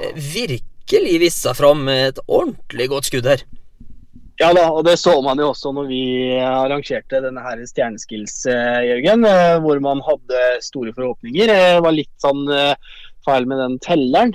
eh, 0.00 0.14
virkelig 0.16 1.18
vist 1.20 1.44
seg 1.44 1.58
fram 1.58 1.84
med 1.84 2.14
et 2.14 2.22
ordentlig 2.24 2.88
godt 2.88 3.10
skudd 3.10 3.28
her. 3.28 3.44
Ja 4.40 4.54
da, 4.56 4.70
og 4.72 4.86
det 4.86 4.94
så 4.96 5.18
man 5.20 5.36
jo 5.36 5.50
også 5.50 5.68
når 5.76 5.90
vi 5.90 6.02
arrangerte 6.40 7.20
denne 7.20 7.42
her 7.44 7.60
Stjerneskills, 7.68 8.38
uh, 8.48 8.80
Jørgen. 8.88 9.26
hvor 9.60 9.82
man 9.84 10.00
hadde 10.06 10.46
store 10.64 10.94
forhåpninger. 10.96 11.52
Det 11.52 11.82
var 11.84 11.92
litt 11.92 12.14
sånn 12.24 12.48
feil 13.26 13.48
med 13.50 13.60
den 13.60 13.76
telleren, 13.84 14.32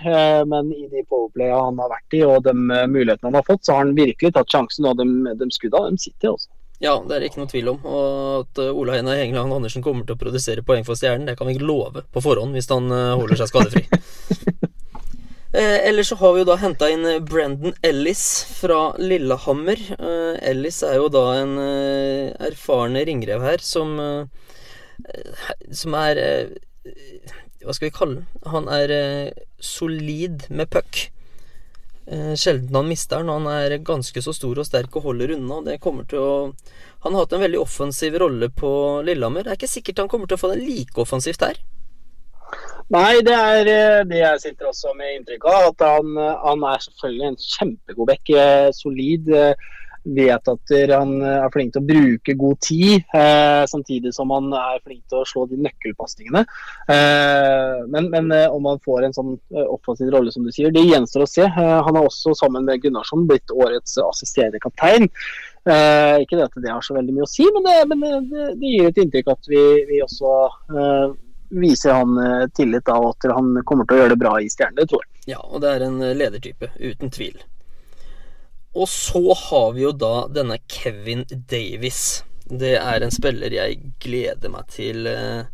men 0.52 0.74
i 0.76 0.86
de 0.92 1.06
powerplaya 1.10 1.58
han 1.68 1.80
har 1.82 1.94
vært 1.94 2.18
i 2.18 2.22
og 2.28 2.44
de 2.46 2.54
mulighetene 2.56 3.32
han 3.32 3.40
har 3.40 3.48
fått, 3.48 3.66
så 3.66 3.76
har 3.76 3.86
han 3.86 3.98
virkelig 3.98 4.34
tatt 4.36 4.52
sjansen. 4.52 4.88
Og 4.90 5.00
de, 5.00 5.36
de 5.40 5.50
skudda, 5.54 5.88
de 5.90 6.02
sitter 6.02 6.34
også. 6.34 6.52
Ja, 6.84 6.96
det 7.08 7.16
er 7.16 7.26
ikke 7.30 7.42
noe 7.42 7.52
tvil 7.52 7.72
om. 7.72 7.84
Og 7.88 8.08
at 8.44 8.62
eh, 8.62 8.76
Ola 8.76 8.98
Einar 8.98 9.20
Hengeland 9.20 9.54
Andersen 9.56 9.84
kommer 9.86 10.08
til 10.08 10.18
å 10.18 10.20
produsere 10.20 10.64
poeng 10.66 10.84
for 10.88 11.00
Stjernen, 11.00 11.28
det 11.30 11.38
kan 11.40 11.48
vi 11.48 11.56
ikke 11.56 11.68
love 11.68 12.04
på 12.12 12.24
forhånd 12.24 12.56
hvis 12.56 12.70
han 12.72 12.90
eh, 12.92 13.14
holder 13.16 13.40
seg 13.40 13.52
skadefri. 13.52 13.86
eh, 15.60 15.78
ellers 15.88 16.12
så 16.12 16.20
har 16.20 16.36
vi 16.36 16.44
jo 16.44 16.50
da 16.52 16.60
henta 16.60 16.92
inn 16.92 17.08
eh, 17.08 17.22
Brendan 17.24 17.78
Ellis 17.86 18.26
fra 18.60 18.90
Lillehammer. 19.00 19.82
Eh, 19.96 20.34
Ellis 20.52 20.82
er 20.88 21.00
jo 21.00 21.10
da 21.14 21.26
en 21.40 21.56
eh, 21.64 22.36
erfaren 22.52 23.00
ringrev 23.08 23.46
her 23.46 23.64
som 23.64 23.96
Som 25.76 25.96
er 26.00 26.18
Hva 27.64 27.74
skal 27.76 27.88
vi 27.88 27.96
kalle 27.96 28.16
den? 28.20 28.48
Han 28.52 28.68
er 28.72 28.92
solid 29.64 30.48
med 30.50 30.70
puck. 30.74 31.06
Eh, 32.06 32.36
sjelden 32.38 32.76
han 32.76 32.88
mister 32.88 33.18
den. 33.18 33.30
Han 33.30 33.48
er 33.50 33.78
ganske 33.86 34.22
så 34.22 34.34
stor 34.36 34.60
og 34.62 34.68
sterk 34.68 34.94
og 34.96 35.08
holder 35.10 35.36
unna. 35.38 35.62
Det 35.66 35.82
kommer 35.82 36.06
til 36.10 36.22
å 36.22 36.34
Han 37.06 37.14
har 37.14 37.28
hatt 37.28 37.34
en 37.38 37.44
veldig 37.44 37.60
offensiv 37.62 38.16
rolle 38.18 38.48
på 38.50 38.70
Lillehammer. 39.06 39.44
Det 39.46 39.52
er 39.52 39.58
ikke 39.60 39.70
sikkert 39.70 40.00
han 40.02 40.08
kommer 40.10 40.26
til 40.26 40.40
å 40.40 40.42
få 40.42 40.50
den 40.56 40.64
like 40.66 40.98
offensivt 40.98 41.44
her. 41.46 41.60
Nei, 42.90 43.22
det 43.22 43.36
er 43.36 43.70
eh, 43.70 44.06
det 44.10 44.24
jeg 44.24 44.42
sitter 44.42 44.72
også 44.72 44.94
med 44.98 45.20
inntrykk 45.20 45.46
av. 45.52 45.68
At 45.70 45.86
han, 45.86 46.18
han 46.18 46.66
er 46.66 46.82
selvfølgelig 46.82 47.28
en 47.28 47.38
kjempegod 47.44 48.10
bekk. 48.10 48.34
Eh, 48.42 48.70
solid 48.74 49.30
vet 50.06 50.48
at 50.48 50.74
han 50.92 51.14
er 51.26 51.50
flink 51.54 51.74
til 51.74 51.82
å 51.82 51.88
bruke 51.88 52.36
god 52.38 52.60
tid, 52.64 53.04
eh, 53.18 53.64
samtidig 53.70 54.14
som 54.14 54.30
han 54.34 54.52
er 54.54 54.84
flink 54.86 55.02
til 55.10 55.22
å 55.22 55.28
slå 55.28 55.46
de 55.50 55.58
nøkkelpasningene. 55.66 56.44
Eh, 56.94 57.80
men, 57.90 58.12
men 58.14 58.30
eh, 58.36 58.46
om 58.54 58.68
han 58.70 58.82
får 58.86 59.08
en 59.08 59.18
sånn 59.18 59.34
eh, 59.56 59.66
offensiv 59.66 60.12
rolle, 60.14 60.34
som 60.34 60.46
du 60.46 60.52
sier, 60.54 60.74
det 60.74 60.86
gjenstår 60.86 61.26
å 61.26 61.30
se. 61.30 61.48
Eh, 61.48 61.78
han 61.88 61.98
har 61.98 62.06
også, 62.06 62.36
sammen 62.38 62.68
med 62.70 62.84
Gunnarsson, 62.84 63.26
blitt 63.30 63.54
årets 63.54 63.98
assisterende 64.04 64.62
kaptein. 64.62 65.10
Eh, 65.66 66.22
ikke 66.22 66.38
det 66.38 66.48
at 66.52 66.62
det 66.62 66.74
har 66.74 66.86
så 66.86 66.98
veldig 66.98 67.18
mye 67.18 67.26
å 67.26 67.32
si, 67.32 67.48
men 67.56 67.66
det, 67.66 67.78
men 67.90 68.06
det, 68.30 68.48
det 68.62 68.74
gir 68.76 68.92
et 68.92 69.02
inntrykk 69.02 69.34
at 69.34 69.50
vi, 69.50 69.64
vi 69.90 70.04
også 70.06 70.36
viser 71.56 71.94
han 71.94 72.50
tillit 72.58 72.90
av 72.92 73.12
at 73.14 73.28
han 73.32 73.54
kommer 73.70 73.88
til 73.88 73.98
å 73.98 74.00
gjøre 74.04 74.14
det 74.16 74.22
bra 74.22 74.38
i 74.42 74.50
Stjernen. 74.52 74.78
Det 74.82 74.90
tror 74.92 75.06
jeg. 75.06 75.12
Ja, 75.34 75.42
og 75.42 75.62
det 75.64 75.74
er 75.74 75.86
en 75.88 76.02
ledertype, 76.18 76.70
uten 76.78 77.14
tvil. 77.14 77.38
Og 78.76 78.90
så 78.90 79.34
har 79.34 79.74
vi 79.74 79.86
jo 79.86 79.94
da 79.96 80.28
denne 80.28 80.58
Kevin 80.68 81.24
Davis. 81.32 82.24
Det 82.46 82.76
er 82.76 83.02
en 83.02 83.14
spiller 83.14 83.54
jeg 83.56 83.80
gleder 84.04 84.52
meg 84.52 84.68
til 84.74 85.08
uh, 85.08 85.48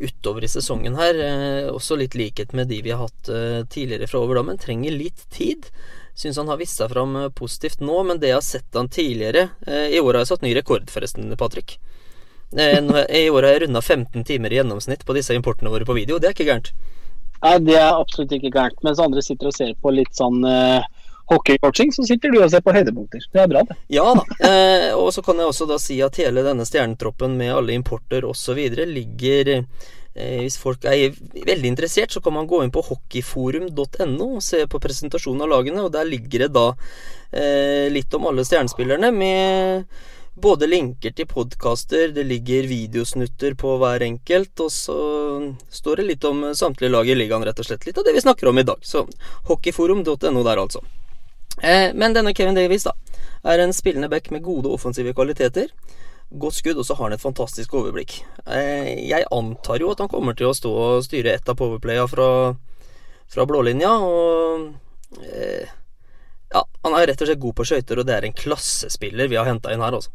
utover 0.00 0.46
i 0.46 0.50
sesongen 0.50 0.96
her. 0.96 1.20
Uh, 1.20 1.74
også 1.74 1.98
litt 2.00 2.16
likhet 2.16 2.56
med 2.56 2.72
de 2.72 2.80
vi 2.86 2.94
har 2.94 3.04
hatt 3.04 3.28
uh, 3.28 3.60
tidligere 3.68 4.08
fra 4.08 4.22
over 4.24 4.40
da, 4.40 4.46
men 4.48 4.62
trenger 4.62 4.96
litt 4.96 5.26
tid. 5.34 5.68
Syns 6.16 6.40
han 6.40 6.48
har 6.48 6.58
vist 6.62 6.80
seg 6.80 6.88
fram 6.94 7.18
positivt 7.36 7.84
nå, 7.84 8.00
men 8.08 8.22
det 8.22 8.32
jeg 8.32 8.40
har 8.40 8.46
sett 8.46 8.76
han 8.78 8.86
tidligere 8.86 9.48
I 9.66 9.98
år 9.98 10.12
har 10.12 10.20
jeg 10.22 10.28
satt 10.28 10.44
ny 10.46 10.52
rekord, 10.54 10.86
forresten, 10.86 11.32
Patrick. 11.34 11.74
I 12.54 13.24
år 13.34 13.42
har 13.42 13.48
jeg 13.50 13.64
runda 13.64 13.82
15 13.82 14.22
timer 14.28 14.54
i 14.54 14.60
gjennomsnitt 14.60 15.02
på 15.02 15.16
disse 15.16 15.34
importene 15.34 15.72
våre 15.74 15.88
på 15.88 15.96
video. 15.98 16.20
Det 16.22 16.30
er 16.30 16.36
ikke 16.36 16.46
gærent. 16.46 16.70
Nei, 17.42 17.56
det 17.66 17.74
er 17.80 17.98
absolutt 17.98 18.30
ikke 18.38 18.52
gærent. 18.54 18.78
Mens 18.86 19.02
andre 19.02 19.24
sitter 19.26 19.50
og 19.50 19.56
ser 19.58 19.74
på 19.82 19.90
litt 19.90 20.14
sånn 20.14 20.38
uh 20.46 20.86
hockeycoaching, 21.30 21.92
så 21.92 22.04
sitter 22.06 22.32
du 22.32 22.40
og 22.42 22.50
ser 22.52 22.62
på 22.64 22.74
høydepunkter. 22.74 23.24
Det 23.32 23.42
er 23.42 23.50
bra, 23.50 23.64
det. 23.68 23.76
Ja 23.92 24.06
da. 24.16 24.24
Eh, 24.48 24.90
og 24.96 25.10
så 25.14 25.24
kan 25.24 25.40
jeg 25.40 25.50
også 25.50 25.68
da 25.70 25.78
si 25.80 25.98
at 26.04 26.20
hele 26.20 26.44
denne 26.46 26.66
stjernetroppen 26.68 27.36
med 27.38 27.54
alle 27.54 27.76
importer 27.76 28.26
osv. 28.28 28.60
ligger 28.84 29.52
eh, 29.56 30.40
Hvis 30.42 30.58
folk 30.60 30.84
er 30.88 31.14
veldig 31.34 31.70
interessert, 31.70 32.12
så 32.12 32.22
kan 32.24 32.36
man 32.36 32.48
gå 32.50 32.62
inn 32.64 32.74
på 32.74 32.84
hockeyforum.no 32.84 34.30
og 34.36 34.42
se 34.44 34.64
på 34.70 34.80
presentasjonen 34.82 35.46
av 35.46 35.54
lagene, 35.56 35.84
og 35.84 35.94
der 35.94 36.08
ligger 36.08 36.46
det 36.46 36.52
da 36.56 36.68
eh, 37.32 37.86
litt 37.92 38.12
om 38.14 38.28
alle 38.30 38.44
stjernespillerne 38.46 39.12
med 39.14 39.88
både 40.34 40.66
linker 40.66 41.14
til 41.14 41.28
podkaster, 41.30 42.08
det 42.14 42.24
ligger 42.26 42.66
videosnutter 42.66 43.54
på 43.58 43.76
hver 43.78 44.02
enkelt, 44.02 44.58
og 44.64 44.72
så 44.72 44.98
står 45.70 46.02
det 46.02 46.08
litt 46.08 46.26
om 46.26 46.42
samtlige 46.58 46.90
lag 46.90 47.08
i 47.08 47.14
ligaen, 47.14 47.44
rett 47.46 47.62
og 47.62 47.68
slett. 47.68 47.86
Litt 47.86 47.98
av 47.98 48.06
det 48.06 48.16
vi 48.16 48.24
snakker 48.24 48.50
om 48.50 48.58
i 48.58 48.66
dag. 48.66 48.82
Så 48.82 49.06
hockeyforum.no 49.48 50.42
der, 50.42 50.58
altså. 50.58 50.82
Eh, 51.62 51.94
men 51.94 52.14
denne 52.14 52.34
Kevin 52.34 52.56
Davies 52.56 52.86
da, 52.86 52.94
er 53.44 53.62
en 53.62 53.74
spillende 53.76 54.08
back 54.08 54.30
med 54.34 54.42
gode 54.42 54.72
offensive 54.72 55.14
kvaliteter. 55.14 55.70
Godt 56.34 56.58
skudd, 56.58 56.80
og 56.80 56.86
så 56.86 56.96
har 56.98 57.08
han 57.08 57.16
et 57.16 57.22
fantastisk 57.22 57.76
overblikk. 57.78 58.18
Eh, 58.46 59.06
jeg 59.06 59.28
antar 59.34 59.82
jo 59.82 59.92
at 59.92 60.02
han 60.02 60.10
kommer 60.10 60.36
til 60.36 60.50
å 60.50 60.56
stå 60.56 60.72
og 60.72 61.06
styre 61.06 61.36
ett 61.36 61.48
av 61.48 61.58
powerplaya 61.58 62.08
fra, 62.10 62.28
fra 63.30 63.46
blålinja, 63.46 63.92
og 64.02 65.22
eh, 65.22 65.70
ja, 66.54 66.64
han 66.86 66.98
er 66.98 67.08
rett 67.10 67.22
og 67.22 67.30
slett 67.30 67.42
god 67.42 67.56
på 67.60 67.68
skøyter, 67.70 68.00
og 68.00 68.08
det 68.08 68.18
er 68.18 68.28
en 68.28 68.36
klassespiller 68.36 69.30
vi 69.30 69.38
har 69.38 69.48
henta 69.48 69.74
inn 69.74 69.84
her, 69.84 69.94
altså. 69.94 70.12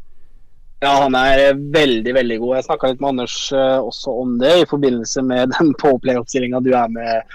Ja, 0.80 0.93
han 1.03 1.15
er 1.19 1.57
veldig 1.59 2.13
veldig 2.15 2.38
god. 2.39 2.53
Jeg 2.55 2.65
snakka 2.69 2.88
litt 2.88 3.01
med 3.03 3.09
Anders 3.09 3.34
også 3.51 4.13
om 4.22 4.38
det 4.39 4.53
i 4.61 4.68
forbindelse 4.69 5.26
med 5.27 5.51
den 5.57 5.73
powerplay-oppstillinga 5.81 6.61
du 6.63 6.69
er 6.72 6.93
med 6.93 7.34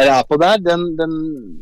er 0.00 0.22
på 0.28 0.38
der. 0.40 0.58
Den, 0.64 0.84
den, 0.96 1.12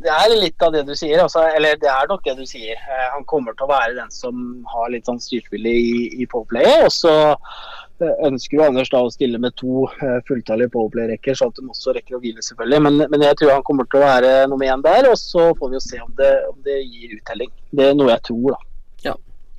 det 0.04 0.12
er 0.14 0.36
litt 0.38 0.62
av 0.62 0.72
det 0.74 0.84
du 0.86 0.94
sier. 0.94 1.22
Altså, 1.24 1.42
eller 1.56 1.78
det 1.80 1.90
er 1.90 2.08
nok 2.10 2.22
det 2.26 2.36
du 2.38 2.46
sier. 2.46 2.78
Uh, 2.86 3.08
han 3.16 3.26
kommer 3.30 3.56
til 3.56 3.66
å 3.66 3.72
være 3.72 3.98
den 3.98 4.14
som 4.14 4.62
har 4.70 4.92
litt 4.94 5.10
sånn 5.10 5.20
styrspillet 5.22 5.80
i, 5.80 6.22
i 6.22 6.28
powerplayet. 6.30 6.86
Og 6.86 6.94
så 6.94 7.14
uh, 7.34 8.14
ønsker 8.28 8.60
jo 8.60 8.66
Anders 8.68 8.92
da 8.94 9.02
å 9.02 9.12
stille 9.12 9.40
med 9.42 9.56
to 9.60 9.84
fulltallige 10.28 10.72
powerplay-rekker, 10.76 11.36
så 11.36 11.50
at 11.50 11.58
de 11.58 11.66
også 11.68 11.96
rekker 11.98 12.16
å 12.16 12.22
hvile, 12.22 12.44
selvfølgelig. 12.46 12.82
Men, 12.86 13.04
men, 13.10 13.26
jeg 13.26 13.40
tror 13.40 13.56
han 13.58 13.66
kommer 13.66 13.90
til 13.90 14.00
å 14.00 14.06
være 14.06 14.34
nummer 14.52 14.70
én 14.70 14.86
der. 14.86 15.10
Og 15.10 15.18
så 15.20 15.50
får 15.58 15.74
vi 15.74 15.80
jo 15.80 15.84
se 15.90 16.02
om 16.06 16.16
det, 16.20 16.34
om 16.52 16.58
det 16.66 16.80
gir 16.84 17.18
uttelling. 17.18 17.54
Det 17.74 17.90
er 17.90 17.98
noe 17.98 18.14
jeg 18.14 18.28
tror, 18.30 18.52
da. 18.54 18.64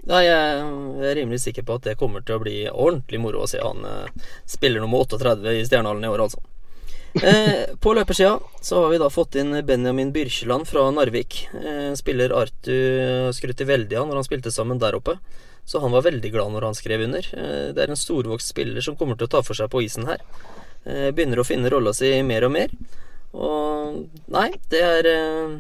Ja, 0.09 0.17
jeg 0.25 0.33
er 0.33 1.13
rimelig 1.13 1.43
sikker 1.43 1.65
på 1.65 1.75
at 1.77 1.85
det 1.85 1.99
kommer 1.99 2.23
til 2.25 2.39
å 2.39 2.41
bli 2.41 2.55
ordentlig 2.69 3.19
moro 3.21 3.43
å 3.43 3.49
se 3.49 3.59
han 3.61 3.83
eh, 3.85 4.31
spiller 4.49 4.81
nummer 4.81 5.03
38 5.05 5.53
i 5.59 5.65
Stjernehallen 5.67 6.07
i 6.07 6.09
år, 6.09 6.23
altså. 6.25 6.41
Eh, 7.11 7.75
på 7.83 7.91
løpersida 7.91 8.39
så 8.63 8.83
har 8.83 8.91
vi 8.93 8.99
da 9.01 9.09
fått 9.11 9.35
inn 9.35 9.51
Benjamin 9.67 10.13
Byrkjeland 10.15 10.67
fra 10.69 10.85
Narvik. 10.95 11.41
Eh, 11.51 11.91
spiller 11.99 12.31
Artu 12.31 13.33
skrøt 13.35 13.65
veldig 13.67 13.97
av 13.99 14.07
når 14.07 14.21
han 14.21 14.27
spilte 14.29 14.53
sammen 14.53 14.79
der 14.79 14.95
oppe. 14.95 15.17
Så 15.65 15.79
han 15.83 15.91
var 15.91 16.05
veldig 16.07 16.31
glad 16.31 16.53
når 16.53 16.69
han 16.69 16.77
skrev 16.77 17.03
under. 17.05 17.27
Eh, 17.35 17.67
det 17.75 17.83
er 17.83 17.91
en 17.91 17.99
storvokst 17.99 18.53
spiller 18.53 18.83
som 18.85 18.97
kommer 18.99 19.19
til 19.19 19.27
å 19.27 19.33
ta 19.35 19.43
for 19.45 19.57
seg 19.57 19.69
på 19.71 19.83
isen 19.85 20.07
her. 20.09 20.23
Eh, 20.85 21.11
begynner 21.11 21.41
å 21.41 21.47
finne 21.47 21.69
rolla 21.71 21.93
si 21.93 22.13
mer 22.25 22.47
og 22.47 22.55
mer. 22.55 22.73
Og 23.31 24.01
nei, 24.33 24.49
det 24.71 24.81
er 24.81 25.11
eh, 25.11 25.59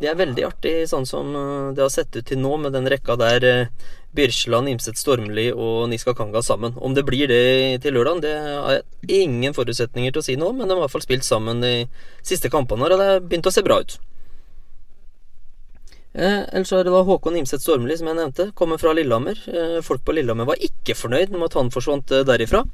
Det 0.00 0.08
er 0.08 0.16
veldig 0.16 0.44
artig, 0.46 0.74
sånn 0.88 1.06
som 1.08 1.34
eh, 1.36 1.72
det 1.76 1.84
har 1.84 1.92
sett 1.92 2.14
ut 2.16 2.26
til 2.26 2.40
nå, 2.40 2.54
med 2.62 2.72
den 2.72 2.88
rekka 2.88 3.18
der 3.20 3.44
eh, 3.44 3.88
Birkeland, 4.16 4.70
Imset 4.72 4.98
Stormli 4.98 5.50
og 5.52 5.90
Niska 5.90 6.14
Kanga 6.18 6.42
sammen. 6.42 6.74
Om 6.76 6.96
det 6.96 7.04
blir 7.06 7.28
det 7.30 7.82
til 7.84 7.94
lørdag, 7.94 8.22
det 8.24 8.32
har 8.40 8.78
jeg 8.78 9.26
ingen 9.26 9.54
forutsetninger 9.54 10.14
til 10.14 10.22
å 10.22 10.26
si 10.26 10.38
nå, 10.40 10.50
men 10.56 10.66
de 10.66 10.74
har 10.74 10.80
i 10.80 10.86
hvert 10.86 10.96
fall 10.96 11.04
spilt 11.04 11.26
sammen 11.26 11.60
de 11.62 11.74
siste 12.26 12.50
kampene 12.50 12.86
her, 12.86 12.96
og 12.96 13.02
det 13.02 13.10
har 13.10 13.26
begynt 13.26 13.50
å 13.50 13.54
se 13.54 13.64
bra 13.66 13.78
ut. 13.84 13.98
Eh, 16.10 16.40
ellers 16.42 16.72
er 16.74 16.82
det 16.82 16.90
da 16.90 17.04
Håkon 17.06 17.38
Imset 17.38 17.62
Stormli, 17.62 17.94
som 17.98 18.08
jeg 18.10 18.18
nevnte. 18.18 18.48
Kommer 18.58 18.80
fra 18.82 18.96
Lillehammer. 18.96 19.38
Eh, 19.46 19.78
folk 19.86 20.02
på 20.02 20.16
Lillehammer 20.16 20.48
var 20.48 20.64
ikke 20.64 20.96
fornøyd 20.98 21.30
med 21.36 21.46
at 21.46 21.58
han 21.60 21.70
forsvant 21.70 22.10
eh, 22.16 22.24
derifra. 22.26 22.64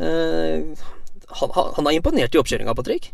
Eh, 0.00 0.86
han, 1.34 1.52
han, 1.52 1.84
har 1.84 1.92
imponert 1.92 2.34
i 2.34 2.40
oppkjøringa, 2.40 2.76
Patrick. 2.78 3.10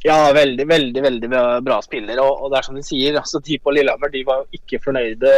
Ja, 0.00 0.30
veldig, 0.32 0.64
veldig 0.64 1.02
veldig 1.04 1.28
bra, 1.30 1.80
spiller. 1.84 2.20
Og, 2.24 2.44
og, 2.44 2.52
det 2.52 2.60
er 2.60 2.66
som 2.68 2.76
de 2.78 2.84
sier, 2.84 3.18
altså 3.20 3.40
de 3.44 3.58
på 3.60 3.74
Lillehammer 3.76 4.12
de 4.12 4.22
var 4.24 4.46
ikke 4.56 4.80
fornøyde 4.80 5.32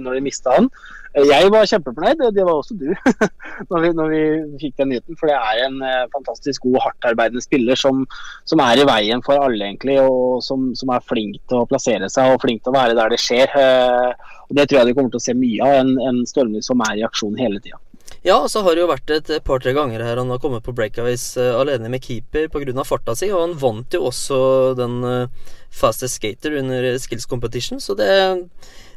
når 0.00 0.16
de 0.16 0.22
mista 0.24 0.54
han. 0.56 0.70
Jeg 1.16 1.48
var 1.52 1.68
kjempefornøyd, 1.68 2.22
det 2.36 2.44
var 2.44 2.58
også 2.58 2.74
du, 2.76 2.90
når, 3.70 3.78
vi, 3.80 3.90
når 3.96 4.10
vi 4.12 4.22
fikk 4.60 4.74
den 4.80 4.90
nyheten. 4.92 5.16
For 5.20 5.30
det 5.30 5.36
er 5.36 5.62
en 5.64 5.78
uh, 5.80 6.08
fantastisk 6.12 6.64
god, 6.66 6.78
hardtarbeidende 6.84 7.44
spiller 7.44 7.78
som, 7.80 8.02
som, 8.48 8.60
er 8.60 8.82
i 8.82 8.88
veien 8.88 9.24
for 9.24 9.40
alle, 9.40 9.62
egentlig. 9.64 9.96
Og 10.04 10.44
som, 10.44 10.70
som, 10.76 10.92
er 10.92 11.08
flink 11.08 11.40
til 11.48 11.62
å 11.62 11.68
plassere 11.68 12.10
seg 12.12 12.34
og 12.34 12.42
flink 12.44 12.64
til 12.64 12.72
å 12.72 12.76
være 12.76 12.96
der 12.98 13.12
det 13.12 13.20
skjer. 13.22 13.52
Uh, 13.56 14.36
og 14.48 14.60
Det 14.60 14.68
tror 14.68 14.82
jeg 14.82 14.90
de 14.90 14.96
kommer 14.98 15.12
til 15.12 15.22
å 15.22 15.26
se 15.28 15.36
mye 15.36 15.70
av. 15.70 15.80
En, 15.80 15.96
en 16.08 16.22
Stormli 16.28 16.64
som 16.64 16.84
er 16.88 17.00
i 17.00 17.08
aksjon 17.08 17.40
hele 17.40 17.64
tida. 17.64 17.80
Ja, 18.26 18.40
og 18.42 18.50
så 18.50 18.64
har 18.66 18.74
det 18.74 18.82
jo 18.82 18.90
vært 18.90 19.12
et 19.14 19.28
par-tre 19.46 19.70
ganger 19.76 20.02
her 20.02 20.18
han 20.18 20.32
har 20.32 20.40
kommet 20.42 20.64
på 20.66 20.74
breakaways 20.74 21.28
uh, 21.38 21.60
alene 21.60 21.90
med 21.92 22.02
keeper 22.02 22.48
pga. 22.50 22.84
farta 22.84 23.14
si, 23.14 23.28
og 23.30 23.44
han 23.44 23.54
vant 23.60 23.94
jo 23.94 24.08
også 24.08 24.38
den 24.78 24.98
uh, 25.06 25.52
fastest 25.70 26.18
skater 26.18 26.58
under 26.58 26.88
skills 26.98 27.28
competition, 27.30 27.78
så 27.80 27.94
det, 27.94 28.10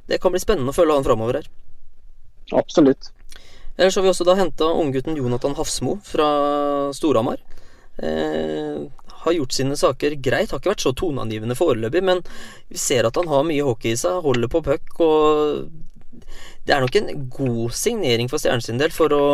det 0.10 0.18
kan 0.22 0.34
bli 0.34 0.42
spennende 0.42 0.74
å 0.74 0.78
følge 0.78 0.98
han 0.98 1.06
framover 1.06 1.42
her. 1.42 1.52
Absolutt. 2.58 3.12
Ellers 3.78 3.96
har 3.96 4.04
vi 4.04 4.10
også 4.12 4.26
da 4.28 4.36
henta 4.36 4.66
unggutten 4.76 5.16
Jonathan 5.16 5.54
Hafsmo 5.56 6.00
fra 6.04 6.30
Storhamar. 6.98 7.38
Eh, 8.02 8.82
har 9.22 9.36
gjort 9.36 9.56
sine 9.56 9.78
saker 9.80 10.18
greit. 10.20 10.52
Har 10.52 10.60
ikke 10.60 10.74
vært 10.74 10.84
så 10.84 10.92
toneangivende 10.96 11.56
foreløpig, 11.56 12.02
men 12.04 12.20
vi 12.68 12.80
ser 12.82 13.08
at 13.08 13.16
han 13.20 13.30
har 13.32 13.46
mye 13.48 13.64
hockey 13.64 13.94
i 13.94 14.00
seg. 14.00 14.20
Holder 14.26 14.52
på 14.52 14.64
puck 14.66 15.00
og 15.06 15.70
Det 16.70 16.76
er 16.76 16.84
nok 16.86 16.96
en 17.00 17.30
god 17.34 17.74
signering 17.74 18.28
for 18.30 18.38
Stjernen 18.38 18.62
sin 18.62 18.78
del 18.78 18.92
for 18.94 19.14
å 19.16 19.28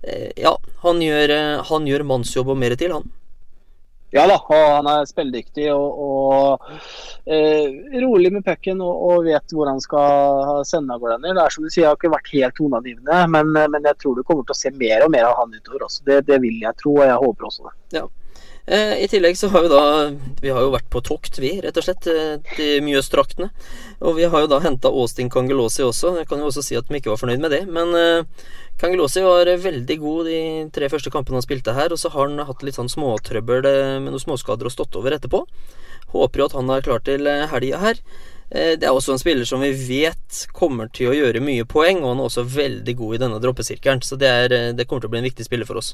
eh, 0.00 0.30
Ja, 0.40 0.54
han 0.86 1.02
gjør, 1.04 1.32
eh, 1.36 1.64
han 1.68 1.88
gjør 1.88 2.06
mannsjobb 2.08 2.54
og 2.54 2.56
mer 2.56 2.72
til, 2.80 2.94
han. 2.96 3.10
Ja 4.10 4.24
da, 4.26 4.38
og 4.40 4.70
han 4.72 4.88
er 4.90 5.04
spilledyktig 5.06 5.68
og, 5.70 5.98
og 6.02 6.70
eh, 7.30 7.76
rolig 8.02 8.32
med 8.34 8.46
pucken 8.46 8.80
og, 8.82 9.04
og, 9.04 9.28
vet 9.28 9.52
hvor 9.54 9.68
han 9.68 9.84
skal 9.84 10.64
sende 10.66 10.96
av 10.96 11.04
gårde. 11.04 11.20
Det 11.28 11.36
er 11.36 11.54
som 11.54 11.66
du 11.66 11.68
sier, 11.68 11.84
jeg 11.84 11.90
har 11.92 12.00
ikke 12.00 12.14
vært 12.16 12.32
helt 12.32 12.56
toneangivende, 12.56 13.20
men, 13.36 13.52
men, 13.60 13.90
jeg 13.92 14.00
tror 14.00 14.16
du 14.16 14.24
kommer 14.24 14.48
til 14.48 14.56
å 14.56 14.60
se 14.62 14.72
mer 14.80 15.04
og 15.04 15.12
mer 15.12 15.28
av 15.28 15.36
han 15.42 15.52
utover 15.54 15.84
også. 15.90 16.08
Det, 16.08 16.22
det 16.32 16.40
vil 16.42 16.56
jeg 16.64 16.80
tro, 16.80 16.96
og 16.96 17.04
jeg 17.04 17.20
håper 17.26 17.50
også 17.50 17.68
det. 17.68 17.76
Ja. 18.00 18.06
Eh, 18.66 19.04
I 19.04 19.08
tillegg 19.08 19.38
så 19.38 19.48
har 19.48 19.64
vi 19.64 19.70
da 19.72 19.82
Vi 20.42 20.50
har 20.52 20.62
jo 20.62 20.72
vært 20.74 20.88
på 20.92 21.00
tokt, 21.02 21.38
vi, 21.40 21.56
rett 21.64 21.76
og 21.80 21.86
slett, 21.86 22.06
til 22.54 22.84
Mjøsdraktene. 22.84 23.50
Og 24.04 24.16
vi 24.18 24.28
har 24.30 24.44
jo 24.44 24.50
da 24.50 24.60
henta 24.64 24.92
Austin 24.92 25.30
Kangelosi 25.32 25.82
også. 25.84 26.16
Jeg 26.20 26.28
kan 26.30 26.40
jo 26.42 26.50
også 26.50 26.64
si 26.64 26.78
at 26.78 26.88
de 26.88 27.00
ikke 27.00 27.12
var 27.12 27.20
fornøyd 27.20 27.42
med 27.42 27.54
det. 27.54 27.62
Men 27.68 27.94
eh, 27.96 28.48
Kangelosi 28.80 29.24
var 29.24 29.50
veldig 29.60 29.96
god 30.00 30.30
de 30.30 30.40
tre 30.74 30.88
første 30.92 31.12
kampene 31.12 31.40
han 31.40 31.46
spilte 31.46 31.76
her, 31.76 31.92
og 31.92 32.00
så 32.00 32.12
har 32.12 32.28
han 32.28 32.46
hatt 32.48 32.64
litt 32.64 32.78
sånn 32.78 32.92
småtrøbbel 32.92 33.66
med 34.00 34.08
noen 34.08 34.22
småskader 34.22 34.68
og 34.68 34.74
stått 34.74 34.96
over 34.96 35.16
etterpå. 35.16 35.42
Håper 36.14 36.40
jo 36.40 36.46
at 36.48 36.56
han 36.56 36.70
er 36.72 36.86
klar 36.86 37.02
til 37.04 37.28
helga 37.28 37.80
her. 37.82 38.00
Det 38.50 38.82
er 38.82 38.90
også 38.90 39.12
en 39.14 39.20
spiller 39.20 39.46
som 39.46 39.60
vi 39.62 39.70
vet 39.76 40.40
kommer 40.56 40.88
til 40.90 41.12
å 41.12 41.14
gjøre 41.14 41.44
mye 41.44 41.68
poeng, 41.68 42.00
og 42.00 42.14
han 42.14 42.22
er 42.22 42.30
også 42.30 42.46
veldig 42.56 42.94
god 42.98 43.14
i 43.14 43.20
denne 43.22 43.42
droppesirkelen, 43.44 44.00
så 44.02 44.18
det, 44.18 44.32
er, 44.32 44.56
det 44.74 44.88
kommer 44.88 45.04
til 45.04 45.12
å 45.12 45.12
bli 45.12 45.20
en 45.20 45.28
viktig 45.28 45.46
spiller 45.46 45.68
for 45.68 45.78
oss. 45.78 45.92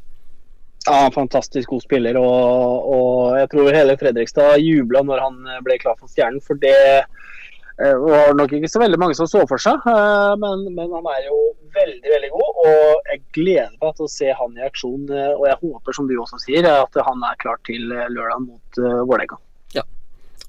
Ja, 0.86 1.10
fantastisk 1.14 1.72
god 1.72 1.82
spiller. 1.82 2.18
Og, 2.20 2.90
og 2.96 3.38
jeg 3.40 3.50
tror 3.52 3.74
hele 3.74 3.96
Fredrikstad 4.00 4.60
jubla 4.62 5.02
når 5.06 5.22
han 5.24 5.40
ble 5.66 5.78
klar 5.82 5.96
for 5.98 6.10
Stjernen. 6.10 6.42
For 6.44 6.58
det 6.62 6.76
eh, 7.02 7.96
var 8.02 8.36
nok 8.38 8.54
ikke 8.54 8.70
så 8.70 8.82
veldig 8.84 9.00
mange 9.02 9.16
som 9.18 9.28
så 9.30 9.42
for 9.50 9.62
seg. 9.62 9.82
Eh, 9.90 10.34
men, 10.42 10.68
men, 10.76 10.94
han 10.94 11.10
er 11.14 11.26
jo 11.26 11.40
veldig 11.74 12.14
veldig 12.14 12.30
god. 12.36 12.62
Og 12.66 13.10
jeg 13.10 13.24
gleder 13.40 13.74
meg 13.82 13.98
til 13.98 14.06
å 14.06 14.14
se 14.14 14.30
han 14.42 14.60
i 14.60 14.68
aksjon. 14.68 15.10
Eh, 15.10 15.32
og 15.34 15.48
jeg 15.50 15.60
håper, 15.64 15.98
som 15.98 16.10
du 16.10 16.14
også 16.20 16.40
sier, 16.44 16.70
at 16.70 17.02
han 17.10 17.26
er 17.30 17.42
klar 17.42 17.60
til 17.68 17.90
lørdag 17.90 18.46
mot 18.46 18.82
Vålerenga. 19.10 19.42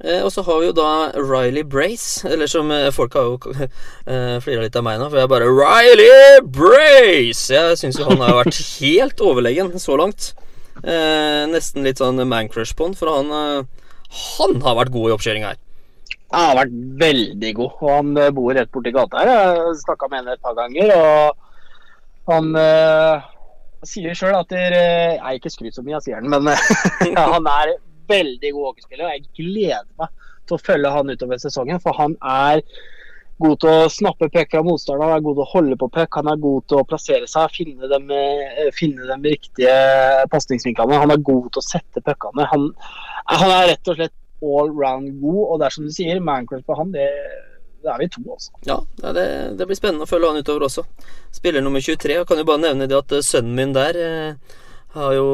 Eh, 0.04 0.22
og 0.22 0.30
så 0.30 0.44
har 0.46 0.60
vi 0.62 0.68
jo 0.68 0.74
da 0.78 0.90
Riley 1.18 1.64
Brace, 1.66 2.22
eller 2.30 2.50
som 2.50 2.70
eh, 2.70 2.92
folk 2.94 3.16
har 3.18 3.32
jo 3.32 3.54
eh, 3.66 4.36
flira 4.44 4.62
litt 4.62 4.76
av 4.78 4.86
meg 4.86 5.00
nå, 5.02 5.08
for 5.10 5.18
jeg 5.18 5.26
er 5.26 5.32
bare 5.32 5.48
Riley 5.50 6.44
Brace! 6.46 7.48
Jeg 7.54 7.80
syns 7.82 7.98
jo 7.98 8.06
han 8.06 8.22
har 8.22 8.38
vært 8.44 8.60
helt 8.78 9.24
overlegen 9.26 9.74
så 9.82 9.98
langt. 9.98 10.36
Eh, 10.84 11.48
nesten 11.50 11.88
litt 11.88 11.98
sånn 11.98 12.22
mancrush 12.30 12.76
på 12.78 12.92
han, 12.92 12.98
for 13.00 13.10
han, 13.10 13.34
eh, 13.34 13.88
han 14.38 14.62
har 14.62 14.78
vært 14.84 14.94
god 14.94 15.10
i 15.10 15.16
oppkjøring 15.16 15.48
her. 15.48 15.58
Han 16.36 16.46
har 16.52 16.60
vært 16.60 16.78
veldig 17.02 17.56
god, 17.58 17.82
og 17.82 17.90
han 17.96 18.14
eh, 18.22 18.32
bor 18.38 18.54
rett 18.54 18.72
borti 18.76 18.94
gata 18.94 19.24
her. 19.24 19.34
Jeg 19.34 19.82
snakka 19.82 20.12
med 20.12 20.22
henne 20.22 20.38
et 20.38 20.46
par 20.46 20.60
ganger, 20.62 20.94
og 20.94 22.30
han 22.30 22.54
sier 23.88 24.14
sjøl 24.18 24.36
at 24.36 24.50
der, 24.52 24.74
Jeg 24.76 25.20
er 25.24 25.38
ikke 25.40 25.54
skryt 25.54 25.78
så 25.78 25.82
mye, 25.82 25.98
av 25.98 26.06
sier 26.06 26.20
han, 26.20 26.30
men 26.30 26.54
han 27.34 27.50
er 27.50 27.78
veldig 28.10 28.54
god 28.56 28.70
hockeyspiller. 28.72 29.16
Jeg 29.16 29.28
gleder 29.40 29.90
meg 30.00 30.14
til 30.48 30.58
å 30.58 30.64
følge 30.64 30.94
han 30.94 31.12
utover 31.14 31.42
sesongen. 31.42 31.82
For 31.84 31.98
han 31.98 32.16
er 32.24 32.64
god 33.44 33.60
til 33.62 33.70
å 33.72 33.90
snappe 33.94 34.30
puck 34.34 34.54
fra 34.54 34.64
motstanderen, 34.66 35.12
han 35.12 35.20
er 35.20 35.26
god 35.26 35.36
til 35.38 35.46
å 35.46 35.52
holde 35.52 35.80
på 35.80 35.90
puck, 35.94 36.18
han 36.18 36.30
er 36.32 36.40
god 36.42 36.64
til 36.70 36.80
å 36.80 36.86
plassere 36.90 37.28
seg, 37.30 37.54
finne 37.54 37.90
de, 37.92 38.00
eh, 38.18 38.70
finne 38.74 39.06
de 39.06 39.34
riktige 39.36 39.76
pasningsvinklene. 40.34 41.02
Han 41.04 41.14
er 41.14 41.28
god 41.28 41.52
til 41.52 41.62
å 41.62 41.68
sette 41.68 42.02
puckene. 42.02 42.48
Han, 42.54 42.72
han, 43.30 43.52
er 43.52 43.70
rett 43.74 43.92
og 43.94 44.00
slett 44.00 44.16
all 44.42 44.72
round 44.74 45.20
god, 45.22 45.44
og 45.44 45.60
det 45.60 45.68
er 45.68 45.78
som 45.78 45.86
du 45.86 45.94
sier, 45.94 46.24
mancraft 46.24 46.66
på 46.66 46.78
han, 46.78 46.92
det, 46.94 47.06
det 47.86 47.94
er 47.94 48.02
vi 48.02 48.10
to, 48.14 48.24
altså. 48.26 48.52
Ja, 48.66 48.80
det, 49.14 49.28
det, 49.60 49.70
blir 49.70 49.78
spennende 49.78 50.08
å 50.08 50.10
følge 50.10 50.34
han 50.34 50.42
utover 50.42 50.68
også. 50.70 50.88
Spiller 51.34 51.62
nummer 51.66 51.84
23. 51.84 52.18
Jeg 52.18 52.30
kan 52.30 52.42
jo 52.42 52.50
bare 52.50 52.64
nevne 52.66 52.90
det 52.90 52.98
at 52.98 53.18
sønnen 53.26 53.54
min 53.58 53.78
der 53.78 54.02
eh, 54.02 54.58
har 54.98 55.14
jo 55.14 55.30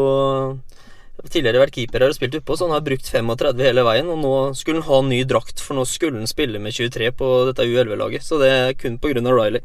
tidligere 1.30 1.62
vært 1.62 1.78
keeper 1.78 2.08
og 2.08 2.16
spilt 2.18 2.38
utpå, 2.40 2.58
så 2.58 2.68
han 2.68 2.76
har 2.76 2.86
brukt 2.86 3.10
35 3.10 3.64
hele 3.64 3.86
veien. 3.86 4.12
Og 4.12 4.22
nå 4.22 4.36
skulle 4.58 4.82
han 4.82 4.90
ha 4.90 5.02
ny 5.08 5.24
drakt, 5.30 5.62
for 5.64 5.78
nå 5.78 5.86
skulle 5.90 6.22
han 6.22 6.30
spille 6.30 6.62
med 6.62 6.76
23 6.76 7.12
på 7.20 7.34
dette 7.50 7.68
U11-laget. 7.68 8.26
Så 8.26 8.42
det 8.42 8.54
er 8.54 8.78
kun 8.80 9.00
pga. 9.02 9.22
Riley. 9.24 9.62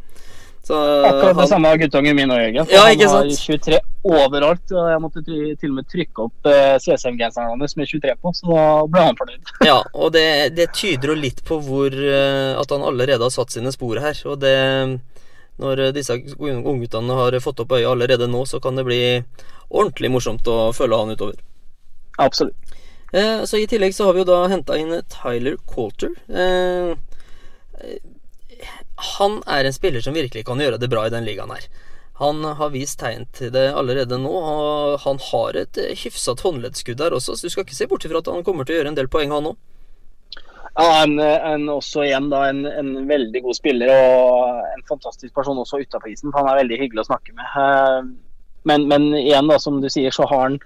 Så, 0.69 0.77
Akkurat 0.77 1.33
han... 1.33 1.37
det 1.43 1.49
samme 1.49 1.69
har 1.69 1.79
guttungen 1.81 2.17
min 2.17 2.31
og 2.31 2.41
Jørgen. 2.43 2.67
Ja, 2.69 2.83
han 2.85 3.01
har 3.01 3.31
23 3.33 3.79
overalt. 4.05 4.75
Og 4.75 4.91
jeg 4.93 5.01
måtte 5.01 5.23
til 5.25 5.71
og 5.71 5.77
med 5.79 5.89
trykke 5.89 6.27
opp 6.27 6.49
eh, 6.51 6.75
CSM-genseren 6.85 7.55
hans 7.55 7.77
med 7.79 7.89
23 7.89 8.17
på, 8.21 8.33
så 8.37 8.51
da 8.51 8.67
ble 8.93 9.05
han 9.07 9.21
fornøyd. 9.21 9.55
ja, 9.71 9.79
og 9.95 10.13
det, 10.17 10.27
det, 10.59 10.69
tyder 10.77 11.15
jo 11.15 11.17
litt 11.23 11.41
på 11.49 11.61
hvor 11.65 11.95
uh, 11.95 12.59
at 12.61 12.75
han 12.75 12.85
allerede 12.85 13.25
har 13.25 13.33
satt 13.33 13.57
sine 13.57 13.73
spor 13.73 14.03
her. 14.05 14.21
Og 14.29 14.43
det 14.45 14.59
Når 15.59 15.89
disse 15.97 16.15
ungguttene 16.39 17.19
har 17.19 17.39
fått 17.43 17.61
opp 17.65 17.75
øyet 17.75 17.89
allerede 17.91 18.29
nå, 18.31 18.45
så 18.47 18.61
kan 18.63 18.79
det 18.79 18.87
bli 18.87 19.01
ordentlig 19.69 20.11
morsomt 20.15 20.47
å 20.47 20.71
følge 20.77 21.01
han 21.01 21.15
utover. 21.17 21.41
Absolutt. 22.19 22.77
Eh, 23.13 23.45
så 23.49 23.59
I 23.59 23.67
tillegg 23.67 23.95
så 23.97 24.07
har 24.09 24.15
vi 24.15 24.23
jo 24.23 24.29
da 24.29 24.43
henta 24.53 24.77
inn 24.79 24.93
Tyler 25.11 25.57
Coulter. 25.71 26.15
Eh, 26.29 26.95
han 29.19 29.39
er 29.47 29.65
en 29.65 29.75
spiller 29.77 30.05
som 30.05 30.17
virkelig 30.17 30.45
kan 30.47 30.61
gjøre 30.61 30.81
det 30.81 30.91
bra 30.93 31.07
i 31.07 31.13
den 31.15 31.27
ligaen 31.27 31.55
her. 31.55 31.69
Han 32.19 32.43
har 32.43 32.73
vist 32.75 32.99
tegn 32.99 33.29
til 33.35 33.53
det 33.55 33.69
allerede 33.79 34.19
nå, 34.19 34.31
og 34.31 34.99
han 35.05 35.21
har 35.29 35.59
et 35.61 35.79
hyfsat 36.03 36.43
håndleddskudd 36.43 36.99
der 36.99 37.15
også, 37.15 37.37
så 37.39 37.47
du 37.47 37.55
skal 37.55 37.67
ikke 37.67 37.79
se 37.79 37.87
bort 37.87 38.07
ifra 38.07 38.19
at 38.19 38.31
han 38.33 38.43
kommer 38.47 38.67
til 38.67 38.75
å 38.75 38.81
gjøre 38.81 38.93
en 38.93 38.99
del 38.99 39.11
poeng, 39.13 39.31
han 39.31 39.53
òg. 39.53 39.59
Ja, 40.79 41.03
en, 41.03 41.19
en, 41.19 41.67
også 41.73 42.05
igjen 42.07 42.29
da, 42.31 42.45
en, 42.53 42.63
en, 42.71 42.93
veldig 43.09 43.41
god 43.43 43.57
spiller 43.57 43.91
og 43.91 44.61
en 44.77 44.85
fantastisk 44.87 45.35
person 45.35 45.59
også 45.59 45.81
utafor 45.83 46.13
isen. 46.13 46.31
Han 46.37 46.47
er 46.47 46.61
veldig 46.61 46.79
hyggelig 46.85 47.03
å 47.03 47.09
snakke 47.09 47.35
med. 47.35 47.49
Eh, 47.59 48.11
men, 48.69 48.85
men, 48.91 49.09
igjen, 49.19 49.49
da, 49.51 49.59
som 49.59 49.81
du 49.83 49.89
sier, 49.91 50.15
så 50.15 50.27
har 50.31 50.45
han 50.45 50.59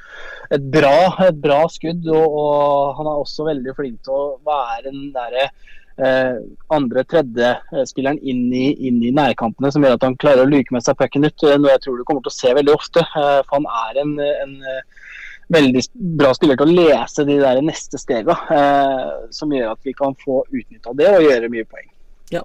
et 0.53 0.65
bra, 0.75 0.97
et 1.25 1.39
bra 1.41 1.63
skudd. 1.73 2.05
Og, 2.13 2.27
og, 2.27 2.97
han 2.99 3.09
er 3.09 3.23
også 3.23 3.49
veldig 3.49 3.77
flink 3.79 4.03
til 4.05 4.17
å 4.17 4.25
være 4.45 4.91
den 4.91 5.13
derre 5.15 5.47
eh, 5.49 6.41
andre-tredje-spilleren 6.77 8.21
inn, 8.21 8.47
inn, 8.53 9.01
i 9.05 9.15
nærkampene, 9.17 9.73
som 9.73 9.85
gjør 9.85 9.99
at 9.99 10.07
han 10.09 10.19
klarer 10.21 10.45
å 10.45 10.51
luke 10.51 10.75
med 10.75 10.85
seg 10.85 10.99
pucken 11.01 11.29
ut. 11.29 11.47
Noe 11.57 11.75
jeg 11.75 11.85
tror 11.85 12.01
du 12.01 12.05
kommer 12.09 12.25
til 12.25 12.35
å 12.35 12.41
se 12.41 12.55
veldig 12.61 12.75
ofte. 12.75 13.05
Eh, 13.05 13.39
for 13.49 13.61
han 13.61 13.71
er 13.87 14.03
en, 14.05 14.17
en 14.21 14.59
eh, 14.75 15.09
veldig 15.53 15.83
bra 16.19 16.33
spiller 16.37 16.59
til 16.59 16.71
å 16.71 16.77
lese 16.81 17.25
de 17.29 17.39
der 17.41 17.61
neste 17.65 18.01
stega, 18.01 18.37
eh, 18.57 19.09
som 19.35 19.53
gjør 19.53 19.75
at 19.75 19.87
vi 19.87 19.95
kan 19.97 20.17
få 20.21 20.43
utnytta 20.49 20.95
det 20.99 21.11
og 21.17 21.27
gjøre 21.27 21.51
mye 21.53 21.69
poeng. 21.69 21.89
Ja. 22.33 22.45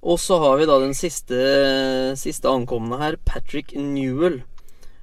Og 0.00 0.20
så 0.22 0.38
har 0.42 0.60
vi 0.60 0.68
da 0.70 0.78
den 0.82 0.96
siste, 0.96 1.40
siste 2.20 2.50
ankomne 2.50 3.00
her, 3.00 3.18
Patrick 3.28 3.74
Newell. 3.76 4.40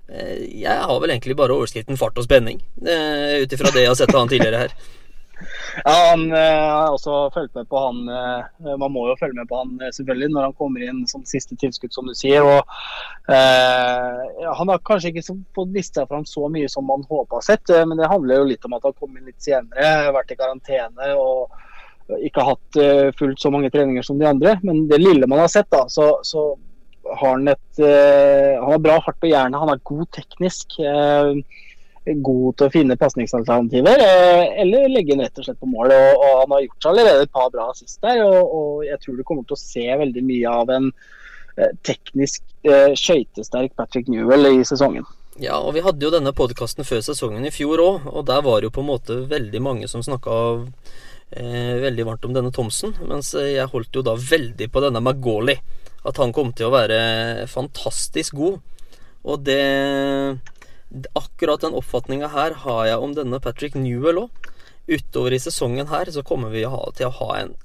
Eh, 0.07 0.47
jeg 0.63 0.87
har 0.89 1.01
vel 1.03 1.13
egentlig 1.13 1.37
bare 1.37 1.55
overskriften 1.55 1.99
fart 1.99 2.17
og 2.17 2.27
spenning, 2.27 2.61
eh, 2.83 3.43
ut 3.43 3.53
ifra 3.53 3.73
det 3.73 3.85
jeg 3.85 3.91
har 3.91 3.99
sett 3.99 4.13
av 4.15 4.23
han 4.23 4.31
tidligere 4.31 4.65
her. 4.65 4.77
Ja, 5.85 5.93
han 6.11 6.31
eh, 6.31 6.67
har 6.73 6.91
også 6.91 7.17
fulgt 7.33 7.55
med 7.55 7.67
på 7.69 7.79
han 7.81 8.07
eh, 8.09 8.71
Man 8.81 8.93
må 8.93 9.03
jo 9.09 9.17
følge 9.19 9.37
med 9.37 9.49
på 9.49 9.59
han 9.59 9.75
eh, 9.83 9.91
selvfølgelig 9.93 10.31
når 10.33 10.47
han 10.47 10.55
kommer 10.57 10.85
inn 10.85 11.03
som 11.09 11.25
siste 11.29 11.57
tilskudd, 11.61 11.93
som 11.93 12.09
du 12.09 12.15
sier. 12.17 12.45
og 12.45 12.65
eh, 13.33 14.47
Han 14.57 14.71
har 14.73 14.81
kanskje 14.87 15.11
ikke 15.13 15.37
fått 15.55 15.75
vist 15.75 15.97
seg 15.97 16.09
fram 16.09 16.25
så 16.25 16.49
mye 16.53 16.69
som 16.71 16.87
man 16.89 17.05
håpa 17.09 17.41
sett, 17.45 17.69
men 17.69 17.99
det 17.99 18.09
handler 18.09 18.41
jo 18.41 18.49
litt 18.51 18.65
om 18.65 18.77
at 18.77 18.87
han 18.87 18.97
kom 18.97 19.13
inn 19.13 19.29
litt 19.29 19.41
senere, 19.43 20.13
vært 20.15 20.33
i 20.33 20.39
karantene 20.39 21.13
og 21.19 21.53
ikke 22.23 22.45
hatt 22.47 22.77
fullt 23.19 23.41
så 23.41 23.49
mange 23.51 23.69
treninger 23.73 24.05
som 24.05 24.19
de 24.19 24.29
andre. 24.29 24.53
Men 24.63 24.85
det 24.87 25.01
lille 25.01 25.27
man 25.27 25.41
har 25.43 25.51
sett, 25.51 25.67
da, 25.73 25.83
så, 25.91 26.13
så 26.23 26.49
har 27.19 27.33
han 27.35 27.51
et 27.51 27.81
Han 27.83 28.71
har 28.71 28.83
bra 28.83 28.95
fart 29.03 29.19
på 29.19 29.29
jernet, 29.31 29.59
han 29.59 29.73
er 29.73 29.83
god 29.91 30.07
teknisk. 30.15 30.79
eh, 30.79 31.35
god 32.15 32.57
til 32.57 32.67
å 32.67 32.73
finne 32.73 32.97
pasningsalternativer, 32.99 34.01
eh, 34.03 34.61
eller 34.63 34.89
legge 34.91 35.13
inn 35.13 35.23
rett 35.23 35.39
og 35.39 35.47
slett 35.47 35.59
på 35.59 35.69
mål. 35.69 35.93
Og, 35.93 36.23
og 36.23 36.33
Han 36.41 36.55
har 36.55 36.65
gjort 36.65 36.83
seg 36.83 36.91
allerede 36.91 37.27
et 37.27 37.33
par 37.35 37.51
bra 37.53 37.69
assist 37.71 38.01
der, 38.05 38.23
og, 38.25 38.53
og 38.59 38.85
jeg 38.87 38.99
tror 39.03 39.17
du 39.17 39.23
kommer 39.27 39.47
til 39.47 39.57
å 39.57 39.61
se 39.61 39.85
veldig 40.03 40.23
mye 40.27 40.53
av 40.63 40.73
en 40.77 40.91
eh, 40.91 41.73
teknisk 41.87 42.43
eh, 42.67 42.93
skøytesterk 42.97 43.75
Patrick 43.79 44.11
Newell 44.11 44.49
i 44.53 44.63
sesongen. 44.67 45.07
Ja, 45.37 45.59
og 45.59 45.75
vi 45.75 45.83
hadde 45.85 46.01
jo 46.01 46.13
denne 46.13 46.33
podkasten 46.33 46.87
før 46.87 47.03
sesongen 47.05 47.45
i 47.45 47.53
fjor 47.53 47.83
òg, 47.83 48.07
og 48.09 48.25
der 48.29 48.41
var 48.45 48.63
jo 48.65 48.73
på 48.73 48.81
en 48.81 48.89
måte 48.89 49.19
veldig 49.29 49.61
mange 49.61 49.89
som 49.91 50.01
snakka 50.05 50.37
eh, 51.37 51.75
veldig 51.83 52.07
varmt 52.07 52.25
om 52.25 52.33
denne 52.33 52.53
Thomsen, 52.55 52.95
mens 53.05 53.35
jeg 53.37 53.69
holdt 53.69 53.99
jo 53.99 54.05
da 54.05 54.17
veldig 54.17 54.71
på 54.73 54.81
denne 54.87 55.03
Magoli. 55.03 55.59
At 56.07 56.17
han 56.21 56.31
kom 56.33 56.53
til 56.55 56.69
å 56.69 56.73
være 56.73 57.45
fantastisk 57.51 58.37
god. 58.39 58.61
Og 59.27 59.41
det 59.43 59.61
Akkurat 61.17 61.61
den 61.61 61.75
oppfatninga 61.75 62.29
her 62.31 62.55
har 62.63 62.85
jeg 62.87 63.03
om 63.03 63.15
denne 63.17 63.41
Patrick 63.43 63.75
Newell 63.75 64.23
òg. 64.25 64.51
Utover 64.87 65.35
i 65.35 65.39
sesongen 65.43 65.89
her 65.91 66.07
så 66.15 66.23
kommer 66.23 66.53
vi 66.53 66.63
til 66.95 67.09
å 67.09 67.15
ha 67.19 67.31
en 67.41 67.57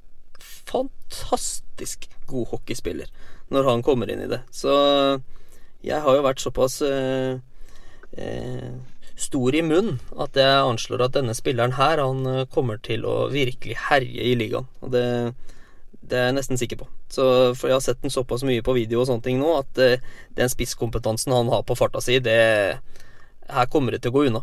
fantastisk 0.67 2.09
god 2.27 2.49
hockeyspiller 2.51 3.11
når 3.53 3.69
han 3.69 3.85
kommer 3.87 4.11
inn 4.11 4.25
i 4.25 4.31
det. 4.31 4.41
Så 4.51 4.73
jeg 5.87 6.03
har 6.03 6.17
jo 6.17 6.25
vært 6.25 6.43
såpass 6.43 6.81
eh, 6.87 7.39
eh, 8.19 8.73
stor 9.19 9.55
i 9.55 9.63
munn 9.67 9.97
at 10.19 10.39
jeg 10.39 10.67
anslår 10.67 11.07
at 11.07 11.17
denne 11.17 11.35
spilleren 11.37 11.77
her 11.79 12.03
han 12.03 12.27
eh, 12.27 12.45
kommer 12.51 12.81
til 12.83 13.07
å 13.07 13.29
virkelig 13.33 13.79
herje 13.89 14.31
i 14.33 14.35
ligaen. 14.39 14.67
Og 14.83 14.95
det, 14.95 15.05
det 16.01 16.19
er 16.19 16.31
jeg 16.31 16.39
nesten 16.39 16.61
sikker 16.61 16.83
på. 16.83 16.89
Så, 17.13 17.25
for 17.59 17.69
jeg 17.69 17.77
har 17.77 17.85
sett 17.85 18.03
den 18.03 18.15
såpass 18.15 18.45
mye 18.49 18.65
på 18.65 18.75
video 18.77 19.03
og 19.03 19.11
sånne 19.11 19.27
ting 19.27 19.43
nå 19.43 19.55
at 19.59 19.83
eh, 19.83 20.03
den 20.39 20.53
spisskompetansen 20.53 21.35
han 21.35 21.53
har 21.53 21.67
på 21.69 21.77
farta 21.79 22.03
si, 22.03 22.19
det 22.25 22.41
Her 23.53 23.69
kommer 23.73 23.93
det 23.95 24.03
til 24.03 24.13
å 24.13 24.17
gå 24.19 24.27
unna. 24.31 24.43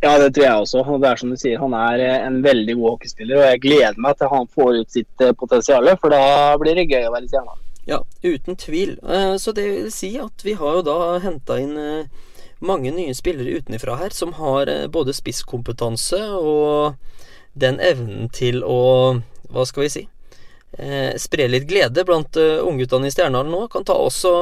Ja, 0.00 0.14
det 0.18 0.30
tror 0.32 0.46
jeg 0.46 0.60
også. 0.62 0.82
Og 0.88 1.02
det 1.02 1.10
er 1.10 1.20
som 1.20 1.32
du 1.32 1.36
sier, 1.36 1.58
Han 1.60 1.74
er 1.76 2.00
eh, 2.00 2.26
en 2.26 2.40
veldig 2.44 2.76
god 2.78 2.94
hockeyspiller, 2.94 3.36
og 3.36 3.48
jeg 3.50 3.62
gleder 3.66 4.00
meg 4.00 4.16
til 4.16 4.30
han 4.32 4.48
får 4.54 4.78
ut 4.80 4.94
sitt 4.96 5.24
eh, 5.24 5.34
potensial, 5.36 5.90
for 6.00 6.14
da 6.14 6.56
blir 6.60 6.78
det 6.78 6.88
gøy 6.88 7.04
å 7.08 7.12
være 7.12 7.28
stjerne. 7.28 7.56
Ja, 7.88 7.98
uten 8.24 8.56
tvil. 8.56 8.96
Eh, 9.04 9.34
Så 9.36 9.52
det 9.56 9.66
vil 9.68 9.90
si 9.92 10.14
at 10.20 10.44
vi 10.46 10.56
har 10.56 10.78
jo 10.78 10.86
da 10.86 10.96
henta 11.20 11.58
inn 11.60 11.76
mange 12.60 12.92
nye 12.92 13.12
spillere 13.16 13.60
utenifra 13.60 13.96
her 13.96 14.12
som 14.12 14.34
har 14.36 14.68
både 14.92 15.14
spisskompetanse 15.16 16.18
og 16.36 16.96
den 17.56 17.78
evnen 17.80 18.28
til 18.36 18.60
å 18.64 19.20
Hva 19.50 19.64
skal 19.66 19.82
vi 19.86 19.88
si? 19.90 20.02
Spre 21.18 21.48
litt 21.48 21.64
glede 21.66 22.04
blant 22.06 22.36
ungguttene 22.36 23.08
i 23.08 23.14
Stjernehallen 23.14 23.50
nå. 23.50 23.64
Kan 23.72 23.88
ta 23.88 23.96
også 23.98 24.32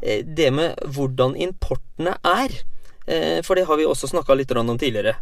det 0.00 0.48
med 0.54 0.78
hvordan 0.94 1.34
importene 1.36 2.14
er. 2.24 2.54
Eh, 3.06 3.40
For 3.42 3.58
det 3.58 3.66
har 3.68 3.78
vi 3.78 3.86
også 3.88 4.10
snakka 4.10 4.34
litt 4.34 4.52
om 4.52 4.78
tidligere. 4.78 5.16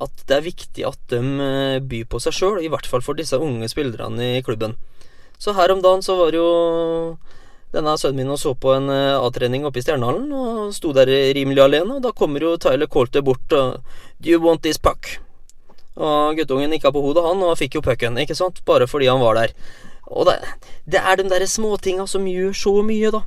At 0.00 0.22
det 0.26 0.36
er 0.36 0.46
viktig 0.46 0.86
at 0.86 0.98
de 1.10 1.18
eh, 1.18 1.80
byr 1.80 2.06
på 2.06 2.20
seg 2.22 2.32
sjøl, 2.32 2.60
i 2.62 2.70
hvert 2.70 2.86
fall 2.86 3.02
for 3.02 3.14
disse 3.14 3.36
unge 3.36 3.68
spillerne 3.68 4.38
i 4.38 4.42
klubben. 4.42 4.76
Så 5.38 5.54
her 5.56 5.72
om 5.72 5.82
dagen 5.82 6.02
så 6.02 6.16
var 6.18 6.36
jo 6.36 7.16
denne 7.72 7.94
sønnen 7.98 8.24
min 8.24 8.34
og 8.34 8.38
så 8.42 8.54
på 8.58 8.74
en 8.74 8.90
eh, 8.90 9.18
A-trening 9.18 9.66
oppe 9.66 9.80
i 9.80 9.84
Stjernehallen, 9.84 10.30
og 10.34 10.74
sto 10.74 10.92
der 10.96 11.10
rimelig 11.36 11.62
alene, 11.64 11.98
og 11.98 12.04
da 12.06 12.14
kommer 12.16 12.42
jo 12.42 12.56
Tyler 12.60 12.90
Colter 12.90 13.22
bort 13.22 13.52
og 13.56 13.80
Do 14.20 14.30
you 14.30 14.40
want 14.42 14.62
this 14.62 14.78
puck? 14.78 15.18
Og 16.00 16.38
guttungen 16.38 16.70
nikka 16.70 16.92
på 16.94 17.02
hodet, 17.02 17.24
han, 17.24 17.42
og 17.44 17.58
fikk 17.58 17.78
jo 17.78 17.84
pucken, 17.84 18.18
ikke 18.20 18.36
sant? 18.38 18.62
Bare 18.66 18.86
fordi 18.88 19.10
han 19.10 19.20
var 19.22 19.36
der. 19.38 19.54
Og 20.10 20.26
det, 20.26 20.38
det 20.90 21.00
er 21.02 21.18
de 21.18 21.28
der 21.30 21.44
småtinga 21.46 22.06
som 22.08 22.26
gjør 22.26 22.54
så 22.56 22.74
mye, 22.86 23.10
da. 23.14 23.22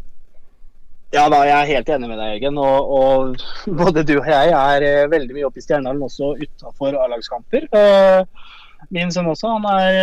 Ja 1.14 1.28
da, 1.30 1.44
jeg 1.46 1.54
er 1.54 1.70
helt 1.70 1.90
enig 1.94 2.08
med 2.10 2.18
deg, 2.18 2.32
Jørgen. 2.34 2.56
Og, 2.58 2.94
og 2.98 3.44
både 3.84 4.02
du 4.08 4.16
og 4.18 4.30
jeg 4.32 4.54
er 4.58 4.86
eh, 4.88 5.12
veldig 5.12 5.36
mye 5.36 5.46
oppe 5.46 5.62
i 5.62 5.66
Stjernedalen, 5.66 6.02
også 6.08 6.34
utafor 6.42 6.98
A-lagskamper. 6.98 7.68
Eh, 7.70 8.50
min 8.94 9.14
sønn 9.14 9.30
også, 9.30 9.52
han 9.54 9.68
er 9.70 10.00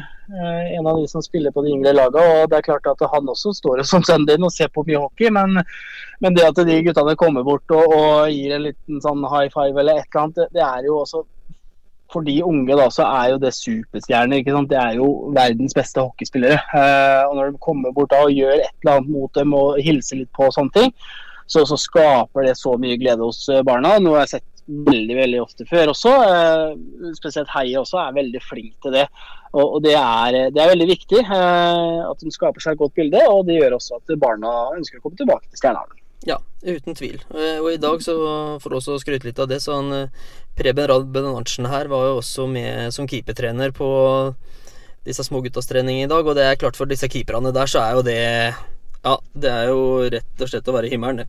eh, 0.00 0.72
en 0.78 0.88
av 0.88 0.96
de 0.96 1.04
som 1.10 1.22
spiller 1.22 1.52
på 1.52 1.62
de 1.66 1.74
yngre 1.76 1.92
lagene, 1.92 2.40
og 2.40 2.48
det 2.50 2.58
er 2.58 2.66
klart 2.70 2.88
at 2.88 3.04
han 3.12 3.28
også 3.28 3.52
står 3.58 3.84
som 3.86 4.04
sønnen 4.06 4.26
din 4.30 4.48
og 4.48 4.54
ser 4.54 4.72
på 4.72 4.86
mye 4.88 5.04
hockey, 5.04 5.28
men, 5.36 5.60
men 6.24 6.38
det 6.38 6.48
at 6.48 6.64
de 6.66 6.80
guttene 6.88 7.18
kommer 7.20 7.44
bort 7.46 7.76
og, 7.76 7.92
og 7.92 8.32
gir 8.32 8.56
en 8.56 8.64
liten 8.70 9.04
sånn 9.04 9.28
high 9.28 9.52
five 9.52 9.76
eller 9.76 10.00
et 10.00 10.08
eller 10.08 10.24
annet, 10.24 10.56
det 10.56 10.64
er 10.64 10.88
jo 10.88 11.02
også 11.04 11.22
for 12.12 12.22
de 12.26 12.36
unge 12.46 12.76
da, 12.78 12.86
så 12.92 13.04
er 13.08 13.32
jo 13.34 13.38
det 13.42 13.52
superstjerner. 13.56 14.40
ikke 14.42 14.54
sant? 14.54 14.70
Det 14.70 14.78
er 14.78 14.98
jo 15.00 15.06
verdens 15.36 15.74
beste 15.76 16.02
hockeyspillere. 16.04 16.58
Eh, 16.78 17.22
og 17.28 17.36
Når 17.38 17.54
de 17.54 17.62
kommer 17.66 17.94
bort 17.96 18.12
da 18.14 18.22
og 18.26 18.34
gjør 18.34 18.54
et 18.60 18.70
eller 18.82 18.98
annet 19.00 19.10
mot 19.14 19.32
dem 19.34 19.54
og 19.58 19.80
hilser 19.82 20.20
litt 20.22 20.32
på 20.36 20.46
og 20.48 20.54
sånne 20.54 20.74
ting, 20.76 20.92
så, 21.46 21.62
så 21.66 21.78
skaper 21.78 22.46
det 22.48 22.56
så 22.58 22.74
mye 22.78 22.98
glede 22.98 23.22
hos 23.26 23.44
eh, 23.48 23.62
barna. 23.66 23.96
Noe 24.02 24.18
jeg 24.20 24.24
har 24.26 24.32
sett 24.36 24.52
veldig 24.66 25.14
veldig 25.14 25.40
ofte 25.44 25.66
før 25.70 25.92
også. 25.92 26.14
Eh, 26.26 27.12
spesielt 27.18 27.50
Heie 27.54 27.78
også 27.78 28.00
er 28.02 28.16
veldig 28.16 28.40
flink 28.42 28.72
til 28.82 28.96
det. 28.98 29.04
Og, 29.56 29.76
og 29.76 29.84
det, 29.84 29.94
er, 29.98 30.50
det 30.52 30.62
er 30.62 30.72
veldig 30.72 30.88
viktig 30.90 31.20
eh, 31.22 32.00
at 32.06 32.22
de 32.24 32.32
skaper 32.34 32.60
seg 32.64 32.74
et 32.74 32.82
godt 32.82 32.96
bilde, 32.98 33.22
og 33.30 33.46
det 33.46 33.60
gjør 33.60 33.78
også 33.78 34.00
at 34.00 34.16
barna 34.20 34.56
ønsker 34.76 34.98
å 34.98 35.04
komme 35.06 35.18
tilbake 35.20 35.46
til 35.50 35.60
Stjernehagen. 35.62 36.02
Ja, 36.26 36.40
uten 36.66 36.96
tvil. 36.98 37.20
Eh, 37.30 37.60
Og 37.62 37.70
i 37.76 37.78
dag, 37.78 38.02
så 38.02 38.16
for 38.62 38.74
også 38.80 38.96
å 38.96 39.00
skryte 39.02 39.28
litt 39.28 39.38
av 39.38 39.46
det, 39.52 39.60
så 39.62 39.78
han 39.78 39.92
eh, 39.94 40.26
Preben 40.56 40.88
Radben 40.88 41.28
Arntzen 41.30 41.68
her 41.68 41.90
var 41.92 42.06
jo 42.08 42.20
også 42.20 42.46
med 42.48 42.94
som 42.94 43.08
keepertrener 43.08 43.74
på 43.76 43.88
disse 45.06 45.24
småguttas 45.26 45.68
trening 45.68 46.00
i 46.02 46.08
dag, 46.10 46.26
og 46.26 46.34
det 46.38 46.46
er 46.46 46.58
klart 46.58 46.78
for 46.78 46.88
disse 46.90 47.08
keeperne 47.12 47.52
der, 47.54 47.68
så 47.70 47.82
er 47.84 47.98
jo 47.98 48.06
det 48.06 48.20
Ja, 49.06 49.18
det 49.38 49.50
er 49.52 49.68
jo 49.70 49.82
rett 50.10 50.42
og 50.42 50.48
slett 50.50 50.66
å 50.66 50.74
være 50.74 50.88
i 50.88 50.94
himmelen, 50.96 51.22
det. 51.22 51.28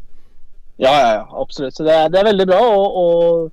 Ja, 0.81 0.93
ja, 0.93 1.11
ja, 1.19 1.25
absolutt. 1.41 1.75
Så 1.77 1.85
det 1.85 1.97
det 2.13 2.19
er 2.21 2.29
veldig 2.31 2.47
bra. 2.49 2.61
og, 2.61 2.97
og 3.01 3.51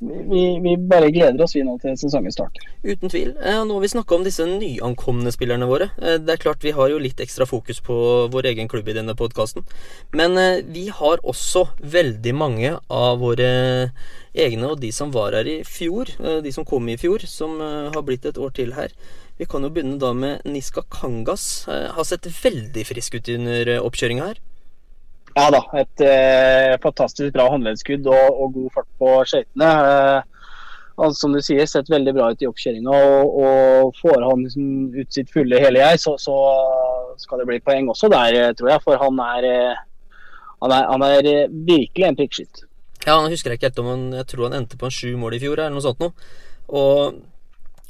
vi, 0.00 0.58
vi 0.60 0.76
bare 0.76 1.10
gleder 1.14 1.42
oss 1.44 1.54
vi 1.56 1.62
nå 1.64 1.76
til 1.82 1.96
sesongen 1.98 2.32
starter. 2.34 2.64
Uten 2.84 3.10
tvil. 3.12 3.30
Eh, 3.40 3.60
Nå 3.64 3.76
har 3.76 3.84
vi 3.84 3.90
snakka 3.92 4.16
om 4.16 4.24
disse 4.26 4.46
nyankomne 4.48 5.32
spillerne 5.34 5.68
våre. 5.70 5.90
Eh, 6.02 6.18
Det 6.18 6.34
er 6.34 6.42
klart 6.42 6.64
vi 6.64 6.74
har 6.76 6.90
jo 6.92 6.98
litt 7.00 7.20
ekstra 7.22 7.46
fokus 7.46 7.80
på 7.84 7.96
vår 8.32 8.50
egen 8.52 8.68
klubb 8.68 8.88
i 8.88 8.96
denne 8.96 9.14
podkasten. 9.18 9.64
Men 10.12 10.38
eh, 10.38 10.62
vi 10.66 10.88
har 10.88 11.22
også 11.24 11.66
veldig 11.80 12.34
mange 12.34 12.76
av 12.90 13.18
våre 13.22 13.50
egne 14.34 14.72
og 14.72 14.80
de 14.82 14.90
som 14.92 15.12
var 15.14 15.36
her 15.38 15.46
i 15.46 15.60
fjor, 15.62 16.10
de 16.42 16.52
som 16.52 16.64
kom 16.66 16.88
i 16.90 16.96
fjor, 16.98 17.22
som 17.30 17.60
har 17.62 18.02
blitt 18.02 18.26
et 18.26 18.38
år 18.40 18.50
til 18.56 18.72
her. 18.74 18.90
Vi 19.38 19.46
kan 19.46 19.62
jo 19.62 19.70
begynne 19.70 19.98
da 20.02 20.10
med 20.14 20.42
Niska 20.44 20.82
Kangas. 20.90 21.66
Har 21.68 22.04
sett 22.06 22.26
veldig 22.26 22.82
frisk 22.86 23.14
ut 23.14 23.30
under 23.36 23.70
oppkjøringa 23.78 24.26
her. 24.32 24.42
Ja 25.34 25.48
da, 25.50 25.64
et 25.80 26.02
eh, 26.06 26.76
fantastisk 26.82 27.34
bra 27.34 27.48
håndleddskudd 27.50 28.06
og, 28.06 28.38
og 28.38 28.54
god 28.54 28.70
fart 28.76 28.90
på 29.00 29.14
skøytene. 29.26 29.70
Eh, 29.90 30.34
altså, 30.94 31.24
som 31.24 31.34
du 31.34 31.40
sier, 31.42 31.66
sett 31.66 31.90
veldig 31.90 32.14
bra 32.14 32.30
ut 32.30 32.44
i 32.44 32.48
oppkjøringa. 32.48 33.00
Og, 33.08 33.40
og 33.42 33.98
får 33.98 34.22
han 34.28 34.44
liksom 34.46 34.68
ut 34.94 35.18
sitt 35.18 35.32
fulle 35.34 35.58
hele 35.62 35.82
jeg, 35.82 36.02
så, 36.04 36.14
så 36.22 36.36
skal 37.20 37.42
det 37.42 37.48
bli 37.50 37.60
poeng 37.64 37.90
også 37.90 38.10
der, 38.12 38.38
eh, 38.38 38.54
tror 38.58 38.74
jeg. 38.74 38.84
For 38.86 39.00
han 39.00 39.20
er, 39.26 39.50
eh, 39.50 39.82
han 40.62 40.76
er, 40.76 40.88
han 40.92 41.06
er 41.08 41.30
eh, 41.32 41.50
virkelig 41.50 42.08
en 42.08 42.20
prikkskytt. 42.20 42.64
Ja, 43.04 43.18
han 43.18 43.30
husker 43.32 43.52
jeg 43.52 43.58
ikke 43.58 43.68
helt 43.68 43.80
om 43.82 43.88
han 43.90 44.04
Jeg 44.16 44.26
tror 44.30 44.46
han 44.46 44.54
endte 44.56 44.78
på 44.80 44.86
en 44.88 44.94
sju 44.94 45.10
mål 45.20 45.36
i 45.36 45.42
fjor, 45.42 45.58
eller 45.58 45.74
noe 45.74 45.84
sånt 45.84 46.00
noe. 46.00 46.14
Og 46.72 47.18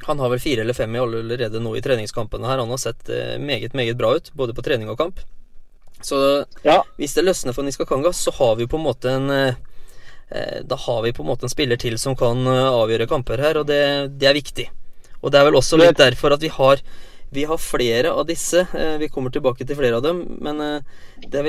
han 0.08 0.20
har 0.20 0.32
vel 0.32 0.42
fire 0.42 0.64
eller 0.64 0.76
fem 0.76 0.96
i 0.96 1.00
allerede 1.00 1.60
nå 1.62 1.76
i 1.76 1.84
treningskampene 1.84 2.48
her. 2.48 2.64
Han 2.64 2.72
har 2.72 2.80
sett 2.82 3.08
meget, 3.40 3.76
meget 3.78 3.96
bra 4.00 4.16
ut, 4.16 4.32
både 4.36 4.56
på 4.56 4.64
trening 4.66 4.90
og 4.90 4.98
kamp. 4.98 5.22
Så 6.04 6.44
Ja, 6.62 6.82
hvis 7.00 7.14
det 7.16 7.24
løsner 7.24 7.56
for 7.56 7.64
Niska 7.64 7.86
Kanga, 7.88 8.12
så 8.12 8.32
har 8.36 8.56
vi 8.56 8.68
på 8.68 8.76
en 8.76 8.84
måte 8.84 9.10
en 9.10 9.30
eh, 9.30 9.54
eh, 10.28 10.60
Da 10.64 10.76
har 10.76 11.02
vi 11.02 11.12
på 11.12 11.22
en 11.22 11.30
måte 11.32 11.48
en 11.48 11.52
spiller 11.52 11.80
til 11.80 11.98
som 11.98 12.16
kan 12.16 12.46
eh, 12.46 12.68
avgjøre 12.68 13.08
kamper 13.08 13.40
her, 13.40 13.62
og 13.62 13.66
det, 13.70 13.80
det 14.20 14.28
er 14.28 14.36
viktig. 14.36 14.68
Og 15.22 15.32
det 15.32 15.40
er 15.40 15.48
vel 15.48 15.56
også 15.56 15.80
litt 15.80 15.96
derfor 15.96 16.36
at 16.36 16.44
vi 16.44 16.52
har 16.52 16.84
vi 17.34 17.42
har 17.48 17.58
flere 17.58 18.12
av 18.14 18.28
disse. 18.28 18.60
Vi 19.00 19.08
kommer 19.10 19.32
tilbake 19.34 19.64
til 19.66 19.74
flere 19.74 19.96
av 19.96 20.04
dem. 20.04 20.20
Men 20.44 20.60
er, 20.60 20.84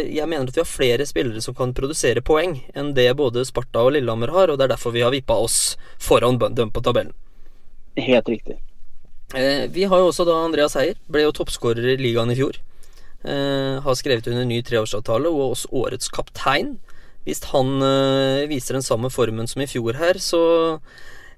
jeg 0.01 0.25
mener 0.25 0.47
at 0.47 0.55
vi 0.55 0.63
har 0.63 0.65
flere 0.65 1.05
spillere 1.05 1.43
som 1.43 1.53
kan 1.53 1.75
produsere 1.77 2.23
poeng 2.25 2.55
enn 2.73 2.95
det 2.97 3.11
både 3.19 3.43
Sparta 3.45 3.83
og 3.85 3.91
Lillehammer 3.93 4.33
har, 4.33 4.49
og 4.49 4.57
det 4.57 4.65
er 4.65 4.71
derfor 4.71 4.95
vi 4.95 5.03
har 5.05 5.13
vippa 5.13 5.37
oss 5.37 5.75
foran 6.01 6.39
dem 6.41 6.71
på 6.73 6.81
tabellen. 6.81 7.13
helt 7.99 8.31
riktig. 8.31 8.57
Vi 9.75 9.85
har 9.85 10.01
jo 10.01 10.09
også 10.09 10.25
da 10.25 10.39
Andreas 10.47 10.73
Heier. 10.79 10.97
Ble 11.05 11.27
jo 11.27 11.35
toppskårer 11.37 11.91
i 11.93 11.99
ligaen 12.01 12.33
i 12.33 12.39
fjor. 12.39 12.57
Eh, 13.25 13.81
har 13.81 13.97
skrevet 13.97 14.27
under 14.29 14.45
ny 14.45 14.61
treårsavtale 14.65 15.31
og 15.31 15.55
også 15.55 15.71
årets 15.81 16.11
kaptein. 16.13 16.75
Hvis 17.25 17.41
han 17.49 17.81
eh, 17.81 18.45
viser 18.51 18.77
den 18.77 18.85
samme 18.85 19.09
formen 19.09 19.49
som 19.49 19.63
i 19.65 19.69
fjor 19.69 19.97
her, 19.97 20.21
så 20.21 20.43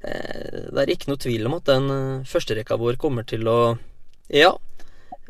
Eh, 0.05 0.67
det 0.71 0.83
er 0.83 0.93
ikke 0.93 1.11
noe 1.11 1.21
tvil 1.21 1.47
om 1.49 1.57
at 1.57 1.69
den 1.69 1.91
førsterekka 2.29 2.77
vår 2.79 2.99
kommer 3.01 3.25
til 3.27 3.47
å 3.49 3.59
Ja, 4.33 4.51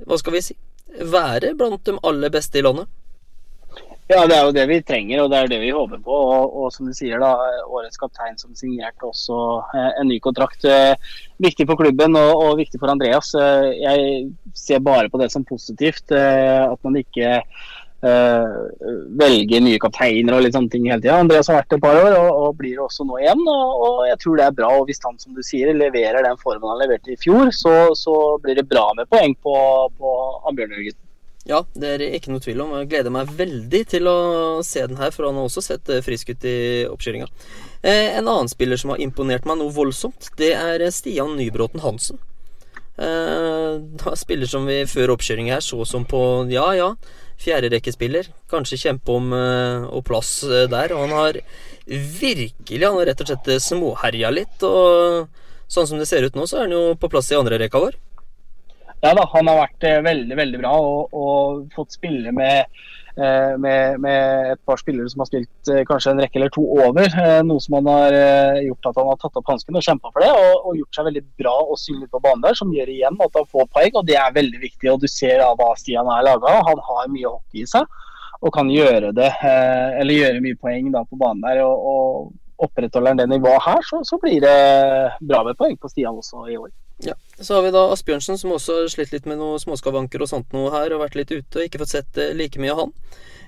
hva 0.03 0.17
skal 0.19 0.35
vi 0.35 0.43
si 0.43 0.55
være 0.97 1.53
blant 1.57 1.84
de 1.85 1.97
aller 2.07 2.31
beste 2.34 2.57
i 2.57 2.63
landet. 2.65 2.89
Ja, 4.07 4.21
det 4.23 4.38
er 4.38 4.45
jo 4.47 4.53
det 4.55 4.63
vi 4.69 4.77
trenger, 4.88 5.19
og 5.19 5.31
det 5.34 5.39
er 5.39 5.49
det 5.51 5.57
vi 5.59 5.73
håper 5.75 5.99
på. 5.99 6.15
Og, 6.15 6.53
og 6.55 6.69
som 6.71 6.88
du 6.88 6.93
sier, 6.95 7.19
da, 7.19 7.34
årets 7.67 7.99
kaptein 7.99 8.38
som 8.39 8.53
signerte 8.55 9.03
også 9.03 9.39
eh, 9.75 9.89
en 9.99 10.07
ny 10.07 10.21
kontrakt. 10.23 10.63
Eh, 10.63 10.93
viktig 11.43 11.65
for 11.67 11.79
klubben 11.81 12.15
og, 12.15 12.31
og, 12.45 12.53
viktig 12.61 12.79
for 12.79 12.93
Andreas. 12.93 13.34
Eh, 13.35 13.67
jeg 13.81 14.21
ser 14.55 14.79
bare 14.85 15.11
på 15.11 15.19
det 15.19 15.27
som 15.34 15.43
positivt. 15.47 16.15
At 16.15 16.79
man 16.88 16.95
ikke 17.01 17.41
velger 17.97 19.63
nye 19.65 19.79
kapteiner 19.81 20.35
og 20.38 20.43
litt 20.45 20.53
sånne 20.53 20.69
ting 20.69 20.85
hele 20.85 21.01
tida. 21.01 21.15
Andreas 21.17 21.49
har 21.49 21.57
vært 21.57 21.73
et 21.75 21.81
par 21.81 21.97
år 21.97 22.13
og, 22.13 22.27
og 22.29 22.59
blir 22.59 22.77
også 22.84 23.03
nå 23.09 23.17
igjen. 23.23 23.41
Og, 23.49 24.05
jeg 24.07 24.19
tror 24.21 24.38
det 24.38 24.45
er 24.45 24.55
bra. 24.61 24.69
og 24.77 24.85
Hvis 24.88 25.01
han 25.03 25.17
som 25.19 25.34
du 25.35 25.41
sier, 25.43 25.73
leverer 25.75 26.23
den 26.23 26.39
formen 26.39 26.69
han 26.69 26.79
leverte 26.84 27.11
i 27.11 27.19
fjor, 27.19 27.49
så, 27.57 27.75
så 27.97 28.15
blir 28.45 28.61
det 28.61 28.69
bra 28.69 28.85
med 28.95 29.09
poeng 29.11 29.35
på, 29.43 29.57
på 29.97 30.15
Ambjørn 30.47 30.77
Jørgen. 30.77 31.01
Ja, 31.48 31.61
det 31.80 31.90
er 31.95 32.02
ikke 32.18 32.34
noe 32.34 32.44
tvil 32.44 32.60
om. 32.60 32.74
Jeg 32.82 32.90
gleder 32.91 33.14
meg 33.14 33.30
veldig 33.40 33.80
til 33.88 34.10
å 34.11 34.18
se 34.68 34.84
den 34.84 34.99
her, 34.99 35.14
for 35.15 35.30
han 35.30 35.38
har 35.40 35.48
også 35.48 35.64
sett 35.64 35.88
eh, 35.94 36.03
frisk 36.03 36.34
ut 36.34 36.48
i 36.48 36.57
oppkjøringa. 36.90 37.28
Eh, 37.88 38.18
en 38.19 38.28
annen 38.28 38.52
spiller 38.52 38.80
som 38.80 38.91
har 38.91 39.03
imponert 39.03 39.48
meg 39.48 39.61
noe 39.61 39.72
voldsomt, 39.72 40.28
det 40.40 40.52
er 40.57 40.84
Stian 40.91 41.38
Nybråten 41.40 41.86
Hansen. 41.86 42.19
Eh, 42.99 43.78
da 44.02 44.15
spiller 44.19 44.49
som 44.49 44.68
vi 44.68 44.82
før 44.91 45.14
oppkjøringa 45.15 45.56
her 45.56 45.64
så 45.64 45.88
som 45.88 46.03
på 46.10 46.19
ja, 46.52 46.65
ja, 46.76 46.90
fjerderekkespiller. 47.40 48.28
Kanskje 48.52 48.82
kjempe 48.82 49.15
om, 49.15 49.32
og 49.32 50.03
plass 50.07 50.41
der. 50.44 50.91
Og 50.95 51.06
han 51.06 51.14
har 51.15 51.40
virkelig 51.88 52.82
Han 52.82 52.98
har 52.98 53.11
rett 53.11 53.22
og 53.24 53.30
slett 53.30 53.61
småherja 53.64 54.34
litt. 54.34 54.65
Og 54.65 55.30
sånn 55.72 55.88
som 55.88 56.02
det 56.02 56.10
ser 56.10 56.26
ut 56.28 56.36
nå, 56.36 56.48
så 56.49 56.57
er 56.57 56.68
han 56.68 56.76
jo 56.76 56.98
på 56.99 57.11
plass 57.14 57.30
i 57.32 57.38
andre 57.40 57.61
rekka 57.61 57.84
vår. 57.86 57.95
Ja 59.03 59.14
da, 59.14 59.28
han 59.30 59.45
har 59.45 59.60
vært 59.60 59.86
eh, 59.86 59.99
veldig 60.06 60.38
veldig 60.40 60.60
bra 60.61 60.72
og, 60.82 61.11
og 61.14 61.65
fått 61.76 61.94
spille 61.99 62.32
med, 62.34 62.80
eh, 63.14 63.52
med, 63.61 63.99
med, 64.02 64.53
et 64.56 64.61
par 64.65 64.82
spillere 64.82 65.11
som 65.11 65.22
har 65.22 65.30
spilt 65.30 65.69
eh, 65.69 65.84
kanskje 65.86 66.15
en 66.15 66.22
rekke 66.24 66.40
eller 66.40 66.49
to 66.56 66.64
over. 66.80 67.14
Noe 67.45 67.61
som 67.61 67.78
han 67.78 67.91
har 67.91 68.18
gjort 68.65 68.90
at 68.90 68.98
han 68.98 69.11
har 69.11 69.19
tatt 69.22 69.38
opp 69.38 69.53
hansken 69.53 69.78
og 69.78 69.86
kjempa 69.86 70.10
for 70.10 70.26
det. 70.26 70.32
Og, 70.34 70.56
og, 70.64 70.80
gjort 70.80 70.98
seg 70.98 71.10
veldig 71.11 71.24
bra 71.44 71.53
og 71.68 71.78
synlig 71.82 72.10
på 72.10 72.24
banen 72.26 72.41
der, 72.48 72.57
som 72.57 72.74
gjør 72.74 72.90
igjen 72.95 73.22
at 73.28 73.38
han 73.38 73.48
får 73.53 73.69
poeng. 73.78 74.02
og 74.02 74.10
Det 74.10 74.18
er 74.18 74.34
veldig 74.40 74.64
viktig. 74.65 74.90
og 74.95 75.06
Du 75.06 75.07
ser 75.11 75.45
av 75.45 75.61
hva 75.61 75.69
Stian 75.78 76.10
er 76.18 76.26
laga. 76.26 76.57
Han 76.72 76.84
har 76.90 77.14
mye 77.14 77.30
hockey 77.30 77.68
i 77.68 77.69
seg 77.69 77.86
og 78.38 78.52
kan 78.53 78.68
gjøre 78.69 79.15
det, 79.18 79.32
eller 79.41 80.14
gjøre 80.14 80.41
mye 80.44 80.57
poeng 80.61 80.91
da 80.94 81.02
på 81.10 81.18
banen 81.18 81.41
der. 81.41 81.64
og, 81.65 81.88
og 81.90 82.68
opprettholder 82.68 83.14
han 83.14 83.19
det 83.22 83.30
nivået 83.30 83.61
her, 83.65 83.82
så, 83.86 84.02
så 84.06 84.18
blir 84.22 84.41
det 84.41 84.57
bra 85.30 85.44
med 85.45 85.57
poeng 85.57 85.78
på 85.78 85.90
Stian 85.90 86.18
også 86.18 86.45
i 86.49 86.57
år. 86.57 86.69
Ja, 86.98 87.14
Så 87.40 87.53
har 87.53 87.61
vi 87.61 87.72
da 87.72 87.84
Asbjørnsen, 87.94 88.40
som 88.41 88.52
også 88.56 88.82
har 88.82 88.88
slitt 88.90 89.11
litt 89.14 89.28
med 89.30 89.38
noen 89.38 89.61
småskavanker 89.61 90.24
og 90.24 90.30
sånt 90.32 90.53
noe 90.56 90.72
her, 90.74 90.94
og 90.94 91.03
vært 91.03 91.18
litt 91.19 91.34
ute 91.34 91.60
og 91.60 91.68
ikke 91.68 91.82
fått 91.84 91.94
sett 91.94 92.18
eh, 92.18 92.34
like 92.38 92.57
mye 92.61 92.74
av 92.74 92.82
han. 92.86 92.94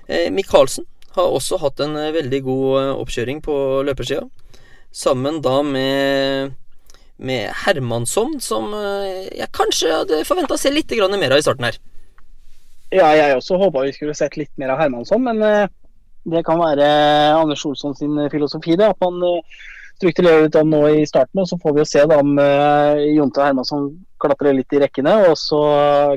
Eh, 0.06 0.30
Michaelsen 0.30 0.86
har 1.16 1.34
også 1.34 1.58
hatt 1.62 1.82
en 1.82 1.96
eh, 1.98 2.12
veldig 2.14 2.40
god 2.46 2.68
eh, 2.82 2.92
oppkjøring 3.02 3.42
på 3.42 3.54
løpersida. 3.88 4.28
Sammen 4.94 5.40
da 5.42 5.56
med, 5.66 6.54
med 7.18 7.50
Hermansson, 7.64 8.38
som 8.42 8.72
jeg 8.74 9.46
kanskje 9.54 9.92
hadde 10.00 10.24
forventa 10.26 10.56
å 10.56 10.58
se 10.58 10.72
litt 10.74 10.90
mer 10.90 11.34
av 11.34 11.38
i 11.38 11.44
starten 11.46 11.68
her. 11.68 11.78
Ja, 12.90 13.12
jeg 13.14 13.36
også 13.36 13.58
håpa 13.60 13.84
vi 13.86 13.92
skulle 13.94 14.16
sett 14.18 14.34
litt 14.34 14.50
mer 14.58 14.72
av 14.74 14.80
Hermansson, 14.82 15.22
men 15.22 15.38
det 16.26 16.42
kan 16.42 16.58
være 16.58 16.88
Anders 17.38 17.62
Olsson 17.70 17.94
sin 17.94 18.18
filosofi, 18.34 18.74
det. 18.74 18.90
At 18.90 18.98
man 18.98 19.22
strukturerer 20.00 20.46
ut 20.48 20.52
dem 20.52 20.70
nå 20.72 20.80
i 20.88 21.06
starten, 21.06 21.42
og 21.42 21.48
så 21.48 21.58
får 21.60 21.74
vi 21.76 21.82
jo 21.82 21.88
se 21.88 22.04
da 22.08 22.16
om 22.22 22.38
uh, 22.40 22.96
Jonte 23.12 23.42
Hermansson 23.44 23.90
klatrer 24.20 24.54
litt 24.56 24.72
i 24.76 24.80
rekkene 24.80 25.12
og 25.28 25.34
så 25.40 25.60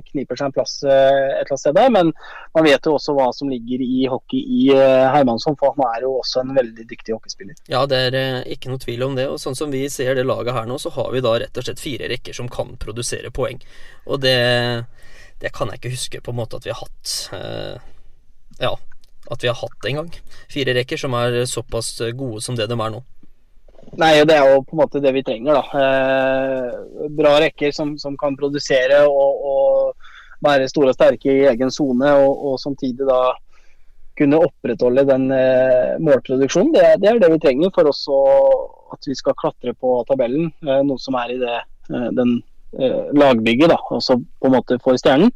kniper 0.09 0.39
seg 0.39 0.49
en 0.49 0.55
plass 0.55 0.77
uh, 0.83 0.91
et 0.91 1.43
eller 1.43 1.51
annet 1.51 1.61
sted 1.61 1.75
der. 1.75 1.91
Men 1.91 2.13
man 2.55 2.67
vet 2.67 2.87
jo 2.87 2.95
også 2.95 3.15
hva 3.17 3.27
som 3.35 3.51
ligger 3.51 3.83
i 3.83 4.05
hockey 4.11 4.39
i 4.39 4.61
uh, 4.71 5.11
Hermansson, 5.11 5.57
for 5.59 5.75
han 5.75 5.83
er 5.89 6.07
jo 6.07 6.13
også 6.21 6.45
en 6.45 6.55
veldig 6.55 6.87
dyktig 6.87 7.15
hockeyspiller. 7.17 7.59
Ja, 7.71 7.83
det 7.89 8.01
er 8.07 8.47
ikke 8.55 8.71
noe 8.71 8.83
tvil 8.83 9.03
om 9.09 9.19
det. 9.19 9.27
Og 9.33 9.41
sånn 9.43 9.59
som 9.59 9.73
vi 9.75 9.83
ser 9.91 10.15
det 10.15 10.27
laget 10.29 10.55
her 10.55 10.69
nå, 10.69 10.79
så 10.79 10.93
har 10.95 11.11
vi 11.11 11.23
da 11.25 11.35
rett 11.43 11.59
og 11.59 11.67
slett 11.67 11.83
fire 11.83 12.11
rekker 12.13 12.39
som 12.39 12.51
kan 12.51 12.77
produsere 12.79 13.35
poeng. 13.35 13.59
Og 14.07 14.23
det, 14.23 14.37
det 15.43 15.51
kan 15.55 15.71
jeg 15.71 15.83
ikke 15.83 15.95
huske 15.97 16.23
på 16.23 16.31
en 16.31 16.39
måte 16.39 16.59
at 16.59 16.69
vi 16.69 16.71
har 16.71 16.79
hatt. 16.79 17.17
ja, 18.63 18.75
at 19.31 19.43
vi 19.43 19.51
har 19.51 19.59
hatt 19.59 19.87
en 19.89 20.03
gang. 20.03 20.13
Fire 20.51 20.75
rekker 20.79 20.99
som 20.99 21.15
er 21.19 21.43
såpass 21.49 21.97
gode 22.15 22.43
som 22.43 22.55
det 22.55 22.71
de 22.71 22.79
er 22.79 22.95
nå. 22.95 23.03
Nei, 23.99 24.23
Det 24.25 24.35
er 24.35 24.49
jo 24.49 24.63
på 24.65 24.75
en 24.75 24.81
måte 24.81 25.01
det 25.03 25.13
vi 25.13 25.23
trenger. 25.23 25.59
da. 25.59 25.63
Eh, 25.83 27.07
bra 27.13 27.37
rekker 27.43 27.71
som, 27.71 27.97
som 27.97 28.17
kan 28.17 28.37
produsere 28.39 29.03
og, 29.07 29.43
og, 29.53 30.09
være 30.43 30.67
store 30.67 30.91
og 30.91 30.97
sterke 30.97 31.31
i 31.31 31.45
egen 31.47 31.71
sone, 31.71 32.09
og, 32.19 32.31
og, 32.47 32.55
samtidig 32.59 33.05
da 33.07 33.19
kunne 34.19 34.41
opprettholde 34.43 35.05
den 35.07 35.29
eh, 35.31 35.93
målproduksjonen. 36.03 36.73
Det, 36.75 36.87
det, 37.01 37.09
er 37.09 37.21
det 37.21 37.31
vi 37.31 37.43
trenger 37.45 37.71
for 37.75 37.87
også 37.89 38.17
at 38.93 39.07
vi 39.07 39.15
skal 39.15 39.37
klatre 39.39 39.73
på 39.73 40.01
tabellen. 40.09 40.51
Eh, 40.67 40.81
noe 40.83 40.99
som 41.01 41.15
er 41.21 41.35
i 41.35 41.39
det, 41.41 41.61
den 42.17 42.41
lagbygget, 43.13 43.69
da, 43.69 43.77
også 43.93 44.17
på 44.17 44.49
en 44.49 44.55
måte 44.55 44.79
for 44.81 44.97
stjernen. 44.97 45.29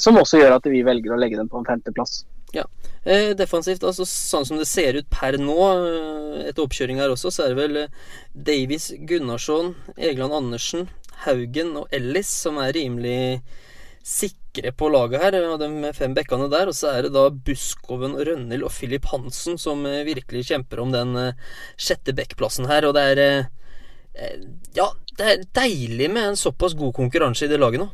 Som 0.00 0.16
også 0.16 0.38
gjør 0.40 0.54
at 0.56 0.68
vi 0.72 0.80
velger 0.86 1.12
å 1.12 1.18
legge 1.20 1.36
den 1.36 1.50
på 1.52 1.60
en 1.60 1.66
femteplass. 1.68 2.22
Ja. 2.52 2.66
Eh, 3.02 3.32
defensivt, 3.34 3.82
altså 3.82 4.04
sånn 4.06 4.44
som 4.46 4.58
det 4.60 4.68
ser 4.70 4.98
ut 5.00 5.08
per 5.10 5.38
nå, 5.40 5.56
eh, 5.56 6.42
etter 6.50 6.66
oppkjøring 6.66 7.00
her 7.00 7.10
også, 7.14 7.32
så 7.32 7.46
er 7.46 7.54
det 7.54 7.58
vel 7.58 7.78
eh, 7.80 7.94
Davies, 8.32 8.90
Gunnarsson, 9.08 9.72
Egeland 9.96 10.36
Andersen, 10.36 10.86
Haugen 11.24 11.72
og 11.80 11.88
Ellis 11.94 12.30
som 12.44 12.60
er 12.60 12.74
rimelig 12.76 13.40
sikre 14.06 14.72
på 14.76 14.90
laget 14.92 15.22
her, 15.22 15.38
av 15.46 15.58
de 15.62 15.92
fem 15.96 16.14
bekkene 16.14 16.50
der. 16.52 16.68
Og 16.68 16.76
så 16.76 16.92
er 16.92 17.06
det 17.06 17.12
da 17.14 17.28
Buskoven, 17.30 18.18
Rønhild 18.18 18.66
og 18.66 18.74
Filip 18.74 19.06
Hansen 19.12 19.56
som 19.60 19.86
virkelig 19.86 20.48
kjemper 20.50 20.82
om 20.82 20.90
den 20.92 21.14
sjette 21.78 22.10
bekkplassen 22.18 22.66
her. 22.66 22.88
Og 22.88 22.96
det 22.98 23.04
er 23.12 23.22
Ja, 24.74 24.88
det 25.14 25.28
er 25.30 25.46
deilig 25.54 26.10
med 26.10 26.32
en 26.32 26.40
såpass 26.40 26.74
god 26.74 26.90
konkurranse 26.98 27.46
i 27.46 27.52
det 27.54 27.62
laget 27.62 27.84
nå. 27.84 27.88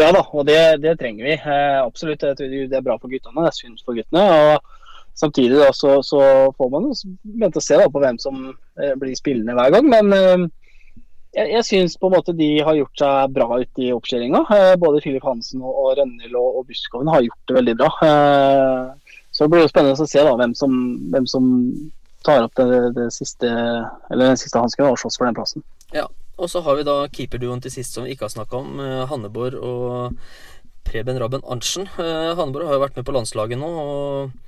Ja 0.00 0.08
da, 0.10 0.24
og 0.26 0.46
det, 0.48 0.58
det 0.82 0.96
trenger 0.98 1.28
vi. 1.28 1.34
Eh, 1.38 1.80
absolutt. 1.84 2.24
Det 2.38 2.64
er 2.74 2.82
bra 2.82 2.96
for 2.98 3.12
guttene. 3.12 3.44
Det 3.44 3.52
er 3.52 3.58
synd 3.60 3.84
for 3.84 3.98
guttene. 3.98 4.24
og 4.24 4.72
Samtidig 5.14 5.60
da, 5.60 5.70
så, 5.72 6.02
så 6.02 6.20
får 6.58 6.70
man 6.72 6.90
vente 7.38 7.60
og 7.60 7.62
se 7.62 7.78
da, 7.78 7.86
på 7.86 8.02
hvem 8.02 8.18
som 8.18 8.48
eh, 8.50 8.94
blir 8.98 9.14
spillende 9.14 9.54
hver 9.54 9.70
gang. 9.76 9.86
Men 9.92 10.10
eh, 10.16 10.46
jeg, 11.38 11.52
jeg 11.52 11.66
syns 11.68 11.94
på 11.98 12.10
en 12.10 12.16
måte 12.16 12.34
de 12.34 12.48
har 12.66 12.74
gjort 12.80 13.04
seg 13.04 13.36
bra 13.36 13.60
ute 13.62 13.84
i 13.86 13.92
oppkjøringa. 13.94 14.42
Eh, 14.56 14.72
både 14.82 15.04
Filip 15.04 15.26
Hansen 15.26 15.62
og, 15.62 15.70
og 15.70 15.92
Rønnhild 16.00 16.34
og, 16.34 16.58
og 16.58 16.66
Buskoven 16.66 17.12
har 17.14 17.22
gjort 17.28 17.50
det 17.50 17.58
veldig 17.60 17.76
bra. 17.78 17.92
Eh, 18.08 19.20
så 19.30 19.46
det 19.46 19.54
blir 19.54 19.62
jo 19.62 19.70
spennende 19.70 20.02
å 20.02 20.10
se 20.10 20.26
da, 20.26 20.34
hvem 20.42 20.58
som, 20.58 20.74
hvem 21.14 21.30
som 21.30 21.46
tar 22.26 22.48
opp 22.48 22.58
det, 22.58 22.82
det 22.98 23.08
siste, 23.14 23.46
eller 24.10 24.32
den 24.32 24.38
siste 24.40 24.58
hansken 24.58 24.88
og 24.88 24.98
slåss 24.98 25.20
for 25.20 25.28
den 25.28 25.38
plassen. 25.38 25.62
Ja, 25.94 26.08
og 26.36 26.50
så 26.50 26.62
har 26.66 26.78
vi 26.78 26.86
da 26.86 26.96
keeperduoen 27.08 27.62
til 27.62 27.72
sist 27.74 27.94
som 27.94 28.06
vi 28.06 28.14
ikke 28.14 28.28
har 28.28 28.34
snakka 28.34 28.60
om. 28.60 28.80
Eh, 28.82 29.04
Hanneborg 29.10 29.58
og 29.60 30.18
Preben 30.84 31.20
Rabben 31.20 31.44
Arntzen. 31.44 31.88
Eh, 31.98 32.32
Hanneborg 32.34 32.68
har 32.68 32.78
jo 32.78 32.84
vært 32.84 32.98
med 32.98 33.06
på 33.06 33.14
landslaget 33.16 33.60
nå. 33.60 33.70
og 33.84 34.40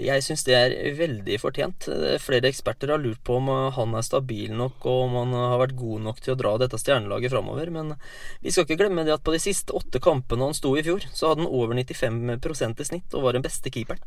jeg 0.00 0.22
syns 0.22 0.44
det 0.46 0.54
er 0.54 0.74
veldig 0.96 1.36
fortjent. 1.42 1.88
Flere 2.22 2.48
eksperter 2.48 2.92
har 2.94 3.02
lurt 3.02 3.18
på 3.26 3.40
om 3.40 3.48
han 3.74 3.96
er 3.98 4.06
stabil 4.06 4.52
nok, 4.54 4.86
og 4.86 5.00
om 5.08 5.16
han 5.18 5.34
har 5.34 5.58
vært 5.64 5.74
god 5.76 6.04
nok 6.06 6.20
til 6.22 6.36
å 6.36 6.38
dra 6.38 6.52
dette 6.62 6.78
stjernelaget 6.78 7.34
framover. 7.34 7.72
Men 7.74 7.96
vi 8.40 8.54
skal 8.54 8.68
ikke 8.68 8.78
glemme 8.84 9.04
det 9.04 9.16
at 9.16 9.24
på 9.26 9.34
de 9.34 9.42
siste 9.42 9.74
åtte 9.76 10.00
kampene 10.00 10.46
han 10.46 10.56
sto 10.56 10.76
i 10.78 10.84
fjor, 10.86 11.04
så 11.10 11.32
hadde 11.32 11.42
han 11.42 11.50
over 11.50 11.74
95 11.74 12.78
i 12.86 12.88
snitt 12.92 13.18
og 13.18 13.26
var 13.26 13.36
den 13.36 13.44
beste 13.44 13.74
keeperen 13.74 14.00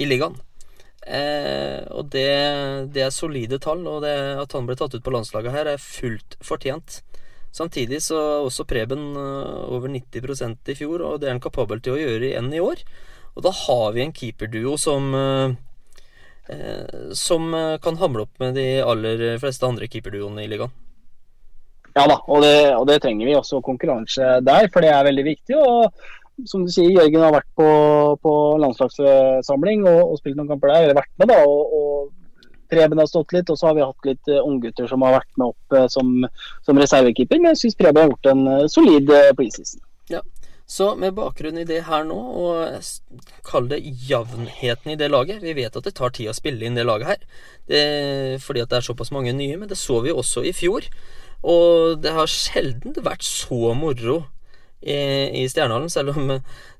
i 0.00 0.08
ligaen. 0.08 0.40
Eh, 1.06 1.80
og 1.96 2.10
det, 2.12 2.28
det, 2.92 3.04
er 3.06 3.14
solide 3.14 3.60
tall, 3.62 3.86
og 3.88 4.02
det, 4.04 4.12
at 4.42 4.52
han 4.56 4.66
ble 4.68 4.76
tatt 4.76 4.94
ut 4.94 5.04
på 5.04 5.14
landslaget 5.14 5.54
her, 5.54 5.70
er 5.72 5.80
fullt 5.80 6.36
fortjent. 6.44 7.00
Samtidig 7.56 8.02
så 8.04 8.18
er 8.18 8.44
også 8.46 8.66
Preben 8.68 9.08
uh, 9.16 9.64
over 9.72 9.90
90% 9.90 10.70
i 10.70 10.76
fjor, 10.78 11.02
og 11.02 11.16
det 11.18 11.28
er 11.28 11.34
han 11.34 11.42
kapabel 11.42 11.80
til 11.82 11.96
å 11.96 12.02
gjøre 12.02 12.28
igjen 12.28 12.52
i 12.54 12.62
år. 12.62 12.84
Og 13.34 13.42
da 13.46 13.50
har 13.64 13.88
vi 13.96 14.04
en 14.04 14.14
keeperduo 14.14 14.76
som 14.78 15.08
uh, 15.16 15.56
uh, 16.50 17.10
som 17.16 17.50
kan 17.82 17.98
hamle 17.98 18.28
opp 18.28 18.38
med 18.42 18.54
de 18.58 18.68
aller 18.84 19.24
fleste 19.42 19.66
andre 19.66 19.90
keeperduoene 19.90 20.44
i 20.44 20.52
ligaen. 20.52 20.70
Ja 21.96 22.04
da, 22.06 22.20
og 22.30 22.44
det, 22.44 22.54
og 22.76 22.84
det, 22.86 23.00
trenger 23.02 23.26
vi 23.26 23.34
også 23.34 23.58
konkurranse 23.66 24.36
der, 24.46 24.68
for 24.70 24.84
det 24.84 24.92
er 24.94 25.08
veldig 25.08 25.24
viktig. 25.26 25.56
Og 25.58 25.90
som 26.48 26.64
du 26.64 26.70
sier, 26.72 26.90
Jørgen 26.94 27.24
har 27.24 27.34
vært 27.34 27.50
på, 27.58 27.68
på 28.22 28.32
landslagssamling 28.62 29.84
og, 29.88 30.00
og, 30.06 30.16
spilt 30.20 30.38
noen 30.38 30.50
kamper 30.50 30.72
der, 30.72 30.86
eller 30.86 30.98
vært 31.00 31.12
med, 31.20 31.32
da. 31.32 31.38
og, 31.44 31.76
og 31.76 32.16
Preben 32.70 33.00
har 33.02 33.08
stått 33.10 33.34
litt, 33.34 33.50
og 33.50 33.58
så 33.58 33.70
har 33.70 33.78
vi 33.78 33.82
hatt 33.82 34.06
litt 34.06 34.28
uh, 34.30 34.44
unggutter 34.46 34.86
som 34.86 35.02
har 35.02 35.16
vært 35.16 35.30
med 35.40 35.48
opp 35.50 35.74
uh, 35.74 35.86
som, 35.90 36.12
som 36.66 36.78
reservekeeper. 36.78 37.40
Men 37.42 37.56
jeg 37.56 37.64
syns 37.64 37.78
Preben 37.80 37.98
har 37.98 38.12
gjort 38.12 38.28
en 38.30 38.44
uh, 38.46 38.66
solid 38.70 39.10
preseason. 39.38 39.82
Ja. 40.12 40.22
Så 40.70 40.92
med 40.94 41.16
bakgrunn 41.16 41.58
i 41.58 41.66
det 41.66 41.80
her 41.88 42.04
nå, 42.06 42.14
og 42.14 43.32
kall 43.46 43.66
det 43.72 43.80
jevnheten 44.06 44.92
i 44.92 44.98
det 44.98 45.08
laget 45.10 45.42
Vi 45.42 45.56
vet 45.58 45.74
at 45.74 45.82
det 45.82 45.96
tar 45.98 46.12
tid 46.14 46.30
å 46.30 46.34
spille 46.36 46.62
inn 46.62 46.78
det 46.78 46.84
laget 46.86 47.10
her, 47.10 47.24
det, 47.66 47.80
fordi 48.44 48.62
at 48.62 48.70
det 48.70 48.78
er 48.78 48.86
såpass 48.86 49.10
mange 49.10 49.34
nye, 49.34 49.56
men 49.58 49.66
det 49.70 49.80
så 49.80 49.98
vi 50.04 50.14
også 50.14 50.44
i 50.46 50.54
fjor. 50.54 50.86
Og 51.42 51.98
det 52.04 52.12
har 52.14 52.30
sjelden 52.30 52.94
vært 53.02 53.26
så 53.26 53.74
moro 53.74 54.20
i, 54.80 55.42
i 55.42 55.48
Stjernehallen, 55.48 55.90
selv 55.90 56.16
om, 56.16 56.30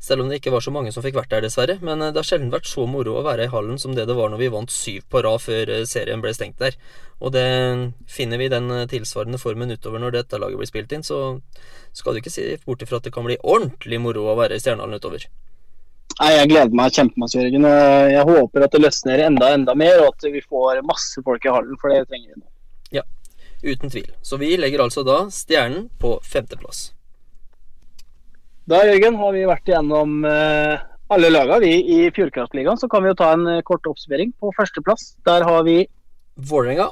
selv 0.00 0.22
om 0.22 0.28
det 0.30 0.38
ikke 0.40 0.52
var 0.54 0.64
så 0.64 0.72
mange 0.72 0.92
som 0.92 1.04
fikk 1.04 1.18
vært 1.18 1.34
der, 1.34 1.44
dessverre. 1.44 1.76
Men 1.84 2.00
eh, 2.00 2.12
det 2.14 2.22
har 2.22 2.28
sjelden 2.30 2.52
vært 2.52 2.70
så 2.70 2.86
moro 2.88 3.18
å 3.20 3.24
være 3.26 3.46
i 3.46 3.52
hallen 3.52 3.80
som 3.80 3.94
det 3.96 4.06
det 4.08 4.16
var 4.16 4.32
når 4.32 4.40
vi 4.40 4.52
vant 4.54 4.72
syv 4.72 5.04
på 5.12 5.22
rad 5.26 5.42
før 5.44 5.74
eh, 5.74 5.84
serien 5.88 6.22
ble 6.24 6.32
stengt 6.36 6.60
der. 6.62 6.78
Og 7.20 7.34
det 7.34 7.44
finner 8.08 8.40
vi 8.40 8.48
den 8.52 8.70
eh, 8.72 8.86
tilsvarende 8.88 9.40
formen 9.40 9.74
utover 9.74 10.00
når 10.00 10.16
dette 10.16 10.40
laget 10.40 10.62
blir 10.62 10.70
spilt 10.70 10.94
inn, 10.96 11.04
så 11.04 11.38
skal 11.92 12.16
du 12.16 12.22
ikke 12.22 12.32
si 12.32 12.46
bort 12.64 12.82
ifra 12.84 13.00
at 13.00 13.08
det 13.08 13.12
kan 13.12 13.26
bli 13.26 13.36
ordentlig 13.42 14.00
moro 14.00 14.30
å 14.30 14.38
være 14.38 14.56
i 14.56 14.62
Stjernehallen 14.64 15.00
utover. 15.00 15.28
Nei, 16.20 16.30
Jeg 16.36 16.48
gleder 16.50 16.76
meg 16.76 16.96
kjempemasse, 16.96 17.38
Jørgen. 17.38 17.66
Jeg 18.12 18.24
håper 18.28 18.64
at 18.64 18.74
det 18.74 18.80
løsner 18.82 19.22
enda 19.24 19.52
enda 19.54 19.76
mer, 19.78 20.02
og 20.02 20.14
at 20.16 20.26
vi 20.32 20.42
får 20.44 20.82
masse 20.84 21.22
folk 21.24 21.44
i 21.46 21.52
hallen, 21.52 21.78
for 21.80 21.92
det 21.92 22.02
trenger 22.08 22.32
vi 22.32 22.40
nå. 22.40 22.48
Ja, 22.98 23.04
Uten 23.62 23.92
tvil. 23.92 24.08
Så 24.24 24.40
vi 24.40 24.54
legger 24.56 24.84
altså 24.84 25.04
da 25.06 25.22
Stjernen 25.32 25.88
på 26.00 26.16
femteplass. 26.24 26.90
Da 28.70 28.84
Jørgen, 28.86 29.16
har 29.18 29.32
vi 29.34 29.40
vært 29.50 29.66
igjennom 29.66 30.20
eh, 30.30 30.82
alle 31.10 31.28
lagene 31.32 31.56
vi 31.64 31.70
i 31.90 31.96
Fjordkraftligaen. 32.14 32.78
Så 32.78 32.86
kan 32.90 33.02
vi 33.02 33.10
jo 33.10 33.16
ta 33.18 33.32
en 33.34 33.48
eh, 33.50 33.64
kort 33.66 33.88
oppsummering. 33.90 34.30
På 34.38 34.52
førsteplass 34.54 35.16
der 35.26 35.42
har 35.42 35.64
vi 35.66 35.80
Vålerenga. 36.38 36.86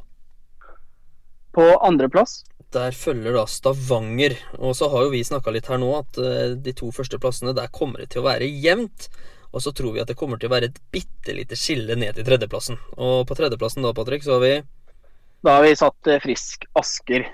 på 1.55 1.67
andreplass 1.87 2.43
Der 2.75 2.91
følger 2.91 3.39
da 3.39 3.47
Stavanger. 3.47 4.35
Og 4.59 4.75
så 4.75 4.89
har 4.91 5.07
jo 5.07 5.13
vi 5.15 5.23
snakka 5.23 5.55
litt 5.55 5.71
her 5.71 5.79
nå 5.79 5.93
at 6.01 6.19
eh, 6.19 6.57
de 6.59 6.75
to 6.75 6.91
første 6.91 7.23
plassene, 7.23 7.55
der 7.55 7.71
kommer 7.71 8.03
det 8.03 8.11
til 8.11 8.25
å 8.25 8.27
være 8.27 8.51
jevnt. 8.51 9.07
Og 9.55 9.63
så 9.63 9.71
tror 9.71 9.95
vi 9.95 10.03
at 10.03 10.11
det 10.11 10.19
kommer 10.19 10.43
til 10.43 10.51
å 10.51 10.57
være 10.57 10.73
et 10.73 10.83
bitte 10.91 11.31
lite 11.37 11.55
skille 11.57 11.95
ned 11.95 12.19
til 12.19 12.27
tredjeplassen. 12.27 12.83
Og 12.99 13.23
på 13.31 13.39
tredjeplassen 13.39 13.87
da, 13.87 13.95
Patrick, 13.95 14.27
så 14.27 14.41
har 14.41 14.43
vi 14.49 14.53
Da 15.47 15.61
har 15.61 15.63
vi 15.63 15.79
satt 15.79 16.15
Frisk 16.27 16.67
Asker. 16.75 17.31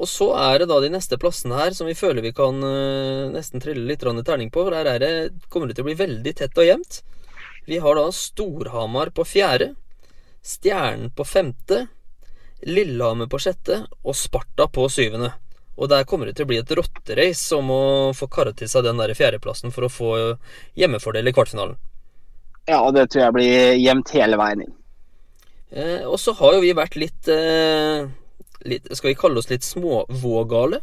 Og 0.00 0.08
så 0.08 0.30
er 0.38 0.62
det 0.62 0.70
da 0.70 0.78
de 0.80 0.88
neste 0.92 1.18
plassene 1.20 1.58
her 1.58 1.74
som 1.76 1.88
vi 1.88 1.96
føler 1.98 2.24
vi 2.24 2.32
kan 2.36 2.56
uh, 2.64 3.28
nesten 3.34 3.60
trille 3.60 3.84
litt 3.84 4.02
i 4.02 4.24
terning 4.24 4.48
på. 4.52 4.64
For 4.64 4.76
her 4.76 4.88
er 4.88 5.02
det, 5.02 5.12
kommer 5.52 5.68
det 5.68 5.76
til 5.76 5.84
å 5.84 5.90
bli 5.90 5.98
veldig 5.98 6.34
tett 6.38 6.56
og 6.56 6.68
jevnt. 6.68 7.02
Vi 7.68 7.78
har 7.84 7.98
da 7.98 8.06
Storhamar 8.14 9.12
på 9.12 9.26
fjerde, 9.28 9.74
Stjernen 10.40 11.12
på 11.12 11.26
femte, 11.28 11.84
Lillehammer 12.64 13.28
på 13.28 13.38
sjette 13.40 13.82
og 14.00 14.16
Sparta 14.16 14.66
på 14.72 14.88
syvende. 14.88 15.34
Og 15.80 15.88
der 15.88 16.04
kommer 16.08 16.28
det 16.28 16.36
til 16.36 16.48
å 16.48 16.50
bli 16.50 16.58
et 16.60 16.72
rotterace 16.76 17.56
om 17.56 17.70
å 17.72 17.84
få 18.16 18.28
karre 18.32 18.52
til 18.56 18.68
seg 18.68 18.84
den 18.84 19.00
der 19.00 19.12
fjerdeplassen 19.16 19.72
for 19.72 19.86
å 19.86 19.92
få 19.92 20.10
hjemmefordel 20.80 21.28
i 21.28 21.36
kvartfinalen. 21.36 21.78
Ja, 22.68 22.82
det 22.92 23.06
tror 23.10 23.24
jeg 23.24 23.36
blir 23.36 23.78
jevnt 23.80 24.12
hele 24.14 24.38
veien 24.40 24.66
inn. 24.66 24.74
Eh, 25.70 26.02
og 26.04 26.18
så 26.20 26.34
har 26.36 26.56
jo 26.56 26.64
vi 26.64 26.74
vært 26.76 26.98
litt, 26.98 27.28
eh, 27.30 28.10
litt 28.68 28.88
Skal 28.96 29.12
vi 29.12 29.18
kalle 29.18 29.40
oss 29.40 29.50
litt 29.50 29.66
småvågale? 29.66 30.80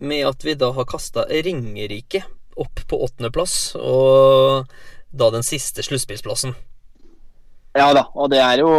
Med 0.00 0.26
at 0.26 0.44
vi 0.44 0.54
da 0.54 0.70
har 0.72 0.88
kasta 0.88 1.26
Ringerike 1.28 2.22
opp 2.60 2.80
på 2.88 2.98
åttendeplass, 3.04 3.74
og 3.76 4.66
da 5.10 5.30
den 5.32 5.44
siste 5.46 5.84
sluttspillsplassen. 5.84 6.54
Ja 7.76 7.92
da, 7.94 8.06
og 8.14 8.30
det 8.32 8.40
er 8.42 8.62
jo 8.62 8.70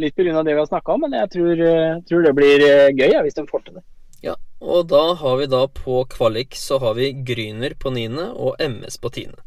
litt 0.00 0.16
pga. 0.16 0.42
det 0.42 0.52
vi 0.52 0.60
har 0.60 0.68
snakka 0.68 0.92
om, 0.92 1.06
men 1.06 1.16
jeg 1.16 1.30
tror, 1.32 1.64
eh, 1.68 2.00
tror 2.08 2.22
det 2.22 2.34
blir 2.36 2.64
eh, 2.66 2.92
gøy 2.92 3.10
ja, 3.12 3.22
hvis 3.24 3.38
de 3.38 3.46
får 3.48 3.64
til 3.64 3.78
det. 3.78 3.84
Ja, 4.24 4.36
og 4.60 4.88
da 4.88 5.14
har 5.20 5.36
vi 5.40 5.48
da 5.50 5.66
på 5.68 6.04
kvalik 6.10 6.56
så 6.56 6.78
har 6.82 6.94
vi 6.94 7.12
Gryner 7.12 7.74
på 7.78 7.92
niende 7.92 8.30
og 8.32 8.60
MS 8.60 8.98
på 9.00 9.12
tiende. 9.12 9.40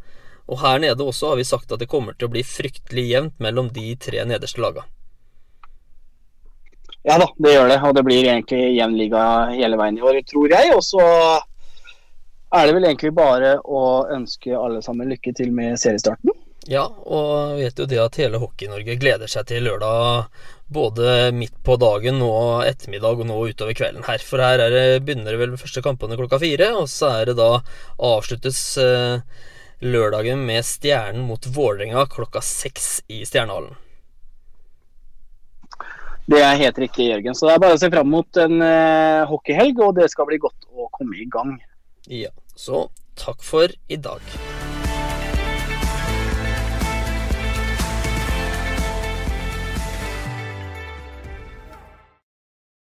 Og 0.47 0.61
her 0.61 0.79
nede 0.79 1.03
også 1.03 1.33
har 1.33 1.39
vi 1.39 1.47
sagt 1.47 1.71
at 1.71 1.81
det 1.81 1.89
kommer 1.91 2.15
til 2.15 2.29
å 2.29 2.33
bli 2.33 2.43
fryktelig 2.45 3.07
jevnt 3.09 3.41
mellom 3.43 3.71
de 3.75 3.95
tre 3.99 4.23
nederste 4.25 4.61
laga. 4.63 4.85
Ja 7.07 7.15
da, 7.21 7.27
det 7.39 7.53
gjør 7.53 7.69
det. 7.71 7.77
Og 7.87 7.93
det 7.95 8.03
blir 8.07 8.25
egentlig 8.25 8.63
jevn 8.75 8.97
liga 8.99 9.21
hele 9.53 9.79
veien 9.79 9.99
i 9.99 10.03
år, 10.03 10.19
tror 10.27 10.51
jeg. 10.51 10.73
Og 10.75 10.83
så 10.83 11.05
er 12.57 12.67
det 12.67 12.75
vel 12.75 12.89
egentlig 12.89 13.13
bare 13.15 13.55
å 13.63 13.85
ønske 14.13 14.55
alle 14.55 14.83
sammen 14.83 15.09
lykke 15.11 15.33
til 15.35 15.53
med 15.55 15.79
seriestarten. 15.79 16.35
Ja, 16.67 16.83
og 16.83 17.55
vet 17.61 17.79
jo 17.79 17.87
det 17.87 17.99
at 18.03 18.17
hele 18.19 18.41
Hockey-Norge 18.41 18.97
gleder 18.99 19.31
seg 19.31 19.47
til 19.47 19.63
lørdag 19.69 20.27
både 20.67 21.31
midt 21.31 21.55
på 21.63 21.77
dagen 21.79 22.19
og 22.25 22.65
ettermiddag 22.67 23.21
og 23.23 23.29
nå 23.29 23.37
utover 23.53 23.77
kvelden 23.77 24.03
her. 24.03 24.19
For 24.19 24.43
her 24.43 24.59
er 24.65 24.75
det, 24.75 24.85
begynner 25.07 25.31
det 25.31 25.39
vel 25.39 25.55
første 25.55 25.83
kampene 25.85 26.19
klokka 26.19 26.41
fire, 26.43 26.73
og 26.75 26.91
så 26.91 27.13
er 27.21 27.31
det 27.31 27.37
da 27.39 27.61
avsluttes 28.03 28.59
eh, 28.83 29.23
lørdagen 29.79 30.43
med 30.43 30.67
Stjernen 30.67 31.23
mot 31.29 31.47
Vålerenga 31.55 32.03
klokka 32.11 32.43
seks 32.43 32.97
i 33.07 33.23
Stjernehallen. 33.23 33.77
Det 36.27 36.41
er 36.43 36.59
helt 36.59 36.79
riktig, 36.83 37.07
Jørgen. 37.07 37.35
Så 37.39 37.47
det 37.47 37.55
er 37.55 37.61
bare 37.63 37.77
å 37.77 37.79
se 37.79 37.89
fram 37.93 38.09
mot 38.11 38.39
en 38.43 38.59
uh, 38.59 39.23
hockeyhelg, 39.29 39.79
og 39.85 39.95
det 40.01 40.09
skal 40.11 40.27
bli 40.27 40.41
godt 40.43 40.67
å 40.75 40.89
komme 40.91 41.15
i 41.23 41.27
gang. 41.31 41.55
Ja, 42.11 42.33
så 42.59 42.89
takk 43.15 43.39
for 43.47 43.71
i 43.87 43.99
dag. 43.99 44.66